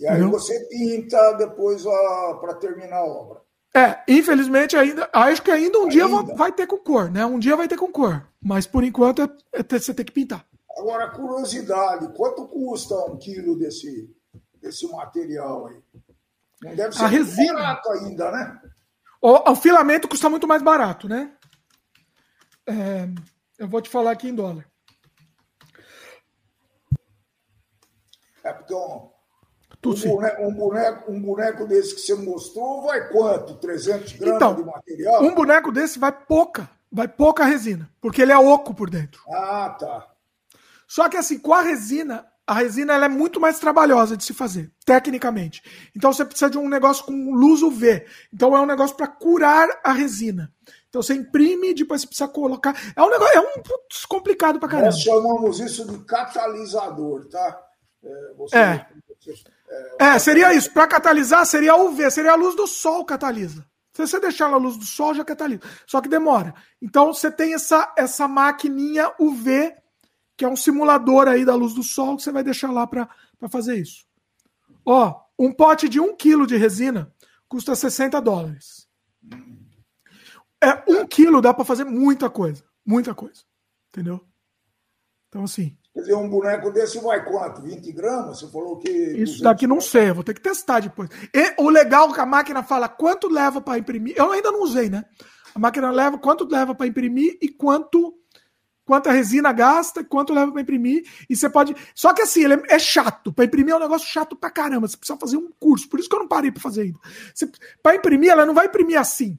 [0.00, 0.32] E aí Entendeu?
[0.32, 1.84] você pinta depois
[2.40, 3.40] para terminar a obra.
[3.72, 5.92] É, infelizmente ainda, acho que ainda um ainda.
[5.92, 7.24] dia vai ter com cor, né?
[7.24, 10.44] Um dia vai ter com cor, mas por enquanto é, é, você tem que pintar.
[10.76, 14.12] Agora, curiosidade, quanto custa um quilo desse,
[14.60, 15.80] desse material aí?
[16.62, 17.54] Não deve ser a resina.
[17.54, 18.60] barato ainda, né?
[19.22, 21.30] O, o filamento custa muito mais barato, né?
[22.66, 23.08] É,
[23.56, 24.66] eu vou te falar aqui em dólar.
[28.48, 29.10] É porque um,
[29.84, 33.54] um, boneco, um, boneco, um boneco desse que você mostrou vai quanto?
[33.54, 35.22] 300 gramas então, de material?
[35.22, 39.20] Um boneco desse vai pouca, vai pouca resina, porque ele é oco por dentro.
[39.30, 40.08] Ah, tá.
[40.86, 44.32] Só que assim, com a resina, a resina ela é muito mais trabalhosa de se
[44.32, 45.62] fazer, tecnicamente.
[45.94, 48.06] Então você precisa de um negócio com luz UV.
[48.32, 50.50] Então é um negócio para curar a resina.
[50.88, 52.74] Então você imprime, depois você precisa colocar.
[52.96, 54.86] É um negócio, é um putz, complicado pra caramba.
[54.86, 57.67] Nós chamamos isso de catalisador, tá?
[58.02, 58.34] É.
[58.34, 58.86] Você, é.
[60.00, 60.72] É, é, seria isso.
[60.72, 63.66] Para catalisar, seria UV, seria a luz do sol catalisa.
[63.92, 65.62] Se você deixar na luz do sol, já catalisa.
[65.86, 66.54] Só que demora.
[66.80, 69.74] Então você tem essa, essa maquininha UV,
[70.36, 73.08] que é um simulador aí da luz do sol, que você vai deixar lá para
[73.50, 74.06] fazer isso.
[74.84, 77.12] Ó, um pote de 1 kg de resina
[77.48, 78.88] custa 60 dólares.
[80.60, 82.64] É, um quilo dá para fazer muita coisa.
[82.84, 83.42] Muita coisa.
[83.88, 84.26] Entendeu?
[85.28, 85.77] Então, assim.
[85.98, 87.60] Quer dizer, um boneco desse vai quanto?
[87.60, 88.38] 20 gramas?
[88.38, 88.88] Você falou que.
[88.88, 91.10] Isso daqui não sei, vou ter que testar depois.
[91.34, 94.14] E o legal é que a máquina fala quanto leva para imprimir.
[94.16, 95.04] Eu ainda não usei, né?
[95.52, 98.14] A máquina leva quanto leva para imprimir e quanto
[98.84, 101.74] quanto a resina gasta, quanto leva para imprimir, e você pode.
[101.96, 103.32] Só que assim, ele é, é chato.
[103.32, 104.86] Para imprimir é um negócio chato pra caramba.
[104.86, 105.88] Você precisa fazer um curso.
[105.88, 106.98] Por isso que eu não parei para fazer ainda.
[107.82, 109.36] Para imprimir, ela não vai imprimir assim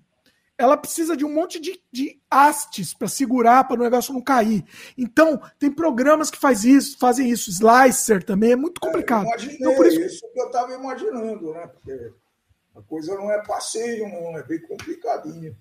[0.59, 4.65] ela precisa de um monte de, de hastes para segurar, para o negócio não cair.
[4.97, 7.49] Então, tem programas que faz isso, fazem isso.
[7.49, 9.23] Slicer também, é muito complicado.
[9.23, 10.01] É, imaginei, então, por isso...
[10.01, 11.65] isso que eu estava imaginando, né?
[11.65, 12.11] Porque
[12.75, 15.55] a coisa não é passeio, não, é bem complicadinha.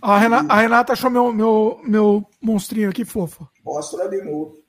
[0.00, 3.48] A Renata, a Renata achou meu, meu, meu monstrinho aqui fofo.
[3.64, 4.62] Mostra de novo.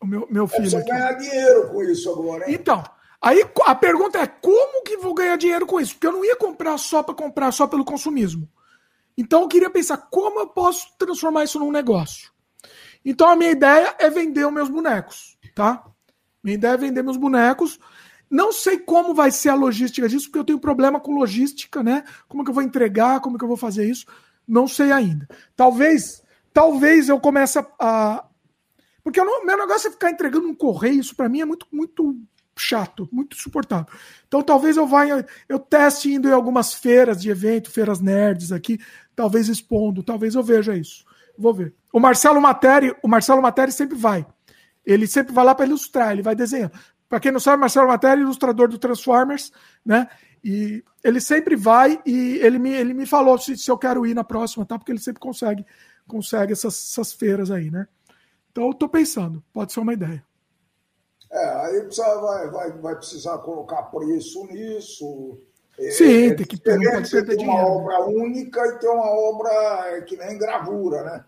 [0.00, 0.66] O meu, meu filho.
[0.66, 0.88] É você aqui.
[0.88, 2.54] ganhar dinheiro com isso agora, hein?
[2.54, 2.84] Então,
[3.22, 5.94] Aí a pergunta é: como que vou ganhar dinheiro com isso?
[5.94, 8.48] Porque eu não ia comprar só para comprar, só pelo consumismo.
[9.16, 12.32] Então eu queria pensar como eu posso transformar isso num negócio.
[13.04, 15.84] Então a minha ideia é vender os meus bonecos, tá?
[16.42, 17.78] Minha ideia é vender meus bonecos.
[18.28, 22.02] Não sei como vai ser a logística disso, porque eu tenho problema com logística, né?
[22.26, 24.06] Como que eu vou entregar, como que eu vou fazer isso?
[24.48, 25.28] Não sei ainda.
[25.54, 28.24] Talvez, talvez eu comece a,
[29.04, 32.16] porque o meu negócio é ficar entregando um correio, isso para mim é muito muito
[32.56, 33.86] chato, muito insuportável.
[34.26, 35.04] Então talvez eu vá,
[35.48, 38.78] eu teste indo em algumas feiras de evento, feiras nerds aqui,
[39.14, 41.04] talvez expondo, talvez eu veja isso.
[41.36, 41.74] Vou ver.
[41.92, 44.26] O Marcelo Materi, o Marcelo Materi sempre vai.
[44.84, 46.72] Ele sempre vai lá para ilustrar, ele vai desenhando.
[47.08, 49.52] Para quem não sabe, Marcelo Materi, ilustrador do Transformers,
[49.84, 50.08] né?
[50.42, 54.14] E ele sempre vai e ele me, ele me falou se, se eu quero ir
[54.14, 54.78] na próxima, tá?
[54.78, 55.64] Porque ele sempre consegue
[56.06, 57.86] consegue essas, essas feiras aí, né?
[58.50, 60.24] Então eu tô pensando, pode ser uma ideia.
[61.32, 65.40] É, aí precisa, vai, vai, vai precisar colocar preço nisso.
[65.78, 67.66] É, Sim, é, tem que ter, pode ter uma dinheiro.
[67.66, 71.24] obra única e ter uma obra que nem gravura, né?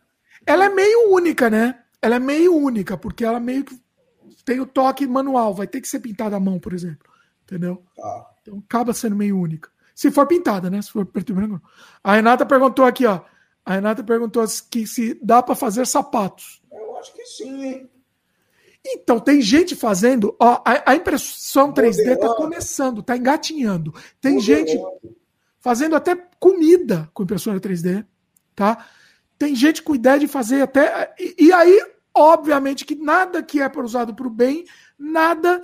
[0.47, 1.83] Ela é meio única, né?
[2.03, 3.81] Ela é meio única, porque ela meio que
[4.45, 7.11] tem o toque manual, vai ter que ser pintada à mão, por exemplo.
[7.45, 7.83] Entendeu?
[7.97, 8.31] Tá.
[8.43, 9.71] Então acaba sendo meio única.
[9.95, 10.83] Se for pintada, né?
[10.83, 11.63] Se for preto e branco.
[12.03, 13.21] A Renata perguntou aqui, ó.
[13.65, 16.63] A Renata perguntou que se dá para fazer sapatos.
[16.71, 17.91] Eu acho que sim, hein?
[18.85, 20.37] Então, tem gente fazendo.
[20.39, 23.95] Ó, a, a impressão 3D está começando, está engatinhando.
[24.21, 24.79] Tem gente
[25.59, 28.05] fazendo até comida com impressora 3D.
[28.55, 28.87] Tá?
[29.39, 31.15] Tem gente com ideia de fazer até.
[31.19, 31.83] E, e aí,
[32.15, 34.67] obviamente, que nada que é usado para o bem,
[34.99, 35.63] nada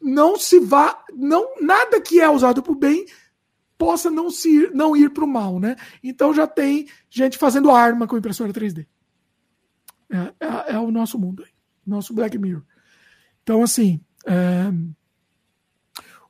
[0.00, 1.04] não se vá.
[1.12, 3.04] Não, nada que é usado para o bem
[3.76, 5.76] possa não, se ir, não ir para o mal, né?
[6.02, 8.86] Então já tem gente fazendo arma com impressora 3D.
[10.10, 11.57] É, é, é o nosso mundo aí
[11.88, 12.62] nosso Black Mirror.
[13.42, 14.70] Então, assim, é...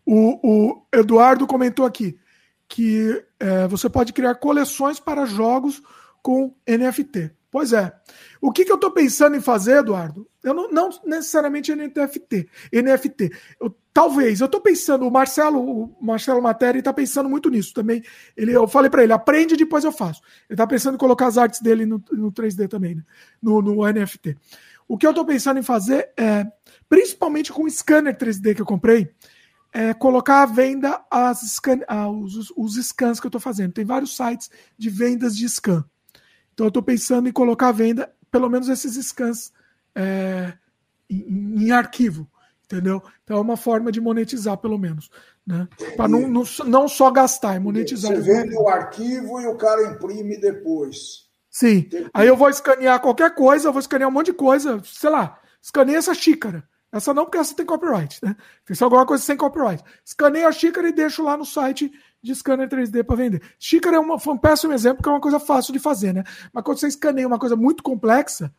[0.06, 2.18] o, o, Eduardo comentou aqui
[2.68, 5.82] que é, você pode criar coleções para jogos
[6.22, 7.32] com NFT.
[7.50, 7.90] Pois é.
[8.42, 10.28] O que, que eu estou pensando em fazer, Eduardo?
[10.44, 12.46] Eu não, não necessariamente NFT.
[12.70, 13.32] NFT.
[13.58, 14.40] Eu, talvez.
[14.40, 18.02] Eu estou pensando, o Marcelo, o Marcelo Matéria está pensando muito nisso também.
[18.36, 20.20] Ele, eu falei para ele, aprende depois eu faço.
[20.48, 23.02] Ele está pensando em colocar as artes dele no, no 3D também, né?
[23.40, 24.36] no, no NFT.
[24.89, 26.47] O que eu estou pensando em fazer é,
[26.89, 29.12] principalmente com o scanner 3D que eu comprei,
[29.73, 33.73] é colocar à venda as scan, ah, os, os scans que eu estou fazendo.
[33.73, 35.84] Tem vários sites de vendas de scan.
[36.55, 39.52] Então eu estou pensando em colocar à venda pelo menos esses scans
[39.94, 40.55] é,
[41.08, 42.28] em, em, arquivo,
[42.65, 43.02] entendeu?
[43.25, 45.10] Então é uma forma de monetizar, pelo menos.
[45.47, 45.68] Né?
[45.97, 48.15] Para não, não, não, só gastar, é monetizar.
[48.15, 51.27] Você vende o arquivo e o cara imprime depois.
[51.58, 51.88] Sim.
[52.14, 55.40] Aí eu vou escanear qualquer coisa, eu vou escanear um monte de coisa, sei lá,
[55.60, 56.62] escaneia essa xícara.
[56.92, 58.36] Essa não, porque essa tem copyright, né?
[58.64, 59.82] Tem só alguma coisa sem copyright.
[60.04, 61.90] Escaneio a xícara e deixo lá no site
[62.22, 63.42] de scanner 3D para vender.
[63.58, 66.22] Xícara é uma, foi um péssimo exemplo, porque é uma coisa fácil de fazer, né?
[66.52, 68.54] Mas quando você escaneia uma coisa muito complexa,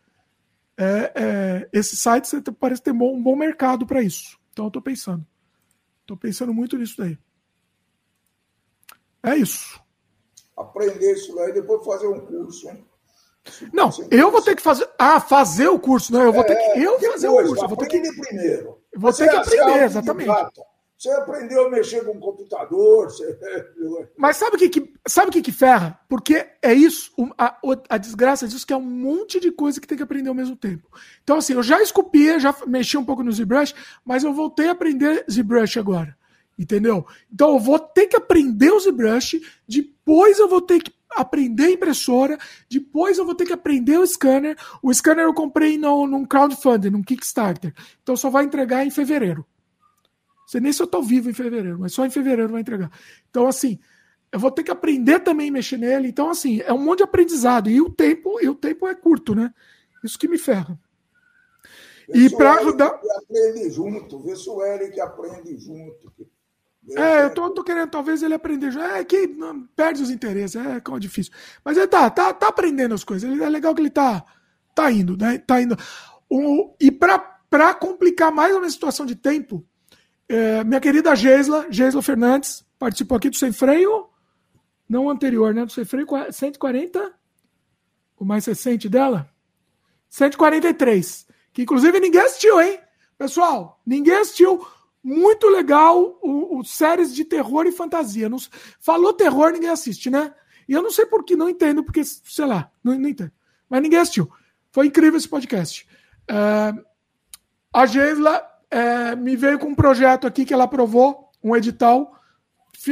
[0.77, 4.37] é, é, esse site você parece ter um bom mercado para isso.
[4.51, 5.25] Então eu estou pensando.
[6.01, 7.17] Estou pensando muito nisso daí.
[9.23, 9.81] É isso.
[10.57, 12.88] Aprender isso daí, depois fazer um curso, hein?
[13.73, 14.87] Não, eu vou ter que fazer.
[14.97, 16.23] Ah, fazer o curso, não.
[16.23, 17.63] Eu vou ter que é, eu fazer o curso.
[17.63, 18.77] Eu vou ter que primeiro.
[18.95, 20.29] Vou ter que aprender, exatamente.
[20.99, 23.09] Você aprendeu a mexer com o computador.
[23.09, 23.39] Você...
[24.17, 25.97] Mas sabe o que, que, sabe o que, que ferra?
[26.09, 29.97] Porque é isso, a, a desgraça disso que é um monte de coisa que tem
[29.97, 30.89] que aprender ao mesmo tempo.
[31.23, 34.73] Então, assim, eu já esculpia, já mexi um pouco no ZBrush, mas eu voltei a
[34.73, 36.17] aprender ZBrush agora.
[36.57, 37.07] Entendeu?
[37.31, 41.71] Então eu vou ter que aprender o ZBrush, depois eu vou ter que aprender a
[41.71, 42.38] impressora,
[42.69, 44.57] depois eu vou ter que aprender o scanner.
[44.81, 47.73] O scanner eu comprei no, num crowdfunding, num Kickstarter.
[48.01, 49.45] Então só vai entregar em fevereiro.
[50.39, 52.91] Não sei nem se eu estou vivo em fevereiro, mas só em fevereiro vai entregar.
[53.29, 53.79] Então, assim,
[54.31, 56.07] eu vou ter que aprender também a mexer nele.
[56.07, 57.69] Então, assim, é um monte de aprendizado.
[57.69, 59.53] E o tempo, e o tempo é curto, né?
[60.03, 60.79] Isso que me ferra.
[62.07, 62.99] Vê e para ajudar.
[63.17, 66.11] Aprende junto, vê se o Eric aprende junto.
[66.95, 68.75] É, eu tô, tô, querendo, talvez ele aprender.
[68.77, 69.35] É que
[69.75, 71.31] perde os interesses, é como é difícil.
[71.63, 73.29] Mas ele tá, tá, tá aprendendo as coisas.
[73.29, 74.25] Ele, é legal que ele tá,
[74.73, 75.37] tá indo, né?
[75.37, 75.77] Tá indo.
[76.29, 79.65] O, e para complicar mais a minha situação de tempo,
[80.27, 84.07] é, minha querida Geisla, Geisla Fernandes, participou aqui do Sem Freio,
[84.87, 85.65] não anterior, né?
[85.65, 87.13] Do Sem Freio 140,
[88.17, 89.29] o mais recente dela,
[90.09, 92.79] 143, que inclusive ninguém assistiu, hein?
[93.17, 94.65] Pessoal, ninguém assistiu
[95.03, 98.29] muito legal o, o, séries de terror e fantasia.
[98.29, 98.37] Não,
[98.79, 100.33] falou terror, ninguém assiste, né?
[100.67, 103.31] E eu não sei por que, não entendo, porque, sei lá, não, não entendo.
[103.69, 104.29] Mas ninguém assistiu.
[104.71, 105.87] Foi incrível esse podcast.
[106.27, 106.73] É,
[107.73, 112.15] a Geisla é, me veio com um projeto aqui que ela aprovou, um edital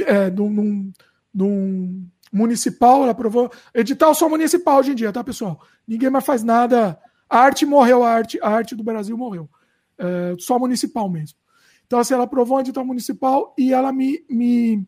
[0.05, 0.91] é, num,
[1.33, 3.51] num municipal, ela aprovou.
[3.73, 5.61] Edital só municipal hoje em dia, tá, pessoal?
[5.87, 6.99] Ninguém mais faz nada.
[7.29, 9.49] A arte morreu, a arte, a arte do Brasil morreu.
[9.97, 11.37] É, só municipal mesmo.
[11.87, 14.85] Então, assim, ela aprovou um edital municipal e ela me, me,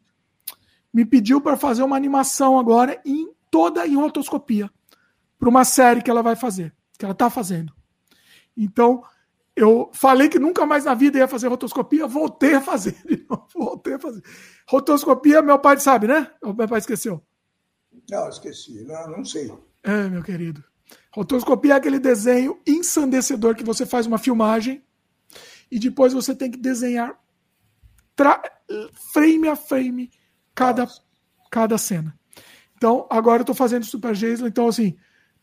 [0.93, 4.69] me pediu para fazer uma animação agora em toda em rotoscopia
[5.39, 7.73] para uma série que ela vai fazer, que ela está fazendo.
[8.55, 9.01] Então,
[9.55, 12.97] eu falei que nunca mais na vida ia fazer rotoscopia, voltei a fazer.
[13.55, 14.21] voltei a fazer.
[14.67, 16.29] Rotoscopia, meu pai sabe, né?
[16.43, 17.23] O meu pai esqueceu.
[18.09, 18.83] Não, esqueci.
[18.83, 19.49] Não, não sei.
[19.83, 20.61] É, meu querido.
[21.13, 24.83] Rotoscopia é aquele desenho ensandecedor que você faz uma filmagem
[25.71, 27.17] e depois você tem que desenhar
[29.13, 30.09] frame a frame
[30.53, 30.87] cada,
[31.49, 32.17] cada cena.
[32.75, 34.95] Então, agora eu estou fazendo Super Jason, então assim,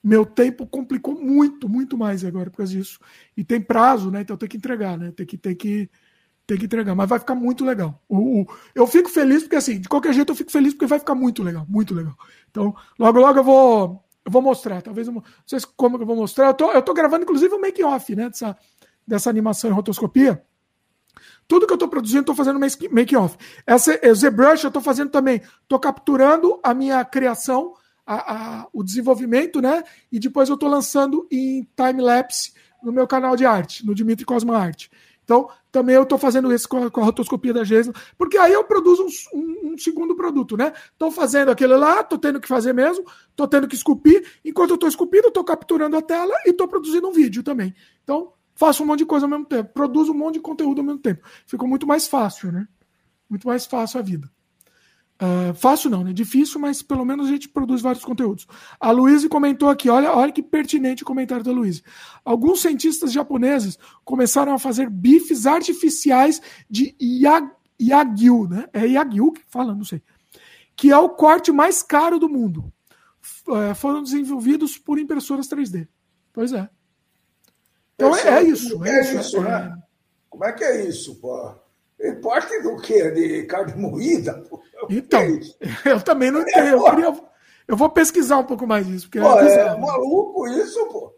[0.02, 3.00] meu tempo complicou muito, muito mais agora por causa disso.
[3.36, 4.20] E tem prazo, né?
[4.20, 5.10] Então tem que entregar, né?
[5.10, 5.90] Tem que, tem que,
[6.46, 6.94] tem que entregar.
[6.94, 8.02] Mas vai ficar muito legal.
[8.08, 10.98] O, o, eu fico feliz porque, assim, de qualquer jeito eu fico feliz porque vai
[10.98, 12.16] ficar muito legal, muito legal.
[12.50, 14.80] Então, logo, logo eu vou, eu vou mostrar.
[14.80, 16.46] Talvez eu, não sei como eu vou mostrar.
[16.46, 18.28] Eu tô, eu tô gravando, inclusive, o um make-off, né?
[18.28, 18.56] Dessa,
[19.07, 20.43] dessa animação em rotoscopia.
[21.49, 22.59] Tudo que eu estou produzindo, estou fazendo
[22.91, 23.36] make-off.
[23.67, 25.41] Essa ZBrush eu estou fazendo também.
[25.62, 29.85] Estou capturando a minha criação, a, a, o desenvolvimento, né?
[30.10, 32.52] E depois eu estou lançando em time-lapse
[32.83, 34.91] no meu canal de arte, no Dimitri Cosma Arte.
[35.26, 38.52] Então, também eu estou fazendo isso com a, com a, rotoscopia da Gesla, porque aí
[38.52, 40.73] eu produzo um, um, um segundo produto, né?
[40.93, 44.25] Estou fazendo aquele lá, estou tendo que fazer mesmo, estou tendo que esculpir.
[44.44, 47.75] Enquanto eu estou esculpindo, estou capturando a tela e estou produzindo um vídeo também.
[48.05, 50.85] Então, faço um monte de coisa ao mesmo tempo, produzo um monte de conteúdo ao
[50.85, 51.23] mesmo tempo.
[51.47, 52.67] Ficou muito mais fácil, né?
[53.28, 54.28] Muito mais fácil a vida.
[55.17, 56.12] Uh, fácil não, né?
[56.12, 58.47] Difícil, mas pelo menos a gente produz vários conteúdos.
[58.78, 61.83] A Luísa comentou aqui, olha, olha que pertinente o comentário da Luísa.
[62.25, 66.94] Alguns cientistas japoneses começaram a fazer bifes artificiais de
[67.81, 68.68] Yagyu, né?
[68.73, 70.02] É Yagyu que fala, não sei.
[70.75, 72.70] Que é o corte mais caro do mundo.
[73.49, 75.89] é, foram desenvolvidos por impressoras 3D.
[76.31, 76.68] Pois é.
[77.97, 78.84] Então é, é, isso.
[78.84, 79.76] É, isso, isso né?
[80.31, 81.55] Como é que é isso, pô?
[82.23, 83.10] Parte do quê?
[83.10, 84.34] De carne moída?
[84.49, 84.60] Pô?
[84.91, 85.41] Então, é
[85.91, 86.68] eu também não entendo.
[86.68, 87.23] Eu, queria,
[87.66, 89.07] eu, vou pesquisar um pouco mais isso.
[89.07, 91.15] Porque pô, é, é maluco isso, pô.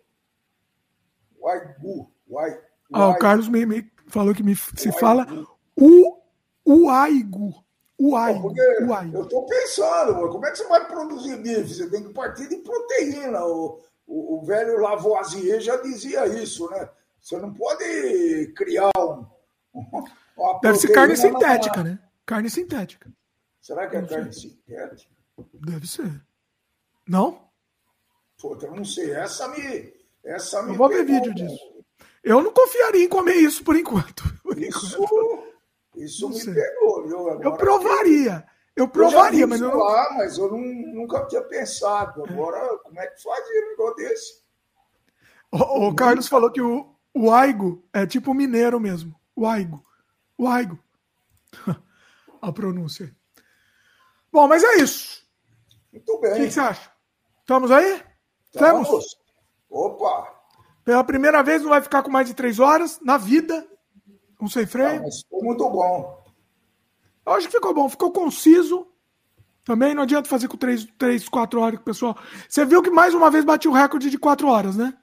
[1.40, 2.12] Uaigu.
[2.28, 2.60] Uai,
[2.92, 5.26] ah, o Carlos me, me, falou que me, se fala
[5.76, 6.18] o
[6.66, 7.54] Uaigu.
[8.00, 8.54] Uaigu.
[8.86, 9.16] Uaigu.
[9.16, 11.74] Eu estou pensando, como é que você vai produzir bife?
[11.74, 13.44] Você tem que partir de proteína.
[13.44, 16.88] O, o, o velho Lavoisier já dizia isso, né?
[17.20, 19.26] Você não pode criar um.
[20.62, 21.98] Deve ser carne sintética, né?
[22.24, 23.12] Carne sintética.
[23.60, 24.50] Será que é não carne sei.
[24.50, 25.12] sintética?
[25.54, 26.22] Deve ser.
[27.06, 27.48] Não?
[28.40, 29.12] Pô, eu não sei.
[29.12, 29.92] Essa me.
[30.24, 31.84] Essa me eu vou ver vídeo disso.
[32.24, 34.24] Eu não confiaria em comer isso por enquanto.
[34.42, 35.44] Por isso, enquanto.
[35.96, 37.28] isso me pegou, viu?
[37.28, 38.46] Agora, eu provaria.
[38.78, 39.76] Eu provaria, eu mas eu não.
[39.76, 42.24] Lá, mas eu não, nunca tinha pensado.
[42.24, 44.42] Agora, como é que fazia um negócio desse?
[45.50, 49.18] O, o Carlos falou que o, o aigo é tipo mineiro mesmo.
[49.34, 49.82] O aigo.
[50.38, 50.78] O aigo.
[52.40, 53.12] A pronúncia.
[54.30, 55.26] Bom, mas é isso.
[55.92, 56.32] Muito bem.
[56.34, 56.92] O que, que você acha?
[57.40, 58.00] Estamos aí?
[58.54, 59.18] Estamos.
[59.68, 60.38] Opa!
[60.84, 63.66] Pela primeira vez não vai ficar com mais de três horas na vida.
[64.40, 65.02] Um sem freio.
[65.02, 66.17] mas ficou muito bom.
[67.28, 67.88] Eu acho que ficou bom.
[67.88, 68.86] Ficou conciso.
[69.62, 72.16] Também não adianta fazer com três, três quatro horas, pessoal.
[72.48, 74.94] Você viu que mais uma vez bati o recorde de quatro horas, né?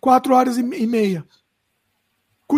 [0.00, 1.26] Quatro horas e meia.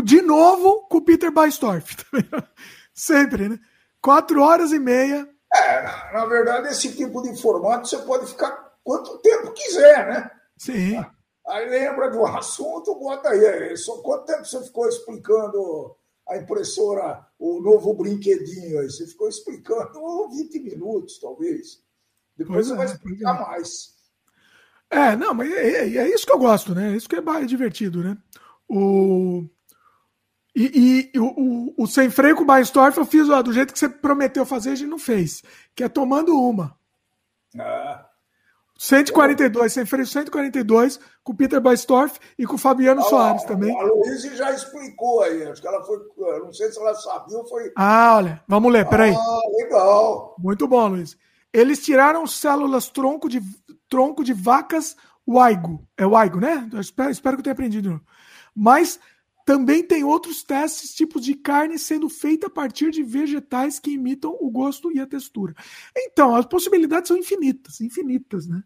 [0.04, 1.96] De novo com o Peter Bystorff.
[2.92, 3.58] Sempre, né?
[4.02, 5.26] Quatro horas e meia.
[5.54, 10.30] É, na verdade, esse tipo de formato você pode ficar quanto tempo quiser, né?
[10.58, 11.02] Sim.
[11.48, 13.74] Aí lembra do assunto, bota aí.
[13.76, 15.96] Só quanto tempo você ficou explicando
[16.32, 18.90] a impressora, o novo brinquedinho aí?
[18.90, 21.82] Você ficou explicando 20 minutos, talvez.
[22.36, 23.40] Depois pois você é, vai explicar é.
[23.40, 23.92] mais.
[24.90, 26.92] É, não, mas é, é, é, isso que eu gosto, né?
[26.92, 28.16] É isso que é divertido, né?
[28.68, 29.44] O...
[30.54, 33.72] E, e o, o, o, sem freio com o Baistorf eu fiz ó, do jeito
[33.72, 35.42] que você prometeu fazer, a gente não fez.
[35.74, 36.76] Que é tomando uma.
[37.58, 38.06] Ah.
[38.82, 43.72] 142, sem freio 142, com o Peter Baistorf e com o Fabiano ah, Soares também.
[43.78, 45.98] A Luísa já explicou aí, acho que ela foi,
[46.40, 47.70] não sei se ela sabia ou foi...
[47.76, 49.14] Ah, olha, vamos ler, peraí.
[49.14, 50.34] Ah, legal.
[50.36, 51.16] Muito bom, Luiz.
[51.52, 53.40] Eles tiraram células tronco de,
[53.88, 55.86] tronco de vacas Waigo.
[55.96, 56.68] É Waigo, né?
[56.72, 58.00] Eu espero, espero que eu tenha aprendido.
[58.52, 58.98] Mas
[59.46, 64.36] também tem outros testes, tipos de carne sendo feita a partir de vegetais que imitam
[64.40, 65.54] o gosto e a textura.
[65.96, 68.60] Então, as possibilidades são infinitas, infinitas, né?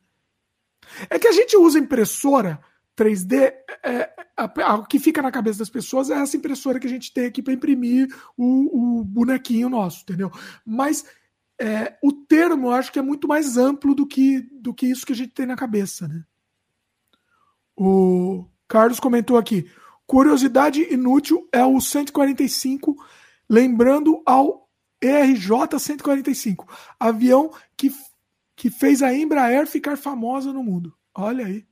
[1.09, 2.61] É que a gente usa impressora
[2.97, 6.91] 3D, é, a, o que fica na cabeça das pessoas é essa impressora que a
[6.91, 10.31] gente tem aqui para imprimir o, o, bonequinho nosso, entendeu?
[10.65, 11.05] Mas
[11.61, 15.05] é, o termo eu acho que é muito mais amplo do que, do que isso
[15.05, 16.25] que a gente tem na cabeça, né?
[17.77, 19.71] O Carlos comentou aqui.
[20.07, 22.97] Curiosidade inútil é o 145,
[23.49, 24.67] lembrando ao
[25.03, 26.67] ERJ 145,
[26.99, 27.93] avião que,
[28.57, 30.97] que fez a Embraer ficar famosa no mundo.
[31.15, 31.67] Olha aí.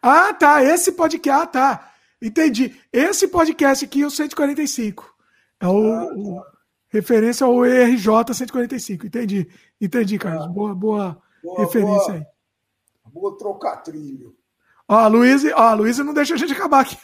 [0.00, 0.64] Ah, tá.
[0.64, 1.42] Esse podcast.
[1.42, 1.92] Ah, tá.
[2.20, 2.74] Entendi.
[2.90, 5.14] Esse podcast aqui é o 145.
[5.60, 6.14] É o, ah, tá.
[6.14, 6.44] o
[6.88, 9.06] referência ao ERJ 145.
[9.06, 9.48] Entendi.
[9.80, 10.46] Entendi, Carlos.
[10.46, 12.26] Ah, boa, boa, boa referência boa, aí.
[13.12, 14.34] Boa trocar trilho.
[14.88, 16.96] Ó, a Luísa, ó, a Luísa não deixa a gente acabar aqui.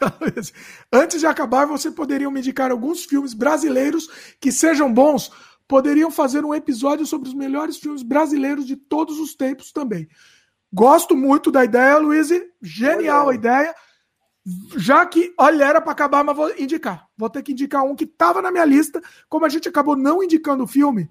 [0.93, 4.09] Antes de acabar, você poderia me indicar alguns filmes brasileiros
[4.41, 5.31] que sejam bons.
[5.69, 10.09] Poderiam fazer um episódio sobre os melhores filmes brasileiros de todos os tempos também.
[10.73, 12.43] Gosto muito da ideia, Luísa.
[12.61, 13.75] Genial a ideia.
[14.77, 17.07] Já que, olha, era para acabar, mas vou indicar.
[17.17, 19.01] Vou ter que indicar um que estava na minha lista.
[19.29, 21.11] Como a gente acabou não indicando o filme,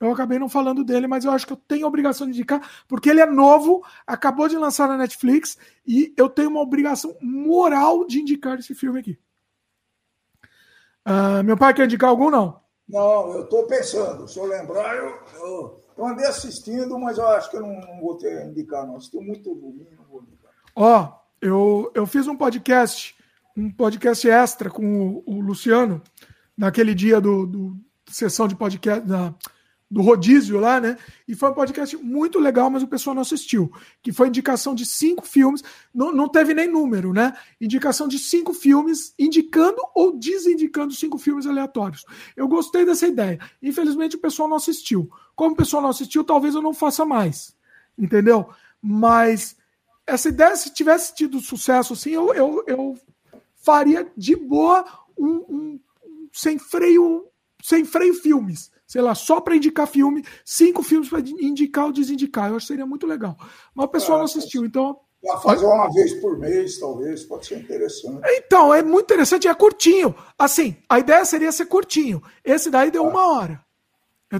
[0.00, 2.60] eu acabei não falando dele, mas eu acho que eu tenho a obrigação de indicar,
[2.88, 5.56] porque ele é novo, acabou de lançar na Netflix,
[5.86, 9.16] e eu tenho uma obrigação moral de indicar esse filme aqui.
[11.06, 12.61] Uh, meu pai quer indicar algum, não?
[12.92, 14.28] Não, eu estou pensando.
[14.28, 18.00] Se eu lembrar, eu, eu, eu, andei assistindo, mas eu acho que eu não, não
[18.00, 18.96] vou ter indicar, não.
[18.96, 20.52] Assisti muito domingo, não vou indicar.
[20.76, 23.16] Ó, eu, eu fiz um podcast,
[23.56, 26.02] um podcast extra com o, o Luciano,
[26.54, 29.34] naquele dia do, do sessão de podcast, da
[29.92, 30.96] do rodízio lá, né?
[31.28, 33.70] E foi um podcast muito legal, mas o pessoal não assistiu.
[34.02, 35.62] Que foi indicação de cinco filmes,
[35.94, 37.36] não, não teve nem número, né?
[37.60, 42.06] Indicação de cinco filmes, indicando ou desindicando cinco filmes aleatórios.
[42.34, 43.38] Eu gostei dessa ideia.
[43.62, 45.10] Infelizmente o pessoal não assistiu.
[45.36, 47.54] Como o pessoal não assistiu, talvez eu não faça mais.
[47.98, 48.48] Entendeu?
[48.80, 49.56] Mas
[50.06, 52.98] essa ideia, se tivesse tido sucesso assim, eu, eu, eu
[53.56, 54.86] faria de boa
[55.18, 55.80] um, um,
[56.32, 57.26] sem freio,
[57.62, 62.50] sem freio filmes sei lá, só para indicar filme, cinco filmes para indicar ou desindicar.
[62.50, 63.38] Eu acho que seria muito legal.
[63.74, 65.00] Mas o pessoal é, não assistiu, então.
[65.42, 68.20] fazer uma vez por mês, talvez, pode ser interessante.
[68.22, 70.14] Então, é muito interessante, é curtinho.
[70.38, 72.22] Assim, a ideia seria ser curtinho.
[72.44, 73.08] Esse daí deu ah.
[73.08, 73.64] uma hora.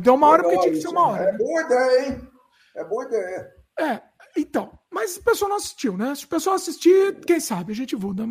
[0.03, 1.23] Deu uma hora porque tinha que ser uma hora.
[1.23, 2.29] É boa ideia, hein?
[2.77, 3.51] É boa ideia.
[3.81, 4.03] É,
[4.36, 6.15] então, mas o pessoal não assistiu, né?
[6.15, 8.25] Se o pessoal assistir, quem sabe, a gente volta.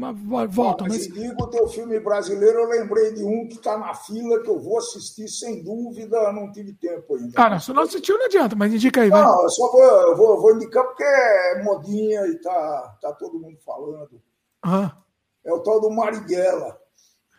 [0.48, 1.14] volta mas, mas...
[1.14, 4.60] digo o teu filme brasileiro, eu lembrei de um que está na fila, que eu
[4.60, 7.34] vou assistir sem dúvida, não tive tempo ainda.
[7.36, 9.22] Ah, não, se não assistiu, não adianta, mas indica aí, vai.
[9.22, 13.40] Não, eu só vou, eu vou, vou indicar porque é modinha e tá, tá todo
[13.40, 14.22] mundo falando.
[14.66, 14.92] Uhum.
[15.44, 16.80] É o tal do Marighella.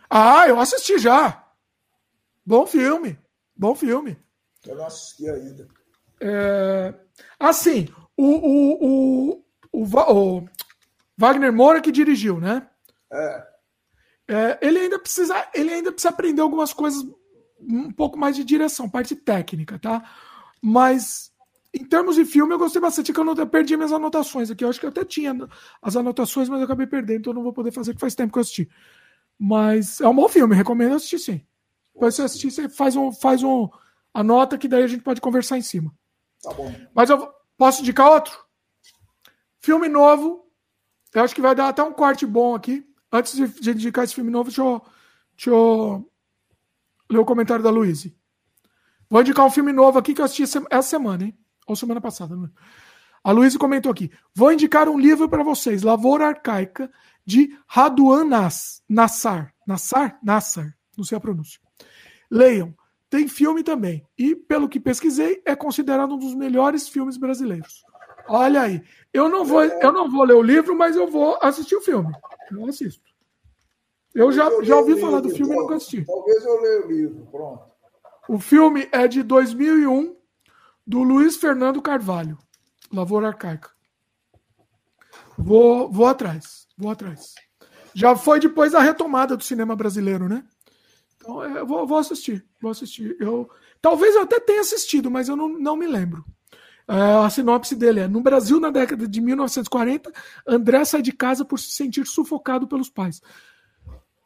[0.09, 1.49] Ah, eu assisti já.
[2.45, 3.19] Bom filme.
[3.57, 4.19] Bom filme.
[4.67, 5.67] Eu não assisti ainda.
[6.21, 6.95] É...
[7.39, 10.49] Assim, o, o, o, o,
[11.17, 12.67] Wagner Moura que dirigiu, né?
[13.13, 13.47] É.
[14.29, 14.59] é.
[14.63, 17.05] ele ainda precisa, ele ainda precisa aprender algumas coisas,
[17.61, 20.03] um pouco mais de direção, parte técnica, tá?
[20.61, 21.33] Mas
[21.75, 24.63] em termos de filme, eu gostei bastante, que eu, não, eu perdi minhas anotações aqui.
[24.63, 25.35] Eu acho que eu até tinha
[25.81, 28.33] as anotações, mas eu acabei perdendo, então eu não vou poder fazer, que faz tempo
[28.33, 28.69] que eu assisti.
[29.39, 31.41] Mas é um bom filme, recomendo assistir sim.
[31.95, 33.69] Depois você assistir, você faz um, faz um.
[34.13, 35.93] Anota que daí a gente pode conversar em cima.
[36.43, 36.73] Tá bom.
[36.95, 37.33] Mas eu
[37.63, 38.37] posso indicar outro?
[39.61, 40.45] Filme novo.
[41.15, 42.85] Eu acho que vai dar até um corte bom aqui.
[43.13, 44.83] Antes de, de indicar esse filme novo, deixa eu,
[45.37, 46.11] deixa eu
[47.09, 48.19] ler o comentário da Luíse.
[49.09, 51.39] Vou indicar um filme novo aqui que eu assisti essa semana, hein?
[51.65, 52.49] Ou semana passada, né?
[53.23, 54.11] A Luísa comentou aqui.
[54.35, 56.91] Vou indicar um livro para vocês, Lavoura Arcaica,
[57.25, 59.55] de Raduan Nass, Nassar.
[59.65, 60.19] Nassar?
[60.21, 60.77] Nassar.
[60.97, 61.61] Não sei a pronúncia.
[62.29, 62.75] Leiam.
[63.13, 64.03] Tem filme também.
[64.17, 67.85] E, pelo que pesquisei, é considerado um dos melhores filmes brasileiros.
[68.27, 68.83] Olha aí.
[69.13, 72.11] Eu não vou, eu não vou ler o livro, mas eu vou assistir o filme.
[72.51, 73.03] Eu assisto.
[74.15, 76.03] Eu já, eu já ouvi falar livro, do filme e nunca assisti.
[76.07, 77.29] Talvez eu leia o livro.
[77.31, 77.65] Pronto.
[78.31, 80.17] O filme é de 2001,
[80.87, 82.39] do Luiz Fernando Carvalho.
[82.91, 83.73] Lavoura Arcaica.
[85.37, 86.67] Vou, vou atrás.
[86.79, 87.35] Vou atrás.
[87.93, 90.43] Já foi depois da retomada do cinema brasileiro, né?
[91.23, 92.45] Então, é, eu vou, vou, assistir.
[92.61, 93.17] Vou assistir.
[93.21, 93.49] Eu,
[93.81, 96.25] talvez eu até tenha assistido, mas eu não, não me lembro.
[96.89, 100.13] É, a sinopse dele é: No Brasil, na década de 1940,
[100.47, 103.23] André sai de casa por se sentir sufocado pelos pais.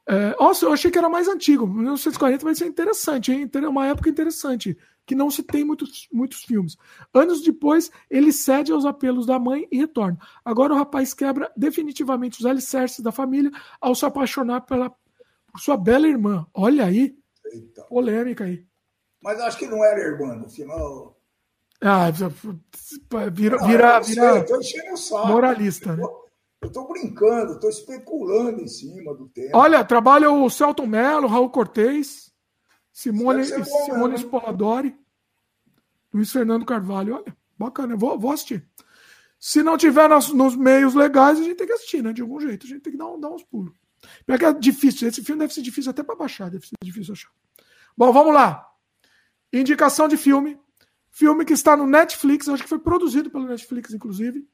[0.09, 1.67] É, nossa, eu achei que era mais antigo.
[1.67, 3.51] 1940 vai ser interessante, hein?
[3.53, 6.77] É uma época interessante, que não se tem muitos, muitos filmes.
[7.13, 10.17] Anos depois, ele cede aos apelos da mãe e retorna.
[10.45, 13.51] Agora o rapaz quebra definitivamente os alicerces da família
[13.81, 14.95] ao se apaixonar pela
[15.59, 16.47] sua bela irmã.
[16.55, 17.17] Olha aí.
[17.53, 17.83] Eita.
[17.85, 18.67] Polêmica aí.
[19.23, 21.17] Mas acho que não era irmã, no final.
[21.81, 24.45] Ah, vira, não, vira, vira
[25.27, 26.03] moralista, né?
[26.63, 29.51] Eu estou brincando, estou especulando em cima do tema.
[29.55, 32.33] Olha, trabalha o Celton Mello, Raul Cortez,
[32.93, 34.19] Simone, Simone né?
[34.19, 34.97] Spoladori,
[36.13, 37.17] Luiz Fernando Carvalho.
[37.17, 38.67] Olha, bacana, vou, vou assistir.
[39.39, 42.13] Se não tiver nos, nos, meios legais, a gente tem que assistir, né?
[42.13, 43.75] De algum jeito, a gente tem que dar, dar uns pulos.
[44.25, 45.09] Pior que é difícil.
[45.09, 47.31] Esse filme deve ser difícil até para baixar, deve ser difícil achar.
[47.97, 48.69] Bom, vamos lá.
[49.53, 50.59] Indicação de filme.
[51.11, 54.47] Filme que está no Netflix, acho que foi produzido pelo Netflix, inclusive.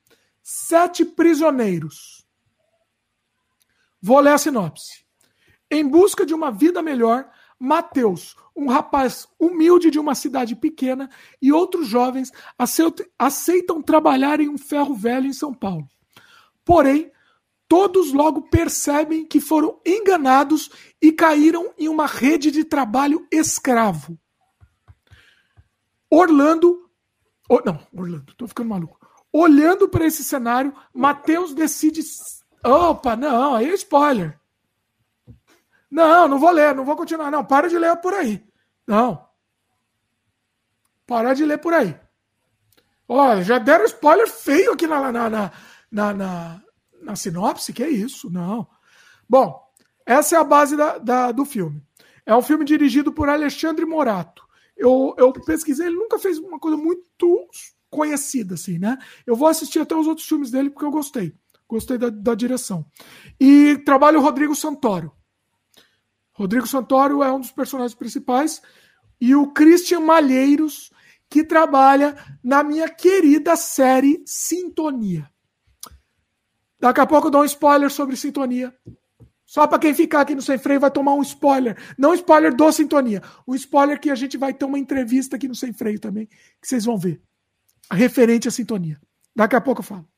[0.42, 2.24] Sete Prisioneiros.
[4.00, 5.04] Vou ler a sinopse.
[5.70, 11.08] Em busca de uma vida melhor, Mateus, um rapaz humilde de uma cidade pequena,
[11.40, 12.30] e outros jovens
[13.18, 15.88] aceitam trabalhar em um ferro velho em São Paulo.
[16.64, 17.10] Porém,
[17.72, 20.68] todos logo percebem que foram enganados
[21.00, 24.18] e caíram em uma rede de trabalho escravo.
[26.10, 26.90] Orlando.
[27.48, 29.00] Oh, não, Orlando, tô ficando maluco.
[29.32, 32.02] Olhando para esse cenário, Mateus decide.
[32.62, 34.38] Opa, não, aí é spoiler.
[35.90, 37.30] Não, não vou ler, não vou continuar.
[37.30, 38.46] Não, para de ler por aí.
[38.86, 39.26] Não.
[41.06, 41.98] Para de ler por aí.
[43.08, 45.50] Olha, já deram spoiler feio aqui na, na, na,
[46.12, 46.62] na,
[47.02, 48.66] na sinopse, que é isso, não.
[49.28, 49.60] Bom,
[50.06, 51.82] essa é a base da, da, do filme.
[52.24, 54.42] É um filme dirigido por Alexandre Morato.
[54.76, 57.48] Eu, eu pesquisei, ele nunca fez uma coisa muito
[57.90, 58.98] conhecida, assim, né?
[59.26, 61.34] Eu vou assistir até os outros filmes dele porque eu gostei.
[61.68, 62.84] Gostei da, da direção.
[63.40, 65.12] E trabalha o Rodrigo Santoro.
[66.32, 68.62] Rodrigo Santoro é um dos personagens principais.
[69.20, 70.90] E o Christian Malheiros,
[71.30, 75.31] que trabalha na minha querida série Sintonia.
[76.82, 78.74] Daqui a pouco eu dou um spoiler sobre sintonia.
[79.46, 81.76] Só para quem ficar aqui no Sem Freio vai tomar um spoiler.
[81.96, 83.22] Não spoiler do Sintonia.
[83.46, 86.66] Um spoiler que a gente vai ter uma entrevista aqui no Sem Freio também, que
[86.66, 87.22] vocês vão ver.
[87.88, 89.00] Referente à sintonia.
[89.36, 90.08] Daqui a pouco eu falo.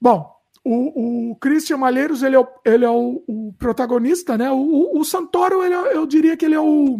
[0.00, 0.34] Bom,
[0.64, 4.50] o, o Christian Malheiros, ele é o, ele é o, o protagonista, né?
[4.50, 6.98] O, o, Santoro, ele é, eu diria que ele é o,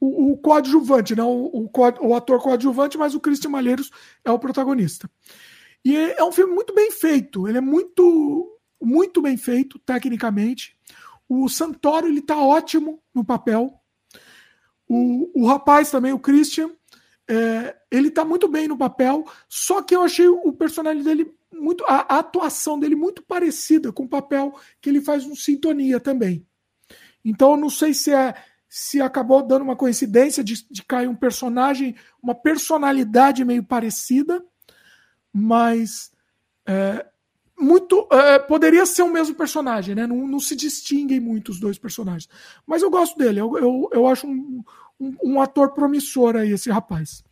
[0.00, 3.90] o, o coadjuvante, não o, o, o, ator coadjuvante, mas o Christian Malheiros
[4.24, 5.10] é o protagonista.
[5.86, 10.76] E é, é um filme muito bem feito, ele é muito, muito bem feito tecnicamente.
[11.28, 13.72] O Santoro ele tá ótimo no papel.
[14.88, 16.72] O, o rapaz também, o Christian,
[17.30, 21.84] é, ele tá muito bem no papel, só que eu achei o personagem dele muito.
[21.84, 26.44] A, a, atuação dele muito parecida com o papel que ele faz no Sintonia também.
[27.24, 28.34] Então eu não sei se é
[28.68, 34.44] se acabou dando uma coincidência de, de cair um personagem, uma personalidade meio parecida,
[35.36, 36.10] mas
[36.66, 37.04] é,
[37.58, 40.06] muito é, poderia ser o mesmo personagem, né?
[40.06, 42.26] Não, não, se distinguem muito os dois personagens.
[42.66, 44.64] Mas eu gosto dele, eu, eu, eu acho um,
[44.98, 47.22] um, um, ator promissor aí, esse rapaz.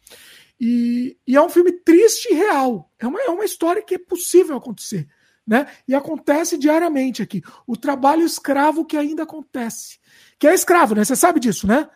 [0.61, 2.93] E, e, é um filme triste e real.
[2.99, 5.09] É uma, é uma história que é possível acontecer.
[5.47, 5.67] Né?
[5.89, 7.43] E acontece diariamente aqui.
[7.67, 9.99] O trabalho escravo que ainda acontece.
[10.39, 11.05] Que é escravo, né?
[11.05, 11.89] Você sabe disso, né?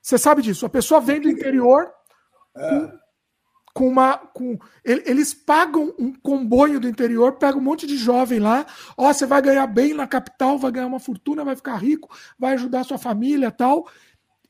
[0.00, 0.66] Você sabe disso.
[0.66, 1.92] A pessoa vem do interior
[2.52, 2.98] com,
[3.78, 4.18] com uma.
[4.18, 8.66] Com, eles pagam um comboio do interior, pega um monte de jovem lá.
[8.96, 12.54] Ó, você vai ganhar bem na capital, vai ganhar uma fortuna, vai ficar rico, vai
[12.54, 13.88] ajudar sua família tal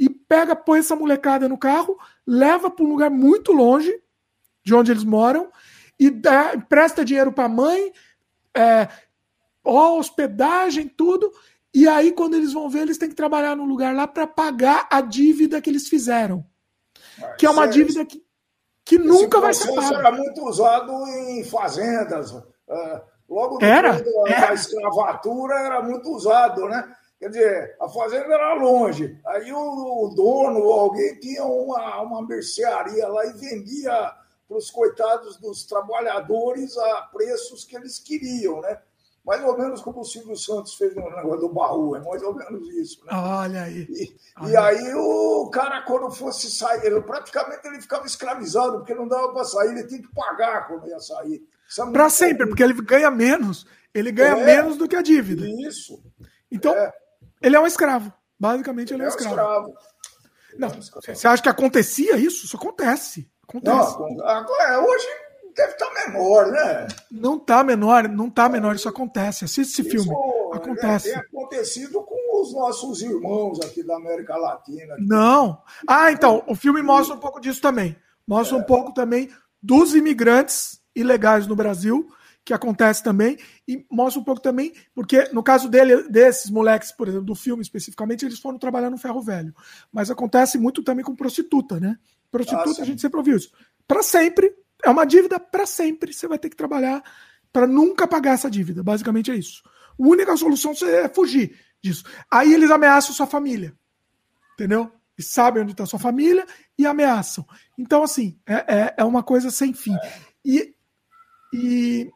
[0.00, 3.92] e pega, põe essa molecada no carro, leva para um lugar muito longe
[4.64, 5.50] de onde eles moram
[6.00, 7.92] e dá, empresta dinheiro para a mãe,
[8.56, 8.88] é,
[9.62, 11.30] ó, hospedagem, tudo.
[11.74, 14.88] E aí, quando eles vão ver, eles têm que trabalhar num lugar lá para pagar
[14.90, 16.46] a dívida que eles fizeram.
[17.36, 18.22] que é uma é, dívida que,
[18.88, 19.98] que nunca vai ser paga.
[19.98, 22.32] era muito usado em fazendas.
[22.32, 24.54] Uh, logo era, da, era.
[24.54, 26.96] escravatura era muito usado, né?
[27.20, 29.20] Quer dizer, a fazenda era longe.
[29.26, 33.92] Aí o, o dono ou alguém tinha uma, uma mercearia lá e vendia
[34.48, 38.78] para os coitados dos trabalhadores a preços que eles queriam, né?
[39.28, 42.34] Mais ou menos como o Silvio Santos fez no negócio do baú, é mais ou
[42.34, 43.04] menos isso.
[43.04, 43.12] Né?
[43.12, 43.86] Olha aí.
[43.90, 44.50] E, Olha.
[44.50, 49.30] e aí o cara, quando fosse sair, ele, praticamente ele ficava escravizado, porque não dava
[49.34, 51.42] para sair, ele tinha que pagar quando ia sair.
[51.78, 53.66] É para sempre, porque ele ganha menos.
[53.92, 55.46] Ele ganha é, menos do que a dívida.
[55.46, 56.02] Isso.
[56.50, 56.90] Então, é.
[57.42, 58.10] Ele é um escravo.
[58.40, 59.34] Basicamente, ele, ele é um escravo.
[59.34, 59.74] escravo.
[60.56, 62.46] Não, você acha que acontecia isso?
[62.46, 63.30] Isso acontece.
[63.46, 63.98] acontece.
[63.98, 65.06] Não, agora, hoje
[65.58, 66.88] deve estar menor, né?
[67.10, 69.44] Não está menor, não está menor, isso acontece.
[69.44, 70.16] Assiste esse isso, filme.
[70.52, 71.10] Acontece.
[71.10, 74.94] Tem acontecido com os nossos irmãos aqui da América Latina.
[74.98, 75.60] Não.
[75.86, 77.96] Ah, então, o filme mostra um pouco disso também.
[78.26, 78.60] Mostra é.
[78.60, 79.30] um pouco também
[79.60, 82.08] dos imigrantes ilegais no Brasil
[82.44, 83.36] que acontece também,
[83.68, 87.60] e mostra um pouco também, porque no caso dele, desses moleques, por exemplo, do filme
[87.60, 89.54] especificamente, eles foram trabalhar no ferro velho.
[89.92, 91.98] Mas acontece muito também com prostituta, né?
[92.30, 93.52] Prostituta, ah, a gente sempre ouviu isso.
[93.86, 94.50] Para sempre,
[94.84, 97.02] é uma dívida para sempre, você vai ter que trabalhar
[97.52, 98.82] para nunca pagar essa dívida.
[98.82, 99.62] Basicamente é isso.
[99.66, 102.04] A única solução é fugir disso.
[102.30, 103.74] Aí eles ameaçam sua família.
[104.54, 104.92] Entendeu?
[105.16, 107.46] E sabem onde está sua família e ameaçam.
[107.76, 109.96] Então, assim, é, é, é uma coisa sem fim.
[110.44, 110.74] E,
[111.52, 112.10] e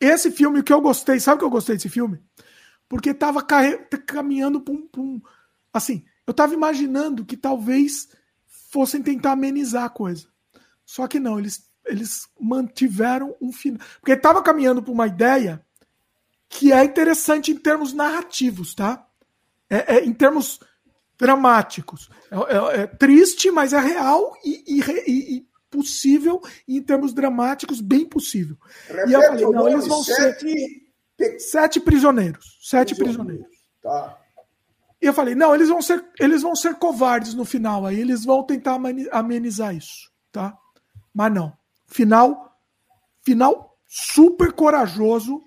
[0.00, 2.20] esse filme, o que eu gostei, sabe o que eu gostei desse filme?
[2.88, 3.44] Porque tava
[4.06, 5.20] caminhando para um,
[5.72, 8.08] Assim, eu tava imaginando que talvez
[8.46, 10.26] fossem tentar amenizar a coisa.
[10.84, 13.80] Só que não, eles, eles mantiveram um final.
[14.00, 15.64] Porque tava caminhando para uma ideia
[16.48, 19.06] que é interessante em termos narrativos, tá?
[19.68, 20.60] É, é em termos
[21.18, 22.08] dramáticos.
[22.30, 27.80] É, é, é, triste, mas é real e, e, e, possível e em termos dramáticos,
[27.80, 28.56] bem possível.
[28.86, 30.86] Repete e eu falei, não, eles vão sete...
[31.18, 32.58] ser sete prisioneiros.
[32.62, 33.46] Sete prisioneiros.
[33.82, 34.16] Tá.
[35.00, 38.24] E eu falei, não, eles vão ser, eles vão ser covardes no final, aí eles
[38.24, 38.80] vão tentar
[39.12, 40.56] amenizar isso, tá?
[41.14, 41.57] Mas não.
[41.88, 42.56] Final,
[43.22, 45.42] final super corajoso,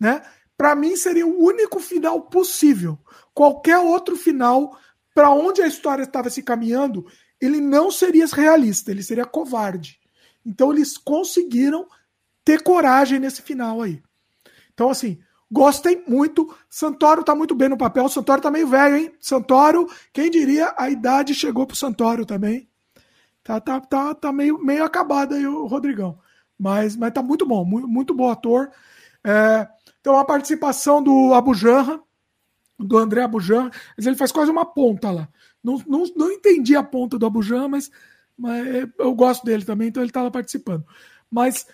[0.00, 0.22] né?
[0.56, 2.98] Para mim seria o único final possível.
[3.34, 4.76] Qualquer outro final
[5.14, 7.06] para onde a história estava se caminhando,
[7.40, 9.98] ele não seria realista, ele seria covarde.
[10.44, 11.86] Então eles conseguiram
[12.44, 14.02] ter coragem nesse final aí.
[14.72, 16.54] Então, assim, gostei muito.
[16.68, 18.08] Santoro tá muito bem no papel.
[18.08, 19.12] Santoro tá meio velho, hein?
[19.20, 22.68] Santoro, quem diria, a idade chegou pro Santoro também.
[23.42, 26.18] Tá, tá, tá, tá meio, meio acabado aí o Rodrigão.
[26.58, 28.70] Mas, mas tá muito bom, muito, muito bom ator.
[29.24, 29.68] É,
[30.00, 32.00] então a participação do Abu Janra,
[32.78, 35.28] do André Abu Janra, mas ele faz quase uma ponta lá.
[35.62, 37.90] Não, não, não entendi a ponta do Abujan, mas,
[38.36, 38.66] mas
[38.98, 40.84] eu gosto dele também, então ele estava participando.
[41.30, 41.66] Mas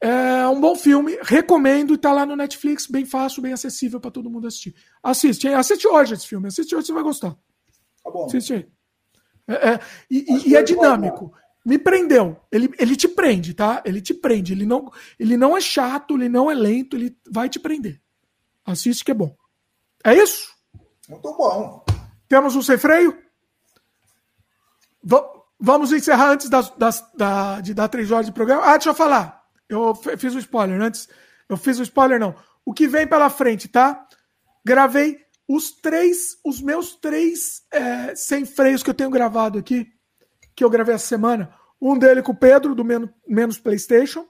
[0.00, 4.30] é um bom filme, recomendo, está lá no Netflix, bem fácil, bem acessível para todo
[4.30, 4.74] mundo assistir.
[5.02, 7.36] Assiste, assiste hoje esse filme, assiste hoje, você vai gostar.
[8.02, 8.26] Tá bom.
[8.26, 8.77] Assiste aí.
[9.48, 11.32] É, é, e, e é dinâmico.
[11.64, 12.36] Me prendeu.
[12.52, 13.82] Ele, ele te prende, tá?
[13.84, 14.52] Ele te prende.
[14.52, 18.00] Ele não, ele não é chato, ele não é lento, ele vai te prender.
[18.64, 19.34] Assiste que é bom.
[20.04, 20.52] É isso?
[21.08, 21.84] Muito bom.
[22.28, 23.16] Temos um sem freio?
[25.58, 28.62] vamos encerrar antes das, das, da, de dar três horas de programa.
[28.62, 29.42] Ah, deixa eu falar.
[29.68, 31.08] Eu fiz o um spoiler antes.
[31.48, 32.34] Eu fiz o um spoiler, não.
[32.64, 34.06] O que vem pela frente, tá?
[34.64, 35.18] Gravei
[35.48, 39.90] os três, os meus três é, sem freios que eu tenho gravado aqui,
[40.54, 41.54] que eu gravei essa semana.
[41.80, 44.26] Um dele com o Pedro, do Menos, Menos PlayStation.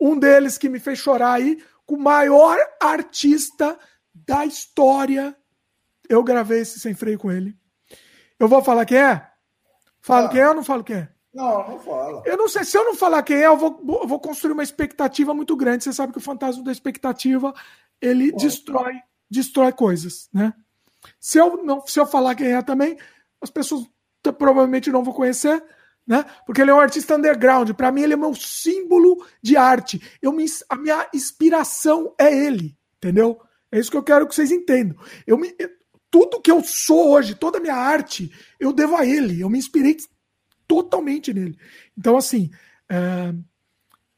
[0.00, 3.78] Um deles que me fez chorar aí, com o maior artista
[4.12, 5.36] da história.
[6.08, 7.56] Eu gravei esse sem freio com ele.
[8.38, 9.30] Eu vou falar quem é?
[10.00, 10.30] Falo ah.
[10.30, 11.08] quem é ou não falo quem é?
[11.32, 12.22] Não, não fala.
[12.26, 14.62] Eu não sei, se eu não falar quem é, eu vou, eu vou construir uma
[14.62, 15.84] expectativa muito grande.
[15.84, 17.54] Você sabe que o fantasma da expectativa,
[18.00, 18.94] ele destrói,
[19.30, 20.52] destrói coisas, né?
[21.18, 22.98] Se eu, não, se eu falar quem é também,
[23.40, 23.86] as pessoas
[24.38, 25.62] provavelmente não vão conhecer,
[26.06, 26.24] né?
[26.44, 27.70] Porque ele é um artista underground.
[27.72, 30.00] Para mim, ele é meu símbolo de arte.
[30.20, 33.40] Eu me, a minha inspiração é ele, entendeu?
[33.72, 34.96] É isso que eu quero que vocês entendam.
[35.26, 35.54] Eu me,
[36.10, 39.40] tudo que eu sou hoje, toda a minha arte, eu devo a ele.
[39.40, 39.96] Eu me inspirei
[40.66, 41.58] totalmente nele.
[41.96, 42.50] Então, assim.
[42.88, 43.32] É...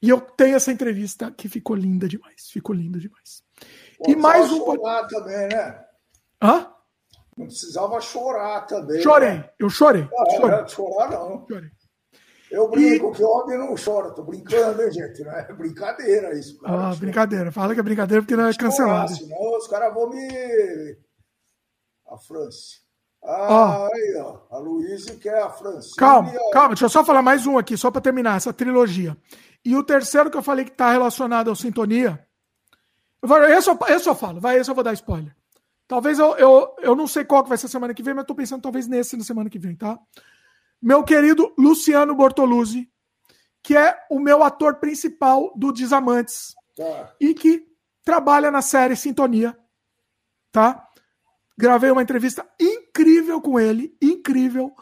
[0.00, 2.50] E eu tenho essa entrevista que ficou linda demais.
[2.50, 3.44] Ficou linda demais.
[4.06, 4.64] E mais um.
[4.64, 5.84] chorar também, né?
[6.42, 6.66] Hã?
[7.36, 9.00] Não precisava chorar também.
[9.00, 9.50] Chorei, né?
[9.58, 10.08] eu chorei.
[10.18, 10.68] Ah, chorei.
[10.68, 11.46] chorar não.
[11.48, 11.70] Chorei.
[12.50, 13.16] Eu brinco e...
[13.16, 15.24] que homem não chora, tô brincando, hein, gente?
[15.24, 16.58] Não é brincadeira isso.
[16.58, 16.90] Cara.
[16.90, 17.50] Ah, brincadeira.
[17.50, 19.14] Fala que é brincadeira porque não é cancelado.
[19.14, 20.98] Senão os caras vão me.
[22.08, 22.82] A França.
[23.24, 23.94] Ah, oh.
[23.94, 24.38] aí, ó.
[24.50, 25.96] A Luísa quer a Francine.
[25.96, 29.16] Calma, calma, deixa eu só falar mais um aqui, só para terminar essa trilogia.
[29.64, 32.26] E o terceiro que eu falei que está relacionado ao Sintonia.
[33.22, 35.34] Eu vou, esse, eu, esse eu falo, vai, esse eu vou dar spoiler.
[35.86, 38.22] Talvez eu, eu, eu não sei qual que vai ser a semana que vem, mas
[38.22, 39.98] estou pensando talvez nesse na semana que vem, tá?
[40.80, 42.90] Meu querido Luciano Bortoluzzi,
[43.62, 47.14] que é o meu ator principal do Desamantes tá.
[47.20, 47.64] e que
[48.04, 49.56] trabalha na série Sintonia,
[50.50, 50.88] tá?
[51.56, 54.74] Gravei uma entrevista incrível com ele, incrível.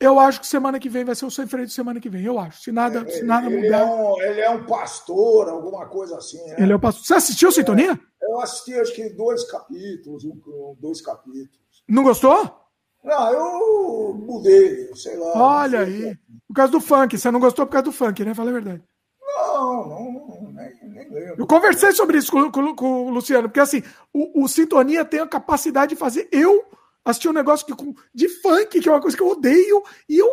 [0.00, 2.24] Eu acho que semana que vem vai ser o de semana que vem.
[2.24, 2.62] Eu acho.
[2.62, 3.80] Se nada, é, se nada ele mudar.
[3.80, 6.38] É um, ele é um pastor, alguma coisa assim.
[6.46, 6.56] Né?
[6.58, 7.04] Ele é um pastor.
[7.04, 7.98] Você assistiu Sintonia?
[8.22, 11.84] É, eu assisti acho que dois capítulos, um, dois capítulos.
[11.88, 12.68] Não gostou?
[13.02, 15.32] Não, eu mudei, sei lá.
[15.34, 16.16] Olha aí.
[16.46, 17.18] Por causa do funk.
[17.18, 18.34] Você não gostou por causa do funk, né?
[18.34, 18.82] Fala a verdade.
[19.20, 21.36] Não, não, nem, nem lembro.
[21.38, 25.20] Eu conversei sobre isso com, com, com o Luciano, porque assim, o, o, Sintonia tem
[25.20, 26.64] a capacidade de fazer eu
[27.04, 30.30] assistir um negócio que, de funk, que é uma coisa que eu odeio, e eu,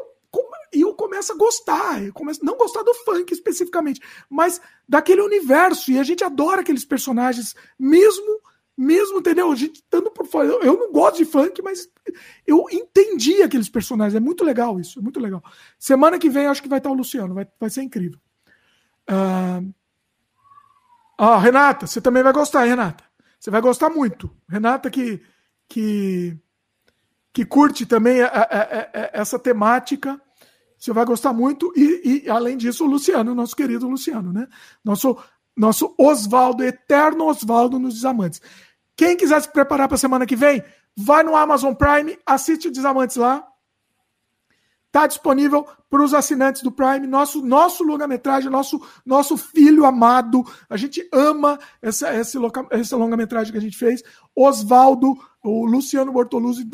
[0.74, 2.04] e eu começo a gostar.
[2.04, 5.92] Eu começo não gostar do funk especificamente, mas daquele universo.
[5.92, 8.42] E a gente adora aqueles personagens, mesmo
[8.78, 9.50] mesmo, entendeu?
[9.52, 10.48] A gente estando por fora.
[10.48, 11.90] Eu, eu, não gosto de funk, mas
[12.46, 14.16] eu entendi aqueles personagens.
[14.16, 15.42] É muito legal isso, é muito legal.
[15.80, 18.20] Semana que vem acho que vai estar o Luciano, vai, vai ser incrível.
[19.08, 19.62] Ah,
[21.18, 23.04] ah, Renata, você também vai gostar, Renata?
[23.40, 24.30] Você vai gostar muito.
[24.50, 25.22] Renata que
[25.68, 26.38] que,
[27.36, 30.20] que curte também a, a, a, essa temática,
[30.80, 31.70] você vai gostar muito.
[31.76, 34.48] E, e, além disso, o Luciano, nosso querido Luciano, né?
[34.84, 35.18] Nosso
[35.56, 38.42] nosso Oswaldo, eterno Oswaldo nos Desamantes.
[38.96, 40.64] Quem quiser se preparar para a semana que vem,
[40.96, 43.46] vai no Amazon Prime, assiste o Desamantes lá.
[44.88, 50.42] Está disponível para os assinantes do Prime, nosso, nosso longa-metragem, nosso, nosso filho amado.
[50.70, 52.38] A gente ama essa, esse,
[52.72, 54.02] essa longa-metragem que a gente fez.
[54.34, 56.66] Oswaldo, o Luciano Bortoluzzi,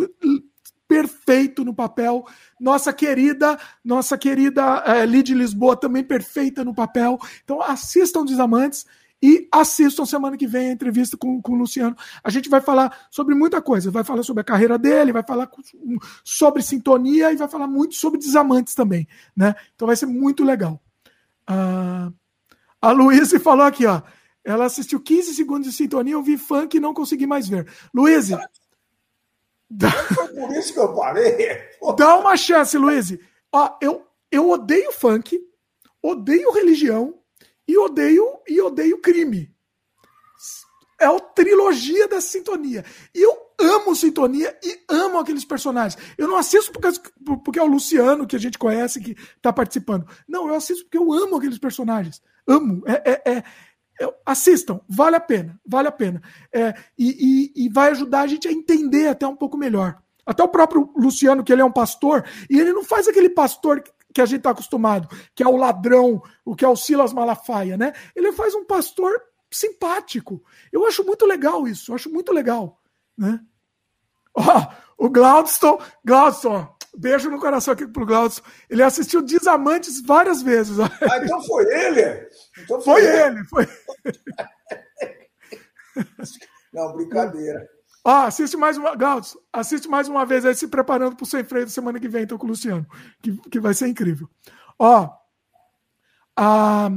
[0.91, 2.25] perfeito no papel.
[2.59, 7.17] Nossa querida, nossa querida é, Lid Lisboa também perfeita no papel.
[7.45, 8.85] Então assistam Desamantes.
[9.23, 11.95] E assistam semana que vem a entrevista com, com o Luciano.
[12.23, 13.91] A gente vai falar sobre muita coisa.
[13.91, 15.47] Vai falar sobre a carreira dele, vai falar
[16.23, 19.07] sobre sintonia e vai falar muito sobre desamantes também.
[19.37, 19.53] Né?
[19.75, 20.81] Então vai ser muito legal.
[21.47, 22.11] Uh,
[22.81, 24.01] a Luísa falou aqui, ó.
[24.43, 27.67] Ela assistiu 15 segundos de sintonia, eu vi funk e não consegui mais ver.
[27.93, 28.43] Luísa.
[30.13, 31.57] Foi por isso que eu parei.
[31.97, 33.19] Dá uma chance, Luísa.
[33.51, 35.39] Ó, eu, eu odeio funk,
[36.01, 37.19] odeio religião
[37.67, 39.53] e odeio e odeio crime.
[40.99, 42.85] É a trilogia da sintonia.
[43.13, 46.01] E eu amo sintonia e amo aqueles personagens.
[46.17, 46.89] Eu não assisto porque,
[47.43, 50.07] porque é o Luciano que a gente conhece que está participando.
[50.27, 52.21] Não, eu assisto porque eu amo aqueles personagens.
[52.47, 52.83] Amo.
[52.85, 53.43] É, é, é
[54.25, 56.21] assistam, vale a pena, vale a pena.
[56.53, 60.01] É, e, e, e vai ajudar a gente a entender até um pouco melhor.
[60.25, 63.83] Até o próprio Luciano, que ele é um pastor, e ele não faz aquele pastor
[64.13, 67.77] que a gente está acostumado, que é o ladrão, o que é o Silas Malafaia,
[67.77, 67.93] né?
[68.15, 70.43] Ele faz um pastor simpático.
[70.71, 72.79] Eu acho muito legal isso, eu acho muito legal,
[73.17, 73.39] né?
[74.33, 78.47] Ó, o Glaudston, Glaudston, beijo no coração aqui pro Glaudston.
[78.69, 80.79] Ele assistiu Desamantes várias vezes.
[80.79, 80.89] Ah,
[81.23, 82.27] então foi ele?
[82.59, 83.37] Então foi, foi ele.
[83.39, 83.67] ele, foi.
[86.73, 87.67] Não, brincadeira.
[88.03, 88.95] Ó, assiste mais uma.
[88.95, 92.07] Gautos, assiste mais uma vez aí se preparando para o sem freio da semana que
[92.07, 92.85] vem, então, com o Luciano.
[93.21, 94.27] Que, que vai ser incrível.
[94.79, 95.09] Ó.
[96.35, 96.89] A.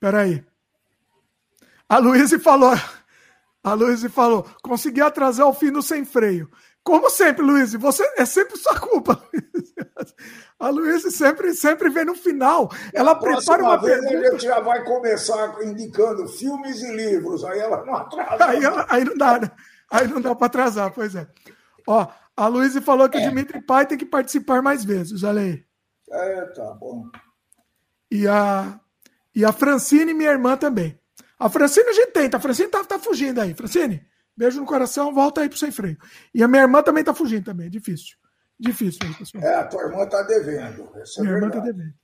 [0.00, 0.44] Peraí.
[1.88, 2.74] A Luísa falou.
[3.62, 6.50] A Luísa falou: consegui atrasar o fim do sem freio.
[6.82, 9.22] Como sempre, Luiz, você é sempre sua culpa.
[10.58, 12.70] A Luiz sempre, sempre vem no final.
[12.92, 14.28] Ela prepara uma vez pergunta.
[14.28, 18.44] A gente já vai começar indicando filmes e livros, aí ela não atrasa.
[18.44, 19.50] Aí, aí não dá, né?
[19.90, 21.26] Aí não dá para atrasar, pois é.
[21.86, 23.20] Ó, a Luiz falou que é.
[23.20, 25.64] o Dimitri Pai tem que participar mais vezes, olha aí.
[26.10, 27.04] É, tá bom.
[28.10, 28.78] E a,
[29.34, 30.98] e a Francine, minha irmã, também.
[31.38, 33.54] A Francine a gente tenta, a Francine tá, tá fugindo aí.
[33.54, 34.06] Francine,
[34.40, 35.98] beijo no coração, volta aí pro sem freio.
[36.34, 38.16] E a minha irmã também tá fugindo também, é difícil.
[38.58, 39.44] Difícil pessoal.
[39.44, 40.90] É, a tua irmã tá devendo.
[40.96, 41.94] É minha irmã tá devendo.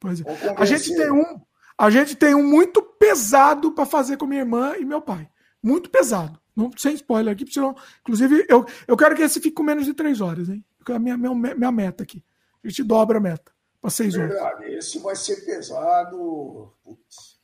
[0.00, 0.24] Pois é.
[0.56, 1.40] A gente tem um,
[1.78, 5.28] a gente tem um muito pesado para fazer com minha irmã e meu pai.
[5.62, 6.40] Muito pesado.
[6.54, 9.94] Não, sem spoiler aqui, senão, inclusive, eu, eu quero que esse fique com menos de
[9.94, 10.64] três horas, hein?
[10.76, 12.24] Porque é a minha, minha, minha meta aqui.
[12.64, 14.72] A gente dobra a meta para seis Verdade, horas.
[14.72, 16.74] Esse vai ser pesado.
[16.82, 17.38] Putz,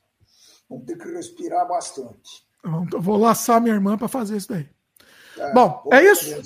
[0.69, 2.45] vamos ter que respirar bastante.
[2.65, 4.69] Então, vou laçar minha irmã para fazer isso daí.
[5.37, 6.41] É, bom, é isso?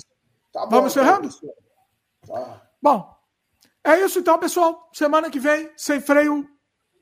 [0.52, 1.28] Tá bom, Vamos encerrando?
[2.26, 2.62] Tá.
[2.82, 3.16] Bom,
[3.84, 4.90] é isso então, pessoal.
[4.92, 6.48] Semana que vem, sem freio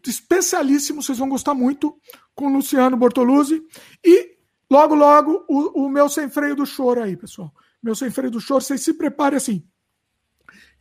[0.06, 1.98] especialíssimo, vocês vão gostar muito,
[2.34, 3.62] com o Luciano Bortoluzzi.
[4.05, 4.38] E
[4.70, 7.52] Logo, logo, o, o meu sem freio do choro aí, pessoal.
[7.82, 9.66] Meu sem freio do choro, vocês se preparem assim.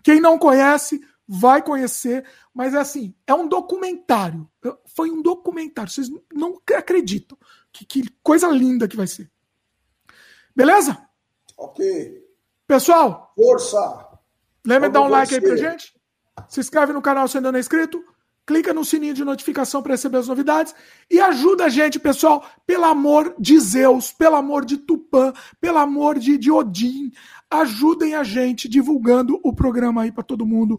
[0.04, 4.50] Quem não conhece, vai conhecer, mas é assim, é um documentário.
[4.94, 7.38] Foi um documentário, vocês não acreditam.
[7.78, 9.30] Que, que coisa linda que vai ser.
[10.56, 10.98] Beleza?
[11.58, 12.26] Ok.
[12.66, 13.34] Pessoal.
[13.36, 14.08] Força.
[14.66, 15.94] Lembra de dar um like aí pra gente?
[16.50, 18.04] Se inscreve no canal se ainda não é inscrito
[18.48, 20.74] clica no sininho de notificação para receber as novidades
[21.12, 26.18] e ajuda a gente, pessoal, pelo amor de Zeus, pelo amor de Tupã, pelo amor
[26.18, 27.12] de, de Odin,
[27.52, 30.78] ajudem a gente divulgando o programa aí para todo mundo.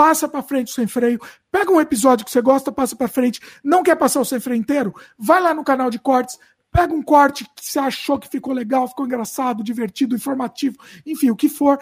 [0.00, 1.20] Passa para frente o sem freio,
[1.52, 3.38] pega um episódio que você gosta, passa para frente.
[3.62, 4.94] Não quer passar o sem freio inteiro?
[5.18, 6.38] Vai lá no canal de cortes,
[6.72, 11.36] pega um corte que você achou que ficou legal, ficou engraçado, divertido, informativo, enfim, o
[11.36, 11.78] que for,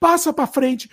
[0.00, 0.90] passa para frente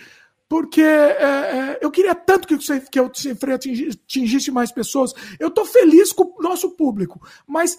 [0.48, 5.12] porque é, é, eu queria tanto que, que o Sem Freio atingisse mais pessoas.
[5.40, 7.76] Eu estou feliz com o nosso público, mas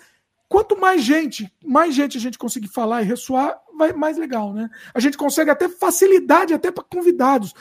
[0.50, 3.58] quanto mais gente, mais gente a gente conseguir falar e ressoar,
[3.96, 4.70] mais legal, né?
[4.94, 7.54] A gente consegue até facilidade até para convidados.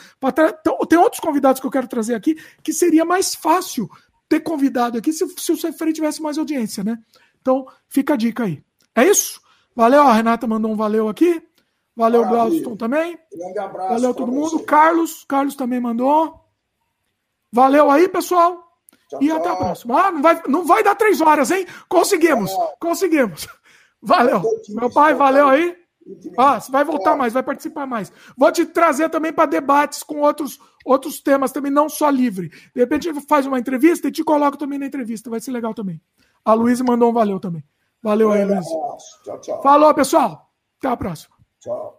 [0.88, 3.88] Tem outros convidados que eu quero trazer aqui que seria mais fácil
[4.28, 6.98] ter convidado aqui se, se o Sem Freio tivesse mais audiência, né?
[7.40, 8.62] Então, fica a dica aí.
[8.94, 9.40] É isso?
[9.74, 11.42] Valeu, a Renata mandou um valeu aqui.
[11.96, 13.18] Valeu, Glauston também.
[13.34, 13.88] Grande abraço.
[13.88, 14.58] Valeu todo mundo.
[14.58, 14.64] Você.
[14.64, 16.38] Carlos, Carlos também mandou.
[17.52, 18.68] Valeu aí, pessoal.
[19.08, 19.36] Tchau, e tchau.
[19.36, 20.00] até a próxima.
[20.00, 21.66] Ah, não vai, não vai dar três horas, hein?
[21.88, 22.76] Conseguimos, tchau.
[22.78, 23.48] conseguimos.
[24.00, 24.42] Valeu.
[24.68, 25.76] Meu pai, valeu aí.
[26.36, 28.12] Ah, você vai voltar mais, vai participar mais.
[28.36, 32.48] Vou te trazer também para debates com outros, outros temas também, não só livre.
[32.48, 36.00] De repente faz uma entrevista e te coloco também na entrevista, vai ser legal também.
[36.44, 37.64] A Luísa mandou um valeu também.
[38.02, 38.66] Valeu aí, Luiz.
[39.62, 40.50] Falou, pessoal.
[40.78, 41.34] Até a próxima.
[41.60, 41.98] Ciao.